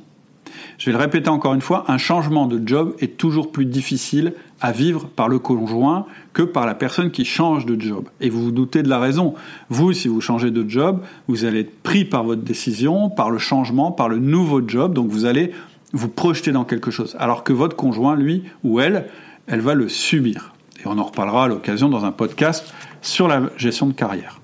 Je 0.77 0.87
vais 0.87 0.91
le 0.91 0.97
répéter 0.97 1.29
encore 1.29 1.53
une 1.53 1.61
fois, 1.61 1.85
un 1.87 1.97
changement 1.97 2.47
de 2.47 2.61
job 2.65 2.95
est 2.99 3.17
toujours 3.17 3.51
plus 3.51 3.65
difficile 3.65 4.33
à 4.59 4.71
vivre 4.71 5.07
par 5.07 5.29
le 5.29 5.39
conjoint 5.39 6.05
que 6.33 6.41
par 6.41 6.65
la 6.65 6.73
personne 6.73 7.11
qui 7.11 7.25
change 7.25 7.65
de 7.65 7.79
job. 7.79 8.05
Et 8.21 8.29
vous 8.29 8.43
vous 8.43 8.51
doutez 8.51 8.83
de 8.83 8.89
la 8.89 8.99
raison. 8.99 9.33
Vous, 9.69 9.93
si 9.93 10.07
vous 10.07 10.21
changez 10.21 10.51
de 10.51 10.67
job, 10.67 11.01
vous 11.27 11.45
allez 11.45 11.61
être 11.61 11.81
pris 11.83 12.05
par 12.05 12.23
votre 12.23 12.41
décision, 12.41 13.09
par 13.09 13.29
le 13.29 13.37
changement, 13.37 13.91
par 13.91 14.09
le 14.09 14.17
nouveau 14.17 14.61
job, 14.67 14.93
donc 14.93 15.09
vous 15.09 15.25
allez 15.25 15.51
vous 15.91 16.09
projeter 16.09 16.51
dans 16.51 16.65
quelque 16.65 16.91
chose. 16.91 17.15
Alors 17.19 17.43
que 17.43 17.53
votre 17.53 17.75
conjoint, 17.75 18.15
lui 18.15 18.43
ou 18.63 18.79
elle, 18.79 19.07
elle 19.47 19.61
va 19.61 19.75
le 19.75 19.89
subir. 19.89 20.53
Et 20.83 20.87
on 20.87 20.97
en 20.97 21.03
reparlera 21.03 21.45
à 21.45 21.47
l'occasion 21.47 21.87
dans 21.87 22.03
un 22.03 22.11
podcast 22.11 22.73
sur 23.01 23.27
la 23.27 23.49
gestion 23.57 23.85
de 23.87 23.93
carrière. 23.93 24.39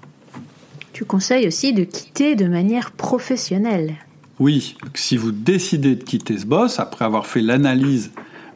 Tu 0.93 1.05
conseilles 1.05 1.47
aussi 1.47 1.73
de 1.73 1.83
quitter 1.83 2.35
de 2.35 2.47
manière 2.47 2.91
professionnelle. 2.91 3.95
Oui, 4.39 4.77
si 4.93 5.17
vous 5.17 5.31
décidez 5.31 5.95
de 5.95 6.03
quitter 6.03 6.37
ce 6.37 6.45
boss, 6.45 6.79
après 6.79 7.03
avoir 7.03 7.27
fait 7.27 7.41
l'analyse 7.41 8.11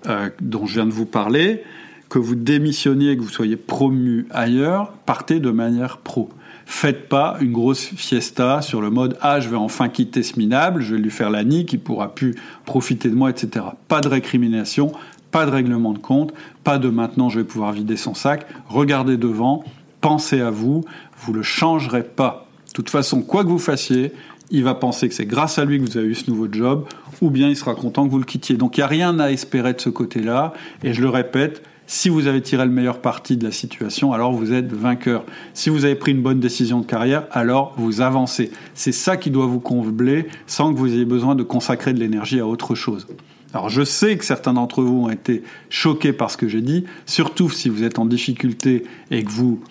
euh, 0.08 0.30
dont 0.40 0.66
je 0.66 0.76
viens 0.76 0.86
de 0.86 0.92
vous 0.92 1.06
parler, 1.06 1.64
que 2.08 2.20
vous 2.20 2.36
démissionniez, 2.36 3.18
que 3.18 3.22
vous 3.22 3.30
soyez 3.30 3.58
promu 3.58 4.26
ailleurs, 4.30 4.94
partez 5.06 5.42
de 5.42 5.52
manière 5.52 5.98
pro. 5.98 6.30
Faites 6.66 7.10
pas 7.10 7.36
une 7.42 7.52
grosse 7.52 7.84
fiesta 7.84 8.62
sur 8.62 8.80
le 8.80 8.90
mode 8.90 9.18
ah 9.20 9.42
je 9.42 9.50
vais 9.50 9.58
enfin 9.58 9.90
quitter 9.90 10.24
ce 10.24 10.40
minable, 10.40 10.82
je 10.82 10.96
vais 10.96 11.02
lui 11.02 11.10
faire 11.10 11.30
la 11.30 11.44
nique, 11.44 11.74
il 11.74 11.80
pourra 11.80 12.16
plus 12.16 12.36
profiter 12.66 13.10
de 13.10 13.16
moi, 13.16 13.30
etc. 13.30 13.66
Pas 13.90 14.00
de 14.00 14.08
récrimination, 14.08 14.94
pas 15.32 15.46
de 15.46 15.52
règlement 15.52 15.92
de 15.92 15.98
compte, 15.98 16.34
pas 16.64 16.78
de 16.78 16.88
maintenant 16.88 17.28
je 17.28 17.40
vais 17.40 17.46
pouvoir 17.46 17.74
vider 17.74 17.98
son 17.98 18.14
sac. 18.14 18.48
Regardez 18.70 19.18
devant, 19.18 19.66
pensez 20.00 20.40
à 20.40 20.50
vous, 20.50 20.86
vous 21.18 21.34
le 21.34 21.44
changerez 21.44 22.04
pas. 22.04 22.48
De 22.68 22.74
toute 22.74 22.90
façon, 22.90 23.22
quoi 23.22 23.44
que 23.44 23.50
vous 23.50 23.60
fassiez, 23.60 24.14
il 24.52 24.64
va 24.64 24.76
penser 24.76 25.10
que 25.10 25.16
c'est 25.16 25.26
grâce 25.26 25.58
à 25.58 25.66
lui 25.66 25.80
que 25.80 25.86
vous 25.86 25.98
avez 25.98 26.08
eu 26.08 26.16
ce 26.16 26.30
nouveau 26.30 26.48
job, 26.52 26.86
ou 27.22 27.30
bien 27.30 27.50
il 27.50 27.56
sera 27.56 27.76
content 27.76 28.06
que 28.06 28.12
vous 28.12 28.20
le 28.20 28.26
quittiez. 28.26 28.56
Donc 28.56 28.78
il 28.78 28.82
n'y 28.82 28.84
a 28.84 28.88
rien 28.88 29.20
à 29.20 29.32
espérer 29.32 29.74
de 29.74 29.82
ce 29.82 29.90
côté-là. 29.90 30.54
Et 30.84 30.94
je 30.94 31.02
le 31.02 31.10
répète, 31.10 31.64
si 31.88 32.10
vous 32.10 32.28
avez 32.28 32.42
tiré 32.42 32.66
le 32.66 32.72
meilleur 32.72 33.00
parti 33.00 33.38
de 33.38 33.44
la 33.44 33.52
situation, 33.52 34.14
alors 34.14 34.32
vous 34.32 34.54
êtes 34.54 34.72
vainqueur. 34.72 35.26
Si 35.54 35.70
vous 35.70 35.86
avez 35.86 35.96
pris 35.96 36.12
une 36.12 36.22
bonne 36.22 36.40
décision 36.40 36.80
de 36.80 36.86
carrière, 36.86 37.26
alors 37.32 37.74
vous 37.78 38.02
avancez. 38.02 38.52
C'est 38.74 38.92
ça 38.92 39.18
qui 39.18 39.32
doit 39.32 39.48
vous 39.48 39.60
combler 39.60 40.28
sans 40.48 40.74
que 40.74 40.78
vous 40.78 40.94
ayez 40.94 41.06
besoin 41.06 41.36
de 41.36 41.44
consacrer 41.44 41.94
de 41.94 42.00
l'énergie 42.00 42.40
à 42.40 42.48
autre 42.48 42.76
chose. 42.76 43.08
Alors 43.54 43.70
je 43.70 43.84
sais 43.84 44.18
que 44.18 44.26
certains 44.26 44.54
d'entre 44.54 44.82
vous 44.82 45.04
ont 45.04 45.10
été 45.10 45.44
choqués 45.70 46.14
par 46.14 46.32
ce 46.32 46.38
que 46.38 46.48
j'ai 46.48 46.62
dit, 46.62 46.86
surtout 47.06 47.50
si 47.50 47.70
vous 47.70 47.84
êtes 47.84 48.00
en 48.00 48.06
difficulté 48.06 48.84
et 49.12 49.24
que 49.24 49.30
vous 49.30 49.62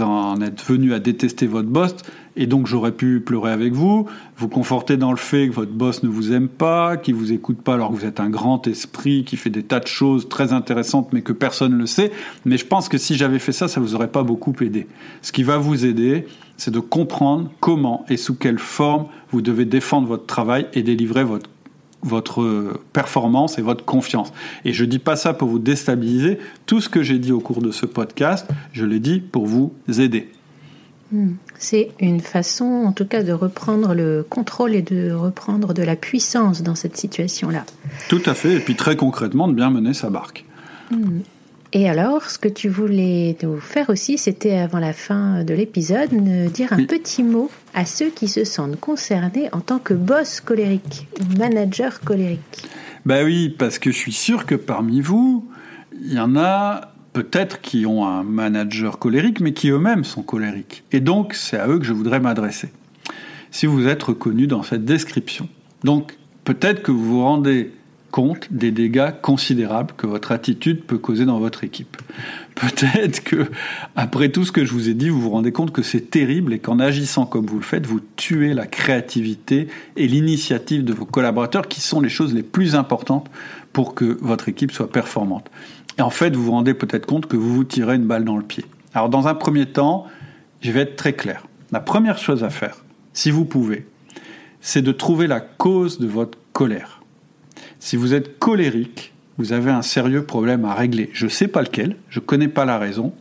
en 0.00 0.40
êtes 0.40 0.62
venu 0.64 0.94
à 0.94 1.00
détester 1.00 1.46
votre 1.46 1.68
boss, 1.68 1.96
et 2.36 2.46
donc 2.46 2.66
j'aurais 2.66 2.92
pu 2.92 3.20
pleurer 3.20 3.52
avec 3.52 3.72
vous, 3.72 4.06
vous 4.36 4.48
conforter 4.48 4.96
dans 4.96 5.10
le 5.10 5.16
fait 5.16 5.48
que 5.48 5.54
votre 5.54 5.72
boss 5.72 6.02
ne 6.02 6.08
vous 6.08 6.32
aime 6.32 6.48
pas, 6.48 6.96
qu'il 6.96 7.14
vous 7.14 7.32
écoute 7.32 7.60
pas 7.62 7.74
alors 7.74 7.90
que 7.90 7.96
vous 7.96 8.04
êtes 8.04 8.20
un 8.20 8.28
grand 8.28 8.66
esprit 8.66 9.24
qui 9.24 9.36
fait 9.36 9.50
des 9.50 9.62
tas 9.62 9.80
de 9.80 9.86
choses 9.86 10.28
très 10.28 10.52
intéressantes 10.52 11.12
mais 11.12 11.22
que 11.22 11.32
personne 11.32 11.72
ne 11.72 11.78
le 11.78 11.86
sait. 11.86 12.12
Mais 12.44 12.58
je 12.58 12.66
pense 12.66 12.88
que 12.88 12.98
si 12.98 13.14
j'avais 13.14 13.38
fait 13.38 13.52
ça, 13.52 13.68
ça 13.68 13.80
vous 13.80 13.94
aurait 13.94 14.08
pas 14.08 14.22
beaucoup 14.22 14.54
aidé. 14.60 14.86
Ce 15.22 15.32
qui 15.32 15.42
va 15.42 15.56
vous 15.56 15.86
aider, 15.86 16.26
c'est 16.56 16.70
de 16.70 16.80
comprendre 16.80 17.50
comment 17.60 18.04
et 18.08 18.16
sous 18.16 18.34
quelle 18.34 18.58
forme 18.58 19.06
vous 19.30 19.42
devez 19.42 19.64
défendre 19.64 20.06
votre 20.06 20.26
travail 20.26 20.66
et 20.74 20.82
délivrer 20.82 21.24
votre 21.24 21.50
votre 22.02 22.78
performance 22.92 23.58
et 23.58 23.62
votre 23.62 23.84
confiance. 23.84 24.32
Et 24.64 24.72
je 24.72 24.84
dis 24.84 25.00
pas 25.00 25.16
ça 25.16 25.34
pour 25.34 25.48
vous 25.48 25.58
déstabiliser. 25.58 26.38
Tout 26.66 26.80
ce 26.80 26.88
que 26.88 27.02
j'ai 27.02 27.18
dit 27.18 27.32
au 27.32 27.40
cours 27.40 27.62
de 27.62 27.72
ce 27.72 27.84
podcast, 27.84 28.46
je 28.72 28.84
l'ai 28.84 29.00
dit 29.00 29.18
pour 29.18 29.46
vous 29.46 29.72
aider. 29.88 30.28
Hmm. 31.12 31.34
C'est 31.58 31.90
une 32.00 32.20
façon, 32.20 32.64
en 32.64 32.92
tout 32.92 33.06
cas, 33.06 33.22
de 33.22 33.32
reprendre 33.32 33.94
le 33.94 34.24
contrôle 34.28 34.74
et 34.74 34.82
de 34.82 35.12
reprendre 35.12 35.72
de 35.72 35.82
la 35.82 35.96
puissance 35.96 36.62
dans 36.62 36.74
cette 36.74 36.96
situation-là. 36.96 37.64
Tout 38.08 38.22
à 38.26 38.34
fait, 38.34 38.54
et 38.54 38.60
puis 38.60 38.74
très 38.74 38.96
concrètement, 38.96 39.46
de 39.48 39.54
bien 39.54 39.70
mener 39.70 39.94
sa 39.94 40.10
barque. 40.10 40.44
Hmm. 40.90 41.20
Et 41.72 41.88
alors, 41.88 42.30
ce 42.30 42.38
que 42.38 42.48
tu 42.48 42.68
voulais 42.68 43.36
nous 43.42 43.58
faire 43.58 43.90
aussi, 43.90 44.18
c'était 44.18 44.56
avant 44.56 44.78
la 44.78 44.92
fin 44.92 45.44
de 45.44 45.52
l'épisode, 45.52 46.10
dire 46.52 46.72
un 46.72 46.84
petit 46.84 47.22
mot 47.22 47.50
à 47.74 47.84
ceux 47.84 48.08
qui 48.08 48.28
se 48.28 48.44
sentent 48.44 48.80
concernés 48.80 49.48
en 49.52 49.60
tant 49.60 49.78
que 49.78 49.92
boss 49.92 50.40
colérique 50.40 51.08
ou 51.20 51.38
manager 51.38 52.00
colérique. 52.00 52.64
Ben 53.04 53.24
oui, 53.24 53.54
parce 53.56 53.78
que 53.78 53.90
je 53.90 53.96
suis 53.96 54.12
sûr 54.12 54.46
que 54.46 54.54
parmi 54.54 55.00
vous, 55.00 55.46
il 56.00 56.14
y 56.14 56.18
en 56.18 56.36
a 56.36 56.92
peut-être 57.16 57.62
qui 57.62 57.86
ont 57.86 58.06
un 58.06 58.22
manager 58.22 58.98
colérique, 58.98 59.40
mais 59.40 59.54
qui 59.54 59.70
eux-mêmes 59.70 60.04
sont 60.04 60.20
colériques. 60.20 60.84
Et 60.92 61.00
donc, 61.00 61.32
c'est 61.32 61.56
à 61.56 61.66
eux 61.66 61.78
que 61.78 61.86
je 61.86 61.94
voudrais 61.94 62.20
m'adresser. 62.20 62.68
Si 63.50 63.64
vous 63.64 63.86
êtes 63.86 64.02
reconnu 64.02 64.46
dans 64.46 64.62
cette 64.62 64.84
description. 64.84 65.48
Donc, 65.82 66.18
peut-être 66.44 66.82
que 66.82 66.92
vous 66.92 67.02
vous 67.02 67.22
rendez 67.22 67.72
compte 68.10 68.48
des 68.50 68.70
dégâts 68.70 69.12
considérables 69.22 69.94
que 69.96 70.06
votre 70.06 70.30
attitude 70.30 70.82
peut 70.84 70.98
causer 70.98 71.24
dans 71.24 71.38
votre 71.38 71.64
équipe. 71.64 71.96
Peut-être 72.54 73.24
que, 73.24 73.46
après 73.96 74.28
tout 74.28 74.44
ce 74.44 74.52
que 74.52 74.66
je 74.66 74.72
vous 74.74 74.90
ai 74.90 74.94
dit, 74.94 75.08
vous 75.08 75.22
vous 75.22 75.30
rendez 75.30 75.52
compte 75.52 75.72
que 75.72 75.82
c'est 75.82 76.10
terrible 76.10 76.52
et 76.52 76.58
qu'en 76.58 76.78
agissant 76.78 77.24
comme 77.24 77.46
vous 77.46 77.56
le 77.56 77.64
faites, 77.64 77.86
vous 77.86 78.00
tuez 78.16 78.52
la 78.52 78.66
créativité 78.66 79.68
et 79.96 80.06
l'initiative 80.06 80.84
de 80.84 80.92
vos 80.92 81.06
collaborateurs 81.06 81.66
qui 81.66 81.80
sont 81.80 82.02
les 82.02 82.10
choses 82.10 82.34
les 82.34 82.42
plus 82.42 82.74
importantes 82.74 83.30
pour 83.72 83.94
que 83.94 84.18
votre 84.20 84.50
équipe 84.50 84.70
soit 84.70 84.90
performante. 84.90 85.50
Et 85.98 86.02
en 86.02 86.10
fait, 86.10 86.34
vous 86.36 86.44
vous 86.44 86.50
rendez 86.52 86.74
peut-être 86.74 87.06
compte 87.06 87.26
que 87.26 87.36
vous 87.36 87.54
vous 87.54 87.64
tirez 87.64 87.96
une 87.96 88.06
balle 88.06 88.24
dans 88.24 88.36
le 88.36 88.42
pied. 88.42 88.64
Alors, 88.94 89.08
dans 89.08 89.28
un 89.28 89.34
premier 89.34 89.66
temps, 89.66 90.06
je 90.60 90.70
vais 90.70 90.80
être 90.80 90.96
très 90.96 91.14
clair. 91.14 91.46
La 91.72 91.80
première 91.80 92.18
chose 92.18 92.44
à 92.44 92.50
faire, 92.50 92.84
si 93.12 93.30
vous 93.30 93.44
pouvez, 93.44 93.86
c'est 94.60 94.82
de 94.82 94.92
trouver 94.92 95.26
la 95.26 95.40
cause 95.40 95.98
de 95.98 96.06
votre 96.06 96.38
colère. 96.52 97.02
Si 97.78 97.96
vous 97.96 98.14
êtes 98.14 98.38
colérique, 98.38 99.12
vous 99.38 99.52
avez 99.52 99.70
un 99.70 99.82
sérieux 99.82 100.24
problème 100.24 100.64
à 100.64 100.74
régler. 100.74 101.10
Je 101.12 101.26
ne 101.26 101.30
sais 101.30 101.48
pas 101.48 101.62
lequel, 101.62 101.96
je 102.08 102.20
ne 102.20 102.24
connais 102.24 102.48
pas 102.48 102.64
la 102.64 102.78
raison, 102.78 103.12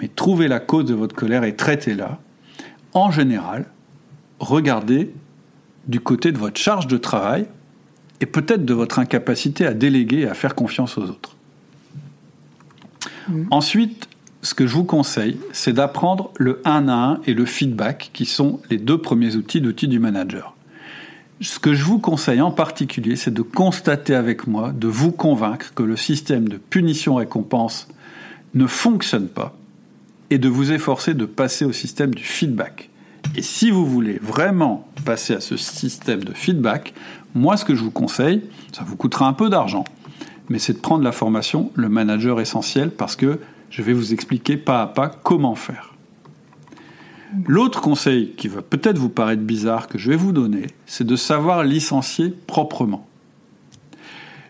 mais 0.00 0.08
trouvez 0.08 0.48
la 0.48 0.60
cause 0.60 0.84
de 0.84 0.94
votre 0.94 1.14
colère 1.14 1.44
et 1.44 1.56
traitez-la. 1.56 2.18
En 2.94 3.10
général, 3.10 3.66
regardez 4.38 5.12
du 5.86 6.00
côté 6.00 6.32
de 6.32 6.38
votre 6.38 6.60
charge 6.60 6.86
de 6.86 6.96
travail 6.96 7.46
et 8.20 8.26
peut-être 8.26 8.64
de 8.64 8.74
votre 8.74 8.98
incapacité 8.98 9.66
à 9.66 9.74
déléguer 9.74 10.20
et 10.20 10.28
à 10.28 10.34
faire 10.34 10.54
confiance 10.54 10.98
aux 10.98 11.04
autres. 11.04 11.37
Mmh. 13.28 13.44
Ensuite, 13.50 14.08
ce 14.42 14.54
que 14.54 14.66
je 14.66 14.74
vous 14.74 14.84
conseille, 14.84 15.38
c'est 15.52 15.72
d'apprendre 15.72 16.30
le 16.36 16.60
1 16.64 16.88
à 16.88 16.92
1 16.92 17.20
et 17.26 17.34
le 17.34 17.44
feedback, 17.44 18.10
qui 18.12 18.24
sont 18.24 18.60
les 18.70 18.78
deux 18.78 18.98
premiers 18.98 19.36
outils 19.36 19.60
d'outils 19.60 19.88
du 19.88 19.98
manager. 19.98 20.54
Ce 21.40 21.58
que 21.58 21.74
je 21.74 21.84
vous 21.84 21.98
conseille 21.98 22.40
en 22.40 22.50
particulier, 22.50 23.16
c'est 23.16 23.32
de 23.32 23.42
constater 23.42 24.14
avec 24.14 24.46
moi, 24.46 24.72
de 24.72 24.88
vous 24.88 25.12
convaincre 25.12 25.72
que 25.74 25.82
le 25.82 25.96
système 25.96 26.48
de 26.48 26.56
punition-récompense 26.56 27.88
ne 28.54 28.66
fonctionne 28.66 29.28
pas 29.28 29.56
et 30.30 30.38
de 30.38 30.48
vous 30.48 30.72
efforcer 30.72 31.14
de 31.14 31.26
passer 31.26 31.64
au 31.64 31.72
système 31.72 32.14
du 32.14 32.24
feedback. 32.24 32.90
Et 33.36 33.42
si 33.42 33.70
vous 33.70 33.86
voulez 33.86 34.18
vraiment 34.22 34.88
passer 35.04 35.34
à 35.34 35.40
ce 35.40 35.56
système 35.56 36.24
de 36.24 36.32
feedback, 36.32 36.92
moi 37.34 37.56
ce 37.56 37.64
que 37.64 37.74
je 37.74 37.82
vous 37.82 37.90
conseille, 37.90 38.42
ça 38.72 38.84
vous 38.84 38.96
coûtera 38.96 39.28
un 39.28 39.32
peu 39.32 39.48
d'argent, 39.48 39.84
mais 40.48 40.58
c'est 40.58 40.74
de 40.74 40.78
prendre 40.78 41.04
la 41.04 41.12
formation 41.12 41.70
Le 41.74 41.88
Manager 41.88 42.40
Essentiel 42.40 42.90
parce 42.90 43.16
que 43.16 43.38
je 43.70 43.82
vais 43.82 43.92
vous 43.92 44.12
expliquer 44.12 44.56
pas 44.56 44.82
à 44.82 44.86
pas 44.86 45.08
comment 45.08 45.54
faire. 45.54 45.94
L'autre 47.46 47.80
conseil 47.82 48.32
qui 48.36 48.48
va 48.48 48.62
peut-être 48.62 48.98
vous 48.98 49.10
paraître 49.10 49.42
bizarre 49.42 49.86
que 49.86 49.98
je 49.98 50.10
vais 50.10 50.16
vous 50.16 50.32
donner, 50.32 50.66
c'est 50.86 51.06
de 51.06 51.16
savoir 51.16 51.62
licencier 51.62 52.34
proprement. 52.46 53.06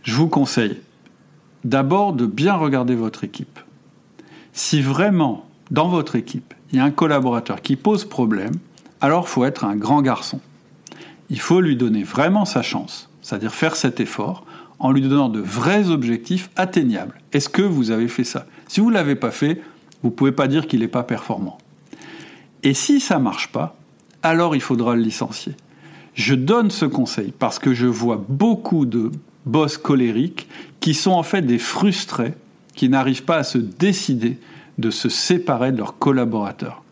Je 0.04 0.14
vous 0.14 0.28
conseille 0.28 0.80
d'abord 1.64 2.12
de 2.12 2.26
bien 2.26 2.54
regarder 2.54 2.94
votre 2.94 3.24
équipe. 3.24 3.58
Si 4.52 4.80
vraiment, 4.80 5.46
dans 5.70 5.88
votre 5.88 6.14
équipe, 6.14 6.54
il 6.70 6.76
y 6.76 6.80
a 6.80 6.84
un 6.84 6.90
collaborateur 6.90 7.62
qui 7.62 7.74
pose 7.74 8.04
problème, 8.04 8.54
alors 9.00 9.28
faut 9.28 9.44
être 9.44 9.64
un 9.64 9.76
grand 9.76 10.02
garçon. 10.02 10.40
Il 11.30 11.40
faut 11.40 11.60
lui 11.60 11.76
donner 11.76 12.04
vraiment 12.04 12.44
sa 12.44 12.62
chance, 12.62 13.10
c'est-à-dire 13.22 13.54
faire 13.54 13.76
cet 13.76 14.00
effort 14.00 14.44
en 14.78 14.92
lui 14.92 15.02
donnant 15.02 15.28
de 15.28 15.40
vrais 15.40 15.90
objectifs 15.90 16.50
atteignables. 16.56 17.20
Est-ce 17.32 17.48
que 17.48 17.62
vous 17.62 17.90
avez 17.90 18.08
fait 18.08 18.24
ça? 18.24 18.46
Si 18.68 18.80
vous 18.80 18.90
ne 18.90 18.94
l'avez 18.94 19.16
pas 19.16 19.30
fait, 19.30 19.60
vous 20.02 20.10
ne 20.10 20.14
pouvez 20.14 20.32
pas 20.32 20.48
dire 20.48 20.66
qu'il 20.66 20.80
n'est 20.80 20.88
pas 20.88 21.02
performant. 21.02 21.58
Et 22.62 22.74
si 22.74 23.00
ça 23.00 23.18
marche 23.18 23.50
pas, 23.50 23.76
alors 24.22 24.54
il 24.54 24.60
faudra 24.60 24.94
le 24.94 25.02
licencier. 25.02 25.54
Je 26.14 26.34
donne 26.34 26.70
ce 26.70 26.84
conseil 26.84 27.32
parce 27.36 27.58
que 27.58 27.74
je 27.74 27.86
vois 27.86 28.24
beaucoup 28.28 28.86
de 28.86 29.10
boss 29.46 29.78
colériques 29.78 30.48
qui 30.80 30.94
sont 30.94 31.12
en 31.12 31.22
fait 31.22 31.42
des 31.42 31.58
frustrés 31.58 32.34
qui 32.74 32.88
n'arrivent 32.88 33.24
pas 33.24 33.36
à 33.36 33.44
se 33.44 33.58
décider 33.58 34.38
de 34.78 34.90
se 34.90 35.08
séparer 35.08 35.72
de 35.72 35.78
leurs 35.78 35.98
collaborateurs. 35.98 36.82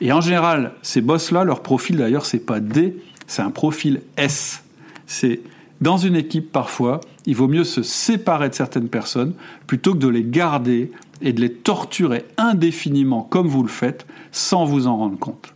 Et 0.00 0.12
en 0.12 0.20
général, 0.20 0.72
ces 0.82 1.00
boss-là, 1.00 1.44
leur 1.44 1.62
profil 1.62 1.96
d'ailleurs, 1.96 2.26
c'est 2.26 2.38
pas 2.38 2.60
D, 2.60 2.96
c'est 3.26 3.42
un 3.42 3.50
profil 3.50 4.02
S. 4.16 4.64
C'est 5.06 5.40
dans 5.80 5.98
une 5.98 6.16
équipe 6.16 6.50
parfois, 6.50 7.00
il 7.26 7.36
vaut 7.36 7.48
mieux 7.48 7.64
se 7.64 7.82
séparer 7.82 8.48
de 8.48 8.54
certaines 8.54 8.88
personnes 8.88 9.34
plutôt 9.66 9.94
que 9.94 9.98
de 9.98 10.08
les 10.08 10.24
garder 10.24 10.92
et 11.20 11.32
de 11.32 11.40
les 11.40 11.52
torturer 11.52 12.24
indéfiniment 12.38 13.22
comme 13.22 13.46
vous 13.46 13.62
le 13.62 13.68
faites 13.68 14.06
sans 14.32 14.64
vous 14.64 14.86
en 14.86 14.96
rendre 14.96 15.18
compte. 15.18 15.54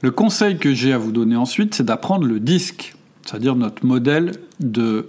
Le 0.00 0.10
conseil 0.10 0.58
que 0.58 0.74
j'ai 0.74 0.92
à 0.92 0.98
vous 0.98 1.12
donner 1.12 1.34
ensuite, 1.34 1.74
c'est 1.74 1.84
d'apprendre 1.84 2.24
le 2.24 2.38
disque, 2.38 2.94
c'est-à-dire 3.24 3.56
notre 3.56 3.84
modèle 3.84 4.32
de 4.60 5.08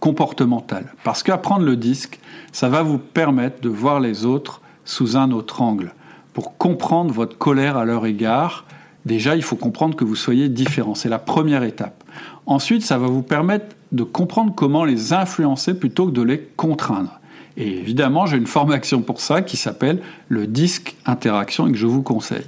comportemental. 0.00 0.92
Parce 1.04 1.22
qu'apprendre 1.22 1.64
le 1.64 1.76
disque, 1.76 2.20
ça 2.52 2.68
va 2.68 2.82
vous 2.82 2.98
permettre 2.98 3.60
de 3.62 3.68
voir 3.68 3.98
les 3.98 4.26
autres 4.26 4.60
sous 4.84 5.16
un 5.16 5.30
autre 5.30 5.62
angle. 5.62 5.94
Pour 6.34 6.58
comprendre 6.58 7.14
votre 7.14 7.38
colère 7.38 7.78
à 7.78 7.86
leur 7.86 8.04
égard, 8.04 8.66
déjà, 9.06 9.36
il 9.36 9.42
faut 9.42 9.56
comprendre 9.56 9.96
que 9.96 10.04
vous 10.04 10.16
soyez 10.16 10.50
différent. 10.50 10.94
C'est 10.94 11.08
la 11.08 11.18
première 11.18 11.62
étape. 11.62 12.04
Ensuite, 12.46 12.82
ça 12.82 12.98
va 12.98 13.06
vous 13.06 13.22
permettre 13.22 13.76
de 13.92 14.02
comprendre 14.02 14.54
comment 14.54 14.84
les 14.84 15.12
influencer 15.12 15.74
plutôt 15.74 16.06
que 16.06 16.12
de 16.12 16.22
les 16.22 16.48
contraindre. 16.56 17.20
Et 17.56 17.78
évidemment, 17.78 18.26
j'ai 18.26 18.36
une 18.36 18.46
formation 18.46 19.00
pour 19.02 19.20
ça 19.20 19.42
qui 19.42 19.56
s'appelle 19.56 20.02
le 20.28 20.46
disque 20.46 20.96
interaction 21.06 21.66
et 21.66 21.72
que 21.72 21.78
je 21.78 21.86
vous 21.86 22.02
conseille. 22.02 22.44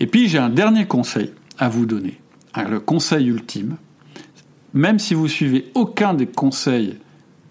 Et 0.00 0.06
puis, 0.06 0.28
j'ai 0.28 0.38
un 0.38 0.50
dernier 0.50 0.86
conseil 0.86 1.30
à 1.58 1.68
vous 1.68 1.86
donner, 1.86 2.20
le 2.56 2.80
conseil 2.80 3.28
ultime. 3.28 3.76
Même 4.74 4.98
si 4.98 5.14
vous 5.14 5.28
suivez 5.28 5.70
aucun 5.74 6.14
des 6.14 6.26
conseils 6.26 6.98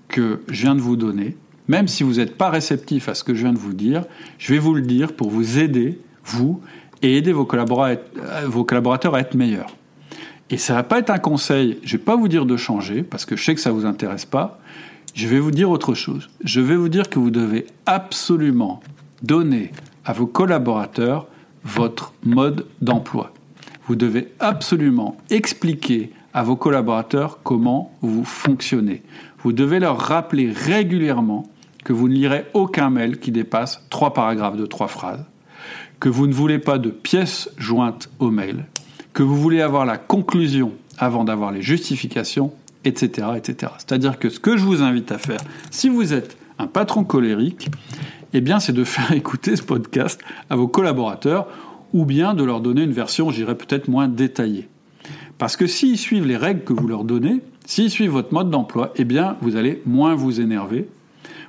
que 0.09 0.41
je 0.47 0.61
viens 0.63 0.75
de 0.75 0.81
vous 0.81 0.97
donner, 0.97 1.37
même 1.67 1.87
si 1.87 2.03
vous 2.03 2.15
n'êtes 2.15 2.37
pas 2.37 2.49
réceptif 2.49 3.07
à 3.07 3.15
ce 3.15 3.23
que 3.23 3.33
je 3.33 3.43
viens 3.43 3.53
de 3.53 3.57
vous 3.57 3.73
dire, 3.73 4.03
je 4.37 4.53
vais 4.53 4.59
vous 4.59 4.73
le 4.73 4.81
dire 4.81 5.13
pour 5.13 5.29
vous 5.29 5.57
aider, 5.57 5.99
vous, 6.25 6.61
et 7.01 7.17
aider 7.17 7.31
vos 7.31 7.47
vos 8.45 8.63
collaborateurs 8.65 9.15
à 9.15 9.19
être 9.19 9.35
meilleurs. 9.35 9.75
Et 10.49 10.57
ça 10.57 10.73
va 10.75 10.83
pas 10.83 10.99
être 10.99 11.09
un 11.09 11.19
conseil, 11.19 11.79
je 11.83 11.97
vais 11.97 12.03
pas 12.03 12.15
vous 12.15 12.27
dire 12.27 12.45
de 12.45 12.57
changer, 12.57 13.03
parce 13.03 13.25
que 13.25 13.35
je 13.35 13.43
sais 13.43 13.55
que 13.55 13.61
ça 13.61 13.71
vous 13.71 13.85
intéresse 13.85 14.25
pas, 14.25 14.59
je 15.13 15.27
vais 15.27 15.39
vous 15.39 15.51
dire 15.51 15.69
autre 15.69 15.93
chose. 15.93 16.29
Je 16.43 16.61
vais 16.61 16.75
vous 16.75 16.89
dire 16.89 17.09
que 17.09 17.19
vous 17.19 17.31
devez 17.31 17.67
absolument 17.85 18.81
donner 19.21 19.71
à 20.05 20.13
vos 20.13 20.25
collaborateurs 20.25 21.27
votre 21.63 22.13
mode 22.23 22.65
d'emploi. 22.81 23.33
Vous 23.87 23.95
devez 23.95 24.33
absolument 24.39 25.17
expliquer 25.29 26.11
à 26.33 26.43
vos 26.43 26.55
collaborateurs 26.55 27.39
comment 27.43 27.91
vous 28.01 28.25
fonctionnez. 28.25 29.01
Vous 29.43 29.53
devez 29.53 29.79
leur 29.79 29.99
rappeler 29.99 30.51
régulièrement 30.51 31.47
que 31.83 31.93
vous 31.93 32.07
ne 32.07 32.13
lirez 32.13 32.45
aucun 32.53 32.89
mail 32.89 33.19
qui 33.19 33.31
dépasse 33.31 33.85
trois 33.89 34.13
paragraphes 34.13 34.57
de 34.57 34.65
trois 34.65 34.87
phrases, 34.87 35.25
que 35.99 36.09
vous 36.09 36.27
ne 36.27 36.33
voulez 36.33 36.59
pas 36.59 36.77
de 36.77 36.89
pièces 36.89 37.49
jointes 37.57 38.09
au 38.19 38.31
mail, 38.31 38.65
que 39.13 39.23
vous 39.23 39.35
voulez 39.35 39.61
avoir 39.61 39.85
la 39.85 39.97
conclusion 39.97 40.73
avant 40.97 41.23
d'avoir 41.23 41.51
les 41.51 41.61
justifications, 41.61 42.51
etc. 42.83 43.27
etc. 43.37 43.71
C'est-à-dire 43.77 44.19
que 44.19 44.29
ce 44.29 44.39
que 44.39 44.57
je 44.57 44.63
vous 44.63 44.81
invite 44.81 45.11
à 45.11 45.17
faire, 45.17 45.39
si 45.71 45.89
vous 45.89 46.13
êtes 46.13 46.37
un 46.59 46.67
patron 46.67 47.03
colérique, 47.03 47.69
eh 48.33 48.41
bien, 48.41 48.59
c'est 48.59 48.73
de 48.73 48.83
faire 48.83 49.11
écouter 49.11 49.55
ce 49.55 49.63
podcast 49.63 50.19
à 50.49 50.55
vos 50.55 50.67
collaborateurs 50.67 51.47
ou 51.93 52.05
bien 52.05 52.33
de 52.33 52.43
leur 52.43 52.59
donner 52.59 52.83
une 52.83 52.91
version, 52.91 53.29
j'irais 53.29 53.55
peut-être 53.55 53.87
moins 53.87 54.07
détaillée. 54.07 54.67
Parce 55.37 55.55
que 55.55 55.67
s'ils 55.67 55.97
suivent 55.97 56.25
les 56.25 56.37
règles 56.37 56.63
que 56.63 56.73
vous 56.73 56.87
leur 56.87 57.03
donnez, 57.03 57.41
s'ils 57.65 57.91
suivent 57.91 58.11
votre 58.11 58.33
mode 58.33 58.49
d'emploi, 58.49 58.93
eh 58.95 59.03
bien, 59.03 59.37
vous 59.41 59.55
allez 59.55 59.81
moins 59.85 60.15
vous 60.15 60.41
énerver. 60.41 60.87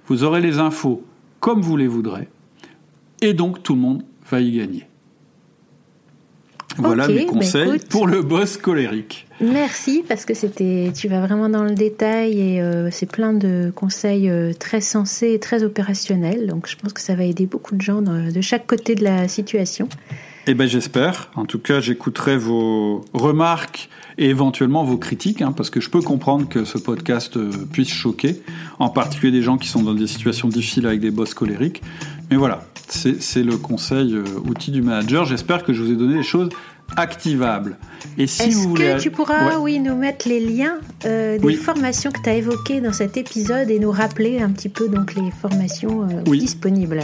Vous 0.07 0.23
aurez 0.23 0.41
les 0.41 0.59
infos 0.59 1.03
comme 1.41 1.63
vous 1.63 1.77
les 1.77 1.87
voudrez. 1.87 2.29
Et 3.23 3.33
donc, 3.33 3.63
tout 3.63 3.75
le 3.75 3.81
monde 3.81 4.03
va 4.31 4.41
y 4.41 4.53
gagner. 4.53 4.87
Voilà 6.77 7.09
mes 7.09 7.25
bah 7.25 7.33
conseils 7.33 7.79
pour 7.89 8.07
le 8.07 8.23
boss 8.23 8.57
colérique. 8.57 9.27
Merci 9.41 10.05
parce 10.09 10.25
que 10.25 10.35
c'était, 10.35 10.93
tu 10.95 11.09
vas 11.09 11.21
vraiment 11.21 11.49
dans 11.49 11.65
le 11.65 11.75
détail 11.75 12.41
et 12.41 12.61
euh, 12.61 12.91
c'est 12.91 13.11
plein 13.11 13.33
de 13.33 13.73
conseils 13.75 14.31
euh, 14.31 14.53
très 14.53 14.81
sensés 14.81 15.33
et 15.33 15.41
très 15.41 15.65
opérationnels. 15.65 16.47
Donc 16.47 16.69
je 16.69 16.77
pense 16.77 16.93
que 16.93 17.01
ça 17.01 17.15
va 17.15 17.25
aider 17.25 17.47
beaucoup 17.47 17.75
de 17.75 17.83
gens 17.83 18.03
de 18.03 18.41
chaque 18.41 18.67
côté 18.67 18.95
de 18.95 19.05
la 19.05 19.29
situation. 19.29 19.89
Eh 20.47 20.53
ben 20.53 20.69
j'espère. 20.69 21.31
En 21.37 21.47
tout 21.47 21.59
cas, 21.59 21.81
j'écouterai 21.81 22.37
vos 22.37 23.03
remarques 23.15 23.89
et 24.19 24.29
éventuellement 24.29 24.85
vos 24.85 24.99
critiques, 24.99 25.41
hein, 25.41 25.53
parce 25.53 25.71
que 25.71 25.81
je 25.81 25.89
peux 25.89 26.03
comprendre 26.03 26.49
que 26.49 26.65
ce 26.65 26.77
podcast 26.77 27.37
euh, 27.37 27.51
puisse 27.73 27.89
choquer, 27.89 28.43
en 28.79 28.91
particulier 28.91 29.33
des 29.33 29.43
gens 29.43 29.57
qui 29.57 29.69
sont 29.69 29.83
dans 29.83 29.95
des 29.95 30.07
situations 30.07 30.49
difficiles 30.49 30.87
avec 30.87 31.01
des 31.01 31.11
boss 31.11 31.33
colériques. 31.33 31.83
Mais 32.31 32.37
voilà, 32.37 32.65
c'est 32.89 33.43
le 33.43 33.57
conseil 33.57 34.15
euh, 34.15 34.25
outil 34.49 34.71
du 34.71 34.83
manager. 34.83 35.25
J'espère 35.25 35.65
que 35.65 35.73
je 35.73 35.83
vous 35.83 35.93
ai 35.93 35.97
donné 35.97 36.17
des 36.17 36.23
choses 36.23 36.49
activables. 36.97 37.79
Et 38.19 38.27
si 38.27 38.43
Est-ce 38.43 38.69
que 38.69 39.01
tu 39.01 39.11
pourras, 39.11 39.59
oui, 39.59 39.81
nous 39.81 39.97
mettre 39.97 40.29
les 40.29 40.41
liens 40.41 40.79
euh, 41.07 41.39
des 41.39 41.55
formations 41.55 42.11
que 42.11 42.21
tu 42.23 42.29
as 42.29 42.35
évoquées 42.35 42.81
dans 42.81 42.93
cet 42.93 43.17
épisode 43.17 43.71
et 43.71 43.79
nous 43.79 43.91
rappeler 43.91 44.41
un 44.41 44.51
petit 44.51 44.69
peu 44.69 44.89
donc 44.89 45.15
les 45.15 45.31
formations 45.31 46.07
disponibles? 46.25 47.01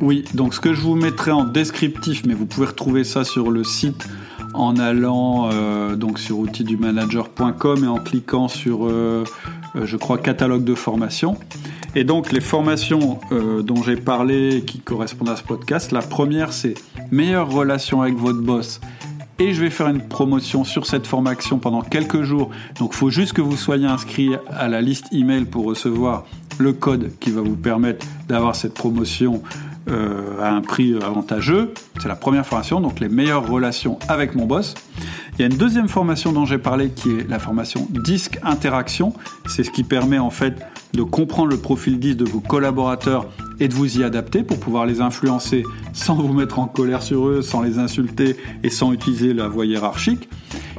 Oui, 0.00 0.24
donc 0.34 0.54
ce 0.54 0.60
que 0.60 0.72
je 0.72 0.80
vous 0.80 0.96
mettrai 0.96 1.30
en 1.30 1.44
descriptif, 1.44 2.24
mais 2.26 2.34
vous 2.34 2.46
pouvez 2.46 2.66
retrouver 2.66 3.04
ça 3.04 3.24
sur 3.24 3.50
le 3.50 3.64
site 3.64 4.08
en 4.54 4.76
allant 4.76 5.50
euh, 5.52 5.96
donc 5.96 6.18
sur 6.18 6.38
outildumanager.com 6.38 7.84
et 7.84 7.86
en 7.86 7.98
cliquant 7.98 8.48
sur, 8.48 8.86
euh, 8.86 9.24
euh, 9.76 9.84
je 9.84 9.96
crois, 9.96 10.18
catalogue 10.18 10.64
de 10.64 10.74
formation. 10.74 11.36
Et 11.96 12.04
donc 12.04 12.32
les 12.32 12.40
formations 12.40 13.20
dont 13.62 13.80
j'ai 13.84 13.94
parlé 13.94 14.64
qui 14.66 14.80
correspondent 14.80 15.28
à 15.28 15.36
ce 15.36 15.44
podcast, 15.44 15.92
la 15.92 16.02
première 16.02 16.52
c'est 16.52 16.74
meilleure 17.12 17.48
relation 17.48 18.02
avec 18.02 18.16
votre 18.16 18.40
boss. 18.40 18.80
Et 19.38 19.52
je 19.54 19.60
vais 19.60 19.70
faire 19.70 19.88
une 19.88 20.00
promotion 20.00 20.64
sur 20.64 20.86
cette 20.86 21.06
formation 21.06 21.58
pendant 21.58 21.82
quelques 21.82 22.22
jours. 22.22 22.50
Donc 22.80 22.90
il 22.94 22.96
faut 22.96 23.10
juste 23.10 23.32
que 23.32 23.40
vous 23.40 23.56
soyez 23.56 23.86
inscrit 23.86 24.30
à 24.48 24.66
la 24.66 24.80
liste 24.80 25.06
email 25.12 25.44
pour 25.44 25.66
recevoir 25.66 26.24
le 26.58 26.72
code 26.72 27.12
qui 27.20 27.30
va 27.30 27.42
vous 27.42 27.56
permettre 27.56 28.06
d'avoir 28.28 28.56
cette 28.56 28.74
promotion 28.74 29.42
euh, 29.88 30.40
à 30.40 30.50
un 30.50 30.60
prix 30.60 30.94
avantageux. 31.02 31.72
C'est 32.00 32.08
la 32.08 32.16
première 32.16 32.46
formation, 32.46 32.80
donc 32.80 33.00
les 33.00 33.08
meilleures 33.08 33.46
relations 33.46 33.98
avec 34.08 34.34
mon 34.34 34.46
boss. 34.46 34.74
Il 35.36 35.40
y 35.40 35.42
a 35.44 35.46
une 35.46 35.56
deuxième 35.56 35.88
formation 35.88 36.32
dont 36.32 36.44
j'ai 36.44 36.58
parlé 36.58 36.90
qui 36.90 37.10
est 37.10 37.28
la 37.28 37.38
formation 37.38 37.86
disque 37.90 38.38
interaction. 38.42 39.12
C'est 39.46 39.64
ce 39.64 39.70
qui 39.70 39.82
permet 39.82 40.18
en 40.18 40.30
fait 40.30 40.54
de 40.92 41.02
comprendre 41.02 41.50
le 41.50 41.56
profil 41.56 41.98
disque 41.98 42.18
de 42.18 42.24
vos 42.24 42.40
collaborateurs 42.40 43.26
et 43.60 43.68
de 43.68 43.74
vous 43.74 43.98
y 43.98 44.04
adapter 44.04 44.42
pour 44.42 44.58
pouvoir 44.58 44.86
les 44.86 45.00
influencer 45.00 45.64
sans 45.92 46.14
vous 46.14 46.32
mettre 46.32 46.58
en 46.58 46.66
colère 46.66 47.02
sur 47.02 47.26
eux, 47.28 47.42
sans 47.42 47.62
les 47.62 47.78
insulter 47.78 48.36
et 48.62 48.70
sans 48.70 48.92
utiliser 48.92 49.34
la 49.34 49.48
voie 49.48 49.66
hiérarchique. 49.66 50.28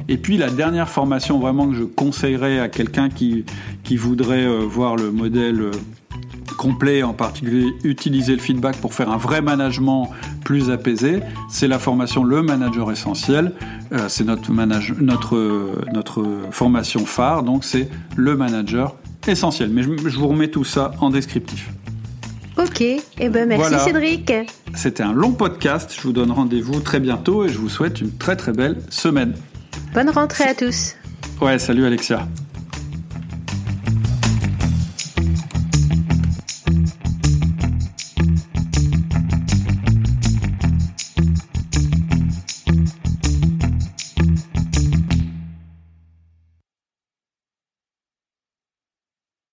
Et 0.08 0.18
puis 0.18 0.36
la 0.36 0.50
dernière 0.50 0.88
formation 0.88 1.38
vraiment 1.38 1.68
que 1.68 1.74
je 1.74 1.84
conseillerais 1.84 2.58
à 2.58 2.68
quelqu'un 2.68 3.08
qui, 3.08 3.44
qui 3.82 3.96
voudrait 3.96 4.46
euh, 4.46 4.60
voir 4.60 4.96
le 4.96 5.10
modèle 5.10 5.60
euh, 5.60 5.70
complet, 6.56 7.02
en 7.02 7.12
particulier 7.12 7.74
utiliser 7.84 8.32
le 8.32 8.40
feedback 8.40 8.76
pour 8.76 8.94
faire 8.94 9.10
un 9.10 9.16
vrai 9.16 9.42
management 9.42 10.10
plus 10.44 10.70
apaisé, 10.70 11.20
c'est 11.48 11.68
la 11.68 11.78
formation 11.78 12.24
Le 12.24 12.42
Manager 12.42 12.90
Essentiel. 12.90 13.52
Euh, 13.92 14.08
c'est 14.08 14.24
notre, 14.24 14.50
notre, 14.52 15.84
notre 15.92 16.24
formation 16.50 17.06
phare, 17.06 17.42
donc 17.42 17.64
c'est 17.64 17.88
le 18.16 18.36
Manager 18.36 18.96
Essentiel. 19.26 19.70
Mais 19.70 19.82
je, 19.82 20.18
vous 20.18 20.28
remets 20.28 20.48
tout 20.48 20.64
ça 20.64 20.92
en 21.00 21.10
descriptif. 21.10 21.70
Ok, 22.58 22.80
et 22.80 23.02
eh 23.18 23.28
ben 23.28 23.46
merci 23.46 23.78
Cédric. 23.78 24.32
C'était 24.74 25.02
un 25.02 25.12
long 25.12 25.32
podcast, 25.32 25.92
je 25.94 26.00
vous 26.02 26.12
donne 26.12 26.30
rendez-vous 26.30 26.80
très 26.80 27.00
bientôt 27.00 27.44
et 27.44 27.50
je 27.50 27.58
vous 27.58 27.68
souhaite 27.68 28.00
une 28.00 28.12
très 28.12 28.34
très 28.34 28.52
belle 28.52 28.78
semaine. 28.88 29.34
Bonne 29.92 30.08
rentrée 30.08 30.44
à 30.44 30.54
tous. 30.54 30.94
Ouais, 31.40 31.58
salut 31.58 31.84
Alexia. 31.84 32.26